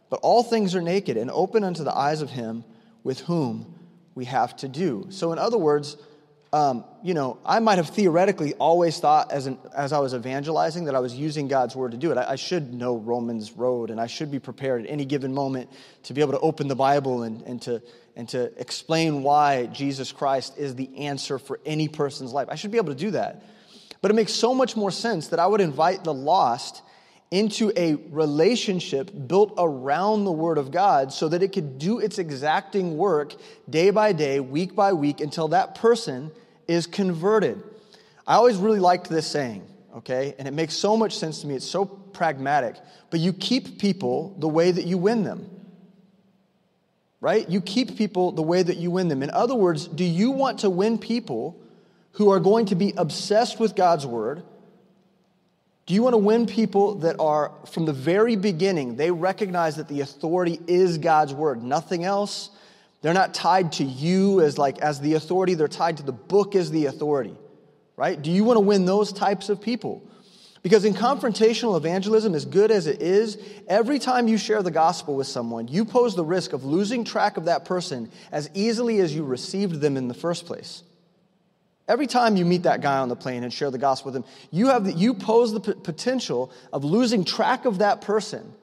but 0.09 0.19
all 0.23 0.43
things 0.43 0.75
are 0.75 0.81
naked 0.81 1.17
and 1.17 1.29
open 1.29 1.63
unto 1.63 1.83
the 1.83 1.95
eyes 1.95 2.21
of 2.21 2.29
him 2.29 2.63
with 3.03 3.19
whom 3.21 3.75
we 4.15 4.25
have 4.25 4.55
to 4.57 4.67
do. 4.67 5.07
So, 5.09 5.31
in 5.31 5.39
other 5.39 5.57
words, 5.57 5.97
um, 6.53 6.85
you 7.03 7.13
know, 7.13 7.39
I 7.45 7.59
might 7.59 7.77
have 7.77 7.89
theoretically 7.89 8.53
always 8.53 8.99
thought 8.99 9.31
as, 9.31 9.47
an, 9.47 9.59
as 9.75 9.91
I 9.91 9.99
was 9.99 10.13
evangelizing 10.13 10.85
that 10.85 10.95
I 10.95 10.99
was 10.99 11.13
using 11.13 11.49
God's 11.49 11.75
word 11.75 11.91
to 11.91 11.97
do 11.97 12.11
it. 12.11 12.17
I, 12.17 12.31
I, 12.31 12.35
should 12.35 12.73
know 12.73 12.95
Romans 12.95 13.51
road 13.51 13.89
and 13.89 13.99
I 13.99 14.07
should 14.07 14.31
be 14.31 14.39
prepared 14.39 14.85
at 14.85 14.89
any 14.89 15.03
given 15.03 15.33
moment 15.33 15.69
to 16.03 16.13
be 16.13 16.21
able 16.21 16.31
to 16.31 16.39
open 16.39 16.69
the 16.69 16.75
Bible 16.75 17.23
and, 17.23 17.41
and, 17.41 17.61
to, 17.63 17.81
and 18.15 18.29
to 18.29 18.51
explain 18.59 19.23
why 19.23 19.65
Jesus 19.67 20.13
Christ 20.13 20.57
is 20.57 20.73
the 20.75 20.97
answer 20.99 21.37
for 21.37 21.59
any 21.65 21.89
person's 21.89 22.31
life. 22.31 22.47
I 22.49 22.55
should 22.55 22.71
be 22.71 22.77
able 22.77 22.93
to 22.93 22.99
do 22.99 23.11
that. 23.11 23.43
But 24.01 24.11
it 24.11 24.13
makes 24.13 24.33
so 24.33 24.53
much 24.53 24.75
more 24.75 24.91
sense 24.91 25.29
that 25.29 25.39
I 25.39 25.47
would 25.47 25.61
invite 25.61 26.03
the 26.03 26.13
lost 26.13 26.81
into 27.29 27.73
a 27.75 27.95
relationship 28.09 29.11
built 29.27 29.53
around 29.57 30.23
the 30.23 30.31
Word 30.31 30.57
of 30.57 30.71
God 30.71 31.11
so 31.11 31.27
that 31.29 31.43
it 31.43 31.49
could 31.49 31.77
do 31.77 31.99
its 31.99 32.19
exacting 32.19 32.97
work 32.97 33.35
day 33.69 33.89
by 33.89 34.13
day, 34.13 34.39
week 34.39 34.75
by 34.75 34.93
week, 34.93 35.19
until 35.19 35.49
that 35.49 35.75
person 35.75 36.31
is 36.67 36.87
converted. 36.87 37.61
I 38.25 38.35
always 38.35 38.57
really 38.57 38.79
liked 38.79 39.09
this 39.09 39.27
saying, 39.27 39.65
okay? 39.97 40.35
And 40.39 40.47
it 40.47 40.53
makes 40.53 40.73
so 40.73 40.95
much 40.95 41.17
sense 41.17 41.41
to 41.41 41.47
me. 41.47 41.55
It's 41.55 41.67
so 41.67 41.85
pragmatic. 41.85 42.75
But 43.09 43.19
you 43.19 43.33
keep 43.33 43.79
people 43.79 44.35
the 44.39 44.47
way 44.47 44.71
that 44.71 44.85
you 44.85 44.97
win 44.97 45.23
them. 45.23 45.49
Right? 47.19 47.49
You 47.49 47.61
keep 47.61 47.97
people 47.97 48.31
the 48.31 48.43
way 48.43 48.61
that 48.61 48.77
you 48.77 48.91
win 48.91 49.07
them. 49.07 49.23
In 49.23 49.31
other 49.31 49.55
words, 49.55 49.87
do 49.87 50.03
you 50.03 50.31
want 50.31 50.59
to 50.59 50.69
win 50.69 50.97
people 50.97 51.59
who 52.17 52.31
are 52.31 52.39
going 52.39 52.65
to 52.65 52.75
be 52.75 52.93
obsessed 52.97 53.59
with 53.59 53.75
God's 53.75 54.05
Word? 54.05 54.43
Do 55.85 55.93
you 55.93 56.01
want 56.03 56.13
to 56.13 56.17
win 56.17 56.47
people 56.47 56.95
that 56.95 57.15
are, 57.19 57.53
from 57.71 57.85
the 57.85 57.93
very 57.93 58.35
beginning, 58.35 58.97
they 58.97 59.09
recognize 59.09 59.77
that 59.77 59.87
the 59.87 60.01
authority 60.01 60.59
is 60.67 60.97
God's 60.97 61.33
word, 61.33 61.63
nothing 61.63 62.03
else? 62.03 62.49
They're 63.01 63.13
not 63.13 63.33
tied 63.33 63.71
to 63.73 63.85
you 63.85 64.41
as 64.41 64.57
like 64.57 64.79
as 64.79 64.99
the 64.99 65.13
authority, 65.13 65.53
they're 65.53 65.69
tied 65.69 65.97
to 65.97 66.03
the 66.03 66.11
book 66.11 66.55
as 66.55 66.71
the 66.71 66.87
authority. 66.87 67.35
Right? 67.95 68.21
Do 68.21 68.31
you 68.31 68.43
want 68.43 68.57
to 68.57 68.61
win 68.61 68.85
those 68.85 69.13
types 69.13 69.47
of 69.47 69.61
people? 69.61 70.03
Because 70.61 70.85
in 70.85 70.93
confrontational 70.93 71.77
evangelism, 71.77 72.33
as 72.33 72.45
good 72.45 72.71
as 72.71 72.87
it 72.87 73.01
is, 73.01 73.37
every 73.67 73.99
time 73.99 74.27
you 74.27 74.37
share 74.37 74.61
the 74.61 74.71
gospel 74.71 75.15
with 75.15 75.27
someone, 75.27 75.67
you 75.67 75.85
pose 75.85 76.15
the 76.15 76.25
risk 76.25 76.51
of 76.51 76.65
losing 76.65 77.05
track 77.05 77.37
of 77.37 77.45
that 77.45 77.63
person 77.63 78.11
as 78.31 78.49
easily 78.53 78.99
as 78.99 79.15
you 79.15 79.23
received 79.23 79.75
them 79.81 79.95
in 79.95 80.07
the 80.07 80.13
first 80.13 80.47
place. 80.47 80.83
Every 81.87 82.07
time 82.07 82.35
you 82.35 82.43
meet 82.43 82.63
that 82.63 82.81
guy 82.81 82.97
on 82.97 83.07
the 83.07 83.15
plane 83.15 83.43
and 83.43 83.53
share 83.53 83.71
the 83.71 83.77
gospel 83.77 84.11
with 84.11 84.17
him, 84.17 84.29
you, 84.51 84.67
have 84.67 84.83
the, 84.83 84.91
you 84.91 85.13
pose 85.13 85.53
the 85.53 85.61
p- 85.61 85.73
potential 85.73 86.51
of 86.73 86.83
losing 86.83 87.23
track 87.23 87.65
of 87.65 87.77
that 87.77 88.01
person. 88.01 88.53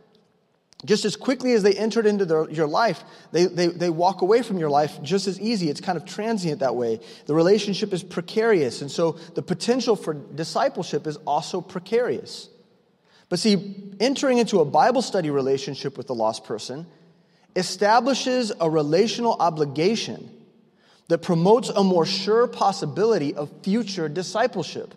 Just 0.85 1.07
as 1.07 1.17
quickly 1.17 1.53
as 1.53 1.63
they 1.63 1.73
entered 1.73 2.05
into 2.05 2.27
their, 2.27 2.51
your 2.51 2.67
life, 2.67 3.03
they, 3.33 3.47
they, 3.47 3.69
they 3.69 3.89
walk 3.89 4.21
away 4.21 4.43
from 4.43 4.59
your 4.59 4.69
life 4.69 5.01
just 5.03 5.27
as 5.27 5.41
easy. 5.41 5.71
It's 5.71 5.81
kind 5.81 5.97
of 5.97 6.05
transient 6.05 6.61
that 6.61 6.77
way. 6.77 7.01
The 7.25 7.35
relationship 7.35 7.95
is 7.95 8.03
precarious, 8.03 8.83
and 8.83 8.91
so 8.91 9.13
the 9.35 9.41
potential 9.41 9.97
for 9.97 10.13
discipleship 10.13 11.07
is 11.07 11.17
also 11.27 11.63
precarious. 11.63 12.51
But 13.31 13.39
see, 13.39 13.95
entering 14.01 14.37
into 14.37 14.61
a 14.61 14.67
Bible 14.67 15.01
study 15.01 15.31
relationship 15.31 15.97
with 15.97 16.07
the 16.07 16.15
lost 16.15 16.45
person 16.45 16.87
establishes 17.57 18.53
a 18.61 18.69
relational 18.69 19.37
obligation 19.41 20.31
that 21.09 21.19
promotes 21.19 21.69
a 21.69 21.85
more 21.85 22.07
sure 22.07 22.47
possibility 22.47 23.35
of 23.35 23.51
future 23.63 24.09
discipleship. 24.09 24.95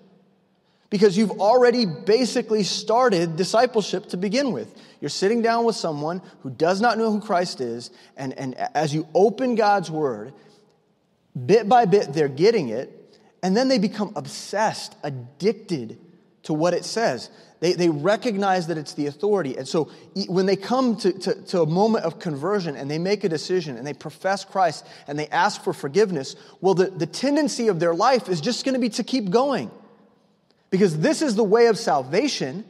Because 0.89 1.17
you've 1.17 1.41
already 1.41 1.85
basically 1.85 2.63
started 2.63 3.35
discipleship 3.35 4.07
to 4.09 4.17
begin 4.17 4.53
with. 4.53 4.73
You're 5.01 5.09
sitting 5.09 5.41
down 5.41 5.65
with 5.65 5.75
someone 5.75 6.21
who 6.41 6.49
does 6.49 6.79
not 6.79 6.97
know 6.97 7.11
who 7.11 7.19
Christ 7.19 7.59
is, 7.59 7.91
and, 8.15 8.33
and 8.39 8.55
as 8.55 8.93
you 8.93 9.05
open 9.13 9.55
God's 9.55 9.91
word, 9.91 10.33
bit 11.45 11.67
by 11.67 11.85
bit 11.85 12.13
they're 12.13 12.29
getting 12.29 12.69
it, 12.69 13.19
and 13.43 13.55
then 13.55 13.67
they 13.67 13.77
become 13.77 14.13
obsessed, 14.15 14.95
addicted 15.03 15.99
to 16.47 16.53
what 16.53 16.73
it 16.73 16.85
says. 16.85 17.29
They, 17.59 17.73
they 17.73 17.89
recognize 17.89 18.67
that 18.67 18.77
it's 18.77 18.93
the 18.93 19.07
authority. 19.07 19.57
And 19.57 19.67
so 19.67 19.91
when 20.29 20.45
they 20.45 20.55
come 20.55 20.95
to, 20.95 21.11
to, 21.11 21.41
to, 21.47 21.61
a 21.61 21.65
moment 21.65 22.05
of 22.05 22.19
conversion 22.19 22.77
and 22.77 22.89
they 22.89 22.99
make 22.99 23.25
a 23.25 23.29
decision 23.29 23.75
and 23.75 23.85
they 23.85 23.93
profess 23.93 24.45
Christ 24.45 24.85
and 25.07 25.19
they 25.19 25.27
ask 25.27 25.61
for 25.61 25.73
forgiveness, 25.73 26.37
well, 26.61 26.73
the, 26.73 26.85
the 26.85 27.05
tendency 27.05 27.67
of 27.67 27.81
their 27.81 27.93
life 27.93 28.29
is 28.29 28.39
just 28.39 28.63
going 28.63 28.75
to 28.75 28.79
be 28.79 28.87
to 28.91 29.03
keep 29.03 29.29
going. 29.29 29.69
Because 30.69 30.97
this 30.99 31.21
is 31.21 31.35
the 31.35 31.43
way 31.43 31.67
of 31.67 31.77
salvation, 31.77 32.63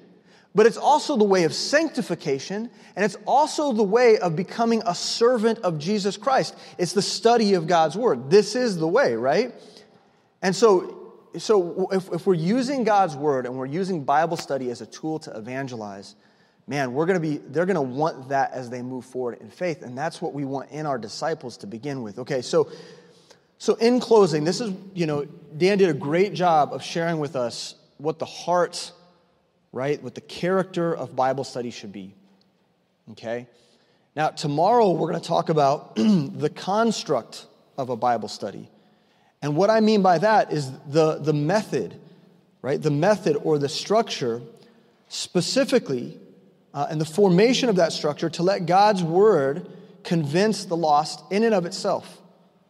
but 0.55 0.65
it's 0.65 0.77
also 0.77 1.17
the 1.17 1.23
way 1.23 1.43
of 1.43 1.53
sanctification, 1.53 2.71
and 2.95 3.05
it's 3.05 3.17
also 3.27 3.73
the 3.73 3.83
way 3.83 4.17
of 4.17 4.35
becoming 4.35 4.81
a 4.87 4.95
servant 4.95 5.59
of 5.59 5.77
Jesus 5.77 6.17
Christ. 6.17 6.55
It's 6.79 6.93
the 6.93 7.03
study 7.03 7.53
of 7.53 7.67
God's 7.67 7.95
word. 7.95 8.31
This 8.31 8.55
is 8.55 8.77
the 8.77 8.87
way, 8.87 9.13
right? 9.13 9.53
And 10.41 10.55
so 10.55 10.96
so 11.37 11.89
if, 11.91 12.11
if 12.11 12.25
we're 12.25 12.33
using 12.33 12.83
God's 12.83 13.15
word 13.15 13.45
and 13.45 13.55
we're 13.55 13.65
using 13.65 14.03
Bible 14.03 14.37
study 14.37 14.69
as 14.69 14.81
a 14.81 14.85
tool 14.85 15.19
to 15.19 15.37
evangelize, 15.37 16.15
man, 16.67 16.93
we're 16.93 17.05
going 17.05 17.21
to 17.21 17.27
be, 17.27 17.37
they're 17.37 17.65
going 17.65 17.75
to 17.75 17.81
want 17.81 18.29
that 18.29 18.51
as 18.51 18.69
they 18.69 18.81
move 18.81 19.05
forward 19.05 19.39
in 19.41 19.49
faith. 19.49 19.81
And 19.81 19.97
that's 19.97 20.21
what 20.21 20.33
we 20.33 20.45
want 20.45 20.71
in 20.71 20.85
our 20.85 20.97
disciples 20.97 21.57
to 21.57 21.67
begin 21.67 22.03
with. 22.03 22.19
Okay, 22.19 22.41
so, 22.41 22.69
so 23.57 23.75
in 23.75 23.99
closing, 23.99 24.43
this 24.43 24.61
is, 24.61 24.73
you 24.93 25.05
know, 25.05 25.25
Dan 25.57 25.77
did 25.77 25.89
a 25.89 25.93
great 25.93 26.33
job 26.33 26.73
of 26.73 26.83
sharing 26.83 27.19
with 27.19 27.35
us 27.35 27.75
what 27.97 28.19
the 28.19 28.25
heart, 28.25 28.91
right, 29.71 30.01
what 30.03 30.15
the 30.15 30.21
character 30.21 30.95
of 30.95 31.15
Bible 31.15 31.43
study 31.43 31.71
should 31.71 31.91
be. 31.91 32.13
Okay? 33.11 33.47
Now, 34.15 34.29
tomorrow 34.29 34.91
we're 34.91 35.09
going 35.09 35.21
to 35.21 35.27
talk 35.27 35.49
about 35.49 35.95
the 35.95 36.51
construct 36.53 37.45
of 37.77 37.89
a 37.89 37.95
Bible 37.95 38.27
study. 38.27 38.69
And 39.41 39.55
what 39.55 39.69
I 39.69 39.79
mean 39.79 40.01
by 40.01 40.17
that 40.17 40.51
is 40.51 40.71
the, 40.87 41.19
the 41.19 41.33
method, 41.33 41.99
right? 42.61 42.81
The 42.81 42.91
method 42.91 43.37
or 43.43 43.57
the 43.59 43.69
structure 43.69 44.41
specifically, 45.09 46.17
uh, 46.73 46.87
and 46.89 46.99
the 46.99 47.05
formation 47.05 47.69
of 47.69 47.77
that 47.77 47.93
structure 47.93 48.29
to 48.31 48.43
let 48.43 48.65
God's 48.65 49.03
word 49.03 49.67
convince 50.03 50.65
the 50.65 50.77
lost 50.77 51.23
in 51.31 51.43
and 51.43 51.53
of 51.53 51.65
itself. 51.65 52.21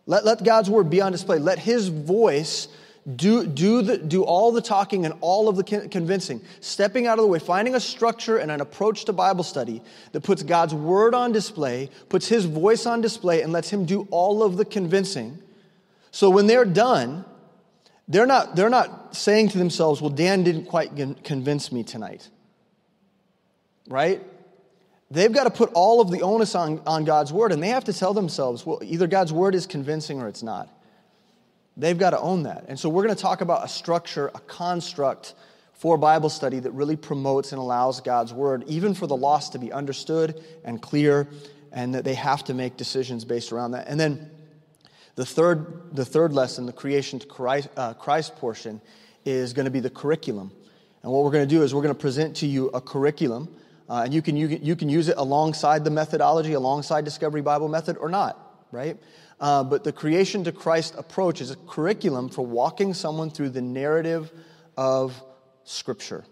Let, 0.05 0.25
let 0.25 0.43
God's 0.43 0.69
word 0.69 0.89
be 0.89 1.01
on 1.01 1.11
display. 1.11 1.39
Let 1.39 1.59
his 1.59 1.89
voice 1.89 2.67
do, 3.15 3.47
do, 3.47 3.81
the, 3.81 3.97
do 3.97 4.23
all 4.23 4.51
the 4.51 4.61
talking 4.61 5.05
and 5.05 5.13
all 5.21 5.47
of 5.47 5.55
the 5.55 5.63
convincing, 5.63 6.41
stepping 6.59 7.07
out 7.07 7.17
of 7.17 7.23
the 7.23 7.27
way, 7.27 7.39
finding 7.39 7.75
a 7.75 7.79
structure 7.79 8.37
and 8.37 8.51
an 8.51 8.59
approach 8.59 9.05
to 9.05 9.13
Bible 9.13 9.43
study 9.43 9.81
that 10.11 10.21
puts 10.21 10.43
God's 10.43 10.73
word 10.73 11.13
on 11.13 11.31
display, 11.31 11.89
puts 12.09 12.27
his 12.27 12.45
voice 12.45 12.85
on 12.85 12.99
display, 12.99 13.41
and 13.41 13.53
lets 13.53 13.69
him 13.69 13.85
do 13.85 14.07
all 14.11 14.43
of 14.43 14.57
the 14.57 14.65
convincing 14.65 15.39
so 16.11 16.29
when 16.29 16.47
they're 16.47 16.65
done, 16.65 17.25
they're 18.07 18.25
not, 18.25 18.55
they're 18.55 18.69
not 18.69 19.15
saying 19.15 19.49
to 19.49 19.57
themselves, 19.57 20.01
well, 20.01 20.09
Dan 20.09 20.43
didn't 20.43 20.65
quite 20.65 20.95
convince 21.23 21.71
me 21.71 21.83
tonight. 21.83 22.29
Right? 23.89 24.21
They've 25.09 25.31
got 25.31 25.45
to 25.45 25.49
put 25.49 25.71
all 25.73 26.01
of 26.01 26.11
the 26.11 26.21
onus 26.21 26.55
on, 26.55 26.81
on 26.85 27.05
God's 27.05 27.31
word, 27.31 27.51
and 27.51 27.61
they 27.63 27.69
have 27.69 27.85
to 27.85 27.93
tell 27.93 28.13
themselves, 28.13 28.65
well, 28.65 28.79
either 28.83 29.07
God's 29.07 29.31
word 29.31 29.55
is 29.55 29.65
convincing 29.65 30.21
or 30.21 30.27
it's 30.27 30.43
not. 30.43 30.69
They've 31.77 31.97
got 31.97 32.09
to 32.09 32.19
own 32.19 32.43
that. 32.43 32.65
And 32.67 32.79
so 32.79 32.89
we're 32.89 33.03
going 33.03 33.15
to 33.15 33.21
talk 33.21 33.41
about 33.41 33.63
a 33.63 33.67
structure, 33.67 34.29
a 34.33 34.39
construct 34.39 35.35
for 35.73 35.97
Bible 35.97 36.29
study 36.29 36.59
that 36.59 36.71
really 36.71 36.95
promotes 36.95 37.51
and 37.51 37.59
allows 37.59 38.01
God's 38.01 38.33
word, 38.33 38.63
even 38.67 38.93
for 38.95 39.05
the 39.05 39.15
lost, 39.15 39.51
to 39.51 39.59
be 39.59 39.71
understood 39.71 40.43
and 40.63 40.81
clear, 40.81 41.27
and 41.71 41.93
that 41.93 42.03
they 42.03 42.15
have 42.15 42.43
to 42.45 42.53
make 42.53 42.77
decisions 42.77 43.25
based 43.25 43.51
around 43.51 43.71
that. 43.71 43.87
And 43.87 43.99
then 43.99 44.31
the 45.17 45.25
third, 45.25 45.95
the 45.95 46.05
third 46.05 46.31
lesson, 46.31 46.67
the 46.67 46.71
creation 46.71 47.17
to 47.17 47.25
Christ, 47.25 47.69
uh, 47.75 47.95
Christ 47.95 48.35
portion, 48.35 48.79
is 49.25 49.51
going 49.51 49.65
to 49.65 49.71
be 49.71 49.79
the 49.79 49.89
curriculum. 49.89 50.51
And 51.01 51.11
what 51.11 51.23
we're 51.23 51.31
going 51.31 51.47
to 51.47 51.55
do 51.55 51.63
is 51.63 51.73
we're 51.73 51.81
going 51.81 51.93
to 51.93 51.99
present 51.99 52.37
to 52.37 52.45
you 52.45 52.67
a 52.69 52.79
curriculum, 52.79 53.49
uh, 53.89 54.03
and 54.05 54.13
you 54.13 54.21
can, 54.21 54.37
you, 54.37 54.47
can, 54.47 54.63
you 54.63 54.75
can 54.75 54.89
use 54.89 55.09
it 55.09 55.17
alongside 55.17 55.83
the 55.83 55.89
methodology, 55.89 56.53
alongside 56.53 57.03
Discovery 57.03 57.41
Bible 57.41 57.67
Method, 57.67 57.97
or 57.97 58.09
not, 58.09 58.67
right? 58.71 58.97
Uh, 59.39 59.63
but 59.63 59.83
the 59.83 59.91
creation 59.91 60.43
to 60.43 60.51
Christ 60.51 60.93
approach 60.95 61.41
is 61.41 61.49
a 61.49 61.55
curriculum 61.55 62.29
for 62.29 62.45
walking 62.45 62.93
someone 62.93 63.31
through 63.31 63.49
the 63.49 63.61
narrative 63.61 64.31
of 64.77 65.19
Scripture 65.63 66.25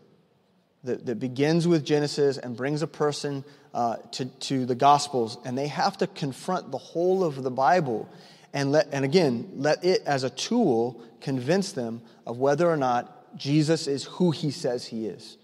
that, 0.84 1.08
that 1.08 1.20
begins 1.20 1.68
with 1.68 1.84
Genesis 1.84 2.38
and 2.38 2.56
brings 2.56 2.84
a 2.84 2.88
person 2.88 3.44
uh, 3.74 3.96
to, 4.12 4.26
to 4.26 4.68
the 4.68 4.76
Gospels, 4.76 5.40
and 5.44 5.58
they 5.58 5.70
have 5.70 5.98
to 5.98 6.08
confront 6.08 6.70
the 6.70 6.78
whole 6.78 7.24
of 7.24 7.42
the 7.42 7.52
Bible 7.52 8.08
and, 8.56 8.72
let, 8.72 8.88
and 8.94 9.04
again, 9.04 9.50
let 9.58 9.84
it 9.84 10.02
as 10.06 10.24
a 10.24 10.30
tool 10.30 11.04
convince 11.20 11.74
them 11.74 12.02
of 12.26 12.38
whether 12.40 12.68
or 12.68 12.78
not 12.78 13.38
Jesus 13.38 13.86
is 13.86 14.06
who 14.06 14.32
he 14.32 14.50
says 14.50 14.86
he 14.86 15.08
is. 15.08 15.38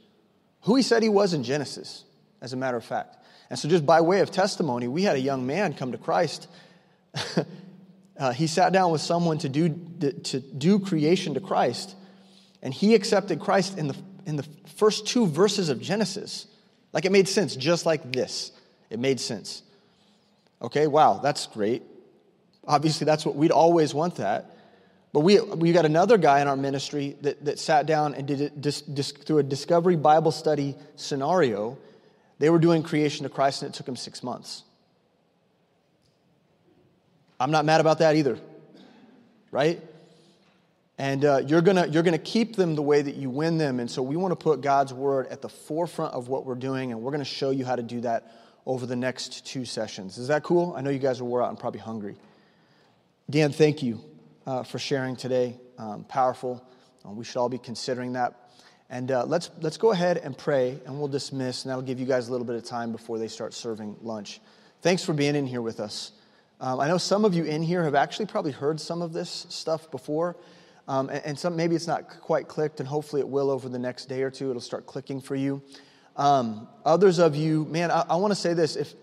Who 0.62 0.78
he 0.78 0.82
said 0.82 1.04
he 1.04 1.10
was 1.10 1.34
in 1.34 1.44
Genesis, 1.44 2.06
as 2.42 2.54
a 2.54 2.58
matter 2.58 2.78
of 2.78 2.86
fact. 2.86 3.18
And 3.50 3.60
so, 3.60 3.68
just 3.68 3.86
by 3.86 4.00
way 4.00 4.22
of 4.22 4.32
testimony, 4.32 4.88
we 4.88 5.04
had 5.04 5.18
a 5.18 5.20
young 5.20 5.46
man 5.46 5.74
come 5.74 5.92
to 5.92 5.98
Christ. 5.98 6.48
uh, 8.18 8.32
he 8.32 8.48
sat 8.48 8.72
down 8.72 8.92
with 8.92 9.02
someone 9.02 9.40
to 9.40 9.50
do, 9.50 9.68
to 10.24 10.40
do 10.40 10.80
creation 10.80 11.34
to 11.34 11.42
Christ, 11.42 11.96
and 12.62 12.74
he 12.74 12.96
accepted 12.96 13.42
Christ 13.42 13.78
in 13.78 13.88
the, 13.88 13.98
in 14.26 14.38
the 14.38 14.46
first 14.78 15.06
two 15.06 15.28
verses 15.28 15.68
of 15.68 15.82
Genesis. 15.82 16.48
Like 16.94 17.04
it 17.04 17.12
made 17.12 17.28
sense, 17.28 17.58
just 17.58 17.86
like 17.86 18.14
this. 18.14 18.54
It 18.90 19.00
made 19.00 19.20
sense. 19.20 19.64
Okay, 20.62 20.88
wow, 20.88 21.20
that's 21.22 21.48
great. 21.48 21.84
Obviously, 22.68 23.06
that's 23.06 23.26
what 23.26 23.36
we'd 23.36 23.52
always 23.52 23.94
want 23.94 24.16
that. 24.16 24.58
But 25.14 25.22
we, 25.22 25.40
we 25.42 25.74
got 25.74 25.86
another 25.86 26.18
guy 26.18 26.42
in 26.42 26.48
our 26.48 26.56
ministry 26.56 27.18
that, 27.22 27.44
that 27.44 27.60
sat 27.60 27.86
down 27.86 28.14
and 28.14 28.28
did 28.28 28.40
it 28.40 28.62
dis, 28.62 28.82
dis, 28.82 29.12
through 29.12 29.40
a 29.40 29.44
Discovery 29.44 29.98
Bible 29.98 30.32
study 30.32 30.76
scenario. 30.96 31.78
They 32.40 32.50
were 32.50 32.60
doing 32.60 32.82
creation 32.82 33.26
of 33.26 33.34
Christ, 33.34 33.62
and 33.62 33.74
it 33.74 33.78
took 33.78 33.88
him 33.88 33.96
six 33.96 34.24
months. 34.24 34.64
I'm 37.40 37.52
not 37.52 37.66
mad 37.66 37.82
about 37.82 38.00
that 38.00 38.16
either, 38.16 38.40
right? 39.50 39.82
And 40.98 41.26
uh, 41.26 41.42
you're 41.46 41.62
going 41.62 41.92
you're 41.92 42.04
gonna 42.04 42.20
keep 42.20 42.56
them 42.56 42.76
the 42.76 42.84
way 42.84 43.02
that 43.02 43.16
you 43.16 43.30
win 43.32 43.58
them. 43.58 43.80
And 43.80 43.90
so 43.90 44.04
we 44.04 44.16
want 44.16 44.32
to 44.32 44.36
put 44.36 44.62
God's 44.62 44.94
word 44.94 45.28
at 45.28 45.42
the 45.42 45.50
forefront 45.50 46.14
of 46.14 46.28
what 46.30 46.46
we're 46.46 46.56
doing, 46.56 46.92
and 46.92 47.02
we're 47.02 47.12
going 47.12 47.20
to 47.20 47.26
show 47.26 47.50
you 47.50 47.66
how 47.66 47.76
to 47.76 47.84
do 47.84 48.02
that 48.02 48.32
over 48.66 48.86
the 48.86 48.96
next 48.96 49.46
two 49.46 49.66
sessions. 49.66 50.20
Is 50.20 50.28
that 50.28 50.44
cool? 50.44 50.76
I 50.78 50.82
know 50.82 50.92
you 50.92 51.00
guys 51.00 51.20
are 51.20 51.26
wore 51.26 51.42
out 51.42 51.50
and 51.50 51.60
probably 51.60 51.80
hungry. 51.80 52.16
Dan, 53.32 53.54
thank 53.54 53.82
you 53.82 54.02
uh, 54.46 54.64
for 54.64 54.78
sharing 54.78 55.16
today. 55.16 55.58
Um, 55.78 56.04
powerful. 56.04 56.62
Uh, 57.06 57.12
we 57.12 57.24
should 57.24 57.38
all 57.38 57.48
be 57.48 57.58
considering 57.58 58.12
that. 58.14 58.52
And 58.90 59.10
uh, 59.10 59.24
let's, 59.24 59.50
let's 59.62 59.78
go 59.78 59.92
ahead 59.92 60.18
and 60.18 60.38
pray, 60.38 60.78
and 60.86 61.00
we'll 61.00 61.08
dismiss, 61.08 61.64
and 61.64 61.70
that'll 61.70 61.82
give 61.82 61.98
you 61.98 62.06
guys 62.06 62.28
a 62.28 62.32
little 62.32 62.46
bit 62.46 62.58
of 62.58 62.66
time 62.66 62.92
before 62.92 63.18
they 63.18 63.30
start 63.30 63.54
serving 63.54 63.96
lunch. 64.02 64.42
Thanks 64.82 65.06
for 65.06 65.14
being 65.14 65.38
in 65.38 65.48
here 65.48 65.62
with 65.62 65.80
us. 65.80 66.12
Um, 66.60 66.82
I 66.82 66.90
know 66.90 66.98
some 66.98 67.24
of 67.24 67.34
you 67.34 67.46
in 67.46 67.64
here 67.64 67.86
have 67.86 67.96
actually 67.96 68.26
probably 68.26 68.52
heard 68.52 68.82
some 68.82 69.02
of 69.02 69.14
this 69.14 69.46
stuff 69.48 69.90
before, 69.92 70.36
um, 70.90 71.08
and, 71.08 71.24
and, 71.24 71.40
some 71.40 71.56
maybe 71.56 71.74
it's 71.74 71.88
not 71.88 72.10
quite 72.10 72.50
clicked, 72.50 72.82
and 72.82 72.90
hopefully 72.90 73.22
it 73.22 73.30
will 73.30 73.50
over 73.50 73.70
the 73.70 73.80
next 73.80 74.10
day 74.10 74.24
or 74.24 74.30
two. 74.30 74.50
It'll 74.50 74.62
start 74.62 74.86
clicking 74.86 75.22
for 75.22 75.38
you. 75.38 75.64
Um, 76.18 76.68
others 76.84 77.18
of 77.18 77.38
you, 77.38 77.64
man, 77.64 77.92
I, 77.92 78.04
I 78.10 78.16
want 78.18 78.32
to 78.32 78.40
say 78.40 78.54
this. 78.54 78.76
If 78.76 78.94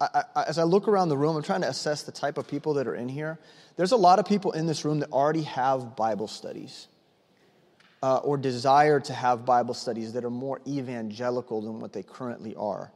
I, 0.00 0.22
I, 0.36 0.42
as 0.44 0.58
I 0.58 0.62
look 0.62 0.86
around 0.86 1.08
the 1.08 1.16
room, 1.16 1.34
I'm 1.36 1.42
trying 1.42 1.62
to 1.62 1.68
assess 1.68 2.04
the 2.04 2.12
type 2.12 2.38
of 2.38 2.46
people 2.46 2.74
that 2.74 2.86
are 2.86 2.94
in 2.94 3.08
here. 3.08 3.40
There's 3.76 3.92
a 3.92 3.96
lot 3.96 4.18
of 4.18 4.26
people 4.26 4.52
in 4.52 4.66
this 4.66 4.84
room 4.84 5.00
that 5.00 5.10
already 5.10 5.42
have 5.42 5.96
Bible 5.96 6.28
studies 6.28 6.86
uh, 8.02 8.18
or 8.18 8.36
desire 8.36 9.00
to 9.00 9.12
have 9.12 9.44
Bible 9.44 9.74
studies 9.74 10.12
that 10.12 10.24
are 10.24 10.30
more 10.30 10.60
evangelical 10.66 11.62
than 11.62 11.80
what 11.80 11.92
they 11.92 12.02
currently 12.02 12.54
are. 12.54 12.92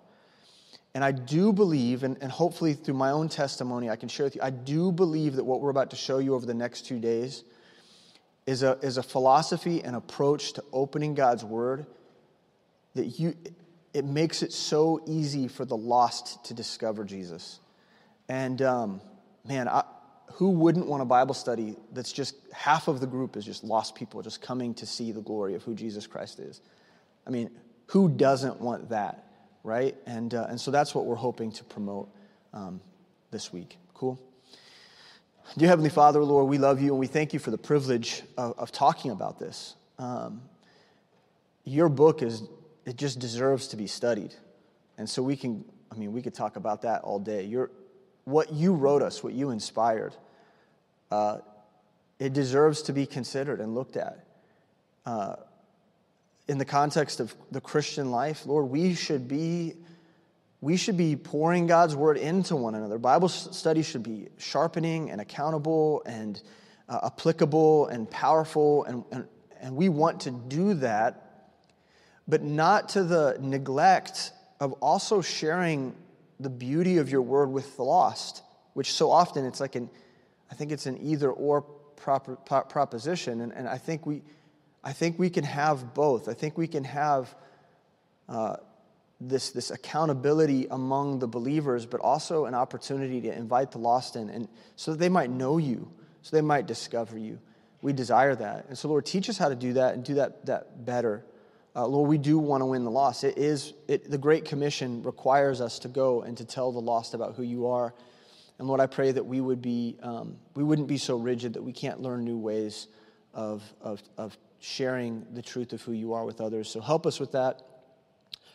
And 0.95 1.05
I 1.05 1.13
do 1.13 1.53
believe, 1.53 2.03
and, 2.03 2.17
and 2.21 2.31
hopefully 2.31 2.75
through 2.75 2.95
my 2.95 3.11
own 3.11 3.29
testimony, 3.29 3.91
I 3.91 3.97
can 3.97 4.09
share 4.09 4.25
with 4.25 4.37
you, 4.37 4.43
I 4.43 4.51
do 4.51 4.93
believe 4.93 5.37
that 5.37 5.45
what 5.45 5.61
we're 5.61 5.71
about 5.71 5.91
to 5.91 5.97
show 5.97 6.19
you 6.19 6.35
over 6.35 6.47
the 6.47 6.55
next 6.55 6.87
two 6.87 6.99
days 6.99 7.45
is 8.47 8.63
a, 8.63 8.79
is 8.83 8.97
a 8.97 9.03
philosophy 9.03 9.83
and 9.83 9.95
approach 9.95 10.55
to 10.55 10.65
opening 10.73 11.15
God's 11.15 11.45
Word 11.45 11.87
that 12.95 13.19
you, 13.19 13.35
it 13.93 14.05
makes 14.05 14.43
it 14.43 14.53
so 14.53 15.03
easy 15.07 15.49
for 15.49 15.65
the 15.65 15.77
lost 15.77 16.45
to 16.47 16.55
discover 16.55 17.05
Jesus. 17.05 17.61
And 18.29 18.61
um, 18.63 19.01
man, 19.47 19.69
I, 19.69 19.85
who 20.33 20.51
wouldn't 20.51 20.87
want 20.87 21.03
a 21.03 21.07
Bible 21.07 21.35
study 21.35 21.77
that's 21.93 22.13
just 22.13 22.37
half 22.53 22.89
of 22.89 23.01
the 23.01 23.07
group 23.07 23.37
is 23.37 23.45
just 23.45 23.65
lost 23.65 23.95
people 23.95 24.23
just 24.23 24.41
coming 24.41 24.75
to 24.75 24.87
see 24.87 25.13
the 25.13 25.21
glory 25.21 25.55
of 25.55 25.63
who 25.63 25.75
Jesus 25.75 26.07
Christ 26.07 26.39
is? 26.39 26.61
I 27.27 27.31
mean, 27.31 27.51
who 27.87 28.09
doesn't 28.09 28.61
want 28.61 28.91
that, 28.91 29.25
right? 29.65 29.97
And, 30.07 30.35
uh, 30.35 30.47
and 30.49 30.61
so 30.61 30.71
that's 30.71 30.95
what 30.95 31.07
we're 31.07 31.17
hoping 31.17 31.53
to 31.53 31.65
promote 31.65 32.09
um, 32.53 32.81
this 33.31 33.53
week. 33.53 33.77
Cool? 33.95 34.21
Dear 35.57 35.69
Heavenly 35.69 35.91
Father, 35.91 36.23
Lord, 36.23 36.49
we 36.49 36.59
love 36.59 36.81
you 36.81 36.91
and 36.91 37.01
we 37.01 37.07
thank 37.07 37.33
you 37.33 37.39
for 37.39 37.51
the 37.51 37.59
privilege 37.59 38.23
of, 38.37 38.59
of 38.59 38.71
talking 38.71 39.11
about 39.11 39.39
this. 39.39 39.75
Um, 39.99 40.43
your 41.65 41.89
book 41.89 42.23
is, 42.23 42.43
it 42.85 42.97
just 42.97 43.19
deserves 43.19 43.69
to 43.69 43.77
be 43.77 43.87
studied. 43.87 44.35
And 44.99 45.09
so 45.09 45.23
we 45.23 45.37
can, 45.37 45.65
I 45.91 45.97
mean, 45.97 46.13
we 46.13 46.23
could 46.23 46.35
talk 46.35 46.57
about 46.57 46.83
that 46.83 47.03
all 47.03 47.19
day. 47.19 47.45
Your, 47.45 47.71
what 48.29 48.53
you 48.53 48.75
wrote 48.75 49.03
us, 49.03 49.25
what 49.25 49.33
you 49.33 49.51
inspired, 49.51 50.15
uh, 51.11 51.39
it 52.19 52.33
deserves 52.33 52.83
to 52.83 52.93
be 52.93 53.07
considered 53.07 53.61
and 53.61 53.75
looked 53.75 53.97
at. 53.97 54.25
Uh, 55.07 55.37
in 56.47 56.59
the 56.59 56.65
context 56.65 57.21
of 57.21 57.35
the 57.51 57.61
Christian 57.61 58.11
life, 58.11 58.45
Lord, 58.47 58.67
we 58.67 58.95
should 58.95 59.29
be 59.29 59.75
we 60.61 60.77
should 60.77 60.97
be 60.97 61.15
pouring 61.15 61.69
God's 61.69 61.95
word 61.95 62.17
into 62.17 62.57
one 62.57 62.75
another. 62.75 62.99
Bible 62.99 63.29
study 63.29 63.83
should 63.83 64.03
be 64.03 64.29
sharpening 64.39 65.11
and 65.11 65.21
accountable 65.21 66.03
and 66.05 66.43
uh, 66.89 66.99
applicable 67.05 67.87
and 67.87 68.11
powerful, 68.11 68.83
and, 68.85 69.05
and, 69.13 69.29
and 69.61 69.77
we 69.77 69.89
want 69.89 70.21
to 70.23 70.33
do 70.33 70.75
that, 70.75 71.53
but 72.27 72.43
not 72.43 72.89
to 72.91 73.05
the 73.05 73.37
neglect 73.41 74.33
of 74.59 74.73
also 74.75 75.21
sharing 75.21 75.95
the 76.41 76.51
beauty 76.51 76.99
of 76.99 77.11
your 77.11 77.23
word 77.23 77.51
with 77.51 77.77
the 77.77 77.83
lost, 77.83 78.43
which 78.75 78.93
so 78.93 79.11
often 79.11 79.45
it's 79.45 79.61
like 79.61 79.75
an, 79.75 79.91
I 80.51 80.55
think 80.55 80.73
it's 80.73 80.87
an 80.87 80.99
either 81.03 81.31
or 81.31 81.63
proposition. 81.99 83.41
And, 83.41 83.53
and 83.53 83.69
I, 83.69 83.79
think 83.79 84.07
we, 84.07 84.23
I 84.85 84.93
think 84.93 85.19
we 85.19 85.31
can 85.31 85.45
have 85.45 85.95
both. 85.95 86.29
I 86.29 86.35
think 86.35 86.57
we 86.57 86.69
can 86.69 86.85
have 86.85 87.35
uh, 88.29 88.57
this, 89.21 89.51
this 89.51 89.71
accountability 89.71 90.67
among 90.71 91.19
the 91.19 91.27
believers, 91.27 91.87
but 91.87 92.01
also 92.01 92.45
an 92.45 92.55
opportunity 92.55 93.21
to 93.23 93.33
invite 93.37 93.73
the 93.73 93.79
lost 93.79 94.17
in, 94.17 94.31
and 94.31 94.49
so 94.77 94.93
that 94.93 94.99
they 94.99 95.09
might 95.09 95.31
know 95.31 95.59
you, 95.59 95.91
so 96.23 96.37
they 96.37 96.43
might 96.43 96.67
discover 96.67 97.19
you. 97.19 97.41
We 97.83 97.93
desire 97.93 98.35
that. 98.37 98.67
And 98.69 98.79
so, 98.79 98.89
Lord, 98.89 99.07
teach 99.07 99.29
us 99.29 99.39
how 99.39 99.49
to 99.49 99.55
do 99.55 99.75
that 99.75 99.95
and 99.95 100.05
do 100.05 100.15
that, 100.15 100.47
that 100.47 100.85
better. 100.85 101.25
Uh, 101.79 101.87
Lord, 101.87 102.09
we 102.09 102.19
do 102.19 102.41
want 102.41 102.61
to 102.61 102.67
win 102.67 102.83
the 102.83 102.91
lost. 102.91 103.23
It 103.23 103.39
is 103.39 103.73
it, 103.87 104.11
the 104.11 104.19
Great 104.19 104.45
Commission 104.45 105.01
requires 105.05 105.61
us 105.61 105.79
to 105.79 105.89
go 105.89 106.23
and 106.23 106.37
to 106.37 106.45
tell 106.45 106.73
the 106.73 106.81
lost 106.81 107.15
about 107.15 107.37
who 107.37 107.45
you 107.45 107.69
are. 107.69 107.95
And 108.59 108.67
Lord, 108.67 108.81
I 108.81 108.87
pray 108.87 109.13
that 109.13 109.25
we 109.25 109.41
would 109.41 109.63
be 109.63 109.97
um, 110.03 110.39
we 110.57 110.65
wouldn't 110.65 110.89
be 110.89 110.99
so 110.99 111.17
rigid 111.17 111.53
that 111.53 111.63
we 111.63 111.73
can't 111.73 112.01
learn 112.01 112.25
new 112.25 112.37
ways 112.37 112.89
of, 113.33 113.63
of, 113.81 114.03
of 114.17 114.37
sharing 114.59 115.25
the 115.35 115.41
truth 115.41 115.73
of 115.73 115.81
who 115.83 115.93
you 115.93 116.15
are 116.15 116.25
with 116.25 116.41
others. 116.41 116.69
So 116.69 116.81
help 116.81 117.07
us 117.07 117.21
with 117.21 117.31
that. 117.31 117.63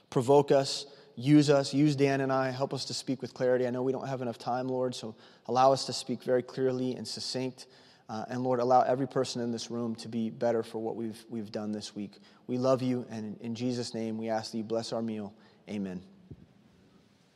Provoke 0.09 0.51
us. 0.51 0.85
Use 1.15 1.49
us. 1.49 1.73
Use 1.73 1.95
Dan 1.95 2.19
and 2.19 2.29
I. 2.29 2.51
Help 2.51 2.73
us 2.73 2.83
to 2.85 2.93
speak 2.93 3.21
with 3.21 3.33
clarity. 3.33 3.65
I 3.65 3.69
know 3.69 3.83
we 3.83 3.93
don't 3.93 4.09
have 4.09 4.21
enough 4.21 4.37
time, 4.37 4.67
Lord, 4.67 4.95
so 4.95 5.15
allow 5.45 5.71
us 5.71 5.85
to 5.85 5.93
speak 5.93 6.23
very 6.23 6.43
clearly 6.43 6.97
and 6.97 7.07
succinct. 7.07 7.67
Uh, 8.13 8.23
and 8.29 8.43
Lord, 8.43 8.59
allow 8.59 8.81
every 8.81 9.07
person 9.07 9.41
in 9.41 9.49
this 9.51 9.71
room 9.71 9.95
to 9.95 10.07
be 10.07 10.29
better 10.29 10.61
for 10.61 10.77
what 10.77 10.95
we've, 10.95 11.25
we've 11.29 11.51
done 11.51 11.71
this 11.71 11.95
week. 11.95 12.19
We 12.45 12.59
love 12.59 12.83
you, 12.83 13.07
and 13.09 13.35
in 13.41 13.55
Jesus' 13.55 13.95
name, 13.95 14.19
we 14.19 14.29
ask 14.29 14.51
that 14.51 14.57
you 14.59 14.63
bless 14.63 14.93
our 14.93 15.01
meal. 15.01 15.33
Amen. 15.67 15.99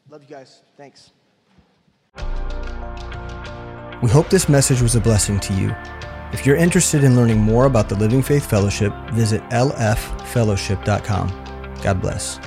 Love 0.07 0.21
you 0.21 0.29
guys. 0.29 0.61
Thanks. 0.77 1.09
We 4.03 4.11
hope 4.11 4.29
this 4.29 4.47
message 4.47 4.83
was 4.83 4.95
a 4.95 5.01
blessing 5.01 5.39
to 5.39 5.53
you. 5.55 5.75
If 6.31 6.45
you're 6.45 6.57
interested 6.57 7.03
in 7.03 7.15
learning 7.15 7.39
more 7.39 7.65
about 7.65 7.89
the 7.89 7.95
Living 7.95 8.21
Faith 8.21 8.47
Fellowship, 8.47 8.93
visit 9.13 9.41
lffellowship.com. 9.49 11.29
God 11.81 12.01
bless. 12.01 12.39